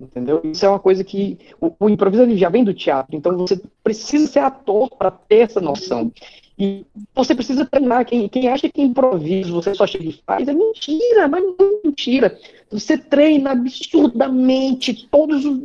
Entendeu? 0.00 0.40
Isso 0.44 0.64
é 0.64 0.68
uma 0.68 0.78
coisa 0.78 1.02
que 1.02 1.38
o, 1.60 1.74
o 1.80 1.90
improviso 1.90 2.36
já 2.36 2.48
vem 2.48 2.62
do 2.62 2.72
teatro, 2.72 3.16
então 3.16 3.36
você 3.36 3.60
precisa 3.82 4.28
ser 4.28 4.38
ator 4.38 4.88
para 4.90 5.10
ter 5.10 5.38
essa 5.38 5.60
noção. 5.60 6.12
E 6.58 6.84
você 7.14 7.34
precisa 7.34 7.64
treinar. 7.64 8.04
Quem, 8.04 8.28
quem 8.28 8.48
acha 8.48 8.68
que 8.68 8.82
improviso 8.82 9.54
você 9.54 9.74
só 9.74 9.86
chega 9.86 10.08
e 10.08 10.20
faz 10.26 10.48
é 10.48 10.52
mentira, 10.52 11.28
mas 11.28 11.44
não 11.44 11.54
é 11.60 11.86
mentira. 11.86 12.38
Você 12.70 12.98
treina 12.98 13.52
absurdamente 13.52 15.08
todos 15.08 15.44
os, 15.44 15.60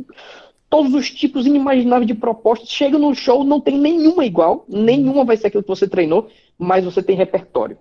todos 0.70 0.94
os 0.94 1.10
tipos 1.10 1.46
inimagináveis 1.46 2.06
de 2.06 2.14
propostas. 2.14 2.68
Chega 2.68 2.96
no 2.96 3.14
show, 3.14 3.42
não 3.42 3.60
tem 3.60 3.76
nenhuma 3.76 4.24
igual, 4.24 4.64
nenhuma 4.68 5.24
vai 5.24 5.36
ser 5.36 5.48
aquilo 5.48 5.64
que 5.64 5.68
você 5.68 5.88
treinou, 5.88 6.28
mas 6.56 6.84
você 6.84 7.02
tem 7.02 7.16
repertório. 7.16 7.76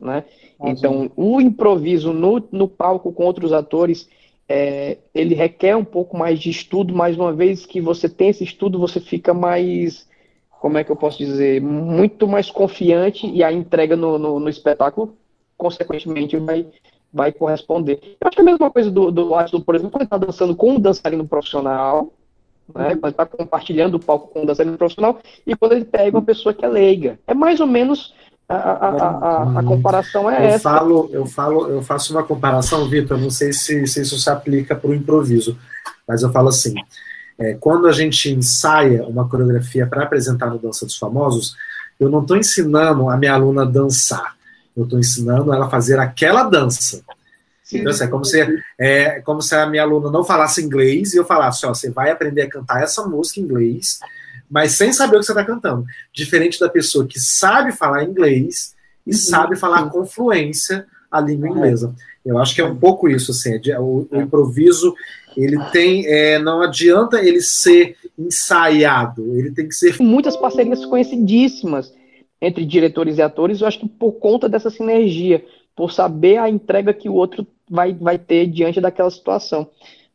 Né? 0.00 0.24
Ah, 0.60 0.70
então, 0.70 1.10
o 1.16 1.40
improviso 1.40 2.12
no, 2.12 2.42
no 2.52 2.68
palco 2.68 3.12
com 3.12 3.24
outros 3.24 3.52
atores, 3.52 4.08
é, 4.48 4.98
ele 5.14 5.34
requer 5.34 5.76
um 5.76 5.84
pouco 5.84 6.16
mais 6.16 6.38
de 6.38 6.50
estudo, 6.50 6.94
mas 6.94 7.16
uma 7.16 7.32
vez 7.32 7.66
que 7.66 7.80
você 7.80 8.08
tem 8.08 8.28
esse 8.28 8.44
estudo, 8.44 8.78
você 8.78 9.00
fica 9.00 9.34
mais, 9.34 10.08
como 10.64 10.78
é 10.78 10.82
que 10.82 10.90
eu 10.90 10.96
posso 10.96 11.18
dizer, 11.18 11.60
muito 11.60 12.26
mais 12.26 12.50
confiante 12.50 13.26
e 13.26 13.44
a 13.44 13.52
entrega 13.52 13.94
no, 13.94 14.18
no, 14.18 14.40
no 14.40 14.48
espetáculo, 14.48 15.14
consequentemente, 15.58 16.38
vai, 16.38 16.66
vai 17.12 17.30
corresponder. 17.32 18.16
Eu 18.18 18.26
acho 18.26 18.34
que 18.34 18.40
é 18.40 18.42
a 18.42 18.46
mesma 18.46 18.70
coisa 18.70 18.90
do, 18.90 19.10
do 19.10 19.34
Átilo, 19.34 19.62
por 19.62 19.74
exemplo, 19.74 19.90
quando 19.90 20.00
ele 20.00 20.06
está 20.06 20.16
dançando 20.16 20.56
com 20.56 20.70
um 20.70 20.80
dançarino 20.80 21.28
profissional, 21.28 22.14
né? 22.74 22.96
Quando 22.96 23.12
está 23.12 23.26
compartilhando 23.26 23.96
o 23.96 24.00
palco 24.00 24.28
com 24.28 24.40
um 24.40 24.46
dançarino 24.46 24.78
profissional 24.78 25.18
e 25.46 25.54
quando 25.54 25.72
ele 25.72 25.84
pega 25.84 26.16
uma 26.16 26.24
pessoa 26.24 26.54
que 26.54 26.64
é 26.64 26.68
leiga. 26.68 27.18
É 27.26 27.34
mais 27.34 27.60
ou 27.60 27.66
menos 27.66 28.14
a, 28.48 28.56
a, 28.56 28.88
a, 28.88 29.60
a 29.60 29.62
comparação 29.64 30.30
é 30.30 30.38
eu 30.38 30.48
essa. 30.48 30.70
Falo, 30.70 31.10
eu 31.12 31.26
falo, 31.26 31.68
eu 31.68 31.82
faço 31.82 32.14
uma 32.14 32.22
comparação, 32.22 32.88
Vitor. 32.88 33.18
Não 33.18 33.28
sei 33.28 33.52
se, 33.52 33.86
se 33.86 34.00
isso 34.00 34.18
se 34.18 34.30
aplica 34.30 34.74
para 34.74 34.88
o 34.88 34.94
improviso, 34.94 35.58
mas 36.08 36.22
eu 36.22 36.32
falo 36.32 36.48
assim: 36.48 36.72
é, 37.38 37.54
quando 37.54 37.86
a 37.86 37.92
gente 37.92 38.30
ensaia 38.30 39.04
uma 39.04 39.28
coreografia 39.28 39.86
para 39.86 40.04
apresentar 40.04 40.46
no 40.46 40.58
Dança 40.58 40.86
dos 40.86 40.96
Famosos, 40.96 41.56
eu 41.98 42.08
não 42.08 42.22
estou 42.22 42.36
ensinando 42.36 43.08
a 43.08 43.16
minha 43.16 43.34
aluna 43.34 43.62
a 43.62 43.66
dançar, 43.66 44.36
eu 44.76 44.84
estou 44.84 44.98
ensinando 44.98 45.52
ela 45.52 45.66
a 45.66 45.70
fazer 45.70 45.98
aquela 45.98 46.44
dança. 46.44 47.02
Então, 47.72 47.90
assim, 47.90 48.04
é, 48.04 48.08
como 48.08 48.24
se, 48.24 48.64
é 48.78 49.20
como 49.22 49.42
se 49.42 49.54
a 49.54 49.66
minha 49.66 49.82
aluna 49.82 50.10
não 50.10 50.22
falasse 50.22 50.62
inglês 50.62 51.14
e 51.14 51.16
eu 51.16 51.24
falasse, 51.24 51.64
ó, 51.66 51.74
você 51.74 51.90
vai 51.90 52.10
aprender 52.10 52.42
a 52.42 52.50
cantar 52.50 52.82
essa 52.82 53.02
música 53.06 53.40
em 53.40 53.44
inglês, 53.44 54.00
mas 54.50 54.72
sem 54.72 54.92
saber 54.92 55.16
o 55.16 55.20
que 55.20 55.26
você 55.26 55.32
está 55.32 55.44
cantando. 55.44 55.84
Diferente 56.12 56.60
da 56.60 56.68
pessoa 56.68 57.06
que 57.06 57.18
sabe 57.18 57.72
falar 57.72 58.04
inglês 58.04 58.74
e 59.06 59.10
uhum. 59.10 59.16
sabe 59.16 59.56
falar 59.56 59.88
com 59.88 60.04
fluência 60.04 60.86
a 61.10 61.20
língua 61.20 61.48
inglesa. 61.48 61.94
Eu 62.24 62.38
acho 62.38 62.54
que 62.54 62.60
é 62.60 62.64
um 62.64 62.76
pouco 62.76 63.08
isso, 63.08 63.30
assim, 63.32 63.60
é 63.70 63.78
o, 63.78 64.08
o 64.10 64.20
improviso, 64.20 64.94
ele 65.36 65.58
tem, 65.72 66.06
é, 66.06 66.38
não 66.38 66.62
adianta 66.62 67.22
ele 67.22 67.40
ser 67.40 67.96
ensaiado, 68.18 69.36
ele 69.36 69.50
tem 69.50 69.68
que 69.68 69.74
ser... 69.74 70.00
Muitas 70.00 70.36
parcerias 70.36 70.84
conhecidíssimas 70.84 71.92
entre 72.40 72.64
diretores 72.64 73.18
e 73.18 73.22
atores, 73.22 73.60
eu 73.60 73.66
acho 73.66 73.80
que 73.80 73.88
por 73.88 74.12
conta 74.12 74.48
dessa 74.48 74.70
sinergia, 74.70 75.44
por 75.74 75.92
saber 75.92 76.38
a 76.38 76.48
entrega 76.48 76.92
que 76.92 77.08
o 77.08 77.14
outro 77.14 77.46
vai, 77.68 77.92
vai 77.94 78.18
ter 78.18 78.46
diante 78.46 78.80
daquela 78.80 79.10
situação. 79.10 79.68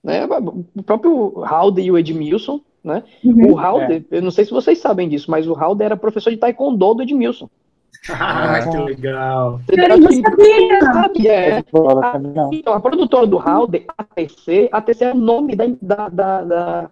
Né? 0.03 0.25
O 0.75 0.83
próprio 0.83 1.43
Halder 1.43 1.83
e 1.83 1.91
o 1.91 1.97
Edmilson, 1.97 2.61
né? 2.83 3.03
Uhum. 3.23 3.53
O 3.53 3.57
Halder, 3.57 4.03
é. 4.09 4.17
eu 4.17 4.21
não 4.21 4.31
sei 4.31 4.45
se 4.45 4.51
vocês 4.51 4.79
sabem 4.79 5.09
disso, 5.09 5.29
mas 5.29 5.47
o 5.47 5.53
Halder 5.53 5.85
era 5.85 5.97
professor 5.97 6.29
de 6.29 6.37
taekwondo 6.37 6.93
do 6.93 7.03
Edmilson. 7.03 7.49
Ah, 8.07 8.59
que 8.71 8.77
legal. 8.77 9.59
Eu 9.67 9.99
não 9.99 10.11
sabia. 10.11 11.33
É. 11.33 11.63
Então, 12.53 12.73
a 12.73 12.79
produtora 12.79 13.27
do 13.27 13.37
Halder, 13.37 13.85
a 13.97 14.03
TC, 14.03 14.69
a 14.71 14.81
TC 14.81 15.05
é 15.05 15.11
o 15.11 15.17
nome 15.17 15.55
da, 15.55 15.65
da, 15.81 16.09
da, 16.09 16.41
da 16.43 16.89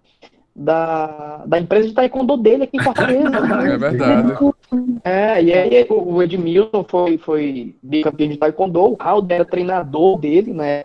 da, 0.58 1.44
da 1.46 1.60
empresa 1.60 1.86
de 1.86 1.94
taekwondo 1.94 2.36
dele 2.36 2.64
aqui 2.64 2.78
em 2.78 2.82
Fortaleza. 2.82 3.30
é 3.64 3.76
verdade. 3.78 4.32
É, 5.04 5.42
e 5.42 5.52
aí 5.52 5.86
o 5.88 6.20
Edmilson 6.20 6.84
foi, 6.88 7.16
foi 7.16 7.76
bicampeão 7.80 8.28
de 8.28 8.36
taekwondo, 8.36 8.80
o 8.80 8.96
Halder 8.98 9.36
era 9.36 9.44
treinador 9.44 10.18
dele, 10.18 10.52
né? 10.52 10.82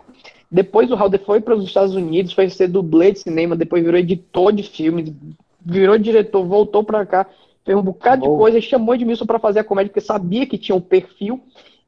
Depois 0.50 0.90
o 0.90 0.94
Halder 0.94 1.20
foi 1.24 1.40
para 1.40 1.56
os 1.56 1.64
Estados 1.64 1.96
Unidos, 1.96 2.32
foi 2.32 2.48
ser 2.48 2.68
dublê 2.68 3.10
de 3.10 3.18
cinema, 3.18 3.56
depois 3.56 3.82
virou 3.82 3.98
editor 3.98 4.52
de 4.52 4.62
filmes, 4.62 5.12
virou 5.60 5.98
diretor, 5.98 6.44
voltou 6.44 6.84
para 6.84 7.04
cá, 7.04 7.26
fez 7.64 7.76
um 7.76 7.82
bocado 7.82 8.24
Bom. 8.24 8.32
de 8.32 8.38
coisa, 8.38 8.60
chamou 8.60 8.94
Edmilson 8.94 9.26
para 9.26 9.38
fazer 9.38 9.60
a 9.60 9.64
comédia, 9.64 9.90
porque 9.90 10.06
sabia 10.06 10.46
que 10.46 10.58
tinha 10.58 10.76
um 10.76 10.80
perfil, 10.80 11.40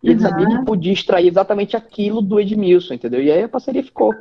e 0.02 0.08
ele 0.08 0.16
uhum. 0.16 0.28
sabia 0.28 0.46
que 0.46 0.64
podia 0.64 0.92
extrair 0.92 1.28
exatamente 1.28 1.76
aquilo 1.76 2.22
do 2.22 2.40
Edmilson, 2.40 2.94
entendeu? 2.94 3.22
E 3.22 3.30
aí 3.30 3.42
a 3.42 3.48
parceria 3.48 3.82
ficou. 3.82 4.14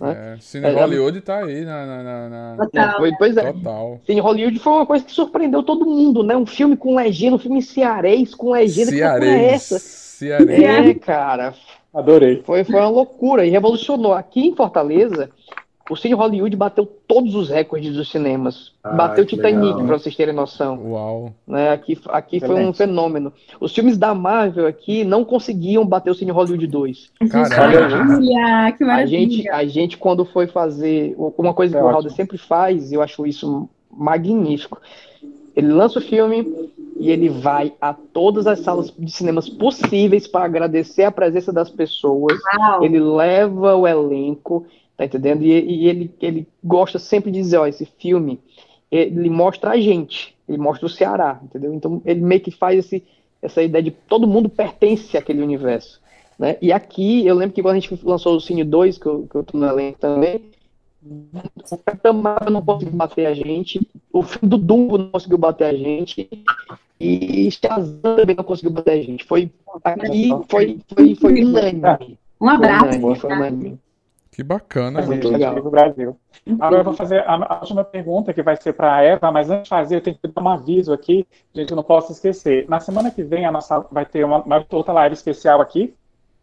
Né? 0.00 0.34
É, 0.34 0.40
Cine 0.40 0.66
é, 0.66 0.72
Hollywood 0.72 1.20
tá 1.20 1.44
aí 1.44 1.64
na. 1.64 1.86
na, 1.86 2.02
na, 2.02 2.28
na... 2.28 2.64
Total. 2.64 2.96
Foi, 2.98 3.12
pois 3.18 3.36
é. 3.36 3.52
Total. 3.52 4.00
Cine 4.06 4.20
Hollywood 4.20 4.58
foi 4.58 4.72
uma 4.72 4.86
coisa 4.86 5.04
que 5.04 5.12
surpreendeu 5.12 5.62
todo 5.62 5.84
mundo, 5.84 6.22
né? 6.22 6.36
Um 6.36 6.46
filme 6.46 6.76
com 6.76 6.94
legenda, 6.94 7.36
um 7.36 7.38
filme 7.38 7.60
cearês 7.60 8.34
com 8.34 8.52
legenda. 8.52 8.90
Cearês. 8.90 9.30
Que 9.30 9.38
é 9.38 9.52
essa? 9.52 9.78
Cearês. 9.78 10.88
É, 10.88 10.94
cara. 10.94 11.54
Adorei. 11.92 12.42
Foi, 12.42 12.64
foi 12.64 12.80
uma 12.80 12.88
loucura 12.88 13.44
e 13.44 13.50
revolucionou. 13.50 14.14
Aqui 14.14 14.46
em 14.48 14.56
Fortaleza, 14.56 15.30
o 15.90 15.96
Cine 15.96 16.14
Hollywood 16.14 16.54
bateu 16.56 16.86
todos 16.86 17.34
os 17.34 17.48
recordes 17.48 17.94
dos 17.94 18.10
cinemas. 18.10 18.72
Ah, 18.82 18.92
bateu 18.92 19.26
Titanic, 19.26 19.82
para 19.84 19.98
vocês 19.98 20.14
terem 20.14 20.34
noção. 20.34 20.80
Uau. 20.90 21.32
Né, 21.46 21.70
aqui 21.70 21.98
aqui 22.08 22.40
foi 22.40 22.64
um 22.64 22.72
fenômeno. 22.72 23.32
Os 23.60 23.74
filmes 23.74 23.98
da 23.98 24.14
Marvel 24.14 24.66
aqui 24.66 25.04
não 25.04 25.24
conseguiam 25.24 25.84
bater 25.84 26.10
o 26.10 26.14
Cine 26.14 26.30
Hollywood 26.30 26.66
2. 26.66 27.12
Caralho. 27.30 27.88
que 28.76 28.84
maravilha. 28.84 29.02
A 29.02 29.06
gente, 29.06 29.48
a 29.50 29.64
gente, 29.64 29.98
quando 29.98 30.24
foi 30.24 30.46
fazer. 30.46 31.14
Uma 31.16 31.54
coisa 31.54 31.76
é 31.76 31.80
que 31.80 31.84
o 31.84 31.88
Halder 31.88 32.12
sempre 32.12 32.38
faz, 32.38 32.92
eu 32.92 33.02
acho 33.02 33.26
isso 33.26 33.68
magnífico. 33.90 34.80
Ele 35.54 35.68
lança 35.68 35.98
o 35.98 36.02
filme 36.02 36.70
e 36.98 37.10
ele 37.10 37.28
vai 37.28 37.74
a 37.80 37.92
todas 37.92 38.46
as 38.46 38.60
salas 38.60 38.92
de 38.96 39.10
cinemas 39.10 39.48
possíveis 39.48 40.26
para 40.26 40.44
agradecer 40.44 41.04
a 41.04 41.10
presença 41.10 41.52
das 41.52 41.68
pessoas. 41.68 42.38
Uau. 42.56 42.84
Ele 42.84 42.98
leva 42.98 43.74
o 43.74 43.86
elenco 43.86 44.66
Tá 45.02 45.06
entendendo? 45.06 45.42
E, 45.42 45.50
e, 45.50 45.88
ele, 45.88 46.14
ele 46.20 46.48
gosta 46.62 46.98
sempre 46.98 47.32
de 47.32 47.40
dizer, 47.40 47.58
ó, 47.58 47.66
esse 47.66 47.84
filme, 47.84 48.38
ele 48.90 49.28
mostra 49.28 49.70
a 49.70 49.80
gente, 49.80 50.36
ele 50.48 50.58
mostra 50.58 50.86
o 50.86 50.88
Ceará, 50.88 51.40
entendeu? 51.42 51.74
Então 51.74 52.00
ele 52.04 52.20
meio 52.20 52.40
que 52.40 52.52
faz 52.52 52.78
esse, 52.78 53.02
essa 53.40 53.62
ideia 53.62 53.82
de 53.82 53.90
todo 53.90 54.28
mundo 54.28 54.48
pertence 54.48 55.16
àquele 55.16 55.42
universo. 55.42 56.00
Né? 56.38 56.56
E 56.62 56.72
aqui, 56.72 57.26
eu 57.26 57.34
lembro 57.34 57.54
que 57.54 57.62
quando 57.62 57.76
a 57.76 57.80
gente 57.80 57.98
lançou 58.04 58.36
o 58.36 58.40
Cine 58.40 58.62
2, 58.62 58.98
que 58.98 59.06
eu, 59.06 59.26
que 59.28 59.34
eu 59.34 59.42
tô 59.42 59.58
no 59.58 59.66
elenco 59.66 59.98
também, 59.98 60.40
o 61.04 61.76
Capitão 61.78 62.12
Marvel 62.14 62.52
não 62.52 62.62
conseguiu 62.62 62.94
bater 62.94 63.26
a 63.26 63.34
gente, 63.34 63.80
o 64.12 64.22
filme 64.22 64.48
do 64.48 64.56
Dumbo 64.56 64.98
não 64.98 65.10
conseguiu 65.10 65.38
bater 65.38 65.64
a 65.64 65.74
gente, 65.74 66.28
e 67.00 67.50
Shazam 67.50 67.98
também 68.00 68.36
não 68.36 68.44
conseguiu 68.44 68.70
bater 68.70 68.92
a 68.92 69.02
gente. 69.02 69.24
Foi 69.24 69.50
aqui, 69.82 70.30
foi, 70.48 70.78
foi, 70.94 71.14
foi 71.16 71.42
unânime. 71.42 72.18
Um 72.40 72.48
abraço. 72.48 72.84
Foi 72.84 72.98
unânime, 72.98 73.16
foi 73.16 73.32
unânime. 73.32 73.78
Que 74.32 74.42
bacana. 74.42 75.00
É 75.00 75.06
muito 75.06 75.28
legal. 75.28 75.54
Do 75.54 75.70
Brasil. 75.70 76.16
Agora 76.58 76.80
eu 76.80 76.84
vou 76.84 76.94
fazer 76.94 77.22
a, 77.26 77.58
última 77.60 77.84
pergunta, 77.84 78.32
que 78.32 78.42
vai 78.42 78.56
ser 78.56 78.72
para 78.72 78.96
a 78.96 79.02
Eva, 79.02 79.30
mas 79.30 79.50
antes 79.50 79.64
de 79.64 79.68
fazer, 79.68 79.96
eu 79.96 80.00
tenho 80.00 80.16
que 80.16 80.26
dar 80.26 80.42
um 80.42 80.48
aviso 80.48 80.90
aqui, 80.90 81.26
gente, 81.54 81.70
eu 81.70 81.76
não 81.76 81.82
posso 81.82 82.12
esquecer. 82.12 82.66
Na 82.66 82.80
semana 82.80 83.10
que 83.10 83.22
vem, 83.22 83.44
a 83.44 83.52
nossa 83.52 83.80
vai 83.92 84.06
ter 84.06 84.24
uma, 84.24 84.42
uma 84.42 84.66
outra 84.70 84.94
live 84.94 85.12
especial 85.12 85.60
aqui, 85.60 85.94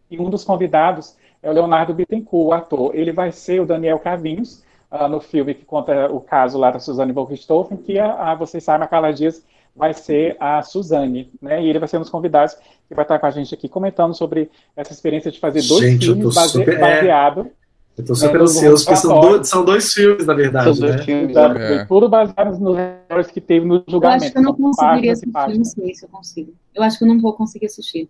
e 0.10 0.20
um 0.20 0.30
dos 0.30 0.44
convidados 0.44 1.18
é 1.42 1.50
o 1.50 1.54
Leonardo 1.54 1.94
Bittencourt, 1.96 2.48
o 2.48 2.54
ator. 2.54 2.96
Ele 2.96 3.12
vai 3.12 3.32
ser 3.32 3.60
o 3.60 3.66
Daniel 3.66 3.98
Cavinhos, 3.98 4.64
uh, 4.92 5.08
no 5.08 5.20
filme 5.20 5.56
que 5.56 5.66
conta 5.66 6.12
o 6.12 6.22
caso 6.22 6.60
lá 6.60 6.70
da 6.70 6.80
Suzane 6.80 7.12
von 7.12 7.24
Richthofen, 7.24 7.78
que, 7.78 7.98
a, 7.98 8.32
a, 8.32 8.36
vocês 8.36 8.64
sabem, 8.64 8.86
a 8.86 8.88
Carla 8.88 9.12
Dias 9.12 9.44
vai 9.76 9.96
ser 9.96 10.38
a 10.40 10.62
Suzane, 10.62 11.32
né? 11.42 11.64
E 11.64 11.68
ele 11.68 11.80
vai 11.80 11.88
ser 11.88 11.98
um 11.98 12.02
dos 12.02 12.10
convidados 12.12 12.56
que 12.88 12.94
vai 12.94 13.04
estar 13.04 13.18
com 13.18 13.26
a 13.26 13.32
gente 13.32 13.52
aqui 13.54 13.68
comentando 13.68 14.14
sobre 14.14 14.52
essa 14.76 14.94
experiência 14.94 15.32
de 15.32 15.40
fazer 15.40 15.64
dois 15.64 15.90
gente, 15.90 16.06
filmes 16.06 16.36
base, 16.36 16.52
super... 16.52 16.76
É, 16.76 16.80
baseado 16.80 17.52
eu 18.00 18.06
tô 18.06 18.16
super 18.16 18.40
é, 18.40 18.44
ansioso, 18.44 18.86
porque 18.86 19.00
são 19.00 19.20
dois, 19.20 19.50
são 19.50 19.66
dois 19.66 19.94
filmes, 19.94 20.26
na 20.26 20.34
verdade. 20.34 20.74
São 20.74 20.88
dois 20.88 20.96
né? 20.96 21.04
filmes, 21.04 21.36
é. 21.36 21.84
tudo 21.84 22.08
baseado 22.08 22.58
nos 22.58 22.78
erros 22.78 23.28
que 23.28 23.42
teve 23.42 23.66
no 23.66 23.84
julgamento. 23.86 24.24
Eu 24.24 24.28
acho 24.28 24.32
que 24.32 24.38
eu 24.38 24.42
não 24.42 24.54
conseguiria 24.56 25.12
assistir, 25.12 25.58
não 25.58 25.66
sei 25.66 25.94
se 25.94 26.06
eu 26.06 26.10
consigo. 26.10 26.54
Eu 26.74 26.82
acho 26.82 26.98
que 26.98 27.04
eu 27.04 27.08
não 27.10 27.20
vou 27.20 27.34
conseguir 27.34 27.66
assistir. 27.66 28.08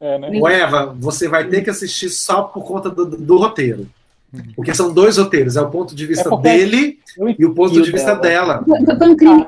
É, 0.00 0.18
né? 0.18 0.30
O 0.40 0.48
Eva, 0.48 0.96
você 0.98 1.28
vai 1.28 1.46
ter 1.46 1.60
que 1.60 1.68
assistir 1.68 2.08
só 2.08 2.44
por 2.44 2.64
conta 2.64 2.88
do, 2.88 3.04
do, 3.04 3.16
do 3.18 3.36
roteiro. 3.36 3.86
Porque 4.56 4.74
são 4.74 4.94
dois 4.94 5.18
roteiros, 5.18 5.56
é 5.56 5.60
o 5.60 5.68
ponto 5.68 5.94
de 5.94 6.06
vista 6.06 6.32
é 6.32 6.38
dele 6.38 6.98
e 7.38 7.44
o 7.44 7.54
ponto 7.54 7.82
de 7.82 7.92
vista 7.92 8.14
dela. 8.14 8.64
Foi, 8.64 8.96
foi, 8.96 9.08
um 9.08 9.16
crime, 9.16 9.46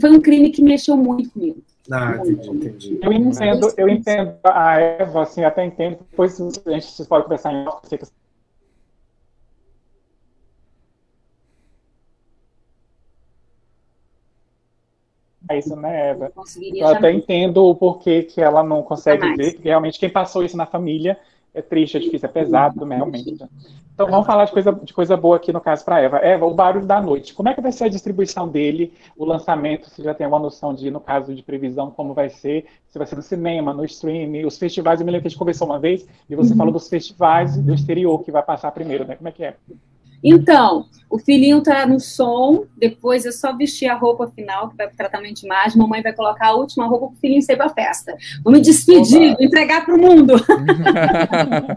foi 0.00 0.10
um 0.10 0.20
crime 0.20 0.50
que 0.50 0.62
mexeu 0.62 0.96
muito 0.96 1.30
comigo. 1.30 1.58
Ah, 1.90 2.16
entendi, 2.16 2.48
entendi. 2.48 2.98
Eu 3.02 3.12
entendo, 3.12 3.74
eu 3.76 3.88
entendo 3.88 4.34
a 4.44 4.80
Eva, 4.80 5.22
assim, 5.22 5.44
até 5.44 5.66
entendo, 5.66 5.98
depois 6.10 6.40
a 6.40 6.70
gente 6.70 7.04
pode 7.06 7.24
conversar 7.24 7.52
em 7.52 7.66
off, 7.66 7.82
É 7.92 7.98
isso, 15.52 15.76
né, 15.76 16.10
Eva? 16.10 16.32
Eu 16.74 16.86
até 16.86 17.12
entendo 17.12 17.64
o 17.64 17.74
porquê 17.74 18.22
que 18.22 18.40
ela 18.40 18.62
não 18.62 18.82
consegue 18.82 19.34
ver, 19.36 19.54
porque 19.54 19.68
realmente 19.68 19.98
quem 19.98 20.08
passou 20.08 20.44
isso 20.44 20.56
na 20.56 20.66
família 20.66 21.18
é 21.52 21.62
triste, 21.62 21.96
é 21.96 22.00
difícil, 22.00 22.28
é 22.28 22.32
pesado, 22.32 22.84
realmente. 22.84 23.36
Então 23.94 24.10
vamos 24.10 24.26
falar 24.26 24.44
de 24.44 24.52
coisa, 24.52 24.72
de 24.72 24.92
coisa 24.92 25.16
boa 25.16 25.36
aqui 25.36 25.52
no 25.52 25.60
caso 25.60 25.84
para 25.84 26.00
Eva. 26.00 26.18
Eva, 26.18 26.44
o 26.44 26.52
Barulho 26.52 26.84
da 26.84 27.00
Noite. 27.00 27.32
Como 27.32 27.48
é 27.48 27.54
que 27.54 27.60
vai 27.60 27.70
ser 27.70 27.84
a 27.84 27.88
distribuição 27.88 28.48
dele, 28.48 28.92
o 29.16 29.24
lançamento? 29.24 29.88
Você 29.88 30.02
já 30.02 30.12
tem 30.12 30.26
uma 30.26 30.40
noção 30.40 30.74
de, 30.74 30.90
no 30.90 30.98
caso 30.98 31.32
de 31.32 31.42
previsão, 31.44 31.92
como 31.92 32.12
vai 32.12 32.28
ser? 32.28 32.66
Se 32.88 32.98
vai 32.98 33.06
ser 33.06 33.14
no 33.14 33.22
cinema, 33.22 33.72
no 33.72 33.84
streaming, 33.84 34.44
os 34.44 34.58
festivais. 34.58 34.98
Eu 34.98 35.06
me 35.06 35.12
lembro 35.12 35.22
que 35.22 35.28
a 35.28 35.30
gente 35.30 35.38
conversou 35.38 35.68
uma 35.68 35.78
vez 35.78 36.04
e 36.28 36.34
você 36.34 36.50
uhum. 36.50 36.58
falou 36.58 36.72
dos 36.72 36.88
festivais 36.88 37.56
do 37.56 37.72
exterior 37.72 38.20
que 38.24 38.32
vai 38.32 38.42
passar 38.42 38.72
primeiro, 38.72 39.04
né? 39.06 39.14
Como 39.14 39.28
é 39.28 39.32
que 39.32 39.44
é? 39.44 39.54
Então, 40.24 40.86
o 41.10 41.18
filhinho 41.18 41.62
tá 41.62 41.86
no 41.86 42.00
som, 42.00 42.64
depois 42.76 43.26
é 43.26 43.30
só 43.30 43.54
vestir 43.54 43.86
a 43.86 43.94
roupa 43.94 44.26
final, 44.28 44.70
que 44.70 44.76
vai 44.76 44.86
para 44.86 44.94
o 44.94 44.96
tratamento 44.96 45.40
de 45.40 45.46
imagem, 45.46 45.78
mamãe 45.78 46.02
vai 46.02 46.14
colocar 46.14 46.48
a 46.48 46.56
última 46.56 46.86
roupa 46.86 47.08
para 47.08 47.14
o 47.14 47.18
filhinho 47.20 47.42
sair 47.42 47.56
para 47.56 47.66
a 47.66 47.74
festa. 47.74 48.16
Vou 48.42 48.52
me 48.52 48.60
despedir, 48.60 49.34
vou 49.34 49.44
entregar 49.44 49.84
para 49.84 49.94
o 49.94 50.00
mundo. 50.00 50.34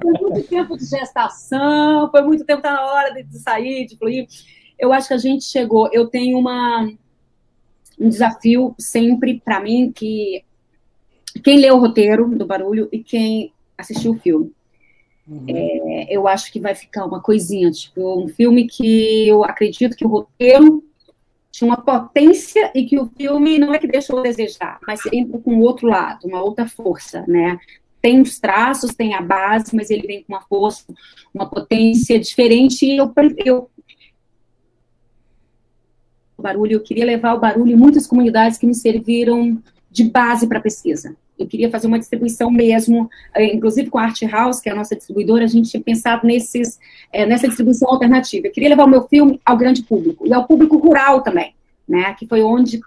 foi 0.01 0.29
muito 0.29 0.47
tempo 0.47 0.77
de 0.77 0.85
gestação, 0.85 2.09
foi 2.09 2.21
muito 2.21 2.45
tempo, 2.45 2.61
tá 2.61 2.73
na 2.73 2.85
hora 2.85 3.21
de 3.21 3.37
sair, 3.37 3.85
de 3.85 3.97
fluir. 3.97 4.27
Eu 4.79 4.93
acho 4.93 5.09
que 5.09 5.13
a 5.13 5.19
gente 5.19 5.43
chegou, 5.43 5.89
eu 5.91 6.07
tenho 6.07 6.39
uma, 6.39 6.89
um 7.99 8.07
desafio 8.07 8.73
sempre 8.79 9.41
para 9.43 9.59
mim, 9.59 9.91
que 9.93 10.43
quem 11.43 11.59
lê 11.59 11.69
o 11.69 11.77
roteiro 11.77 12.27
do 12.29 12.45
Barulho 12.45 12.87
e 12.91 13.03
quem 13.03 13.51
assistiu 13.77 14.13
o 14.13 14.19
filme. 14.19 14.51
Uhum. 15.27 15.45
É, 15.49 16.07
eu 16.09 16.27
acho 16.27 16.51
que 16.51 16.59
vai 16.59 16.73
ficar 16.73 17.05
uma 17.05 17.21
coisinha, 17.21 17.69
tipo, 17.69 18.23
um 18.23 18.27
filme 18.27 18.65
que 18.65 19.27
eu 19.27 19.43
acredito 19.43 19.95
que 19.95 20.05
o 20.05 20.09
roteiro 20.09 20.83
tinha 21.51 21.67
uma 21.67 21.81
potência 21.81 22.71
e 22.73 22.85
que 22.85 22.97
o 22.97 23.07
filme 23.17 23.59
não 23.59 23.73
é 23.73 23.79
que 23.79 23.87
deixou 23.87 24.19
a 24.19 24.23
desejar, 24.23 24.79
mas 24.87 25.01
entra 25.11 25.37
com 25.39 25.59
outro 25.59 25.87
lado, 25.87 26.27
uma 26.27 26.41
outra 26.41 26.67
força, 26.67 27.25
né? 27.27 27.59
Tem 28.01 28.21
os 28.21 28.39
traços, 28.39 28.95
tem 28.95 29.15
a 29.15 29.21
base, 29.21 29.75
mas 29.75 29.89
ele 29.89 30.07
vem 30.07 30.23
com 30.23 30.33
uma 30.33 30.41
força, 30.41 30.85
uma 31.33 31.49
potência 31.49 32.17
diferente 32.19 32.85
e 32.85 32.95
eu, 32.95 33.11
eu 33.43 33.69
barulho, 36.37 36.73
eu 36.73 36.83
queria 36.83 37.05
levar 37.05 37.33
o 37.33 37.39
barulho 37.39 37.71
em 37.71 37.75
muitas 37.75 38.05
comunidades 38.07 38.57
que 38.57 38.67
me 38.67 38.75
serviram 38.75 39.61
de 39.89 40.03
base 40.05 40.47
para 40.47 40.61
pesquisa 40.61 41.17
eu 41.37 41.47
queria 41.47 41.69
fazer 41.69 41.87
uma 41.87 41.99
distribuição 41.99 42.49
mesmo, 42.49 43.09
eh, 43.35 43.53
inclusive 43.53 43.89
com 43.89 43.97
a 43.97 44.03
Art 44.03 44.21
House, 44.23 44.59
que 44.59 44.69
é 44.69 44.71
a 44.71 44.75
nossa 44.75 44.95
distribuidora, 44.95 45.43
a 45.43 45.47
gente 45.47 45.69
tinha 45.69 45.81
pensado 45.81 46.25
nesses, 46.25 46.79
é, 47.11 47.25
nessa 47.25 47.47
distribuição 47.47 47.89
alternativa. 47.89 48.47
Eu 48.47 48.51
queria 48.51 48.69
levar 48.69 48.85
o 48.85 48.89
meu 48.89 49.07
filme 49.07 49.39
ao 49.45 49.57
grande 49.57 49.83
público, 49.83 50.27
e 50.27 50.33
ao 50.33 50.45
público 50.45 50.77
rural 50.77 51.21
também, 51.21 51.53
né, 51.87 52.13
que 52.13 52.25
foi 52.25 52.41
onde 52.41 52.79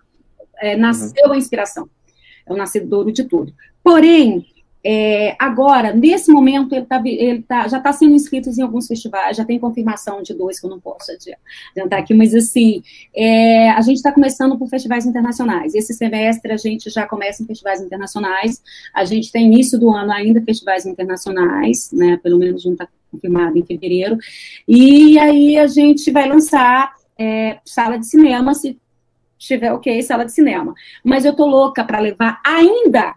é, 0.58 0.76
nasceu 0.76 1.32
a 1.32 1.36
inspiração. 1.36 1.88
É 2.46 2.52
o 2.52 2.56
nascedouro 2.56 3.12
de 3.12 3.24
tudo. 3.24 3.52
Porém, 3.82 4.46
É, 4.82 5.36
agora, 5.38 5.92
nesse 5.92 6.30
momento, 6.32 6.74
ele, 6.74 6.86
tá, 6.86 7.02
ele 7.04 7.42
tá, 7.42 7.68
já 7.68 7.78
está 7.78 7.92
sendo 7.92 8.14
inscrito 8.14 8.48
em 8.48 8.62
alguns 8.62 8.86
festivais, 8.86 9.36
já 9.36 9.44
tem 9.44 9.58
confirmação 9.58 10.22
de 10.22 10.32
dois 10.32 10.58
que 10.58 10.66
eu 10.66 10.70
não 10.70 10.80
posso 10.80 11.12
adiantar 11.12 11.98
aqui, 11.98 12.14
mas 12.14 12.34
assim, 12.34 12.82
é, 13.14 13.70
a 13.70 13.80
gente 13.82 13.96
está 13.96 14.10
começando 14.10 14.58
por 14.58 14.68
festivais 14.68 15.04
internacionais. 15.04 15.74
Esse 15.74 15.92
semestre 15.92 16.52
a 16.52 16.56
gente 16.56 16.88
já 16.88 17.06
começa 17.06 17.42
em 17.42 17.46
festivais 17.46 17.80
internacionais, 17.80 18.62
a 18.94 19.04
gente 19.04 19.30
tem 19.30 19.46
início 19.46 19.78
do 19.78 19.90
ano 19.90 20.12
ainda 20.12 20.40
festivais 20.40 20.86
internacionais, 20.86 21.90
né, 21.92 22.18
pelo 22.22 22.38
menos 22.38 22.64
um 22.64 22.72
está 22.72 22.88
confirmado 23.12 23.58
em 23.58 23.64
fevereiro, 23.64 24.16
e 24.66 25.18
aí 25.18 25.58
a 25.58 25.66
gente 25.66 26.10
vai 26.10 26.28
lançar 26.28 26.94
é, 27.18 27.58
sala 27.66 27.98
de 27.98 28.06
cinema, 28.06 28.54
se 28.54 28.78
tiver 29.36 29.72
ok, 29.72 30.00
sala 30.02 30.24
de 30.24 30.32
cinema. 30.32 30.74
Mas 31.04 31.24
eu 31.24 31.34
tô 31.34 31.46
louca 31.46 31.84
para 31.84 31.98
levar 31.98 32.40
ainda 32.44 33.14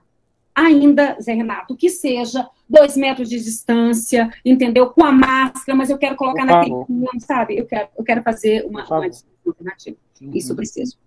ainda, 0.55 1.17
Zé 1.21 1.33
Renato, 1.33 1.75
que 1.75 1.89
seja 1.89 2.47
dois 2.69 2.95
metros 2.97 3.29
de 3.29 3.37
distância, 3.37 4.29
entendeu? 4.43 4.89
Com 4.89 5.03
a 5.03 5.11
máscara, 5.11 5.75
mas 5.75 5.89
eu 5.89 5.97
quero 5.97 6.15
colocar 6.15 6.45
naquele 6.45 6.75
sabe? 7.19 7.57
Eu 7.57 7.65
quero, 7.65 7.87
eu 7.97 8.03
quero 8.03 8.23
fazer 8.23 8.65
uma, 8.65 8.85
uma 8.85 9.09
alternativa. 9.45 9.97
Uhum. 10.21 10.31
Isso 10.33 10.51
eu 10.51 10.55
preciso. 10.55 10.97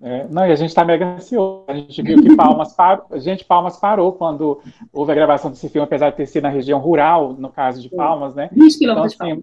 É, 0.00 0.28
não, 0.28 0.46
e 0.46 0.52
a 0.52 0.56
gente 0.56 0.68
está 0.68 0.84
mega 0.84 1.04
ansioso. 1.04 1.64
A 1.66 1.74
gente 1.74 2.00
viu 2.02 2.22
que 2.22 2.36
Palmas 2.36 2.74
gente 3.16 3.44
Palmas 3.44 3.76
parou 3.76 4.12
quando 4.12 4.60
houve 4.92 5.10
a 5.10 5.14
gravação 5.14 5.50
desse 5.50 5.68
filme, 5.68 5.84
apesar 5.84 6.10
de 6.10 6.16
ter 6.16 6.26
sido 6.26 6.44
na 6.44 6.50
região 6.50 6.78
rural, 6.78 7.32
no 7.32 7.48
caso 7.48 7.82
de 7.82 7.88
Palmas, 7.88 8.34
né? 8.34 8.48
20 8.52 8.78
quilômetros 8.78 9.14
então, 9.14 9.26
assim, 9.26 9.42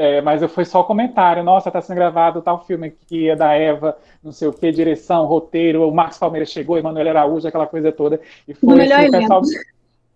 é, 0.00 0.22
mas 0.22 0.40
eu 0.40 0.48
foi 0.48 0.64
só 0.64 0.82
comentário, 0.82 1.44
nossa, 1.44 1.70
tá 1.70 1.78
sendo 1.82 1.96
gravado 1.96 2.40
tal 2.40 2.64
filme 2.64 2.86
aqui, 2.86 3.28
é 3.28 3.36
da 3.36 3.52
Eva, 3.52 3.98
não 4.24 4.32
sei 4.32 4.48
o 4.48 4.52
que, 4.52 4.72
direção, 4.72 5.26
roteiro, 5.26 5.86
o 5.86 5.94
Marcos 5.94 6.16
Palmeiras 6.16 6.48
chegou, 6.48 6.78
Emanuel 6.78 7.10
Araújo, 7.10 7.46
aquela 7.46 7.66
coisa 7.66 7.92
toda. 7.92 8.18
E 8.48 8.54
foi 8.54 8.90
assim, 8.90 9.08
o 9.08 9.10
pessoal. 9.10 9.42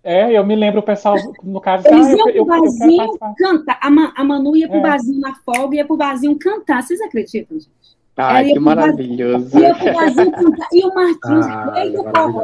É, 0.03 0.33
eu 0.33 0.47
me 0.47 0.57
lembro 0.57 0.81
o 0.81 0.83
pessoal, 0.83 1.17
no 1.43 1.61
caso, 1.61 1.87
Eles 1.87 2.07
ah, 2.07 2.17
iam 2.17 2.29
eu, 2.31 2.47
pro 2.47 2.61
barzinho 2.61 3.19
cantar. 3.37 3.79
A, 3.79 3.91
Ma, 3.91 4.13
a 4.17 4.25
Manu 4.25 4.57
ia 4.57 4.69
pro 4.69 4.79
é. 4.79 4.81
barzinho 4.81 5.21
na 5.21 5.35
folga, 5.35 5.77
ia 5.77 5.85
pro 5.85 5.99
barzinho 5.99 6.39
cantar. 6.39 6.83
Vocês 6.83 7.03
acreditam, 7.03 7.59
gente? 7.59 7.69
Ai, 8.17 8.53
que 8.53 8.61
maravilhoso. 8.61 9.51
E 10.73 10.85
o 10.85 10.95
Martins, 10.95 11.47
ah, 11.47 11.75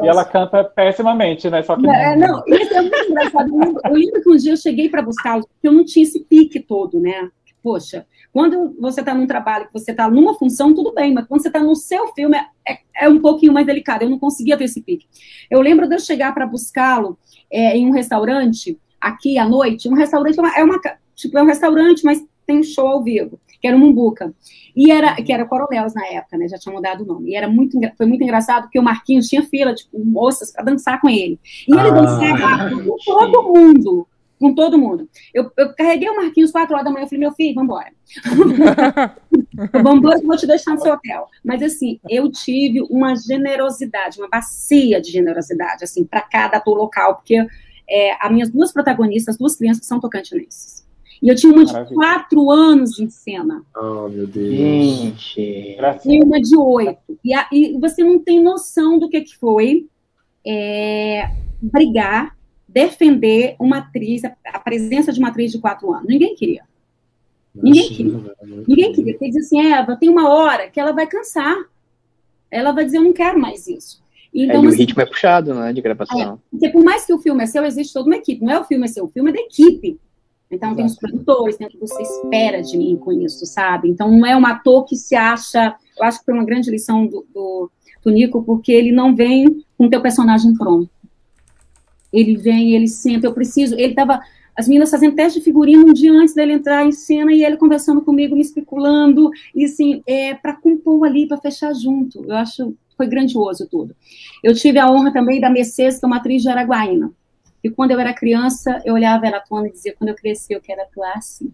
E 0.03 0.09
ela 0.09 0.25
canta 0.25 0.64
pessimamente, 0.64 1.49
né? 1.49 1.62
Só 1.62 1.77
que 1.77 1.83
não, 1.83 1.95
é, 1.95 2.16
não 2.16 2.43
isso 2.47 2.75
é 2.75 2.81
muito 2.81 3.11
engraçado. 3.11 3.51
Eu 3.85 3.93
lembro 3.93 4.23
que 4.23 4.31
um 4.31 4.37
dia 4.37 4.53
eu 4.53 4.57
cheguei 4.57 4.89
para 4.89 5.03
buscá-lo, 5.03 5.43
porque 5.47 5.68
eu 5.68 5.73
não 5.73 5.85
tinha 5.85 6.03
esse 6.03 6.25
pique 6.25 6.59
todo, 6.59 6.99
né? 6.99 7.31
Poxa, 7.62 8.05
quando 8.33 8.75
você 8.81 9.01
está 9.01 9.14
num 9.14 9.27
trabalho, 9.27 9.66
que 9.66 9.73
você 9.73 9.93
está 9.93 10.11
numa 10.11 10.35
função, 10.35 10.75
tudo 10.75 10.93
bem, 10.93 11.14
mas 11.14 11.27
quando 11.27 11.43
você 11.43 11.49
está 11.49 11.61
no 11.61 11.77
seu 11.77 12.09
filme, 12.14 12.37
é, 12.66 12.79
é, 12.97 13.09
um 13.09 13.21
pouquinho 13.21 13.53
mais 13.53 13.66
delicado. 13.66 14.03
Eu 14.03 14.11
não 14.11 14.18
conseguia 14.18 14.57
ter 14.57 14.64
esse 14.64 14.83
pique. 14.83 15.07
Eu 15.49 15.61
lembro 15.61 15.87
de 15.87 15.95
eu 15.95 16.01
chegar 16.01 16.35
para 16.35 16.47
buscá-lo 16.47 17.16
é, 17.51 17.77
em 17.77 17.87
um 17.87 17.93
restaurante, 17.93 18.77
aqui 19.01 19.39
à 19.39 19.49
noite, 19.49 19.89
um 19.89 19.95
restaurante, 19.95 20.37
é 20.39 20.43
uma, 20.43 20.59
é 20.59 20.64
uma, 20.64 20.81
tipo, 21.14 21.39
é 21.39 21.43
um 21.43 21.47
restaurante, 21.47 22.03
mas 22.05 22.25
tem 22.45 22.62
show 22.64 22.89
ao 22.89 23.05
vivo 23.05 23.39
que 23.61 23.69
era 23.69 23.77
o 23.77 23.81
Mumbuca. 23.81 24.33
E 24.75 24.91
era, 24.91 25.15
que 25.17 25.33
era 25.33 25.45
Coronelos 25.45 25.95
na 25.95 26.07
época, 26.07 26.39
né? 26.39 26.49
Já 26.49 26.59
tinha 26.59 26.75
mudado 26.75 27.03
o 27.03 27.07
nome. 27.07 27.31
E 27.31 27.37
era 27.37 27.49
muito, 27.49 27.79
foi 27.97 28.07
muito 28.07 28.23
engraçado, 28.23 28.63
porque 28.63 28.79
o 28.79 28.83
Marquinhos 28.83 29.29
tinha 29.29 29.43
fila, 29.43 29.75
tipo, 29.75 29.99
moças 30.05 30.53
para 30.53 30.65
dançar 30.65 31.01
com 31.01 31.09
ele. 31.09 31.39
E 31.69 31.73
ele 31.73 31.89
ah. 31.89 31.91
dançava 31.91 32.71
com 32.71 32.97
todo 33.05 33.43
mundo. 33.53 34.07
Com 34.39 34.55
todo 34.55 34.79
mundo. 34.79 35.07
Eu, 35.35 35.51
eu 35.59 35.75
carreguei 35.75 36.09
o 36.09 36.17
Marquinhos 36.17 36.51
quatro 36.51 36.73
horas 36.73 36.85
da 36.85 36.91
manhã, 36.91 37.05
eu 37.05 37.09
falei, 37.09 37.21
meu 37.21 37.33
filho, 37.33 37.55
vambora. 37.55 37.93
vambora 39.85 40.19
eu 40.19 40.27
vou 40.27 40.37
te 40.37 40.47
deixar 40.47 40.73
no 40.73 40.81
seu 40.81 40.95
hotel. 40.95 41.27
Mas 41.45 41.63
assim, 41.63 42.01
eu 42.09 42.31
tive 42.31 42.81
uma 42.91 43.15
generosidade, 43.15 44.19
uma 44.19 44.31
bacia 44.31 44.99
de 44.99 45.11
generosidade, 45.11 45.85
assim, 45.85 46.05
para 46.07 46.23
cada 46.23 46.57
ator 46.57 46.75
local, 46.75 47.17
porque 47.17 47.47
é, 47.87 48.17
as 48.19 48.33
minhas 48.33 48.49
duas 48.49 48.73
protagonistas, 48.73 49.37
duas 49.37 49.57
crianças 49.57 49.85
são 49.85 50.01
tocantinenses. 50.01 50.89
E 51.23 51.29
eu 51.29 51.37
tinha 51.37 51.53
uma 51.53 51.64
de 51.64 51.73
Maravilha. 51.73 51.95
quatro 51.95 52.51
anos 52.51 52.99
em 52.99 53.11
cena. 53.11 53.62
Oh, 53.77 54.09
meu 54.09 54.27
Deus. 54.27 54.55
Gente. 54.55 55.77
E 56.07 56.23
uma 56.23 56.41
de 56.41 56.57
oito. 56.57 57.18
E, 57.23 57.35
a, 57.35 57.47
e 57.53 57.79
você 57.79 58.03
não 58.03 58.18
tem 58.18 58.43
noção 58.43 58.99
do 58.99 59.09
que, 59.09 59.21
que 59.21 59.37
foi 59.37 59.87
é, 60.47 61.31
brigar, 61.61 62.37
defender 62.66 63.55
uma 63.59 63.79
atriz, 63.79 64.25
a, 64.25 64.35
a, 64.47 64.59
presença 64.59 65.12
de 65.12 65.18
uma 65.18 65.29
atriz 65.29 65.53
de 65.53 65.59
quatro 65.59 65.93
anos. 65.93 66.09
Ninguém 66.09 66.35
queria. 66.35 66.64
Ninguém 67.55 67.89
queria. 67.89 68.37
Ninguém 68.66 68.93
queria. 68.93 69.12
Porque 69.12 69.29
diz 69.31 69.45
assim, 69.45 69.61
Eva, 69.73 69.97
tem 69.97 70.09
uma 70.09 70.29
hora 70.29 70.71
que 70.71 70.81
ela 70.81 70.93
vai 70.93 71.07
cansar. 71.07 71.57
Ela 72.51 72.73
vai 72.73 72.85
dizer, 72.85 72.97
eu 72.97 73.05
não 73.05 73.12
quero 73.12 73.39
mais 73.39 73.68
isso. 73.68 74.01
Então, 74.33 74.61
é, 74.61 74.64
e 74.64 74.66
o 74.66 74.68
assim, 74.68 74.79
ritmo 74.79 75.03
é 75.03 75.07
puxado, 75.07 75.53
né, 75.53 75.73
de 75.73 75.83
gravação. 75.83 76.21
É, 76.21 76.39
porque 76.51 76.68
por 76.71 76.83
mais 76.83 77.05
que 77.05 77.12
o 77.12 77.18
filme 77.18 77.43
é 77.43 77.47
seu, 77.47 77.64
existe 77.64 77.93
toda 77.93 78.07
uma 78.07 78.16
equipe. 78.16 78.43
Não 78.43 78.53
é 78.53 78.61
o 78.61 78.64
filme 78.64 78.85
é 78.85 78.89
seu, 78.89 79.05
o 79.05 79.09
filme 79.09 79.31
é 79.31 79.35
da 79.35 79.41
equipe. 79.41 79.99
Então, 80.51 80.74
tem 80.74 80.84
os 80.84 80.96
produtores, 80.96 81.57
tem 81.57 81.68
o 81.68 81.70
que 81.70 81.78
você 81.78 82.03
espera 82.03 82.61
de 82.61 82.76
mim 82.76 82.96
com 82.96 83.12
isso, 83.12 83.46
sabe? 83.46 83.88
Então, 83.88 84.11
não 84.11 84.26
é 84.26 84.36
um 84.36 84.44
ator 84.44 84.84
que 84.84 84.96
se 84.96 85.14
acha. 85.14 85.76
Eu 85.96 86.05
acho 86.05 86.18
que 86.18 86.24
foi 86.24 86.34
uma 86.34 86.44
grande 86.44 86.70
lição 86.70 87.07
do, 87.07 87.24
do, 87.32 87.70
do 88.03 88.11
Nico, 88.11 88.42
porque 88.42 88.72
ele 88.72 88.90
não 88.90 89.14
vem 89.14 89.64
com 89.78 89.86
o 89.86 89.90
teu 89.90 90.01
personagem 90.01 90.53
pronto. 90.55 90.90
Ele 92.12 92.36
vem, 92.36 92.74
ele 92.74 92.88
senta, 92.88 93.26
eu 93.26 93.32
preciso. 93.32 93.74
Ele 93.74 93.92
estava. 93.92 94.20
As 94.57 94.66
meninas 94.66 94.90
fazendo 94.90 95.14
teste 95.14 95.38
de 95.38 95.44
figurino 95.44 95.88
um 95.88 95.92
dia 95.92 96.12
antes 96.12 96.34
dele 96.34 96.53
entrar 96.53 96.84
em 96.84 96.92
cena 96.92 97.32
e 97.32 97.44
ele 97.44 97.57
conversando 97.57 98.03
comigo, 98.03 98.34
me 98.34 98.42
especulando, 98.42 99.30
e 99.55 99.64
assim, 99.64 100.03
é, 100.07 100.34
para 100.34 100.57
compor 100.57 101.07
ali, 101.07 101.26
para 101.26 101.38
fechar 101.38 101.72
junto. 101.72 102.24
Eu 102.24 102.34
acho 102.34 102.74
foi 102.96 103.07
grandioso 103.07 103.66
tudo. 103.66 103.96
Eu 104.44 104.55
tive 104.55 104.78
a 104.78 104.90
honra 104.90 105.11
também 105.11 105.40
da 105.40 105.48
Mercedes, 105.48 105.98
que 105.98 106.05
é 106.05 106.07
uma 106.07 106.18
atriz 106.18 106.42
de 106.42 106.51
Araguaína. 106.51 107.11
E 107.63 107.71
quando 107.71 107.91
eu 107.91 108.01
era 108.01 108.15
criança, 108.15 108.81
eu 108.85 108.95
olhava 108.95 109.27
ela 109.27 109.37
atuando 109.37 109.69
e 109.69 109.73
dizia, 109.73 109.95
quando 109.97 110.09
eu 110.09 110.15
crescer, 110.15 110.55
eu 110.55 110.61
quero 110.61 110.83
atuar 110.83 111.17
assim. 111.17 111.53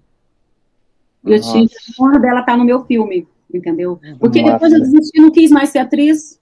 E 1.25 1.33
eu 1.33 1.41
tinha 1.41 1.65
a 1.65 2.03
honra 2.03 2.21
dela 2.21 2.41
estar 2.41 2.57
no 2.57 2.65
meu 2.65 2.85
filme, 2.85 3.27
entendeu? 3.53 3.99
Porque 4.21 4.41
Nossa. 4.41 4.53
depois 4.53 4.73
eu 4.73 4.81
desisti, 4.81 5.21
não 5.21 5.33
quis 5.33 5.51
mais 5.51 5.71
ser 5.71 5.81
atriz, 5.81 6.41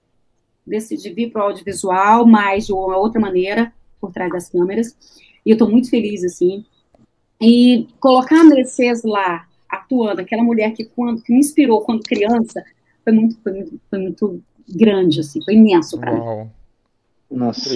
decidi 0.65 1.11
vir 1.11 1.31
para 1.31 1.41
o 1.41 1.45
audiovisual, 1.47 2.25
mas 2.25 2.67
de 2.67 2.73
uma 2.73 2.97
outra 2.97 3.19
maneira, 3.19 3.73
por 3.99 4.11
trás 4.11 4.31
das 4.31 4.49
câmeras. 4.49 4.95
E 5.43 5.49
eu 5.49 5.53
estou 5.53 5.69
muito 5.69 5.89
feliz, 5.89 6.23
assim. 6.23 6.63
E 7.41 7.87
colocar 7.99 8.41
a 8.41 8.43
Mercedes 8.43 9.03
lá, 9.03 9.47
atuando, 9.67 10.21
aquela 10.21 10.43
mulher 10.43 10.71
que, 10.73 10.85
quando, 10.85 11.21
que 11.21 11.33
me 11.33 11.39
inspirou 11.39 11.81
quando 11.81 12.03
criança, 12.03 12.63
foi 13.03 13.13
muito, 13.13 13.37
foi 13.41 13.53
muito, 13.53 13.81
foi 13.89 13.99
muito 13.99 14.43
grande, 14.69 15.19
assim, 15.19 15.43
foi 15.43 15.55
imenso 15.55 15.99
para 15.99 16.11
mim. 16.11 16.49
Nossa, 17.31 17.69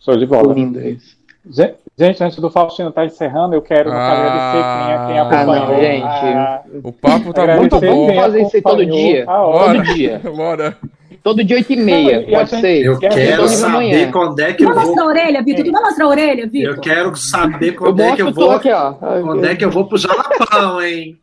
Show 0.00 0.16
de 0.16 0.26
bola. 0.26 0.54
Lindo 0.54 0.80
isso. 0.80 1.19
Gente, 1.46 2.22
antes 2.22 2.38
do 2.38 2.50
Faustino 2.50 2.90
estar 2.90 3.02
tá 3.02 3.06
encerrando, 3.06 3.54
eu 3.54 3.62
quero 3.62 3.90
ah, 3.90 4.12
agradecer 4.12 4.62
quem, 4.62 5.06
quem 5.06 5.18
acompanhou. 5.18 5.64
Ah, 5.64 5.70
não, 5.70 5.80
gente. 5.80 6.04
Ah, 6.04 6.62
o 6.84 6.92
papo 6.92 7.32
tá 7.32 7.56
muito 7.56 7.80
bom. 7.80 8.06
Vamos 8.06 8.16
fazer 8.16 8.42
isso 8.42 8.56
aí 8.56 8.62
todo 8.62 8.86
dia. 8.86 9.26
Todo 9.26 9.82
dia. 9.82 10.18
Bora. 10.18 10.76
Todo 11.22 11.44
dia 11.44 11.56
8 11.58 11.72
e 11.72 11.76
meia, 11.76 12.20
não, 12.20 12.30
pode 12.30 12.50
ser. 12.50 12.84
Eu 12.84 12.98
quero 12.98 13.48
saber 13.48 14.10
quando 14.10 14.40
é 14.40 14.52
que 14.52 14.64
eu 14.64 14.74
vou... 14.74 14.84
mostrar 14.84 15.02
a 15.02 15.06
orelha, 15.06 15.42
Vitor? 15.42 15.64
Tu 15.64 15.72
vai 15.72 15.82
mostrar 15.82 16.04
a 16.04 16.08
orelha, 16.08 16.46
Vitor? 16.46 16.74
Eu 16.74 16.80
quero 16.80 17.16
saber 17.16 17.72
quando 17.72 18.00
eu 18.00 18.06
é 18.06 18.16
que 18.16 18.22
eu 18.22 18.32
vou... 18.32 18.50
Aqui, 18.52 18.70
ó. 18.70 18.92
Quando 18.92 19.44
é 19.44 19.56
que 19.56 19.64
eu 19.64 19.70
vou 19.70 19.86
pro 19.86 19.98
Jalapão, 19.98 20.82
hein? 20.82 21.18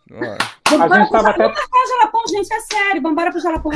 Vamos 0.69 0.91
a 0.91 0.99
gente 0.99 1.11
tava 1.11 1.29
até... 1.29 1.43
marcar 1.43 1.63
Jalapão, 1.89 2.21
gente, 2.29 2.53
é 2.53 2.59
sério. 2.59 3.01
Vamos 3.01 3.11
embora 3.11 3.31
pro 3.31 3.39
Jalapão. 3.39 3.71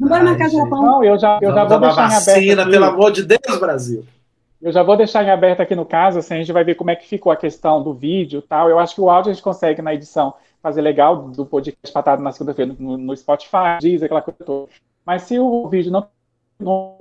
Vamos 0.00 0.24
marcar 0.24 0.50
Jalapão. 0.50 0.82
Não, 0.82 1.04
eu 1.04 1.18
já, 1.18 1.38
eu 1.40 1.54
já 1.54 1.64
vou 1.64 1.80
deixar 1.80 2.02
em 2.02 2.14
aberto. 2.14 2.26
Vacina, 2.26 2.68
pelo 2.68 2.84
amor 2.84 3.12
de 3.12 3.22
Deus, 3.22 3.58
Brasil. 3.58 4.04
Eu 4.62 4.70
já 4.70 4.82
vou 4.84 4.96
deixar 4.96 5.24
em 5.24 5.30
aberto 5.30 5.60
aqui 5.60 5.74
no 5.74 5.84
caso, 5.84 6.20
assim, 6.20 6.34
a 6.34 6.38
gente 6.38 6.52
vai 6.52 6.62
ver 6.62 6.76
como 6.76 6.88
é 6.90 6.94
que 6.94 7.08
ficou 7.08 7.32
a 7.32 7.36
questão 7.36 7.82
do 7.82 7.92
vídeo 7.92 8.38
e 8.38 8.42
tal. 8.42 8.70
Eu 8.70 8.78
acho 8.78 8.94
que 8.94 9.00
o 9.00 9.10
áudio 9.10 9.30
a 9.30 9.34
gente 9.34 9.42
consegue 9.42 9.82
na 9.82 9.92
edição 9.92 10.34
fazer 10.62 10.80
legal 10.80 11.16
do 11.30 11.44
podcast 11.44 11.92
patado 11.92 12.22
na 12.22 12.30
segunda-feira 12.30 12.72
no, 12.78 12.96
no, 12.96 13.16
Spotify, 13.16 13.78
diz 13.80 14.04
aquela 14.04 14.22
coisa 14.22 14.38
toda. 14.44 14.70
Mas 15.04 15.22
se 15.22 15.36
o 15.36 15.68
vídeo 15.68 15.90
não, 15.90 16.06
não 16.60 16.96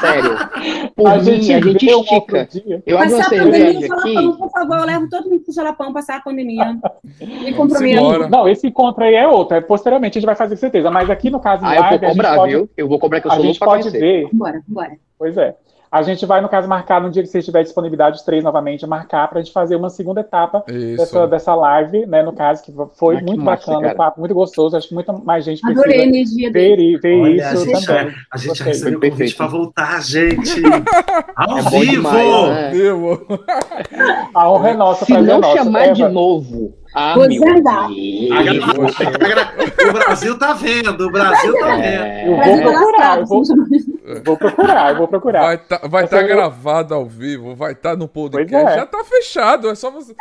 Sério. 0.00 0.90
Por 0.94 1.06
a 1.06 1.16
mim, 1.16 1.24
gente, 1.24 1.52
a 1.52 1.60
gente 1.60 1.86
estica. 1.86 2.48
Eu 2.86 2.98
abro 2.98 3.14
uma 3.14 3.24
cerveja 3.24 3.94
aqui. 3.94 4.14
por 4.36 4.50
favor, 4.50 4.78
eu 4.78 4.84
levo 4.86 5.08
todo 5.08 5.28
mundo 5.28 5.40
pro 5.42 5.52
Jalapão 5.52 5.92
passar 5.92 6.16
a 6.16 6.20
pandemia. 6.20 6.78
Me 7.20 7.52
comprometo. 7.54 8.28
Não, 8.28 8.48
esse 8.48 8.66
encontro 8.66 9.04
aí 9.04 9.14
é 9.14 9.26
outro. 9.26 9.56
É, 9.56 9.60
posteriormente 9.60 10.18
a 10.18 10.20
gente 10.20 10.26
vai 10.26 10.36
fazer 10.36 10.56
certeza. 10.56 10.90
Mas 10.90 11.10
aqui 11.10 11.30
no 11.30 11.40
caso 11.40 11.64
ah, 11.64 11.74
eu 11.74 11.98
vou 11.98 12.10
cobrar, 12.10 12.36
pode, 12.36 12.52
viu? 12.52 12.70
Eu 12.76 12.88
vou 12.88 12.98
cobrar 12.98 13.20
que 13.20 13.26
eu 13.26 13.32
sou 13.32 13.40
A 13.40 13.46
gente 13.46 13.58
pode 13.58 13.90
ver. 13.90 14.28
Bora, 14.32 14.62
bora. 14.66 14.92
Pois 15.18 15.36
é. 15.36 15.54
A 15.92 16.02
gente 16.02 16.24
vai, 16.24 16.40
no 16.40 16.48
caso, 16.48 16.68
marcar 16.68 17.00
no 17.00 17.10
dia 17.10 17.20
que 17.20 17.28
você 17.28 17.42
tiver 17.42 17.64
disponibilidade, 17.64 18.18
os 18.18 18.22
três 18.22 18.44
novamente, 18.44 18.86
marcar 18.86 19.26
para 19.26 19.40
a 19.40 19.42
gente 19.42 19.52
fazer 19.52 19.74
uma 19.74 19.90
segunda 19.90 20.20
etapa 20.20 20.62
dessa, 20.96 21.26
dessa 21.26 21.52
live, 21.52 22.06
né? 22.06 22.22
No 22.22 22.32
caso, 22.32 22.62
que 22.62 22.72
foi 22.94 23.16
ah, 23.16 23.20
muito 23.20 23.42
massa, 23.42 23.72
bacana, 23.72 23.92
um 23.92 23.96
papo 23.96 24.20
muito 24.20 24.34
gostoso. 24.34 24.76
Acho 24.76 24.86
que 24.86 24.94
muita 24.94 25.12
mais 25.12 25.44
gente 25.44 25.60
precisa 25.60 25.80
Adorei 25.80 26.00
a 26.00 26.04
energia 26.04 26.52
ver, 26.52 27.00
ver 27.00 27.20
Olha, 27.20 27.34
isso 27.34 27.48
a 27.48 27.64
gente, 27.64 27.86
também. 27.86 28.14
A 28.30 28.38
gente 28.38 28.62
recebeu 28.62 28.98
um 28.98 29.10
convite 29.10 29.34
para 29.34 29.46
voltar, 29.48 30.02
gente. 30.04 30.62
Ao 31.34 31.58
é 31.58 31.62
vivo! 31.62 31.90
Demais, 31.90 32.50
né? 32.50 32.70
A 34.32 34.48
honra 34.48 34.70
é 34.70 34.74
nossa. 34.74 35.04
Se 35.04 35.12
não 35.12 35.42
chamar 35.42 35.86
Eva. 35.86 35.94
de 35.94 36.08
novo 36.08 36.79
Ah, 36.94 37.14
desandar. 37.28 37.88
Deus. 37.88 38.98
O 39.88 39.92
Brasil 39.92 40.38
tá 40.38 40.52
vendo, 40.54 41.06
o 41.06 41.10
Brasil 41.10 41.54
tá 41.58 41.76
vendo. 41.76 41.82
É, 41.84 42.28
Eu 42.28 42.36
vou 42.36 42.62
procurar, 42.62 43.18
lascado, 43.18 43.20
eu 43.20 43.26
vou, 43.26 43.42
vou 44.24 44.36
procurar, 44.36 44.90
eu 44.92 44.96
vou 44.98 45.08
procurar. 45.08 45.40
Vai 45.42 45.54
estar 45.54 45.88
vai 45.88 46.02
Você- 46.06 46.16
tá 46.16 46.22
gravado 46.22 46.94
ao 46.94 47.06
vivo, 47.06 47.54
vai 47.54 47.72
estar 47.72 47.96
no 47.96 48.08
podcast. 48.08 48.50
Pois 48.52 48.66
é. 48.66 48.76
Já 48.76 48.86
tá 48.86 49.04
fechado, 49.04 49.68
é 49.70 49.74
só 49.74 49.90
você. 49.90 50.14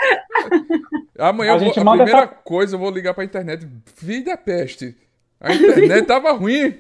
Amanhã 1.18 1.52
A 1.52 1.56
eu 1.56 1.60
vou- 1.60 1.68
gente 1.68 1.80
a 1.80 1.84
primeira 1.84 2.18
essa- 2.20 2.28
coisa 2.28 2.76
eu 2.76 2.80
vou 2.80 2.92
ligar 2.92 3.14
pra 3.14 3.24
internet. 3.24 3.68
Filho 3.96 4.26
da 4.26 4.38
peste. 4.38 4.96
A 5.42 5.54
internet 5.54 6.06
tava 6.06 6.32
ruim. 6.34 6.76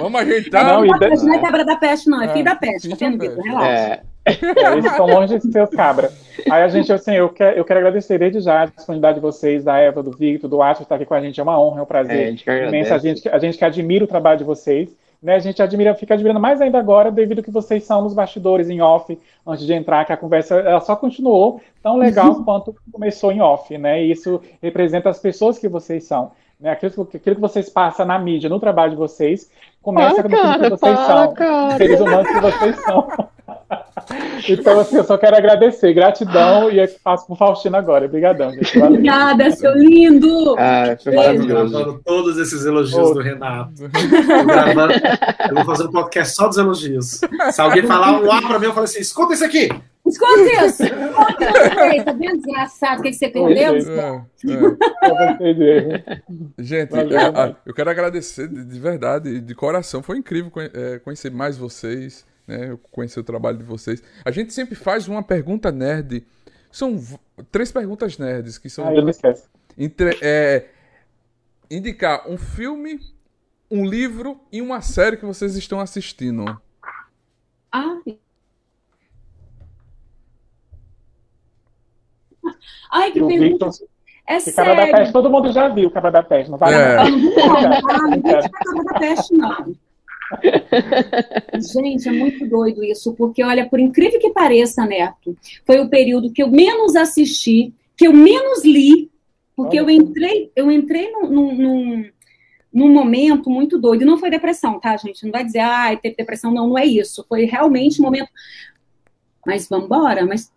Vamos 0.00 0.20
ajeitar. 0.20 0.64
Não, 0.64 0.84
Não, 0.84 0.98
da- 0.98 1.08
não 1.08 1.34
é 1.34 1.38
cabra 1.40 1.64
da 1.64 1.76
peste, 1.76 2.08
não, 2.08 2.22
é 2.22 2.26
É, 2.26 2.28
filho 2.28 2.44
da 2.44 2.54
peste, 2.54 2.88
tá 2.88 2.96
vendo, 2.98 3.18
da 3.18 3.24
Vitor? 3.24 3.36
peste. 3.42 3.48
Relaxa. 3.48 3.70
é, 3.70 4.02
É, 4.24 4.72
Eles 4.72 4.84
estão 4.84 5.06
longe 5.06 5.38
de 5.38 5.50
ser 5.52 5.62
os 5.64 5.70
cabra. 5.70 6.10
Aí 6.48 6.62
a 6.62 6.68
gente, 6.68 6.92
assim, 6.92 7.12
eu 7.12 7.28
quero, 7.28 7.58
eu 7.58 7.64
quero 7.64 7.80
agradecer 7.80 8.18
desde 8.18 8.40
já 8.40 8.62
a 8.62 8.66
disponibilidade 8.66 9.16
de 9.16 9.20
vocês, 9.20 9.64
da 9.64 9.76
Eva, 9.78 10.00
do 10.02 10.12
Victor, 10.12 10.48
do 10.48 10.62
Atlas, 10.62 10.82
estar 10.82 10.94
aqui 10.94 11.04
com 11.04 11.14
a 11.14 11.20
gente. 11.20 11.40
É 11.40 11.42
uma 11.42 11.60
honra, 11.60 11.78
é 11.78 11.80
um 11.80 11.80
é, 11.80 11.82
a 11.82 11.86
prazer 11.86 12.26
gente 12.30 12.48
imenso. 12.48 12.94
A 12.94 12.98
gente, 12.98 13.28
a 13.28 13.38
gente 13.38 13.58
que 13.58 13.64
admira 13.64 14.04
o 14.04 14.08
trabalho 14.08 14.38
de 14.38 14.44
vocês. 14.44 14.94
Né? 15.20 15.34
A 15.36 15.38
gente 15.38 15.62
admira, 15.62 15.94
fica 15.94 16.14
admirando 16.14 16.40
mais 16.40 16.60
ainda 16.60 16.78
agora, 16.78 17.10
devido 17.10 17.38
ao 17.38 17.44
que 17.44 17.50
vocês 17.50 17.84
são 17.84 18.02
nos 18.02 18.12
bastidores, 18.14 18.68
em 18.68 18.80
off, 18.80 19.16
antes 19.46 19.64
de 19.64 19.72
entrar, 19.72 20.04
que 20.04 20.12
a 20.12 20.16
conversa 20.16 20.56
ela 20.56 20.80
só 20.80 20.96
continuou 20.96 21.60
tão 21.82 21.96
legal 21.96 22.42
quanto 22.44 22.74
começou 22.92 23.30
em 23.30 23.40
off. 23.40 23.76
Né? 23.78 24.04
E 24.04 24.10
isso 24.12 24.40
representa 24.60 25.10
as 25.10 25.18
pessoas 25.20 25.58
que 25.58 25.68
vocês 25.68 26.04
são. 26.04 26.32
Né? 26.62 26.70
Aquilo, 26.70 27.08
aquilo 27.12 27.34
que 27.34 27.40
vocês 27.40 27.68
passam 27.68 28.06
na 28.06 28.18
mídia, 28.18 28.48
no 28.48 28.60
trabalho 28.60 28.92
de 28.92 28.96
vocês, 28.96 29.50
começa 29.82 30.22
com 30.22 30.28
aquilo 30.28 30.30
que 30.30 30.42
cara, 30.42 30.68
vocês 30.70 30.80
para, 30.80 31.06
são. 31.06 31.34
cara. 31.34 31.76
Seres 31.76 32.00
humanos 32.00 32.28
que 32.28 32.40
vocês 32.40 32.76
são. 32.84 33.08
Então, 34.48 34.80
assim, 34.80 34.96
eu 34.96 35.04
só 35.04 35.16
quero 35.16 35.36
agradecer. 35.36 35.94
Gratidão 35.94 36.70
e 36.70 36.78
eu 36.78 36.88
passo 37.04 37.26
pro 37.26 37.36
Faustino 37.36 37.76
agora. 37.76 38.04
Obrigadão, 38.06 38.50
gente. 38.50 38.78
Valeu. 38.78 38.94
Obrigada, 38.96 39.50
seu 39.52 39.72
lindo! 39.74 40.56
Ah, 40.58 40.96
foi 41.02 41.12
Eu 41.12 41.16
tô 41.16 41.22
maravilhoso. 41.22 41.72
gravando 41.72 42.00
todos 42.04 42.36
esses 42.38 42.64
elogios 42.66 43.10
Ô. 43.10 43.14
do 43.14 43.20
Renato. 43.20 43.72
Gravando- 44.46 44.94
eu 45.48 45.54
vou 45.54 45.64
fazer 45.64 45.84
um 45.86 45.92
podcast 45.92 46.34
só 46.34 46.48
dos 46.48 46.58
elogios. 46.58 47.20
Se 47.52 47.60
alguém 47.60 47.84
falar 47.84 48.20
um 48.20 48.30
A 48.30 48.42
pra 48.42 48.58
mim, 48.58 48.66
eu 48.66 48.72
falo 48.74 48.84
assim: 48.84 49.00
escuta 49.00 49.34
isso 49.34 49.44
aqui. 49.44 49.68
Escuta 50.04 50.40
isso! 50.66 50.82
Escuta 50.82 51.94
isso! 51.94 52.04
Tá 52.04 52.12
vendo, 52.12 52.36
desgraçado? 52.42 53.00
O 53.00 53.02
que, 53.04 53.10
que 53.10 53.16
você 53.16 53.28
perdeu? 53.28 53.76
É, 53.76 54.22
é. 54.50 56.22
Gente, 56.58 56.90
Valeu, 56.90 57.18
é, 57.18 57.30
valeu. 57.30 57.52
a- 57.52 57.56
eu 57.64 57.72
quero 57.72 57.88
agradecer 57.90 58.48
de, 58.48 58.64
de 58.64 58.80
verdade, 58.80 59.40
de 59.40 59.54
coração. 59.54 59.71
Foi 60.02 60.18
incrível 60.18 60.50
é, 60.74 60.98
conhecer 60.98 61.30
mais 61.30 61.56
vocês, 61.56 62.26
né? 62.46 62.70
Eu 62.70 62.78
Conhecer 62.78 63.20
o 63.20 63.24
trabalho 63.24 63.58
de 63.58 63.64
vocês. 63.64 64.02
A 64.24 64.30
gente 64.30 64.52
sempre 64.52 64.74
faz 64.74 65.06
uma 65.08 65.22
pergunta 65.22 65.70
nerd. 65.72 66.26
São 66.70 66.98
três 67.50 67.70
perguntas 67.72 68.18
nerds 68.18 68.58
que 68.58 68.68
são 68.68 68.86
Ah, 68.88 68.94
eu 68.94 69.02
não 69.02 69.10
esqueço. 69.10 69.48
entre- 69.78 70.18
é, 70.22 70.68
indicar 71.70 72.28
um 72.28 72.36
filme, 72.36 72.98
um 73.70 73.84
livro 73.86 74.40
e 74.50 74.60
uma 74.60 74.80
série 74.82 75.16
que 75.16 75.24
vocês 75.24 75.54
estão 75.56 75.80
assistindo. 75.80 76.44
Ah. 77.70 78.00
Ai, 82.92 83.12
que 83.12 83.20
pergunta. 83.20 83.70
Victor, 83.70 83.88
É 84.32 84.52
Cabra 84.52 84.76
sério. 84.76 84.96
Peste, 84.96 85.12
todo 85.12 85.30
mundo 85.30 85.52
já 85.52 85.68
viu 85.68 85.90
Cabra 85.90 86.10
da 86.10 86.22
Peste, 86.22 86.50
não 86.50 86.58
vale 86.58 86.74
É. 86.74 86.96
não. 86.96 87.02
Ah, 87.02 87.10
não 87.60 87.68
não. 87.68 87.90
Ah, 87.90 88.08
não 88.08 88.22
cabra 88.22 88.84
da 88.84 88.98
peste, 88.98 89.34
não. 89.34 89.74
Gente, 91.60 92.08
é 92.08 92.12
muito 92.12 92.48
doido 92.48 92.82
isso, 92.82 93.12
porque, 93.14 93.44
olha, 93.44 93.68
por 93.68 93.78
incrível 93.78 94.18
que 94.18 94.30
pareça, 94.30 94.86
Neto, 94.86 95.36
foi 95.66 95.80
o 95.80 95.90
período 95.90 96.32
que 96.32 96.42
eu 96.42 96.48
menos 96.48 96.96
assisti, 96.96 97.74
que 97.96 98.06
eu 98.06 98.12
menos 98.12 98.64
li, 98.64 99.10
porque 99.54 99.78
Olha 99.78 99.90
eu 99.90 99.90
entrei, 99.90 100.50
eu 100.56 100.70
entrei 100.70 101.10
num, 101.10 101.28
num, 101.28 102.10
num, 102.72 102.92
momento 102.92 103.50
muito 103.50 103.78
doido. 103.78 104.02
E 104.02 104.06
não 104.06 104.18
foi 104.18 104.30
depressão, 104.30 104.80
tá, 104.80 104.96
gente? 104.96 105.24
Não 105.24 105.30
vai 105.30 105.44
dizer, 105.44 105.60
ah, 105.60 105.94
teve 105.96 106.16
depressão, 106.16 106.50
não, 106.50 106.68
não 106.68 106.78
é 106.78 106.86
isso. 106.86 107.24
Foi 107.28 107.44
realmente 107.44 108.00
um 108.00 108.04
momento. 108.04 108.30
Mas 109.46 109.68
vamos 109.68 109.86
embora, 109.86 110.24
mas 110.24 110.50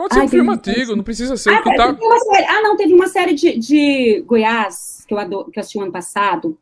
Pode 0.00 0.14
ser 0.14 0.20
Ai, 0.20 0.26
um 0.26 0.28
filme 0.30 0.50
antigo, 0.50 0.96
não 0.96 1.04
precisa 1.04 1.36
ser 1.36 1.50
ah, 1.50 1.62
que 1.62 1.76
tá. 1.76 1.92
teve 1.92 2.06
uma 2.06 2.18
série- 2.20 2.46
ah, 2.46 2.62
não, 2.62 2.74
teve 2.76 2.94
uma 2.94 3.06
série 3.08 3.34
de, 3.34 3.58
de 3.58 4.24
Goiás 4.26 5.04
que 5.06 5.12
eu, 5.12 5.18
adoro, 5.18 5.50
que 5.50 5.58
eu 5.58 5.60
assisti 5.60 5.76
o 5.76 5.82
ano 5.82 5.92
passado, 5.92 6.56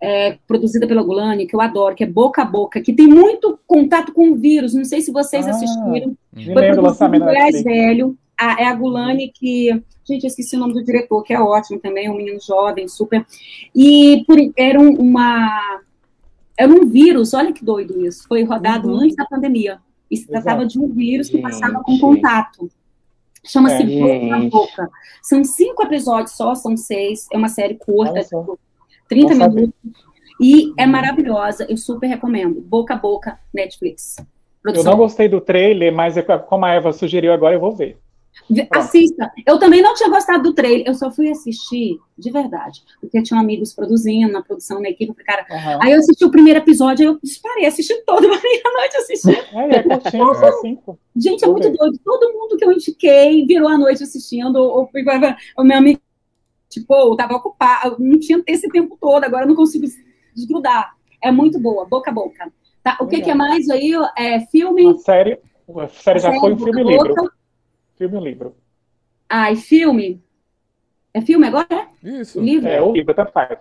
é, 0.00 0.38
produzida 0.46 0.86
pela 0.86 1.02
Gulani, 1.02 1.46
que 1.46 1.54
eu 1.54 1.60
adoro, 1.60 1.94
que 1.94 2.02
é 2.04 2.06
Boca 2.06 2.40
a 2.40 2.44
Boca, 2.46 2.80
que 2.80 2.92
tem 2.94 3.06
muito 3.06 3.58
contato 3.66 4.12
com 4.12 4.30
o 4.30 4.34
vírus. 4.34 4.72
Não 4.72 4.84
sei 4.84 5.02
se 5.02 5.12
vocês 5.12 5.46
Ah, 5.46 5.50
assistiram. 5.50 6.16
Me 6.32 6.44
Foi 6.46 6.54
lembro 6.54 6.76
do 6.76 6.82
lançamento 6.82 7.24
Goiás. 7.24 7.62
Velho. 7.62 8.16
A- 8.38 8.62
é 8.62 8.64
a 8.66 8.74
Gulani 8.74 9.30
que. 9.30 9.68
Gente, 10.06 10.24
eu 10.24 10.28
esqueci 10.28 10.56
o 10.56 10.58
nome 10.58 10.72
do 10.74 10.82
diretor, 10.84 11.22
que 11.22 11.32
é 11.34 11.40
ótimo 11.40 11.78
também, 11.78 12.10
um 12.10 12.16
menino 12.16 12.38
jovem, 12.40 12.88
super. 12.88 13.24
E 13.74 14.24
por, 14.26 14.36
era 14.56 14.80
um- 14.80 14.94
uma. 14.96 15.80
Era 16.58 16.72
um 16.72 16.86
vírus, 16.86 17.34
olha 17.34 17.52
que 17.52 17.64
doido 17.64 18.04
isso. 18.06 18.26
Foi 18.28 18.42
rodado 18.42 18.88
Uhum. 18.88 19.00
antes 19.00 19.16
da 19.16 19.24
pandemia. 19.26 19.78
E 20.14 20.16
se 20.18 20.26
tratava 20.26 20.62
Exato. 20.62 20.72
de 20.72 20.80
um 20.80 20.88
vírus 20.88 21.28
que 21.28 21.38
passava 21.38 21.82
com 21.82 21.98
contato. 21.98 22.70
Chama-se 23.44 23.82
É, 23.82 23.86
Boca 23.86 24.34
a 24.34 24.40
gente. 24.40 24.50
Boca. 24.52 24.90
São 25.22 25.44
cinco 25.44 25.82
episódios 25.84 26.32
só, 26.36 26.54
são 26.54 26.76
seis. 26.76 27.26
É 27.32 27.36
uma 27.36 27.48
série 27.48 27.74
curta, 27.74 28.22
tipo, 28.22 28.58
30 29.08 29.28
Bom 29.34 29.38
saber. 29.40 29.54
minutos. 29.54 30.04
E 30.40 30.72
é 30.78 30.86
maravilhosa, 30.86 31.66
eu 31.68 31.76
super 31.76 32.06
recomendo. 32.06 32.60
Boca 32.60 32.94
a 32.94 32.96
Boca, 32.96 33.38
Netflix. 33.52 34.16
Eu 34.18 34.24
Produção. 34.62 34.92
não 34.92 34.98
gostei 34.98 35.28
do 35.28 35.40
trailer, 35.40 35.92
mas 35.94 36.16
é- 36.16 36.22
como 36.22 36.64
a 36.64 36.70
Eva 36.72 36.92
sugeriu 36.92 37.32
agora, 37.32 37.54
eu 37.54 37.60
vou 37.60 37.74
ver. 37.76 37.98
Assista. 38.70 39.32
Eu 39.46 39.58
também 39.58 39.80
não 39.80 39.94
tinha 39.94 40.08
gostado 40.08 40.42
do 40.42 40.54
trailer, 40.54 40.86
eu 40.86 40.94
só 40.94 41.10
fui 41.10 41.30
assistir 41.30 41.98
de 42.16 42.30
verdade, 42.30 42.82
porque 43.00 43.22
tinha 43.22 43.40
amigos 43.40 43.72
produzindo, 43.72 44.32
na 44.32 44.42
produção, 44.42 44.80
na 44.80 44.90
equipe, 44.90 45.14
cara. 45.24 45.46
Aham. 45.50 45.78
Aí 45.82 45.92
eu 45.92 45.98
assisti 45.98 46.24
o 46.24 46.30
primeiro 46.30 46.58
episódio, 46.58 47.08
aí 47.08 47.14
eu 47.14 47.18
disparei, 47.22 47.66
assisti 47.66 47.94
todo, 48.04 48.22
meia-noite 48.28 48.96
assistindo. 48.98 49.36
É, 49.52 49.76
é 49.76 49.82
curtinho, 49.82 50.34
só 50.34 50.52
cinco. 50.60 50.98
Gente, 51.16 51.44
é 51.44 51.48
muito 51.48 51.70
doido. 51.70 51.98
Todo 52.04 52.32
mundo 52.32 52.56
que 52.56 52.64
eu 52.64 52.72
indiquei 52.72 53.46
virou 53.46 53.68
a 53.68 53.78
noite 53.78 54.02
assistindo, 54.02 54.56
ou, 54.56 54.90
o 55.58 55.64
meu 55.64 55.78
amigo, 55.78 56.00
tipo, 56.68 56.94
eu 56.94 57.16
tava 57.16 57.34
ocupado, 57.34 57.96
não 57.98 58.18
tinha 58.18 58.42
esse 58.46 58.68
tempo 58.68 58.98
todo, 59.00 59.24
agora 59.24 59.44
eu 59.44 59.48
não 59.48 59.56
consigo 59.56 59.86
desgrudar. 60.34 60.92
É 61.22 61.30
muito 61.30 61.58
boa, 61.58 61.86
boca 61.86 62.10
a 62.10 62.14
boca. 62.14 62.52
Tá, 62.82 62.98
o 63.00 63.06
que, 63.06 63.22
que 63.22 63.30
é 63.30 63.34
mais 63.34 63.70
aí? 63.70 63.92
É 64.18 64.40
filme. 64.40 64.84
Uma 64.84 64.98
série, 64.98 65.40
a 65.78 65.88
série 65.88 66.18
já 66.18 66.28
série, 66.28 66.40
foi 66.40 66.52
um 66.52 66.56
Boca 66.56 66.70
a 66.70 66.74
filme 66.74 66.92
livro. 66.92 67.32
Filme 67.96 68.18
e 68.18 68.24
livro. 68.24 68.56
Ai, 69.28 69.56
filme. 69.56 70.22
É 71.12 71.20
filme 71.20 71.46
agora? 71.46 71.88
Isso. 72.02 72.40
Livro? 72.40 72.68
É, 72.68 72.80
o 72.82 72.92
livro, 72.92 73.14
tanto 73.14 73.32
faz. 73.32 73.58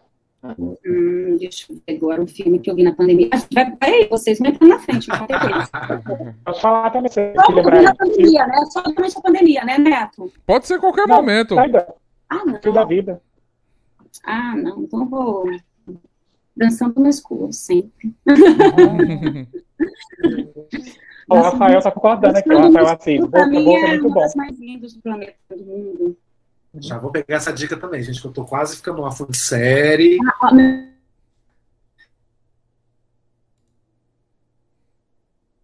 Hum, 0.60 1.38
deixa 1.40 1.72
eu 1.72 1.80
ver 1.88 1.96
agora 1.96 2.22
um 2.22 2.28
filme 2.28 2.60
que 2.60 2.70
eu 2.70 2.76
vi 2.76 2.84
na 2.84 2.94
pandemia. 2.94 3.30
Ah, 3.32 3.38
vai, 3.54 3.72
peraí, 3.78 4.08
vocês 4.10 4.40
vão 4.40 4.50
entrar 4.50 4.68
na 4.68 4.80
frente, 4.80 5.08
não 5.08 5.26
tem 5.26 5.40
coisa. 5.40 6.36
Pode 6.44 6.62
falar 6.62 6.90
também, 6.90 7.10
você 7.12 7.34
Só 7.36 7.44
que 7.46 7.52
eu 7.52 7.56
vi 7.56 7.62
lembrar. 7.62 7.82
na 7.82 7.96
pandemia, 7.96 8.48
né? 8.48 8.66
Só 8.72 8.82
durante 8.82 9.18
a 9.18 9.22
pandemia, 9.22 9.64
né, 9.64 9.78
Neto? 9.78 10.34
Pode 10.46 10.68
ser 10.68 10.80
qualquer 10.80 11.08
Não, 11.08 11.16
momento. 11.16 11.56
sai 11.56 11.72
da- 11.72 11.94
Ah, 12.30 12.44
não. 12.46 12.60
fio 12.62 12.74
da 12.74 12.84
vida. 12.84 13.22
Ah, 14.26 14.56
não. 14.58 14.82
Então 14.84 15.00
eu 15.02 15.06
vou 15.06 15.46
dançando 16.58 17.00
no 17.00 17.08
escuro, 17.08 17.54
sempre. 17.54 18.14
O 21.30 21.36
Rafael 21.42 21.82
tá 21.82 21.92
concordando 21.92 22.38
aqui, 22.38 22.50
o 22.54 22.60
Rafael 22.60 22.88
Assis. 22.88 23.20
Boca 23.22 23.32
Pra 23.32 23.44
a 23.44 23.48
mim 23.48 23.64
boca 23.64 23.80
é 23.80 23.84
é 23.84 23.88
muito 23.90 24.06
uma 24.08 24.14
bom. 24.16 24.20
das 24.22 24.36
mais 24.36 24.60
lindas 24.60 24.94
do 24.94 25.02
planeta 25.02 25.36
do 25.50 25.64
mundo. 25.64 26.18
Já 26.80 26.98
vou 26.98 27.12
pegar 27.12 27.36
essa 27.38 27.54
dica 27.54 27.78
também, 27.78 28.02
gente, 28.02 28.20
que 28.20 28.28
eu 28.28 28.32
tô 28.34 28.44
quase 28.46 28.76
ficando 28.76 29.00
uma 29.02 29.12
fã 29.12 29.26
de 29.28 29.38
série. 29.38 30.18
Ah, 30.42 30.50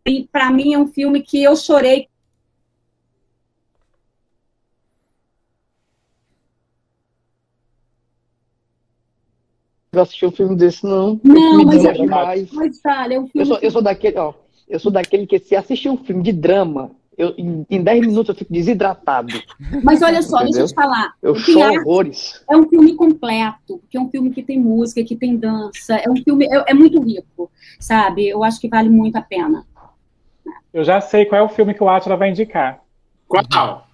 E 0.06 0.27
pra 0.27 0.52
mim 0.52 0.73
é 0.73 0.80
um 0.80 0.88
filme 0.88 1.22
que 1.22 1.44
eu 1.44 1.56
chorei. 1.56 2.07
Eu 9.91 10.02
assisti 10.02 10.26
um 10.26 10.31
filme 10.31 10.56
desse, 10.56 10.84
não. 10.86 11.19
Não, 11.23 11.65
mas 11.65 11.84
é- 11.84 11.94
demais. 11.94 12.52
Mas, 12.52 12.80
olha, 12.86 13.15
é 13.15 13.19
um 13.19 13.23
Eu 13.23 13.27
filme. 13.30 13.45
sou, 13.48 13.57
eu 13.60 13.72
sou 13.72 13.81
daquele, 13.81 14.18
ó. 14.19 14.34
Eu 14.69 14.79
sou 14.79 14.91
daquele 14.91 15.25
que 15.25 15.39
se 15.39 15.55
assistir 15.55 15.89
um 15.89 15.97
filme 15.97 16.21
de 16.21 16.31
drama, 16.31 16.91
eu, 17.17 17.33
em, 17.37 17.65
em 17.69 17.83
10 17.83 18.07
minutos 18.07 18.29
eu 18.29 18.35
fico 18.35 18.53
desidratado. 18.53 19.33
Mas 19.83 20.01
olha 20.01 20.21
só, 20.21 20.37
deixa 20.37 20.59
eu 20.59 20.65
Entendeu? 20.65 20.67
te 20.67 20.73
falar. 20.73 21.13
Eu 21.21 21.35
choro 21.35 21.81
horrores. 21.81 22.41
É 22.49 22.55
um 22.55 22.69
filme 22.69 22.95
completo, 22.95 23.79
porque 23.79 23.97
é 23.97 23.99
um 23.99 24.09
filme 24.09 24.29
que 24.29 24.41
tem 24.41 24.57
música, 24.57 25.03
que 25.03 25.17
tem 25.17 25.35
dança, 25.35 25.95
é 25.95 26.09
um 26.09 26.15
filme, 26.15 26.45
é, 26.45 26.71
é 26.71 26.73
muito 26.73 27.01
rico, 27.01 27.51
sabe? 27.79 28.29
Eu 28.29 28.43
acho 28.43 28.61
que 28.61 28.69
vale 28.69 28.89
muito 28.89 29.17
a 29.17 29.21
pena. 29.21 29.65
Eu 30.71 30.83
já 30.83 31.01
sei 31.01 31.25
qual 31.25 31.41
é 31.41 31.43
o 31.43 31.49
filme 31.49 31.73
que 31.73 31.83
o 31.83 31.89
Atila 31.89 32.15
vai 32.15 32.29
indicar. 32.29 32.79
Qual? 33.27 33.87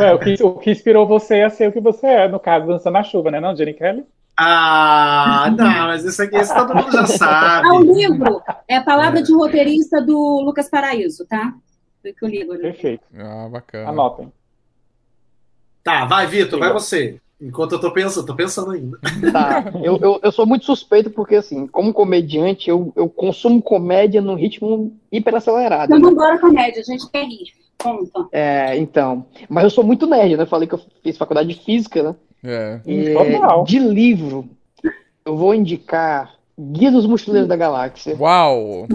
É, 0.00 0.14
o, 0.14 0.18
que, 0.18 0.42
o 0.42 0.54
que 0.54 0.70
inspirou 0.70 1.06
você 1.06 1.42
a 1.42 1.50
ser 1.50 1.68
o 1.68 1.72
que 1.72 1.80
você 1.80 2.06
é, 2.06 2.28
no 2.28 2.40
caso, 2.40 2.66
Dançando 2.66 2.94
na 2.94 3.02
Chuva, 3.02 3.30
né, 3.30 3.38
não, 3.38 3.54
Jenny 3.54 3.74
Kelly? 3.74 4.04
Ah, 4.36 5.52
não, 5.56 5.86
mas 5.86 6.04
isso 6.04 6.22
aqui 6.22 6.36
esse 6.36 6.54
todo 6.54 6.74
mundo 6.74 6.90
já 6.90 7.06
sabe. 7.18 7.68
Ah, 7.68 7.74
o 7.74 7.82
livro 7.82 8.42
é 8.66 8.76
a 8.76 8.82
palavra 8.82 9.22
de 9.22 9.32
roteirista 9.32 10.00
do 10.00 10.40
Lucas 10.40 10.68
Paraíso, 10.68 11.26
tá? 11.26 11.54
Foi 12.00 12.12
que 12.12 12.24
eu 12.24 12.28
li 12.28 12.42
agora. 12.42 12.58
Perfeito. 12.58 13.04
Ah, 13.16 13.48
bacana. 13.50 13.90
Anotem. 13.90 14.32
Tá, 15.84 16.04
vai, 16.06 16.26
Vitor, 16.26 16.58
vai 16.58 16.72
você. 16.72 17.20
Enquanto 17.40 17.72
eu 17.72 17.80
tô 17.80 17.90
pensando, 17.92 18.24
tô 18.24 18.36
pensando 18.36 18.70
ainda. 18.70 18.98
Tá, 19.32 19.64
eu, 19.82 19.98
eu, 20.00 20.20
eu, 20.22 20.32
sou 20.32 20.46
muito 20.46 20.64
suspeito 20.64 21.10
porque, 21.10 21.34
assim, 21.34 21.66
como 21.66 21.92
comediante, 21.92 22.70
eu, 22.70 22.92
eu 22.94 23.08
consumo 23.08 23.60
comédia 23.60 24.20
num 24.20 24.36
ritmo 24.36 24.96
hiperacelerado. 25.10 25.92
Eu 25.92 25.98
não 25.98 26.10
adoro 26.10 26.40
comédia, 26.40 26.80
a 26.80 26.84
gente 26.84 27.10
quer 27.10 27.24
rir. 27.24 27.52
Conta. 27.82 28.28
É, 28.30 28.76
então. 28.78 29.26
Mas 29.48 29.64
eu 29.64 29.70
sou 29.70 29.82
muito 29.82 30.06
nerd, 30.06 30.36
né? 30.36 30.46
Falei 30.46 30.68
que 30.68 30.74
eu 30.74 30.80
fiz 31.02 31.18
faculdade 31.18 31.48
de 31.48 31.64
física, 31.64 32.00
né? 32.04 32.14
É. 32.44 32.80
E, 32.86 33.14
de 33.64 33.78
livro, 33.78 34.48
eu 35.24 35.36
vou 35.36 35.54
indicar 35.54 36.34
Guia 36.58 36.90
dos 36.90 37.06
Mochileiros 37.06 37.48
da 37.48 37.56
Galáxia. 37.56 38.16
Uau! 38.18 38.86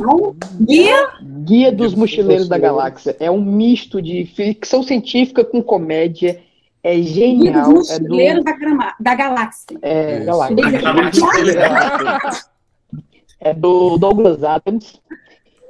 Guia? 0.61 1.09
Guia 1.21 1.71
dos 1.71 1.95
Mochileiros 1.95 2.47
da 2.47 2.57
Galáxia. 2.57 3.15
É 3.19 3.31
um 3.31 3.41
misto 3.41 4.01
de 4.01 4.25
ficção 4.25 4.83
científica 4.83 5.43
com 5.43 5.61
comédia. 5.61 6.39
É 6.83 7.01
genial. 7.01 7.39
Guia 7.39 7.63
dos 7.63 7.99
Mochileiros 7.99 8.37
é 8.37 8.39
do... 8.39 8.43
da, 8.43 8.51
grama... 8.53 8.95
da 8.99 9.15
Galáxia. 9.15 9.77
É, 9.81 10.19
Galáxia. 10.25 10.55
É 13.39 13.53
do 13.53 13.97
Douglas 13.97 14.43
Adams. 14.43 15.01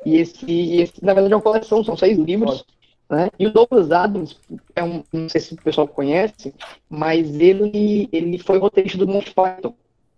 E 0.05 0.17
esse, 0.17 0.75
esse, 0.81 1.03
na 1.03 1.13
verdade, 1.13 1.33
é 1.33 1.37
uma 1.37 1.41
coleção, 1.41 1.83
são 1.83 1.97
seis 1.97 2.17
livros. 2.17 2.65
Né? 3.09 3.29
E 3.39 3.47
o 3.47 3.51
Douglas 3.51 3.91
Adams, 3.91 4.37
é 4.75 4.83
um, 4.83 5.03
não 5.13 5.29
sei 5.29 5.39
se 5.39 5.53
o 5.53 5.61
pessoal 5.61 5.87
conhece, 5.87 6.53
mas 6.89 7.39
ele, 7.39 8.09
ele 8.11 8.37
foi 8.37 8.57
roteirista 8.57 8.97
do 8.97 9.07
Monty 9.07 9.33
Python. 9.33 9.73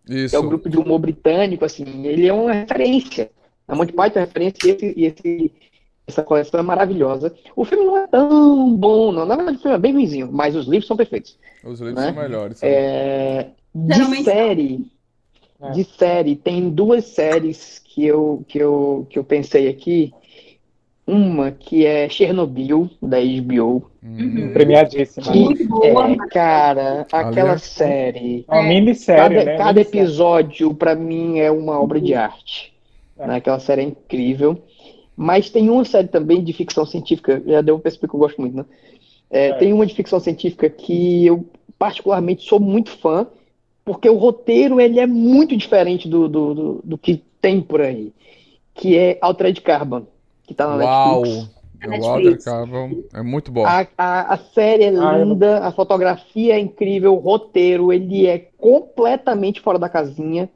Isso. 0.08 0.36
É 0.36 0.40
o 0.40 0.48
grupo 0.48 0.68
de 0.68 0.78
humor 0.78 1.00
britânico, 1.00 1.64
assim, 1.64 1.84
ele 2.06 2.28
é 2.28 2.34
uma 2.34 2.52
referência. 2.52 3.30
A 3.68 3.76
Monty 3.76 3.94
Python 3.94 4.20
é 4.20 4.24
referência 4.24 4.58
e, 4.66 4.72
esse, 4.72 4.94
e 4.98 5.06
esse, 5.06 5.52
essa 6.08 6.24
coleção 6.24 6.60
é 6.60 6.64
maravilhosa. 6.64 7.34
O 7.56 7.64
filme 7.64 7.86
não 7.86 7.96
é 7.96 8.08
tão 8.08 8.76
bom, 8.76 9.12
não. 9.12 9.26
Na 9.26 9.36
verdade, 9.36 9.58
o 9.58 9.62
filme 9.62 9.76
é 9.76 9.80
bem 9.80 9.94
ruimzinho, 9.94 10.30
mas 10.32 10.56
os 10.56 10.66
livros 10.66 10.88
são 10.88 10.98
perfeitos. 10.98 11.38
Os 11.64 11.80
livros 11.80 12.04
né? 12.04 12.12
são 12.12 12.24
melhores. 12.24 12.64
É, 12.64 13.52
de 13.76 14.24
série, 14.24 14.92
é. 15.62 15.72
de 15.72 15.84
série, 15.84 16.36
tem 16.36 16.72
duas 16.72 17.06
séries 17.06 17.80
que 17.86 18.04
eu, 18.04 18.44
que 18.48 18.58
eu, 18.58 19.06
que 19.12 19.20
eu 19.20 19.24
pensei 19.24 19.68
aqui 19.68 20.12
uma 21.10 21.52
que 21.52 21.86
é 21.86 22.08
Chernobyl, 22.08 22.90
da 23.02 23.18
HBO. 23.20 23.90
Uhum. 24.04 24.52
Premiadíssima. 24.54 25.32
Que 25.32 25.68
é, 25.88 26.28
cara, 26.30 27.08
aquela 27.12 27.52
Ali 27.54 27.60
série. 27.60 28.46
É 28.48 28.54
uma 28.54 28.64
minissérie, 28.64 29.38
cada, 29.38 29.52
né? 29.52 29.58
Cada 29.58 29.82
episódio, 29.82 30.74
para 30.74 30.94
mim, 30.94 31.40
é 31.40 31.50
uma 31.50 31.82
obra 31.82 32.00
de 32.00 32.14
arte. 32.14 32.74
É. 33.18 33.26
Né? 33.26 33.38
Aquela 33.38 33.60
série 33.60 33.82
é 33.82 33.86
incrível. 33.86 34.62
Mas 35.16 35.50
tem 35.50 35.70
uma 35.70 35.84
série 35.84 36.08
também 36.08 36.44
de 36.44 36.54
ficção 36.54 36.86
científica, 36.86 37.42
já 37.46 37.62
deu 37.62 37.76
pra 37.78 37.84
perceber 37.84 38.08
que 38.08 38.16
eu 38.16 38.20
gosto 38.20 38.40
muito, 38.40 38.56
né? 38.56 38.66
É, 39.30 39.48
é. 39.48 39.54
Tem 39.54 39.74
uma 39.74 39.86
de 39.86 39.94
ficção 39.94 40.20
científica 40.20 40.70
que 40.70 41.26
eu 41.26 41.46
particularmente 41.78 42.48
sou 42.48 42.60
muito 42.60 42.92
fã, 42.92 43.28
porque 43.84 44.08
o 44.10 44.16
roteiro 44.16 44.80
ele 44.80 45.00
é 45.00 45.08
muito 45.08 45.58
diferente 45.58 46.08
do, 46.08 46.30
do, 46.30 46.54
do, 46.54 46.82
do 46.84 46.98
que 46.98 47.22
tem 47.42 47.62
por 47.62 47.82
aí, 47.82 48.14
que 48.74 48.98
é 48.98 49.18
Altered 49.22 49.60
Carbon 49.62 50.06
que 50.50 50.56
tá 50.56 50.68
na 50.68 50.84
Uau. 50.84 51.22
Netflix. 51.22 51.56
Walter 52.00 52.44
Carbon 52.44 53.04
é 53.14 53.22
muito 53.22 53.52
bom. 53.52 53.66
A, 53.66 53.88
a, 53.96 54.34
a 54.34 54.38
série 54.38 54.84
é 54.86 54.90
linda, 54.90 55.60
a 55.60 55.72
fotografia 55.72 56.56
é 56.56 56.60
incrível, 56.60 57.14
o 57.14 57.20
roteiro, 57.20 57.94
ele 57.94 58.26
é 58.26 58.40
completamente 58.58 59.62
fora 59.62 59.78
da 59.78 59.88
casinha, 59.88 60.50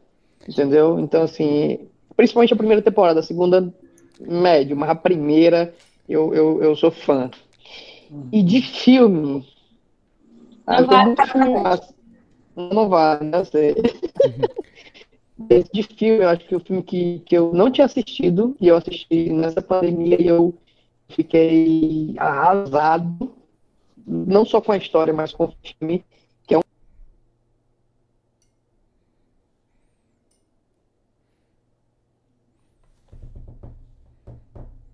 entendeu? 0.49 0.99
Então, 0.99 1.21
assim, 1.21 1.87
principalmente 2.17 2.53
a 2.53 2.57
primeira 2.57 2.81
temporada, 2.81 3.19
a 3.19 3.23
segunda, 3.23 3.71
médio, 4.19 4.75
mas 4.75 4.89
a 4.89 4.95
primeira 4.95 5.73
eu, 6.09 6.33
eu, 6.33 6.63
eu 6.63 6.75
sou 6.75 6.89
fã. 6.89 7.29
E 8.31 8.41
de 8.41 8.61
filme. 8.61 9.47
Ah, 10.65 10.81
não, 10.81 10.87
vai, 10.87 11.05
não, 11.05 12.69
não 12.73 12.89
vai, 12.89 13.19
não 13.23 13.45
sei. 13.45 13.75
de 15.71 15.83
filme, 15.83 16.23
eu 16.23 16.29
acho 16.29 16.45
que 16.45 16.55
o 16.55 16.59
filme 16.59 16.83
que, 16.83 17.19
que 17.25 17.37
eu 17.37 17.53
não 17.53 17.71
tinha 17.71 17.85
assistido, 17.85 18.55
e 18.59 18.67
eu 18.67 18.77
assisti 18.77 19.29
nessa 19.29 19.61
pandemia 19.61 20.21
e 20.21 20.27
eu 20.27 20.53
fiquei 21.09 22.13
arrasado, 22.17 23.31
não 24.05 24.45
só 24.45 24.59
com 24.59 24.71
a 24.71 24.77
história, 24.77 25.13
mas 25.13 25.31
com 25.31 25.45
o 25.45 25.53
filme, 25.61 26.03
que 26.45 26.53
é 26.53 26.57
um 26.57 26.61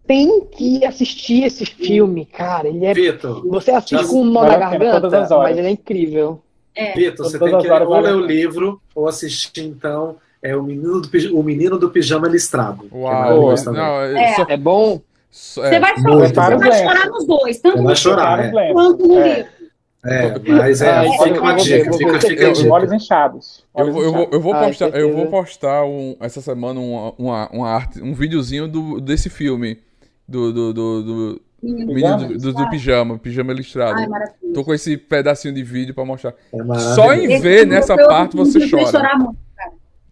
tem 0.06 0.46
que 0.48 0.84
assistir 0.84 1.44
esse 1.44 1.66
filme, 1.66 2.26
cara. 2.26 2.68
Ele 2.68 2.86
é. 2.86 2.94
Vitor, 2.94 3.48
você 3.48 3.72
assiste 3.72 4.08
com 4.08 4.22
um 4.22 4.26
nó 4.26 4.44
na 4.44 4.58
garganta, 4.58 5.38
mas 5.38 5.58
ele 5.58 5.68
é 5.68 5.72
incrível. 5.72 6.42
É. 6.74 6.94
Vitor, 6.94 7.30
você 7.30 7.38
tem 7.38 7.58
que 7.60 7.70
ou 7.70 8.00
ler 8.00 8.16
o 8.16 8.26
livro 8.26 8.82
ou 8.96 9.08
assistir, 9.08 9.66
então, 9.66 10.18
é 10.42 10.56
o 10.56 10.64
menino 10.64 11.02
do, 11.02 11.38
o 11.38 11.44
menino 11.44 11.78
do 11.78 11.90
pijama 11.90 12.28
listrado. 12.28 12.88
É 12.92 12.96
Uau, 12.96 13.52
é, 13.52 13.64
não, 13.66 14.02
é. 14.02 14.36
Só... 14.36 14.46
é 14.48 14.58
bom. 14.58 15.02
Você 15.32 15.80
vai, 15.80 15.96
chorar, 16.00 16.58
você 16.58 16.70
vai 16.70 16.80
chorar 16.80 17.06
nos 17.08 17.28
dois, 17.28 17.60
tanto 17.60 17.82
no 17.84 17.96
chorar, 17.96 18.46
é. 18.46 18.72
quanto 18.74 19.08
no 19.08 19.22
livro. 19.22 19.60
É, 20.04 20.40
mas 20.54 20.82
é, 20.82 20.90
ah, 20.92 21.04
fica 21.24 21.42
uma 21.42 21.56
dica, 21.56 21.94
fica, 21.94 22.22
fica 22.22 22.52
dica. 22.54 22.74
Olhos 22.74 22.92
inchados. 22.92 23.66
Eu 23.78 23.92
vou, 23.92 24.04
eu 24.04 24.12
vou, 24.14 24.30
eu 24.32 24.42
vou 24.42 24.54
postar, 24.56 24.90
eu 24.90 25.14
vou 25.14 25.28
postar 25.28 25.84
um, 25.84 26.16
essa 26.22 26.42
semana 26.42 26.80
uma, 26.80 27.14
uma, 27.18 27.50
uma 27.52 27.70
arte, 27.70 28.02
um 28.02 28.14
videozinho 28.14 28.68
do, 28.68 29.02
desse 29.02 29.30
filme 29.30 29.78
do, 30.26 30.54
do, 30.54 30.74
do, 30.74 31.04
do 31.04 31.42
Menino 31.62 32.18
do, 32.18 32.38
do, 32.38 32.54
do, 32.54 32.70
pijama, 32.70 33.18
pijama 33.18 33.52
listrado. 33.52 34.00
Ai, 34.00 34.08
Tô 34.54 34.64
com 34.64 34.74
esse 34.74 34.96
pedacinho 34.96 35.54
de 35.54 35.62
vídeo 35.62 35.94
pra 35.94 36.06
mostrar. 36.06 36.34
É 36.54 36.80
Só 36.96 37.14
em 37.14 37.40
ver 37.42 37.68
nessa 37.68 37.96
parte 37.98 38.36
você 38.36 38.60
chora. 38.70 39.34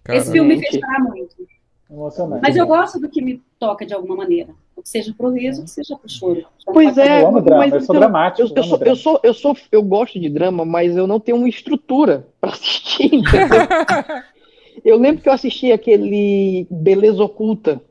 Chorar 0.07 0.15
muito, 0.15 0.15
cara. 0.15 0.17
Esse 0.17 0.31
filme 0.31 0.55
me 0.55 0.61
fez 0.61 0.75
chorar 0.75 0.99
muito. 0.99 1.35
Emocionante. 1.89 2.41
Mas 2.41 2.55
eu 2.55 2.67
gosto 2.67 2.99
do 2.99 3.09
que 3.09 3.21
me 3.21 3.41
toca 3.59 3.85
de 3.85 3.93
alguma 3.93 4.15
maneira. 4.15 4.49
Que 4.75 4.89
seja 4.89 5.13
pro 5.17 5.31
riso, 5.31 5.63
que 5.63 5.69
seja 5.69 5.95
pro 5.95 6.09
choro. 6.09 6.45
Pois 6.65 6.97
é, 6.97 7.23
eu 7.23 7.27
amo 7.27 7.41
drama, 7.41 7.63
mas 7.63 7.73
eu 7.73 7.81
sou 7.81 7.95
então, 7.95 8.09
dramático. 8.09 8.41
Eu, 8.41 8.55
eu, 8.55 8.63
sou, 8.63 8.79
eu, 8.83 8.95
sou, 8.95 9.19
eu, 9.23 9.33
sou, 9.33 9.57
eu 9.71 9.81
gosto 9.81 10.19
de 10.19 10.29
drama, 10.29 10.65
mas 10.65 10.95
eu 10.95 11.07
não 11.07 11.19
tenho 11.19 11.37
uma 11.37 11.49
estrutura 11.49 12.27
para 12.39 12.51
assistir. 12.51 13.09
eu 14.83 14.97
lembro 14.97 15.21
que 15.21 15.29
eu 15.29 15.33
assisti 15.33 15.71
aquele 15.71 16.67
Beleza 16.69 17.23
Oculta, 17.23 17.81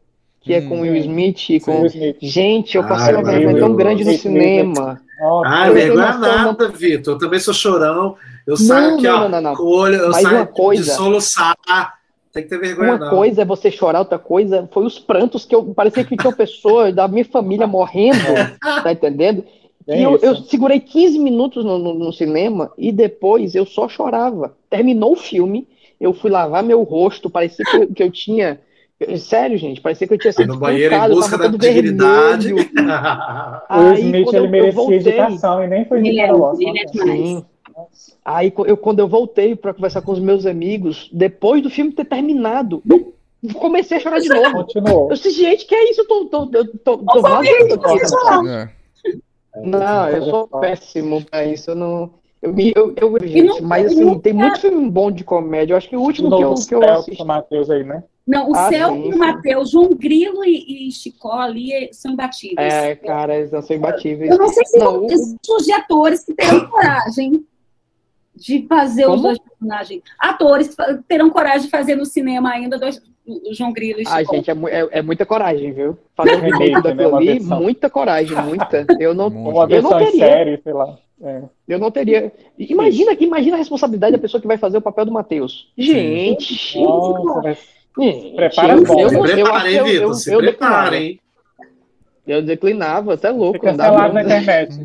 que 0.41 0.53
é 0.53 0.61
com 0.61 0.77
hum, 0.77 0.81
Will 0.83 0.97
Smith. 0.97 1.65
Com... 1.65 1.81
Will 1.81 1.87
Smith. 1.87 2.19
Gente, 2.21 2.77
eu 2.77 2.87
passei 2.87 3.15
uma 3.15 3.25
vergonha 3.25 3.59
tão 3.59 3.75
grande 3.75 4.05
no 4.05 4.13
cinema. 4.13 5.01
Ah, 5.45 5.71
vergonha 5.71 6.19
nada, 6.19 6.69
Vitor. 6.69 7.15
Eu 7.15 7.19
também 7.19 7.41
sou 7.41 7.55
chorão. 7.55 8.17
Eu 8.47 8.57
saio 8.57 8.95
aqui, 8.95 9.09
ó, 9.09 9.29
não, 9.29 9.41
não, 9.41 9.55
não. 9.55 9.67
olho, 9.67 9.97
eu 9.97 10.11
Mas 10.11 10.23
saio 10.23 10.47
coisa... 10.49 10.85
de 10.85 10.91
soluçar. 10.91 11.57
Tem 12.37 12.43
que 12.43 12.51
ter 12.51 12.59
vergonha, 12.59 12.91
Uma 12.91 12.99
não. 12.99 13.09
coisa 13.09 13.41
é 13.41 13.45
você 13.47 13.71
chorar, 13.71 14.01
outra 14.01 14.19
coisa 14.19 14.69
foi 14.71 14.85
os 14.85 14.99
prantos 14.99 15.47
que 15.47 15.55
eu 15.55 15.65
parecia 15.73 16.05
que 16.05 16.19
tinha 16.19 16.31
pessoa 16.31 16.93
da 16.93 17.09
minha 17.09 17.25
família 17.25 17.67
morrendo, 17.67 18.19
tá 18.61 18.93
entendendo? 18.93 19.43
É 19.89 19.99
e 19.99 20.03
eu, 20.03 20.19
eu, 20.19 20.37
segurei 20.37 20.79
15 20.79 21.19
minutos 21.19 21.65
no, 21.65 21.79
no, 21.79 21.95
no, 21.95 22.13
cinema 22.13 22.71
e 22.77 22.93
depois 22.93 23.55
eu 23.55 23.65
só 23.65 23.89
chorava. 23.89 24.55
Terminou 24.69 25.13
o 25.13 25.17
filme, 25.17 25.67
eu 25.99 26.13
fui 26.13 26.31
lavar 26.31 26.63
meu 26.63 26.83
rosto, 26.83 27.31
parecia 27.31 27.65
que, 27.65 27.87
que 27.87 28.03
eu 28.03 28.11
tinha. 28.11 28.61
Sério, 29.17 29.57
gente, 29.57 29.81
parecia 29.81 30.07
que 30.07 30.13
eu 30.13 30.19
tinha 30.19 30.33
sido 30.35 30.53
no 30.53 30.59
banheiro 30.59 30.95
em 30.95 31.09
busca 31.09 31.39
da 31.39 31.49
dignidade. 31.49 32.53
o 32.53 33.93
Smith 33.95 34.33
ele 34.35 34.49
merecia 34.49 34.73
voltei, 34.73 34.99
educação 34.99 35.65
e 35.65 35.69
nem 35.69 35.87
foi 35.87 36.07
ele 36.07 36.21
é, 36.21 36.29
ele 36.29 36.81
é 36.81 36.89
Sim. 36.89 37.45
Aí 38.25 38.53
eu, 38.67 38.77
quando 38.77 39.01
eu 39.01 39.09
voltei 39.09 39.55
para 39.55 39.75
conversar 39.75 40.03
com 40.03 40.13
os 40.13 40.19
meus 40.19 40.47
amigos, 40.47 41.09
depois 41.13 41.63
do 41.63 41.71
filme 41.71 41.93
ter 41.93 42.05
terminado, 42.05 42.83
eu 42.89 43.13
comecei 43.55 43.99
a 43.99 44.01
chorar 44.01 44.21
de 44.21 44.29
novo. 44.29 44.65
Continuou. 44.65 45.11
Eu 45.11 45.17
disse, 45.17 45.31
gente, 45.31 45.67
que 45.67 45.75
é 45.75 45.91
isso? 45.91 46.01
Eu 46.01 46.09
tô, 46.09 46.25
tô, 46.27 46.47
tô, 46.47 46.65
tô, 46.79 46.99
tô 46.99 47.21
vazando. 47.21 48.51
É. 48.51 48.71
Não, 49.63 50.09
eu 50.09 50.23
sou 50.25 50.49
péssimo 50.49 51.25
pra 51.25 51.45
isso. 51.45 51.71
Eu 51.71 51.75
não. 51.75 52.11
Eu, 52.43 52.55
eu, 52.77 52.95
eu, 52.97 53.27
gente, 53.27 53.63
mas 53.63 53.87
assim, 53.87 54.19
tem 54.21 54.33
muito 54.33 54.61
filme 54.61 54.91
bom 54.91 55.11
de 55.11 55.25
comédia. 55.25 55.73
Eu 55.73 55.77
acho 55.79 55.89
que 55.89 55.97
o 55.97 56.01
último 56.01 56.29
que 56.29 56.43
eu, 56.43 56.55
que 56.55 56.75
eu 56.75 56.91
assisti. 56.91 57.25
Matheus 57.25 57.71
aí, 57.71 57.83
né? 57.83 58.05
Não, 58.27 58.51
o 58.51 58.57
ah, 58.57 58.69
Celso 58.69 58.97
e 58.97 59.15
o 59.15 59.19
Matheus, 59.19 59.71
João 59.71 59.91
Grilo 59.91 60.45
e, 60.45 60.89
e 60.89 60.93
Chicó 60.93 61.33
ali 61.33 61.89
são 61.93 62.13
imbatíveis. 62.13 62.75
É, 62.75 62.97
cara, 62.97 63.37
eles 63.37 63.53
não 63.53 63.63
são 63.63 63.77
imbatíveis. 63.77 64.31
Eu 64.31 64.39
não 64.39 64.49
sei 64.49 64.65
se 64.65 64.79
não, 64.79 65.07
o... 65.07 65.07
de 65.07 65.73
atores 65.73 66.25
que 66.25 66.35
terão 66.35 66.69
coragem 66.69 67.47
de 68.37 68.67
fazer 68.69 69.05
Como? 69.05 69.17
os 69.17 69.23
dois 69.23 69.39
personagens. 69.39 70.03
Atores 70.19 70.77
terão 71.09 71.31
coragem 71.31 71.63
de 71.63 71.71
fazer 71.71 71.97
no 71.97 72.05
cinema 72.05 72.51
ainda 72.51 72.79
dois, 72.79 73.03
o 73.27 73.55
João 73.55 73.73
Grilo 73.73 74.01
e 74.01 74.05
Chico. 74.05 74.15
Ah, 74.15 74.23
gente, 74.23 74.51
é, 74.51 74.55
é, 74.55 74.89
é, 74.99 75.03
muita 75.03 75.25
coragem, 75.25 75.73
viu? 75.73 75.99
Fazer 76.15 76.37
um 76.37 76.41
remake 76.45 76.83
daquilo 76.83 77.21
né, 77.21 77.39
muita 77.41 77.91
coragem, 77.91 78.37
muita. 78.43 78.87
Eu 79.01 79.15
não, 79.15 79.29
Uma 79.29 79.67
eu 79.71 79.83
não 79.83 79.99
teria. 79.99 80.27
Série, 80.27 80.61
sei 80.63 80.73
lá. 80.73 80.99
É. 81.23 81.43
Eu 81.67 81.79
não 81.79 81.91
teria. 81.91 82.31
Imagina, 82.59 83.17
imagina 83.19 83.57
a 83.57 83.59
responsabilidade 83.59 84.13
da 84.13 84.19
pessoa 84.19 84.41
que 84.41 84.47
vai 84.47 84.59
fazer 84.59 84.77
o 84.77 84.83
papel 84.83 85.07
do 85.07 85.13
Matheus. 85.13 85.73
Gente! 85.77 86.79
Nossa. 86.79 87.59
Prepara. 87.95 88.75
Eu, 88.75 88.85
eu, 88.85 89.27
eu, 89.27 89.47
eu, 89.67 89.87
eu, 89.87 90.15
se 90.15 90.31
eu, 90.31 90.43
declinava. 90.43 90.97
Eu 92.27 92.43
declinava, 92.43 93.15
até 93.15 93.31
louco. 93.31 93.59
Fica 93.59 93.73
na 93.73 94.23
internet. 94.23 94.79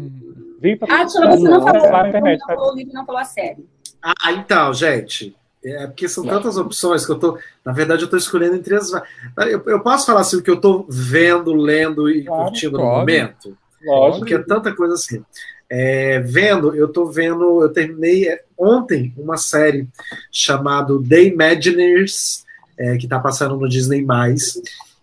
Vitor, 0.62 0.88
ah, 0.92 1.04
você 1.04 1.20
não, 1.20 1.28
não 1.28 1.62
falou, 1.64 1.92
não, 1.92 2.08
internet, 2.08 2.40
não 2.40 2.48
falou 2.48 2.72
o 2.72 2.76
livro, 2.76 2.94
não 2.94 3.06
falou 3.06 3.22
a 3.22 3.26
série. 3.26 3.66
Ah, 4.02 4.32
então, 4.34 4.72
gente. 4.74 5.36
É 5.64 5.86
porque 5.86 6.10
são 6.10 6.26
tantas 6.26 6.58
opções 6.58 7.06
que 7.06 7.12
eu 7.12 7.20
tô. 7.20 7.38
Na 7.64 7.72
verdade, 7.72 8.04
eu 8.04 8.10
tô 8.10 8.18
escolhendo 8.18 8.56
entre 8.56 8.76
as. 8.76 8.92
Eu, 9.38 9.64
eu 9.68 9.80
posso 9.80 10.08
falar 10.08 10.22
assim 10.22 10.38
o 10.38 10.42
que 10.42 10.50
eu 10.50 10.60
tô 10.60 10.86
vendo, 10.90 11.54
lendo 11.54 12.10
e 12.10 12.24
claro, 12.24 12.46
curtindo 12.46 12.78
pode. 12.78 12.84
no 12.84 12.98
momento? 12.98 13.58
Lógico. 13.84 14.20
Porque 14.20 14.34
é 14.34 14.40
tanta 14.40 14.76
coisa 14.76 14.96
assim. 14.96 15.24
É, 15.70 16.20
vendo, 16.20 16.76
eu 16.76 16.88
tô 16.88 17.06
vendo, 17.06 17.62
eu 17.62 17.70
terminei 17.70 18.28
ontem 18.58 19.14
uma 19.16 19.38
série 19.38 19.88
chamada 20.32 21.00
The 21.08 21.24
Imagineers, 21.26 22.44
é, 22.78 22.98
que 22.98 23.08
tá 23.08 23.20
passando 23.20 23.56
no 23.56 23.70
Disney. 23.70 24.06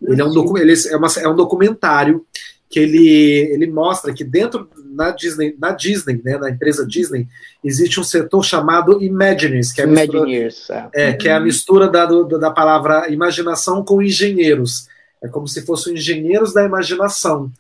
Ele 0.03 0.21
é 0.21 0.25
um, 0.25 0.57
ele 0.59 0.75
é, 0.91 0.97
uma, 0.97 1.09
é 1.21 1.29
um 1.29 1.37
documentário 1.37 2.27
que 2.69 2.79
ele, 2.79 3.49
ele 3.53 3.67
mostra 3.71 4.13
que 4.13 4.25
dentro 4.25 4.69
na 4.94 5.10
Disney, 5.10 5.55
na 5.59 5.73
Disney, 5.73 6.20
né, 6.24 6.39
na 6.39 6.51
empresa 6.51 6.86
Disney, 6.86 7.27
existe 7.62 8.01
um 8.01 8.05
setor 8.05 8.44
chamado 8.44 9.02
Imagineers, 9.02 9.73
que 9.73 9.81
é 9.81 9.85
a 9.85 9.86
mistura, 9.86 10.31
é. 10.31 11.09
é. 11.09 11.12
que 11.12 11.28
é 11.28 11.32
a 11.32 11.40
mistura 11.40 11.89
da, 11.89 12.06
do, 12.06 12.24
da 12.39 12.51
palavra 12.51 13.09
imaginação 13.10 13.85
com 13.85 14.02
engenheiros. 14.02 14.89
É 15.23 15.28
como 15.28 15.48
se 15.48 15.62
fossem 15.62 15.94
engenheiros 15.94 16.52
da 16.52 16.65
imaginação 16.65 17.51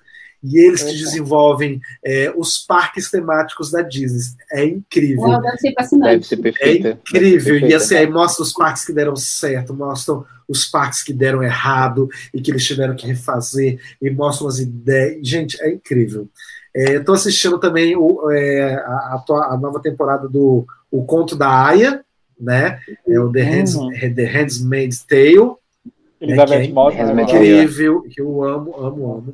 e 0.42 0.58
eles 0.58 0.82
que 0.82 0.96
desenvolvem 0.96 1.80
é, 2.04 2.32
os 2.36 2.58
parques 2.58 3.10
temáticos 3.10 3.70
da 3.70 3.82
Disney. 3.82 4.36
É 4.52 4.64
incrível. 4.64 5.22
Uau, 5.22 5.42
deve 5.42 5.58
ser 5.58 5.74
fascinante. 5.74 6.12
Deve 6.12 6.24
ser 6.24 6.36
perfeito. 6.36 6.86
É 6.86 6.90
incrível. 6.92 7.58
E 7.68 7.74
assim, 7.74 7.96
aí 7.96 8.08
mostra 8.08 8.42
os 8.42 8.52
parques 8.52 8.84
que 8.84 8.92
deram 8.92 9.16
certo, 9.16 9.74
mostram 9.74 10.24
os 10.46 10.64
parques 10.64 11.02
que 11.02 11.12
deram 11.12 11.42
errado 11.42 12.08
e 12.32 12.40
que 12.40 12.50
eles 12.50 12.64
tiveram 12.64 12.96
que 12.96 13.06
refazer, 13.06 13.80
e 14.00 14.10
mostram 14.10 14.48
as 14.48 14.58
ideias. 14.58 15.26
Gente, 15.26 15.60
é 15.60 15.70
incrível. 15.70 16.28
Estou 16.74 17.14
é, 17.14 17.18
assistindo 17.18 17.58
também 17.58 17.96
o, 17.96 18.30
é, 18.30 18.74
a, 18.74 19.22
a, 19.28 19.58
nova 19.60 19.80
temporada 19.80 20.28
do 20.28 20.66
O 20.90 21.04
Conto 21.04 21.34
da 21.34 21.66
Aya, 21.66 22.04
né? 22.38 22.78
É 23.06 23.18
o 23.18 23.30
The, 23.30 23.42
Hands, 23.42 23.74
uhum. 23.74 23.90
The 23.90 24.24
Handmaid's 24.24 25.02
Tale. 25.02 25.56
Elizabeth 26.20 26.58
né, 26.58 26.68
Moss, 26.68 26.94
é 26.96 27.22
incrível, 27.22 28.02
que 28.02 28.20
eu 28.20 28.42
amo, 28.42 28.76
amo, 28.76 29.14
amo. 29.14 29.32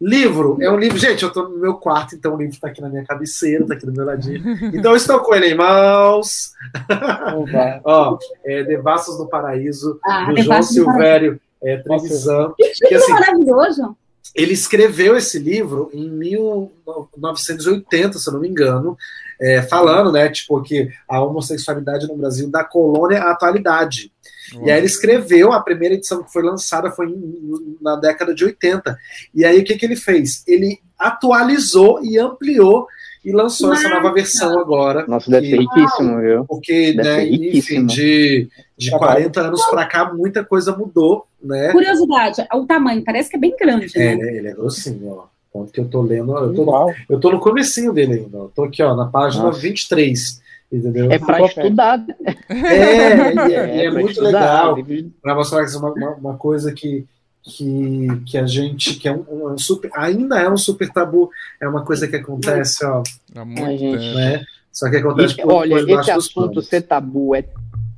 Livro, 0.00 0.58
é 0.60 0.68
um 0.68 0.76
livro. 0.76 0.98
Gente, 0.98 1.22
eu 1.22 1.32
tô 1.32 1.48
no 1.48 1.58
meu 1.58 1.74
quarto, 1.74 2.16
então 2.16 2.34
o 2.34 2.36
livro 2.36 2.58
tá 2.58 2.66
aqui 2.66 2.80
na 2.80 2.88
minha 2.88 3.04
cabeceira, 3.04 3.64
tá 3.64 3.74
aqui 3.74 3.86
do 3.86 3.92
meu 3.92 4.04
ladinho. 4.04 4.42
Então 4.74 4.90
eu 4.90 4.96
estou 4.96 5.20
com 5.20 5.32
ele 5.32 5.50
em 5.50 5.54
mãos. 5.54 6.52
Ó, 7.84 8.18
é, 8.44 8.64
Devassos 8.64 9.16
do 9.16 9.28
Paraíso, 9.28 10.00
ah, 10.04 10.32
do 10.32 10.42
João 10.42 10.62
Silvério 10.62 11.40
é, 11.62 11.76
Trevisan. 11.76 12.52
Que, 12.56 12.94
assim, 12.94 13.12
maravilhoso! 13.12 13.96
Ele 14.34 14.52
escreveu 14.52 15.16
esse 15.16 15.38
livro 15.38 15.90
em 15.92 16.08
1980, 16.08 18.18
se 18.18 18.28
eu 18.28 18.32
não 18.32 18.40
me 18.40 18.48
engano, 18.48 18.96
é, 19.40 19.62
falando, 19.62 20.10
né, 20.12 20.28
tipo, 20.28 20.60
que 20.62 20.90
a 21.08 21.22
homossexualidade 21.22 22.06
no 22.06 22.16
Brasil 22.16 22.50
da 22.50 22.64
colônia 22.64 23.22
à 23.22 23.32
atualidade. 23.32 24.12
E 24.62 24.70
aí 24.70 24.78
ele 24.78 24.86
escreveu, 24.86 25.52
a 25.52 25.62
primeira 25.62 25.94
edição 25.94 26.22
que 26.22 26.32
foi 26.32 26.42
lançada 26.42 26.90
foi 26.90 27.08
em, 27.08 27.78
na 27.80 27.96
década 27.96 28.34
de 28.34 28.44
80. 28.44 28.98
E 29.34 29.44
aí 29.44 29.60
o 29.60 29.64
que, 29.64 29.76
que 29.76 29.86
ele 29.86 29.96
fez? 29.96 30.42
Ele 30.46 30.78
atualizou 30.98 32.04
e 32.04 32.18
ampliou 32.18 32.86
e 33.24 33.32
lançou 33.32 33.68
Nossa. 33.68 33.86
essa 33.86 33.94
nova 33.94 34.12
versão 34.12 34.58
agora. 34.58 35.06
Nossa, 35.06 35.30
deve 35.30 35.50
ser 35.50 35.58
riquíssimo, 35.58 36.20
viu? 36.20 36.44
Porque, 36.44 36.92
deve 36.92 37.02
né, 37.02 37.48
enfim, 37.56 37.86
de, 37.86 38.48
de 38.76 38.90
40 38.90 39.40
anos 39.40 39.64
para 39.66 39.86
cá, 39.86 40.12
muita 40.12 40.44
coisa 40.44 40.76
mudou, 40.76 41.26
né? 41.42 41.70
Curiosidade, 41.72 42.46
o 42.52 42.66
tamanho 42.66 43.02
parece 43.04 43.30
que 43.30 43.36
é 43.36 43.40
bem 43.40 43.54
grande, 43.58 43.86
né? 43.96 44.14
É, 44.14 44.36
ele 44.36 44.48
é 44.48 44.52
grossinho, 44.52 45.08
ó. 45.08 45.32
Ponto 45.52 45.70
que 45.70 45.80
eu 45.80 45.84
tô 45.84 46.00
lendo, 46.00 46.34
eu 46.34 46.54
tô, 46.54 46.92
eu 47.10 47.20
tô 47.20 47.30
no 47.30 47.38
comecinho 47.38 47.92
dele 47.92 48.14
ainda. 48.14 48.38
Eu 48.38 48.52
tô 48.54 48.64
aqui, 48.64 48.82
ó, 48.82 48.96
na 48.96 49.06
página 49.06 49.44
Nossa. 49.44 49.60
23. 49.60 50.40
Entendeu? 50.72 51.12
É 51.12 51.18
para 51.18 51.44
estudar. 51.44 52.02
É, 52.48 52.54
é, 52.54 53.34
é, 53.82 53.84
é 53.84 53.90
muito 53.90 54.12
estudar. 54.12 54.74
legal 54.74 55.12
para 55.20 55.34
mostrar 55.34 55.66
que 55.66 55.74
é 55.74 55.78
uma, 55.78 56.14
uma, 56.14 56.36
coisa 56.38 56.72
que, 56.72 57.04
que, 57.42 58.06
que 58.26 58.38
a 58.38 58.46
gente 58.46 58.94
que 58.94 59.08
é 59.08 59.12
um, 59.12 59.52
um, 59.52 59.58
super, 59.58 59.90
ainda 59.94 60.38
é 60.38 60.48
um 60.48 60.56
super 60.56 60.88
tabu, 60.90 61.30
é 61.60 61.68
uma 61.68 61.84
coisa 61.84 62.06
que 62.06 62.16
acontece, 62.16 62.84
ó. 62.84 63.02
Há 63.34 63.44
muito 63.44 63.78
gente, 63.78 64.14
né? 64.14 64.44
Só 64.70 64.88
que 64.88 64.96
acontece 64.96 65.36
por, 65.36 65.52
Olha, 65.52 65.74
esse 65.74 66.10
assunto 66.10 66.62
ser 66.62 66.82
tabu 66.82 67.34
é 67.34 67.44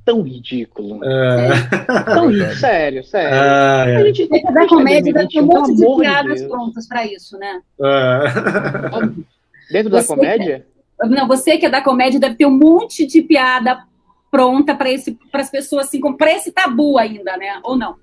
tão 0.04 0.22
ridículo. 0.22 1.04
É. 1.04 1.48
é 1.48 2.02
tão 2.02 2.28
ridículo, 2.28 2.56
sério, 2.56 3.04
sério. 3.04 3.38
Ah, 3.38 3.84
é. 3.86 3.96
A 3.96 4.04
gente 4.06 4.28
tem 4.28 4.42
que 4.42 4.52
dar 4.52 4.66
comédia, 4.66 5.12
deve 5.12 5.28
ter 5.28 5.40
um 5.40 5.46
monte 5.46 5.74
de 5.74 5.96
piadas 5.96 6.42
prontas 6.42 6.88
para 6.88 7.06
isso, 7.06 7.38
né? 7.38 7.60
É. 7.80 9.72
Dentro 9.72 9.90
da 9.90 10.02
comédia? 10.02 10.66
Não, 11.02 11.28
você 11.28 11.58
que 11.58 11.66
é 11.66 11.70
da 11.70 11.82
comédia 11.82 12.18
deve 12.18 12.34
ter 12.34 12.46
um 12.46 12.56
monte 12.56 13.06
de 13.06 13.22
piada 13.22 13.84
pronta 14.30 14.74
para 14.74 14.90
esse 14.90 15.12
para 15.30 15.42
as 15.42 15.50
pessoas 15.50 15.86
assim, 15.86 16.00
para 16.16 16.32
esse 16.32 16.50
tabu 16.50 16.98
ainda, 16.98 17.36
né? 17.36 17.60
Ou 17.62 17.76
não? 17.76 17.96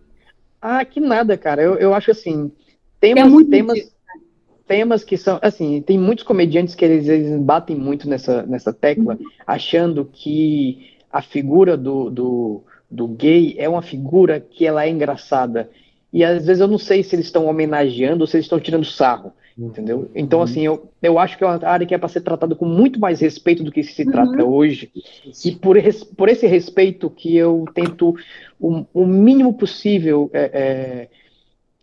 Ah, 0.62 0.86
que 0.86 1.00
nada, 1.00 1.38
cara. 1.38 1.62
Eu, 1.62 1.76
eu 1.76 1.94
acho 1.94 2.12
assim, 2.12 2.52
temas, 3.00 3.34
é 3.34 3.50
temas, 3.50 3.96
temas 4.68 5.04
que 5.04 5.18
são 5.18 5.40
assim, 5.42 5.82
tem 5.82 5.98
muitos 5.98 6.24
comediantes 6.24 6.76
que 6.76 6.86
eles, 6.86 7.08
eles 7.08 7.42
batem 7.42 7.76
muito 7.76 8.08
nessa 8.08 8.44
nessa 8.44 8.72
tecla, 8.72 9.18
achando 9.46 10.06
que 10.06 10.92
a 11.12 11.22
figura 11.22 11.76
do, 11.76 12.10
do, 12.10 12.64
do 12.90 13.08
gay 13.08 13.56
é 13.58 13.68
uma 13.68 13.82
figura 13.82 14.40
que 14.40 14.66
ela 14.66 14.86
é 14.86 14.90
engraçada. 14.90 15.70
E 16.14 16.24
às 16.24 16.46
vezes 16.46 16.62
eu 16.62 16.68
não 16.68 16.78
sei 16.78 17.04
se 17.04 17.16
eles 17.16 17.26
estão 17.26 17.48
homenageando 17.48 18.22
ou 18.22 18.28
se 18.28 18.38
eles 18.38 18.46
estão 18.46 18.60
tirando 18.60 18.86
sarro. 18.86 19.34
Entendeu? 19.58 20.10
Então, 20.16 20.40
uhum. 20.40 20.46
assim, 20.46 20.62
eu, 20.66 20.90
eu 21.02 21.20
acho 21.20 21.38
que 21.38 21.44
é 21.44 21.48
uma 21.48 21.60
área 21.68 21.86
que 21.86 21.94
é 21.94 21.98
para 21.98 22.08
ser 22.08 22.22
tratada 22.22 22.56
com 22.56 22.66
muito 22.66 23.00
mais 23.00 23.20
respeito 23.20 23.64
do 23.64 23.72
que 23.72 23.84
se 23.84 24.04
uhum. 24.04 24.12
trata 24.12 24.46
hoje. 24.46 24.90
E 25.46 25.52
por, 25.52 25.76
por 26.16 26.30
esse 26.30 26.48
respeito 26.48 27.10
que 27.10 27.36
eu 27.36 27.66
tento 27.74 28.16
o, 28.62 28.86
o 28.94 29.06
mínimo 29.06 29.54
possível 29.54 30.30
é, 30.34 30.52
é, 30.54 31.08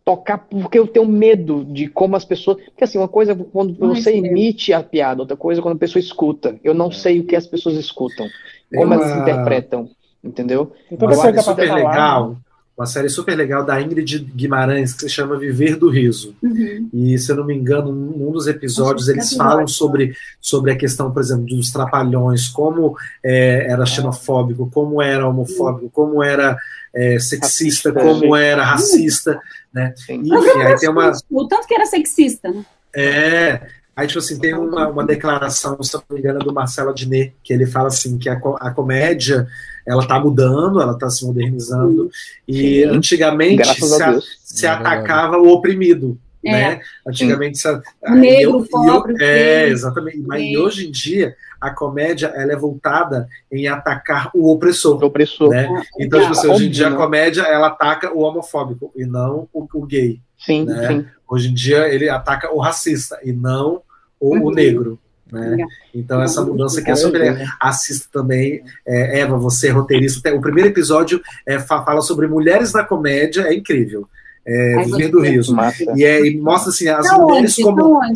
tocar, 0.04 0.38
porque 0.38 0.78
eu 0.78 0.86
tenho 0.86 1.06
medo 1.06 1.64
de 1.64 1.88
como 1.88 2.16
as 2.16 2.24
pessoas. 2.24 2.62
Porque, 2.64 2.84
assim, 2.84 2.98
uma 2.98 3.08
coisa 3.08 3.32
é 3.32 3.34
quando 3.34 3.74
você 3.74 4.16
emite 4.16 4.72
a 4.72 4.82
piada, 4.82 5.22
outra 5.22 5.36
coisa 5.36 5.60
é 5.60 5.62
quando 5.62 5.76
a 5.76 5.78
pessoa 5.78 6.00
escuta. 6.00 6.58
Eu 6.62 6.72
não 6.72 6.90
sei 6.90 7.20
o 7.20 7.24
que 7.24 7.36
as 7.36 7.46
pessoas 7.46 7.76
escutam, 7.76 8.26
como 8.70 8.86
uma... 8.86 8.94
elas 8.94 9.20
interpretam. 9.20 9.90
Entendeu? 10.22 10.72
Então, 10.90 11.10
eu 11.10 11.20
acho 11.20 11.42
super 11.42 11.72
legal 11.72 12.36
uma 12.78 12.86
série 12.86 13.08
super 13.08 13.36
legal 13.36 13.64
da 13.64 13.80
Ingrid 13.82 14.20
Guimarães 14.36 14.92
que 14.92 15.00
se 15.00 15.08
chama 15.08 15.36
Viver 15.36 15.74
do 15.74 15.90
Riso. 15.90 16.36
Uhum. 16.40 16.88
E, 16.92 17.18
se 17.18 17.32
eu 17.32 17.36
não 17.36 17.44
me 17.44 17.52
engano, 17.52 17.90
num 17.90 18.30
dos 18.30 18.46
episódios 18.46 19.08
eles 19.08 19.34
falam 19.34 19.66
sobre, 19.66 20.14
sobre 20.40 20.70
a 20.70 20.76
questão, 20.76 21.10
por 21.10 21.20
exemplo, 21.20 21.46
dos 21.46 21.72
trapalhões, 21.72 22.46
como 22.46 22.96
é, 23.24 23.66
era 23.68 23.84
xenofóbico, 23.84 24.70
como 24.72 25.02
era 25.02 25.28
homofóbico, 25.28 25.90
como 25.90 26.22
era 26.22 26.56
é, 26.94 27.18
sexista, 27.18 27.92
como 27.92 28.36
era 28.36 28.62
racista, 28.62 29.40
né? 29.74 29.92
Enfim, 30.08 30.62
aí 30.62 30.76
tem 30.78 30.88
uma... 30.88 31.10
O 31.28 31.48
tanto 31.48 31.66
que 31.66 31.74
era 31.74 31.84
sexista, 31.84 32.48
né? 32.48 32.64
É, 32.94 33.60
Aí, 33.98 34.06
tipo 34.06 34.20
assim, 34.20 34.38
tem 34.38 34.54
uma, 34.54 34.86
uma 34.86 35.04
declaração, 35.04 35.82
se 35.82 35.92
não 35.92 36.04
me 36.08 36.20
engano, 36.20 36.38
do 36.38 36.54
Marcelo 36.54 36.90
Adnet, 36.90 37.34
que 37.42 37.52
ele 37.52 37.66
fala 37.66 37.88
assim, 37.88 38.16
que 38.16 38.28
a, 38.28 38.40
a 38.60 38.70
comédia, 38.70 39.44
ela 39.84 40.06
tá 40.06 40.20
mudando, 40.20 40.80
ela 40.80 40.96
tá 40.96 41.10
se 41.10 41.26
modernizando, 41.26 42.08
e 42.46 42.82
Sim. 42.82 42.84
antigamente 42.84 43.66
se, 43.74 44.00
a, 44.00 44.20
se 44.44 44.66
é 44.66 44.68
atacava 44.68 45.38
o 45.38 45.48
oprimido, 45.48 46.16
é. 46.44 46.52
né? 46.52 46.80
Antigamente 47.04 47.58
se, 47.58 47.68
o 47.68 48.14
negro, 48.14 48.60
eu, 48.60 48.66
pobre, 48.70 49.14
eu, 49.14 49.18
É, 49.18 49.68
exatamente, 49.68 50.18
mas 50.18 50.54
hoje 50.54 50.86
em 50.86 50.92
dia 50.92 51.34
a 51.60 51.70
comédia 51.70 52.28
ela 52.36 52.52
é 52.52 52.56
voltada 52.56 53.28
em 53.50 53.66
atacar 53.66 54.30
o 54.32 54.48
opressor. 54.48 55.02
O 55.02 55.06
opressor. 55.06 55.48
Né? 55.48 55.68
Então, 55.98 56.20
tipo 56.20 56.34
assim, 56.34 56.46
hoje 56.46 56.68
em 56.68 56.70
dia 56.70 56.86
a 56.86 56.94
comédia 56.94 57.42
ela 57.42 57.66
ataca 57.66 58.14
o 58.14 58.20
homofóbico 58.20 58.92
e 58.94 59.04
não 59.04 59.48
o, 59.52 59.66
o 59.74 59.84
gay. 59.84 60.20
Sim, 60.38 60.66
né? 60.66 60.86
sim. 60.86 61.06
Hoje 61.28 61.50
em 61.50 61.54
dia 61.54 61.88
ele 61.88 62.08
ataca 62.08 62.54
o 62.54 62.60
racista 62.60 63.18
e 63.24 63.32
não 63.32 63.82
ou 64.20 64.34
uhum. 64.34 64.46
o 64.46 64.50
negro. 64.50 64.98
Né? 65.30 65.58
Então, 65.94 66.22
essa 66.22 66.42
mudança 66.42 66.82
que 66.82 66.90
é 66.90 66.94
super 66.96 67.18
legal. 67.18 67.46
Assista 67.60 68.08
também, 68.10 68.62
é, 68.86 69.20
Eva, 69.20 69.36
você 69.36 69.68
é 69.68 69.70
roteirista. 69.70 70.34
O 70.34 70.40
primeiro 70.40 70.70
episódio 70.70 71.20
é, 71.46 71.58
fala 71.58 72.00
sobre 72.00 72.26
mulheres 72.26 72.72
na 72.72 72.84
comédia, 72.84 73.42
é 73.42 73.54
incrível. 73.54 74.08
É, 74.46 74.82
Viver 74.84 75.08
do 75.08 75.20
Riso. 75.20 75.54
E, 75.94 76.04
é, 76.04 76.26
e 76.26 76.38
mostra 76.38 76.70
assim, 76.70 76.88
as 76.88 77.06
tá 77.06 77.18
mulheres 77.18 77.52
onde? 77.58 77.62
como. 77.62 78.00
Tá 78.00 78.08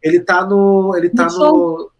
ele 0.00 0.20
tá 0.20 0.46
no. 0.46 0.94
Ele 0.96 1.08
tá 1.08 1.26
no. 1.26 1.90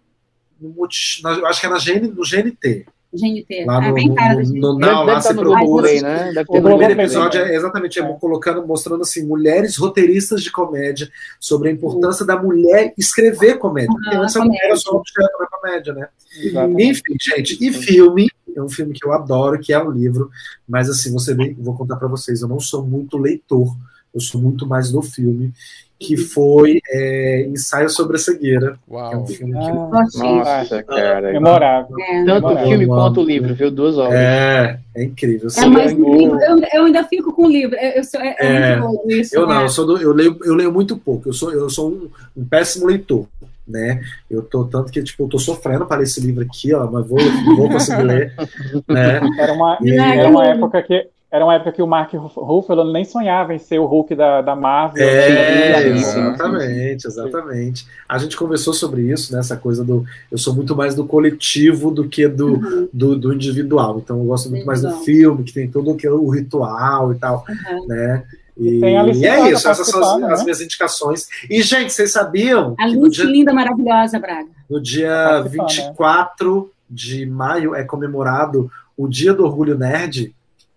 no, 0.60 0.68
no, 0.78 0.88
no 0.88 1.46
acho 1.46 1.60
que 1.60 1.66
é 1.66 1.70
na 1.70 1.78
GN, 1.78 2.06
no 2.14 2.22
GNT. 2.22 2.86
GNT. 3.12 3.64
Lá 3.66 3.84
é 3.84 3.92
bem 3.92 4.14
cara 4.14 4.42
no, 4.42 4.54
no, 4.54 4.78
Now, 4.78 5.04
lá 5.04 5.20
você 5.20 5.34
procura. 5.34 5.88
Aí, 5.88 6.00
né? 6.00 6.32
o 6.48 6.62
primeiro 6.62 6.92
episódio 6.92 7.40
é 7.40 7.54
exatamente 7.54 7.98
é. 7.98 8.12
colocando, 8.14 8.66
mostrando 8.66 9.02
assim, 9.02 9.26
mulheres 9.26 9.76
roteiristas 9.76 10.42
de 10.42 10.50
comédia, 10.50 11.10
sobre 11.38 11.68
a 11.68 11.72
importância 11.72 12.24
da 12.24 12.40
mulher 12.40 12.94
escrever 12.96 13.58
comédia. 13.58 13.90
Porque 13.90 14.16
ah, 14.16 14.24
essa 14.24 14.44
mulher 14.44 14.70
é 14.70 14.76
só 14.76 14.96
objeto 14.96 15.38
da 15.38 15.46
comédia, 15.46 15.92
né? 15.92 16.08
Exatamente. 16.40 16.90
Enfim, 16.90 17.16
gente, 17.20 17.58
e 17.60 17.72
filme, 17.72 18.28
é 18.54 18.62
um 18.62 18.68
filme 18.68 18.92
que 18.92 19.04
eu 19.04 19.12
adoro, 19.12 19.58
que 19.58 19.72
é 19.72 19.82
um 19.82 19.90
livro, 19.90 20.30
mas 20.68 20.88
assim, 20.88 21.12
você 21.12 21.34
vê, 21.34 21.54
vou 21.58 21.76
contar 21.76 21.96
para 21.96 22.08
vocês, 22.08 22.42
eu 22.42 22.48
não 22.48 22.60
sou 22.60 22.86
muito 22.86 23.18
leitor 23.18 23.74
eu 24.14 24.20
sou 24.20 24.40
muito 24.40 24.66
mais 24.66 24.90
do 24.90 25.02
filme, 25.02 25.52
que 26.00 26.16
foi 26.16 26.80
é, 26.90 27.46
Ensaio 27.46 27.90
sobre 27.90 28.16
a 28.16 28.18
Cegueira. 28.18 28.78
Uau. 28.90 29.10
Que 29.10 29.14
é 29.14 29.18
um 29.18 29.26
filme 29.26 29.52
que 29.52 29.58
Ah, 29.58 30.06
Nossa, 30.14 30.82
cara. 30.82 31.32
memorável. 31.32 31.94
É, 32.00 32.24
Tanto 32.24 32.46
o 32.46 32.58
filme 32.58 32.86
quanto 32.86 33.20
o 33.20 33.24
livro, 33.24 33.54
viu? 33.54 33.70
Duas 33.70 33.98
horas. 33.98 34.14
é, 34.14 34.78
é 34.96 35.04
incrível. 35.04 35.48
É, 35.54 35.66
mas 35.66 35.92
eu, 35.92 35.98
o 36.06 36.16
livro, 36.16 36.40
eu, 36.40 36.58
eu 36.72 36.84
ainda 36.86 37.04
fico 37.04 37.34
com 37.34 37.44
o 37.44 37.50
livro. 37.50 37.76
Eu, 37.76 37.90
eu 37.90 38.04
sou, 38.04 38.18
é, 38.18 38.34
é 38.38 38.46
É, 38.46 38.76
muito 38.80 39.02
bom 39.02 39.10
isso. 39.10 39.36
eu 39.36 39.46
não, 39.46 39.58
né? 39.58 39.64
eu, 39.64 39.68
sou 39.68 39.86
do- 39.86 39.98
eu 39.98 40.12
leio, 40.14 40.38
eu 40.42 40.54
leio 40.54 40.72
muito 40.72 40.96
pouco. 40.96 41.28
Eu 41.28 41.34
sou, 41.34 41.52
eu 41.52 41.68
sou 41.68 41.90
um, 41.90 42.08
um 42.34 42.44
péssimo 42.46 42.86
leitor. 42.86 43.26
Né? 43.68 44.00
Eu 44.28 44.42
tô 44.42 44.64
tanto 44.64 44.90
que 44.90 45.00
tipo, 45.02 45.22
eu 45.24 45.28
tô 45.28 45.38
sofrendo 45.38 45.86
para 45.86 45.98
ler 45.98 46.02
esse 46.04 46.20
livro 46.20 46.42
aqui, 46.42 46.74
ó, 46.74 46.90
mas 46.90 47.06
vou, 47.06 47.18
vou 47.56 47.68
conseguir 47.68 48.02
ler, 48.02 48.34
né? 48.88 49.20
Era 49.38 49.52
uma, 49.52 49.78
E- 49.80 49.92
era 49.96 50.28
uma 50.28 50.44
época 50.46 50.82
que 50.82 51.06
era 51.32 51.44
uma 51.44 51.54
época 51.54 51.72
que 51.72 51.82
o 51.82 51.86
Mark 51.86 52.12
Ruffalo 52.12 52.92
nem 52.92 53.04
sonhava 53.04 53.54
em 53.54 53.58
ser 53.58 53.78
o 53.78 53.86
Hulk 53.86 54.14
da, 54.16 54.42
da 54.42 54.56
Marvel. 54.56 55.02
É, 55.06 55.88
exatamente, 55.88 57.06
exatamente. 57.06 57.86
A 58.08 58.18
gente 58.18 58.36
conversou 58.36 58.72
sobre 58.74 59.02
isso, 59.02 59.32
né? 59.32 59.38
Essa 59.38 59.56
coisa 59.56 59.84
do. 59.84 60.04
Eu 60.30 60.38
sou 60.38 60.54
muito 60.54 60.74
mais 60.74 60.94
do 60.94 61.04
coletivo 61.06 61.90
do 61.90 62.08
que 62.08 62.26
do, 62.26 62.54
Uhum, 62.54 62.88
do, 62.92 63.16
do 63.16 63.32
individual. 63.32 64.00
Então 64.02 64.18
eu 64.18 64.24
gosto 64.24 64.50
muito 64.50 64.66
mais 64.66 64.82
do 64.82 64.90
filme, 65.04 65.44
que 65.44 65.52
tem 65.52 65.70
todo 65.70 65.90
aquele- 65.92 66.14
o 66.14 66.28
ritual 66.30 67.12
e 67.12 67.16
tal, 67.16 67.44
uhum. 67.48 67.86
né? 67.86 68.24
E 68.58 68.68
E, 68.68 68.80
e 69.20 69.26
é 69.26 69.50
isso, 69.52 69.68
essas 69.68 69.88
são 69.88 70.00
as, 70.00 70.06
participando, 70.08 70.24
as 70.32 70.38
né? 70.40 70.44
minhas 70.44 70.60
indicações. 70.60 71.28
E, 71.48 71.62
gente, 71.62 71.92
vocês 71.92 72.12
sabiam 72.12 72.74
A 72.78 72.86
Luz 72.88 73.14
dia, 73.14 73.24
linda, 73.24 73.54
maravilhosa, 73.54 74.18
Braga. 74.18 74.48
no 74.68 74.80
dia 74.82 75.08
participando, 75.08 75.66
né? 75.68 75.78
24 75.86 76.70
de 76.90 77.24
maio 77.24 77.74
é 77.74 77.84
comemorado 77.84 78.70
o 78.96 79.08
Dia 79.08 79.32
do 79.32 79.44
Orgulho 79.44 79.78
Nerd? 79.78 80.34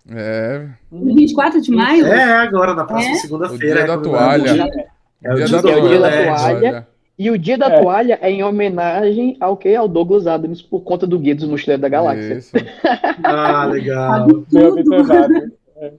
É. 0.09 0.67
No 0.91 1.15
24 1.15 1.61
de 1.61 1.71
maio? 1.71 2.05
É, 2.07 2.23
agora, 2.39 2.73
na 2.73 2.83
próxima 2.85 3.13
É? 3.13 3.17
O 3.17 3.21
segunda-feira. 3.21 3.75
dia 3.75 3.83
é 3.83 3.87
da 3.87 3.97
comemorado 3.97 4.41
o 4.41 4.45
toalha. 4.45 4.53
dia- 4.53 4.85
É 5.23 5.31
o 5.31 5.35
Dia 5.35 5.45
dia 5.45 5.55
da 5.55 5.61
do 5.61 5.69
é 5.69 5.75
o 5.81 5.87
dia 5.87 5.99
da 5.99 6.11
toalha. 6.11 6.87
E 7.17 7.31
o 7.31 7.37
dia 7.37 7.57
da 7.57 7.67
É. 7.67 7.79
toalha 7.81 8.19
é 8.21 8.31
em 8.31 8.43
homenagem 8.43 9.37
ao 9.39 9.55
que? 9.55 9.73
Ao 9.75 9.87
Douglas 9.87 10.27
Adams, 10.27 10.61
por 10.61 10.81
conta 10.81 11.07
do 11.07 11.17
Guia 11.17 11.35
dos 11.35 11.47
Mochileiros 11.47 11.81
da 11.81 11.87
Galáxia. 11.89 12.33
Isso. 12.35 12.51
Ah, 13.23 13.65
legal. 13.65 14.25
Bem 14.27 14.43
Tudo. 14.49 14.69
observado. 14.91 15.33
É. 15.77 15.91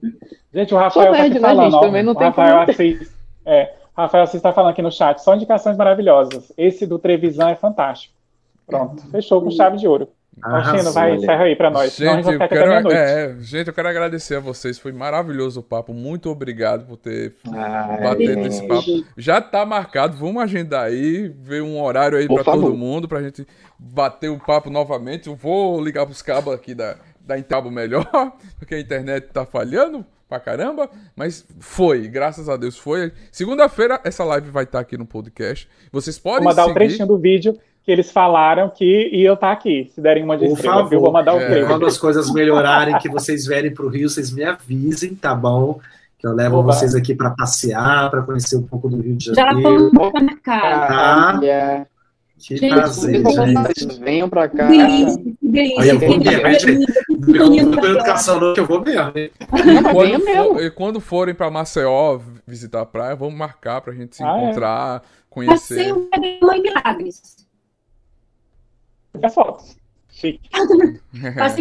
Gente, 0.53 0.73
o 0.73 0.77
Rafael 0.77 1.11
tá 1.11 1.21
aqui 1.23 1.33
né, 1.35 1.39
falando, 1.39 1.63
gente? 1.71 1.75
ó, 1.75 1.79
Também 1.81 2.03
não 2.03 2.11
o 2.13 2.15
tem 2.15 2.27
Rafael 2.27 2.59
como- 2.59 2.71
Assis, 2.71 3.15
é, 3.45 3.73
Rafael 3.97 4.23
Assis 4.23 4.35
está 4.35 4.53
falando 4.53 4.71
aqui 4.71 4.81
no 4.81 4.91
chat, 4.91 5.17
só 5.19 5.33
indicações 5.35 5.75
maravilhosas. 5.77 6.51
Esse 6.57 6.85
do 6.85 6.99
Trevisan 6.99 7.49
é 7.49 7.55
fantástico. 7.55 8.13
Pronto, 8.67 9.01
fechou 9.09 9.41
com 9.41 9.49
chave 9.51 9.77
de 9.77 9.87
ouro. 9.87 10.09
Faustino, 10.41 10.91
vai, 10.91 11.15
encerra 11.15 11.43
aí 11.43 11.55
pra 11.55 11.69
nós. 11.71 11.93
senão 11.93 12.13
a 12.13 12.21
gente 12.21 12.33
eu 12.33 12.39
quero, 12.49 12.67
meia-noite. 12.67 12.97
é, 12.97 13.35
gente, 13.39 13.67
eu 13.67 13.73
quero 13.73 13.87
agradecer 13.87 14.35
a 14.35 14.39
vocês. 14.39 14.77
Foi 14.77 14.91
maravilhoso 14.91 15.61
o 15.61 15.63
papo. 15.63 15.93
Muito 15.93 16.29
obrigado 16.29 16.85
por 16.85 16.97
ter 16.97 17.35
Ai, 17.51 18.01
batido 18.03 18.33
gente. 18.33 18.47
esse 18.47 18.67
papo. 18.67 19.05
Já 19.17 19.39
tá 19.41 19.65
marcado. 19.65 20.17
Vamos 20.17 20.43
agendar 20.43 20.83
aí, 20.85 21.29
ver 21.29 21.61
um 21.63 21.81
horário 21.81 22.17
aí 22.17 22.27
favor. 22.27 22.43
todo 22.43 22.73
mundo, 22.75 23.07
pra 23.07 23.23
gente 23.23 23.47
bater 23.79 24.29
o 24.29 24.37
papo 24.37 24.69
novamente. 24.69 25.27
Eu 25.27 25.35
vou 25.35 25.81
ligar 25.81 26.05
pros 26.05 26.21
cabos 26.21 26.53
aqui 26.53 26.75
da, 26.75 26.97
da 27.21 27.37
Intabo 27.39 27.71
melhor, 27.71 28.05
porque 28.59 28.75
a 28.75 28.79
internet 28.79 29.27
tá 29.31 29.45
falhando 29.45 30.05
pra 30.27 30.39
caramba. 30.39 30.89
Mas 31.15 31.45
foi, 31.59 32.07
graças 32.09 32.49
a 32.49 32.57
Deus 32.57 32.77
foi. 32.77 33.13
Segunda-feira 33.31 34.01
essa 34.03 34.23
live 34.25 34.49
vai 34.51 34.65
estar 34.65 34.79
aqui 34.79 34.97
no 34.97 35.05
podcast. 35.05 35.67
Vocês 35.91 36.19
podem 36.19 36.39
Vou 36.43 36.49
mandar 36.49 36.63
um 36.65 36.67
seguir. 36.73 36.79
trechinho 36.79 37.07
do 37.07 37.17
vídeo 37.17 37.57
que 37.85 37.91
eles 37.91 38.11
falaram 38.11 38.69
que 38.69 39.09
iam 39.13 39.35
estar 39.35 39.51
aqui. 39.51 39.91
Se 39.93 40.01
derem 40.01 40.23
uma 40.23 40.37
de 40.37 40.45
Por 40.47 40.53
estrela, 40.53 40.75
favor. 40.77 40.89
viu? 40.89 40.99
Vou 41.01 41.11
mandar 41.11 41.35
o 41.35 41.39
É. 41.39 41.45
trailer. 41.45 41.67
Quando 41.67 41.85
as 41.85 41.97
coisas 41.97 42.31
melhorarem, 42.33 42.97
que 42.97 43.07
vocês 43.07 43.45
vierem 43.45 43.71
para 43.73 43.85
o 43.85 43.89
Rio, 43.89 44.09
vocês 44.09 44.31
me 44.31 44.43
avisem, 44.43 45.13
tá 45.13 45.35
bom? 45.35 45.79
Que 46.17 46.25
eu 46.25 46.33
levo 46.33 46.57
Oba. 46.57 46.73
vocês 46.73 46.95
aqui 46.95 47.13
para 47.13 47.29
passear, 47.31 48.09
para 48.09 48.23
conhecer 48.23 48.55
um 48.57 48.63
pouco 48.63 48.89
do 48.89 48.99
Rio 49.01 49.15
de 49.15 49.25
Já 49.25 49.33
Janeiro. 49.35 49.91
vamos 49.93 50.13
marcar. 50.23 51.35
Olha, 51.37 51.87
Que 52.37 52.57
Gente, 52.57 52.73
prazer, 52.73 53.23
gente. 53.77 53.99
venham 54.01 54.27
pra 54.29 54.47
cá. 54.49 54.67
Delícia, 54.67 55.23
que 55.23 55.47
delícia. 55.47 55.91
Eu 55.91 55.99
vou 55.99 56.19
mesmo, 57.49 57.85
educação, 57.85 58.39
não, 58.39 58.53
que 58.53 58.59
eu 58.59 58.65
vou 58.65 58.81
mesmo. 58.81 59.11
Quando, 59.93 60.19
for- 60.21 60.61
e 60.63 60.69
quando 60.71 60.99
forem 60.99 61.33
pra 61.33 61.49
Maceió 61.49 62.19
visitar 62.45 62.81
a 62.81 62.85
praia, 62.85 63.15
vamos 63.15 63.35
marcar 63.35 63.79
pra 63.81 63.93
gente 63.93 64.17
se 64.17 64.23
Ah, 64.23 64.37
é? 64.37 64.43
encontrar, 64.43 64.99
Passei 64.99 65.11
conhecer. 65.29 65.93
um 65.93 66.09
Mãe 66.45 66.61
Milagres. 66.61 67.44
Fica 69.15 69.29
fotos. 69.29 69.77
Chique. 70.15 70.39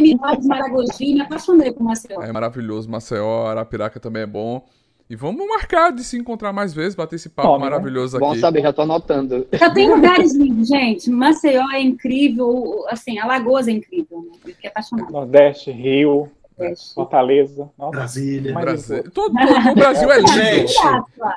Milagres, 0.01 0.47
Maragogi, 0.47 1.15
me 1.15 1.21
apaixonei 1.23 1.73
por 1.73 1.83
Maceió. 1.83 2.23
É 2.23 2.33
maravilhoso. 2.33 2.89
Maceió, 2.89 3.47
Arapiraca 3.47 3.99
também 3.99 4.23
é 4.23 4.27
bom. 4.27 4.65
E 5.11 5.17
vamos 5.17 5.47
marcar 5.47 5.93
de 5.93 6.03
se 6.03 6.17
encontrar 6.17 6.53
mais 6.53 6.73
vezes, 6.73 6.95
bater 6.95 7.17
esse 7.17 7.29
papo 7.29 7.49
Bom, 7.49 7.59
né? 7.59 7.65
maravilhoso 7.65 8.19
Bom 8.19 8.31
aqui. 8.31 8.41
saber, 8.41 8.63
já 8.63 8.73
tô 8.73 8.83
anotando. 8.83 9.47
Já 9.53 9.71
tem 9.71 9.91
lugares 9.93 10.35
lindos, 10.35 10.69
gente. 10.69 11.11
Maceió 11.11 11.69
é 11.73 11.83
incrível, 11.83 12.85
assim, 12.89 13.19
Alagoas 13.19 13.69
é 13.69 13.73
incrível, 13.73 14.23
né? 14.23 14.39
Eu 14.47 14.55
fiquei 14.55 14.71
apaixonada. 14.71 15.11
Nordeste, 15.11 15.71
Rio, 15.71 16.31
Fortaleza. 16.95 17.69
Nossa, 17.79 17.91
Brasília. 17.91 18.55
Brasil. 18.55 19.03
Todo, 19.13 19.35
todo 19.35 19.71
o 19.71 19.75
Brasil 19.75 20.13
é 20.13 20.17
lindo. 20.19 20.33
Gente, 20.33 20.75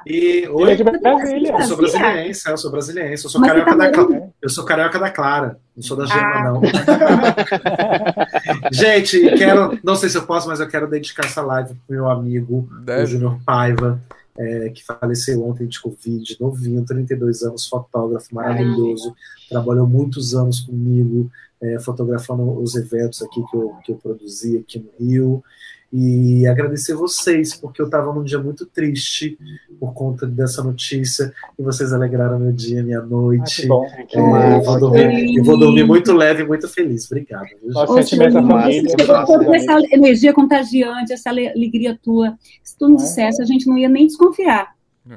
e 0.06 0.40
Ilha 0.44 0.54
oi, 0.54 0.76
de 0.76 0.84
Brasília. 0.84 1.52
eu 1.54 1.62
sou 1.64 1.78
brasiliense, 1.78 2.50
eu 2.50 2.58
sou 2.58 2.72
brasiliense, 2.72 3.26
eu 3.26 3.30
sou 3.30 3.42
carioca 3.42 3.76
da 3.76 3.92
Clara. 3.92 4.30
Eu 4.42 4.50
sou 4.50 4.66
carioca 4.66 5.00
da 5.00 5.10
Clara, 5.10 5.60
não 5.76 5.84
sou 5.84 5.98
da 5.98 6.06
Gema, 6.06 6.22
Ah. 6.22 6.44
não. 6.44 6.62
Gente, 8.72 9.20
quero, 9.38 9.78
não 9.84 9.96
sei 9.96 10.10
se 10.10 10.18
eu 10.18 10.26
posso, 10.26 10.48
mas 10.48 10.60
eu 10.60 10.68
quero 10.68 10.88
dedicar 10.90 11.26
essa 11.26 11.42
live 11.42 11.74
pro 11.88 11.96
meu 11.96 12.10
amigo, 12.10 12.68
o 12.72 12.76
Deve. 12.82 13.08
Júnior 13.08 13.40
Paiva, 13.46 14.00
é, 14.38 14.70
que 14.70 14.84
faleceu 14.86 15.44
ontem 15.48 15.68
de 15.68 15.82
Covid, 15.82 16.38
novinho, 16.40 16.86
32 16.86 17.42
anos, 17.44 17.68
fotógrafo 17.68 18.34
maravilhoso, 18.34 19.16
trabalhou 19.50 19.88
muitos 19.88 20.36
anos 20.36 20.60
comigo, 20.60 21.30
é, 21.62 21.80
fotografando 21.80 22.44
os 22.62 22.76
eventos 22.76 23.22
aqui 23.22 23.44
que 23.50 23.58
eu, 23.58 23.74
que 23.84 23.92
eu 23.92 23.96
produzi 23.96 24.58
aqui 24.58 24.80
no 24.80 24.90
Rio. 25.08 25.44
E 25.92 26.46
agradecer 26.46 26.94
vocês, 26.96 27.56
porque 27.56 27.82
eu 27.82 27.86
estava 27.86 28.14
num 28.14 28.22
dia 28.22 28.38
muito 28.38 28.66
triste 28.66 29.38
por 29.80 29.94
conta 29.94 30.28
dessa 30.28 30.62
notícia, 30.62 31.34
e 31.58 31.64
vocês 31.64 31.94
alegraram 31.94 32.38
meu 32.38 32.52
dia, 32.52 32.84
minha 32.84 33.00
Ah, 33.00 33.06
noite. 33.06 33.62
que 33.62 33.68
bom. 33.70 33.86
Que 34.06 34.18
É, 34.18 34.58
eu, 34.58 34.62
vou 34.64 34.80
dormir, 34.82 35.38
eu 35.38 35.44
vou 35.46 35.58
dormir 35.58 35.86
muito 35.86 36.12
leve 36.12 36.44
e 36.44 36.46
muito 36.46 36.68
feliz. 36.68 37.06
Obrigado. 37.06 37.48
Nossa, 37.64 38.04
sentimento 38.04 38.34
da 38.34 38.46
família. 38.46 38.96
chegou 39.00 39.46
com 39.46 39.56
essa 39.56 39.80
energia 39.94 40.34
contagiante, 40.34 41.14
essa 41.14 41.30
ale- 41.30 41.48
alegria 41.48 41.98
tua. 42.04 42.38
Se 42.62 42.78
tu 42.78 42.90
não 42.90 42.96
É. 42.96 42.98
dissesse, 42.98 43.42
a 43.42 43.46
gente 43.46 43.66
não 43.66 43.78
ia 43.78 43.88
nem 43.88 44.08
desconfiar. 44.08 44.76
É. 45.10 45.14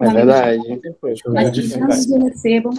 É 0.00 0.12
verdade. 0.12 0.80
Mas 1.28 1.56
É 1.56 2.16
o 2.16 2.24
recebam 2.24 2.72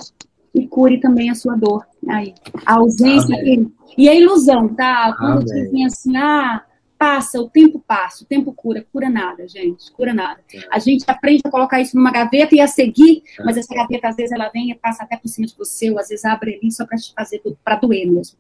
e 0.54 0.68
cure 0.68 1.00
também 1.00 1.30
a 1.30 1.36
sua 1.36 1.56
dor. 1.56 1.86
Aí, 2.08 2.34
a 2.66 2.76
ausência 2.76 3.36
e, 3.44 3.68
e 3.98 4.10
a 4.10 4.16
ilusão, 4.16 4.74
tá? 4.74 5.16
Quando 5.18 5.50
Amém. 5.50 5.64
dizem 5.64 5.86
assim, 5.86 6.18
ah, 6.18 6.64
passa, 6.98 7.42
o 7.42 7.50
tempo 7.50 7.84
passa, 7.86 8.24
o 8.24 8.28
tempo 8.28 8.54
cura, 8.54 8.86
cura 8.94 9.10
nada, 9.10 9.48
gente, 9.48 9.92
cura 9.92 10.14
nada. 10.14 10.40
A 10.72 10.80
gente 10.80 11.04
aprende 11.08 11.42
a 11.44 11.52
colocar 11.52 11.82
isso 11.82 11.98
numa 11.98 12.12
gaveta 12.12 12.56
e 12.56 12.62
a 12.62 12.68
seguir, 12.68 13.24
mas 13.44 13.58
essa 13.58 13.74
gaveta 13.74 14.08
às 14.08 14.16
vezes 14.16 14.32
ela 14.32 14.50
vem 14.50 14.72
e 14.72 14.76
passa 14.76 15.04
até 15.04 15.18
por 15.18 15.28
cima 15.28 15.48
de 15.48 15.56
você, 15.58 15.92
ou 15.92 16.00
às 16.00 16.08
vezes 16.08 16.24
abre 16.24 16.60
ali 16.62 16.72
só 16.72 16.86
para 16.86 16.98
te 16.98 17.14
fazer 17.14 17.42
para 17.64 17.76
doer 17.76 18.10
mesmo. 18.10 18.38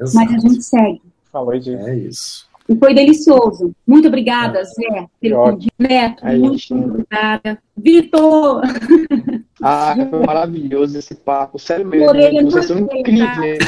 Mas 0.00 0.16
a 0.16 0.22
Exato. 0.22 0.40
gente 0.40 0.62
segue. 0.62 1.02
Falou 1.30 1.56
disso. 1.56 1.86
É 1.86 1.96
isso. 1.96 2.49
E 2.70 2.76
foi 2.76 2.94
delicioso. 2.94 3.72
Muito 3.84 4.06
obrigada, 4.06 4.62
Zé, 4.62 5.06
pelo 5.20 5.42
convite. 5.42 5.72
Neto, 5.76 6.20
Ai, 6.22 6.38
muito 6.38 6.56
gente. 6.58 6.72
obrigada. 6.74 7.58
Vitor, 7.76 8.62
Ah, 9.60 9.94
foi 10.08 10.24
maravilhoso 10.24 10.96
esse 10.96 11.16
papo. 11.16 11.58
Sério 11.58 11.84
mesmo. 11.84 12.48
Vocês 12.50 12.66
são 12.66 12.78
incríveis. 12.78 13.58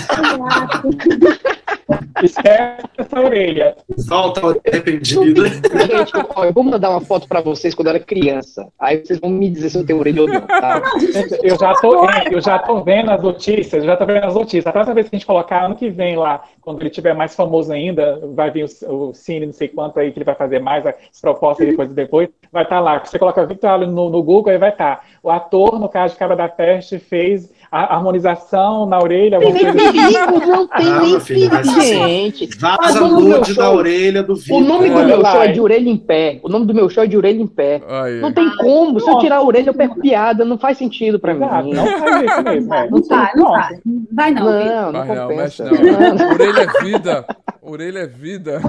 Esquece 2.22 2.82
essa 2.96 3.20
orelha. 3.20 3.76
Volta 4.08 4.40
ao 4.40 4.50
arrependido. 4.50 5.46
Gente, 5.46 6.12
ó, 6.34 6.44
eu 6.44 6.52
vou 6.52 6.64
mandar 6.64 6.90
uma 6.90 7.00
foto 7.00 7.28
pra 7.28 7.40
vocês 7.40 7.74
quando 7.74 7.88
eu 7.88 7.94
era 7.94 8.04
criança. 8.04 8.68
Aí 8.78 9.04
vocês 9.04 9.18
vão 9.18 9.30
me 9.30 9.48
dizer 9.50 9.70
se 9.70 9.78
eu 9.78 9.86
tenho 9.86 9.98
orelha 9.98 10.22
ou 10.22 10.28
não, 10.28 10.40
tá? 10.40 10.82
Eu 11.42 11.58
já, 11.58 11.74
tô, 11.74 12.06
eu 12.30 12.40
já 12.40 12.58
tô 12.58 12.82
vendo 12.82 13.10
as 13.10 13.22
notícias, 13.22 13.82
eu 13.82 13.88
já 13.88 13.96
tô 13.96 14.06
vendo 14.06 14.24
as 14.24 14.34
notícias. 14.34 14.66
A 14.66 14.72
próxima 14.72 14.94
vez 14.94 15.08
que 15.08 15.16
a 15.16 15.18
gente 15.18 15.26
colocar, 15.26 15.64
ano 15.64 15.74
que 15.74 15.90
vem 15.90 16.16
lá, 16.16 16.42
quando 16.60 16.80
ele 16.80 16.90
tiver 16.90 17.14
mais 17.14 17.34
famoso 17.34 17.72
ainda, 17.72 18.20
vai 18.34 18.50
vir 18.50 18.64
o, 18.64 19.08
o 19.08 19.14
Cine, 19.14 19.46
não 19.46 19.52
sei 19.52 19.68
quanto 19.68 19.98
aí, 19.98 20.12
que 20.12 20.18
ele 20.18 20.24
vai 20.24 20.34
fazer 20.34 20.60
mais 20.60 20.86
as 20.86 21.20
propostas 21.20 21.66
depois 21.66 21.90
e 21.90 21.94
depois, 21.94 22.28
vai 22.50 22.62
estar 22.62 22.80
lá. 22.80 23.04
Você 23.04 23.18
coloca 23.18 23.44
Victor 23.46 23.70
Allen 23.70 23.90
no, 23.90 24.08
no 24.08 24.22
Google, 24.22 24.52
aí 24.52 24.58
vai 24.58 24.70
estar. 24.70 25.04
O 25.22 25.30
ator, 25.30 25.78
no 25.78 25.88
caso 25.88 26.14
de 26.14 26.18
Cara 26.18 26.36
da 26.36 26.48
Peste, 26.48 26.98
fez 26.98 27.51
a 27.72 27.94
harmonização 27.94 28.84
na 28.84 28.98
orelha, 29.00 29.38
Tem 29.38 29.48
alguma 29.48 29.72
nem 29.72 29.88
assim. 29.88 29.92
perigo, 30.02 30.46
não 30.46 30.66
tem 30.68 30.86
Ah, 30.92 31.00
nem 31.00 31.20
filho, 31.20 31.50
perigo, 31.50 31.70
assim, 31.70 31.92
gente. 32.06 32.58
Vaza 32.58 33.00
nude 33.00 33.54
da 33.54 33.70
orelha 33.72 34.22
do 34.22 34.36
Vitor. 34.36 34.58
O 34.58 34.60
nome 34.60 34.90
do 34.90 35.02
meu 35.04 35.24
show 35.24 35.42
é 35.42 35.48
de 35.48 35.60
orelha 35.60 35.88
em 35.88 35.96
pé. 35.96 36.38
O 36.42 36.48
nome 36.50 36.66
do 36.66 36.74
meu 36.74 36.90
show 36.90 37.02
é 37.02 37.06
de 37.06 37.16
orelha 37.16 37.40
em 37.40 37.46
pé. 37.46 37.80
Não 38.20 38.30
tem 38.30 38.54
como. 38.58 39.00
Se 39.00 39.10
eu 39.10 39.18
tirar 39.18 39.36
a 39.36 39.42
orelha, 39.42 39.70
eu 39.70 39.74
perco 39.74 39.98
piada. 40.00 40.44
Não 40.44 40.58
faz 40.58 40.76
sentido 40.76 41.18
pra 41.18 41.32
mim. 41.32 41.40
não 41.72 41.86
faz 41.98 42.22
isso 42.30 42.42
mesmo. 42.42 42.74
é. 42.74 42.90
Não 42.90 43.02
vai, 43.02 43.30
não 43.34 43.48
vai. 43.50 43.80
Vai 44.12 44.30
não. 44.32 44.44
Não, 44.44 44.92
não 44.92 45.06
Vai 45.06 45.16
não, 45.16 45.28
mexe 45.28 45.62
compensa. 45.62 46.14
não. 46.14 46.30
Orelha 46.32 46.60
é 46.60 46.82
vida. 46.82 47.26
Orelha 47.62 47.98
é 48.00 48.06
vida. 48.06 48.60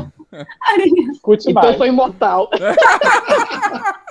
Então 1.47 1.63
eu 1.65 1.73
sou 1.73 1.85
imortal. 1.85 2.49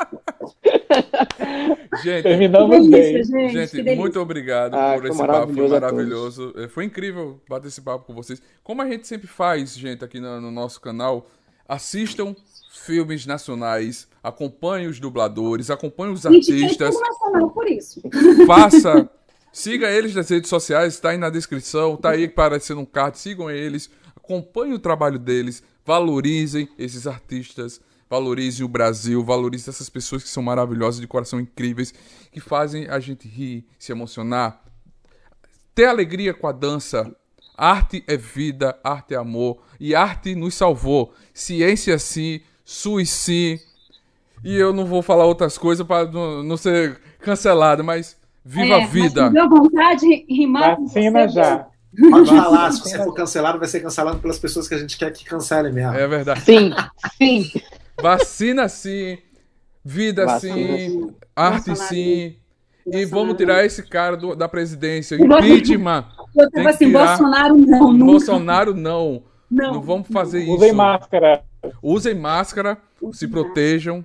Gente, 2.03 2.23
Terminamos 2.23 2.89
bem. 2.89 3.25
Gente, 3.25 3.77
gente 3.77 3.97
muito 3.97 4.19
obrigado 4.19 4.75
ah, 4.75 4.95
por 4.97 5.07
esse 5.07 5.19
papo, 5.19 5.53
foi 5.53 5.69
maravilhoso. 5.69 6.53
É, 6.57 6.69
foi 6.69 6.85
incrível 6.85 7.41
bater 7.49 7.69
esse 7.69 7.81
papo 7.81 8.07
com 8.07 8.15
vocês. 8.15 8.41
Como 8.63 8.81
a 8.83 8.89
gente 8.89 9.07
sempre 9.07 9.27
faz, 9.27 9.77
gente, 9.77 10.05
aqui 10.05 10.19
no, 10.19 10.41
no 10.41 10.51
nosso 10.51 10.81
canal, 10.81 11.27
assistam 11.69 12.35
filmes 12.73 13.27
nacionais, 13.27 14.09
acompanhe 14.23 14.87
os 14.87 14.99
dubladores, 14.99 15.71
acompanhe 15.71 16.13
os 16.13 16.25
artistas. 16.25 16.99
nacional 16.99 17.51
por 17.51 17.69
isso. 17.69 18.01
Faça, 18.47 19.09
siga 19.53 19.91
eles 19.91 20.15
nas 20.15 20.29
redes 20.29 20.49
sociais, 20.49 20.95
está 20.95 21.11
aí 21.11 21.19
na 21.19 21.31
descrição, 21.31 21.95
está 21.95 22.11
aí 22.11 22.25
aparecendo 22.25 22.81
um 22.81 22.87
card, 22.87 23.19
sigam 23.19 23.51
eles, 23.51 23.91
acompanhem 24.17 24.75
o 24.75 24.79
trabalho 24.79 25.19
deles, 25.19 25.63
valorizem 25.85 26.69
esses 26.79 27.07
artistas 27.07 27.81
Valorize 28.13 28.63
o 28.63 28.69
Brasil, 28.69 29.25
valorize 29.25 29.71
essas 29.71 29.89
pessoas 29.89 30.23
que 30.23 30.29
são 30.29 30.43
maravilhosas, 30.43 31.01
de 31.01 31.07
coração 31.07 31.41
incríveis, 31.41 31.95
que 32.31 32.41
fazem 32.41 32.87
a 32.87 33.01
gente 33.01 33.27
rir, 33.27 33.65
se 33.79 33.91
emocionar, 33.91 34.61
ter 35.75 35.87
alegria 35.87 36.35
com 36.35 36.47
a 36.47 36.53
dança. 36.53 37.11
Arte 37.57 38.05
é 38.07 38.15
vida, 38.15 38.79
arte 38.85 39.15
é 39.15 39.17
amor 39.17 39.63
e 39.81 39.95
arte 39.95 40.35
nos 40.35 40.55
salvou. 40.55 41.15
Ciência 41.33 41.99
sim, 41.99 42.43
SUS 42.63 43.09
sim. 43.09 43.59
E 44.45 44.57
eu 44.57 44.75
não 44.75 44.85
vou 44.85 45.01
falar 45.01 45.25
outras 45.25 45.57
coisas 45.57 45.87
para 45.87 46.05
não, 46.05 46.43
não, 46.43 46.59
ser 46.59 47.01
cancelado, 47.19 47.83
mas 47.83 48.15
viva 48.45 48.75
é, 48.75 48.83
a 48.83 48.87
vida. 48.87 49.23
Mas 49.23 49.33
deu 49.33 49.49
vontade 49.49 50.01
de 50.01 50.27
rimar 50.29 50.79
Vacina 50.79 51.29
já. 51.29 51.67
Pode 52.11 52.29
falar, 52.29 52.73
se 52.73 52.81
você 52.81 52.99
for 53.03 53.15
cancelado, 53.15 53.59
vai 53.59 53.69
ser 53.69 53.81
cancelado 53.81 54.19
pelas 54.19 54.39
pessoas 54.39 54.69
que 54.69 54.75
a 54.75 54.79
gente 54.79 54.99
quer 54.99 55.11
que 55.15 55.25
cancelem 55.25 55.73
mesmo. 55.73 55.95
É 55.95 56.07
verdade. 56.07 56.43
Sim, 56.43 56.75
sim. 57.17 57.51
Vacina 58.03 58.69
sim, 58.69 59.19
vida 59.85 60.27
Vacina, 60.27 60.79
sim, 60.79 61.15
arte 61.35 61.67
Bolsonaro. 61.69 61.95
sim. 61.95 62.37
E 62.85 63.05
vamos 63.05 63.37
tirar 63.37 63.65
esse 63.65 63.83
cara 63.83 64.17
do, 64.17 64.35
da 64.35 64.49
presidência. 64.49 65.15
Impeachment. 65.15 66.05
Eu 66.37 66.51
tava 66.51 66.71
assim, 66.71 66.87
tirar... 66.87 67.07
Bolsonaro 67.07 67.57
não. 67.57 67.93
Nunca. 67.93 68.05
Bolsonaro 68.05 68.75
não. 68.75 69.23
Não, 69.49 69.75
não 69.75 69.83
vamos 69.83 70.09
fazer 70.09 70.39
Usem 70.39 70.55
isso. 70.55 70.65
Usem 70.65 70.73
máscara. 70.73 71.43
Usem 71.83 72.15
máscara, 72.15 72.79
se 73.13 73.29
protejam. 73.29 74.05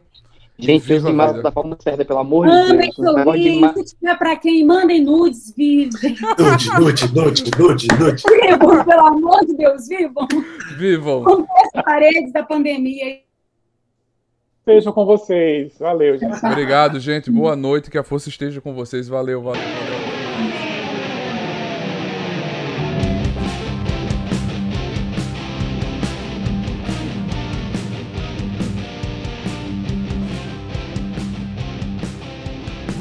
Gente, 0.60 0.92
usem 0.92 1.14
máscara 1.14 1.44
da 1.44 1.52
forma 1.52 1.78
certa, 1.80 2.04
pelo 2.04 2.20
amor 2.20 2.48
de 2.48 2.54
Deus. 2.78 2.98
Mandem 3.26 3.62
de... 3.62 3.90
se 3.90 3.96
tiver 3.96 4.18
pra 4.18 4.36
quem, 4.36 4.66
mandem 4.66 5.04
nudes, 5.04 5.54
vivem. 5.56 6.18
Nude, 6.38 6.70
nude, 6.80 7.14
nude, 7.14 7.52
nude, 7.58 7.88
nude. 8.00 8.24
Vivam, 8.28 8.86
pelo 8.86 9.08
amor 9.08 9.46
de 9.46 9.56
Deus, 9.56 9.88
vivam. 9.88 10.28
Vivam. 10.78 11.24
Com 11.24 11.46
as 11.76 11.84
paredes 11.84 12.34
da 12.34 12.44
pandemia 12.44 13.20
estejam 14.68 14.92
com 14.92 15.06
vocês. 15.06 15.78
Valeu, 15.80 16.18
gente. 16.18 16.46
Obrigado, 16.46 17.00
gente. 17.00 17.32
Boa 17.32 17.56
noite. 17.56 17.90
Que 17.90 17.98
a 17.98 18.04
força 18.04 18.28
esteja 18.28 18.60
com 18.60 18.74
vocês. 18.74 19.08
Valeu, 19.08 19.42
valeu, 19.42 19.62
valeu. 19.62 19.98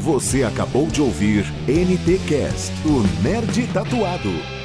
Você 0.00 0.44
acabou 0.44 0.86
de 0.86 1.02
ouvir 1.02 1.44
NT 1.66 2.20
Cast, 2.28 2.72
o 2.86 3.02
Nerd 3.24 3.66
Tatuado. 3.72 4.55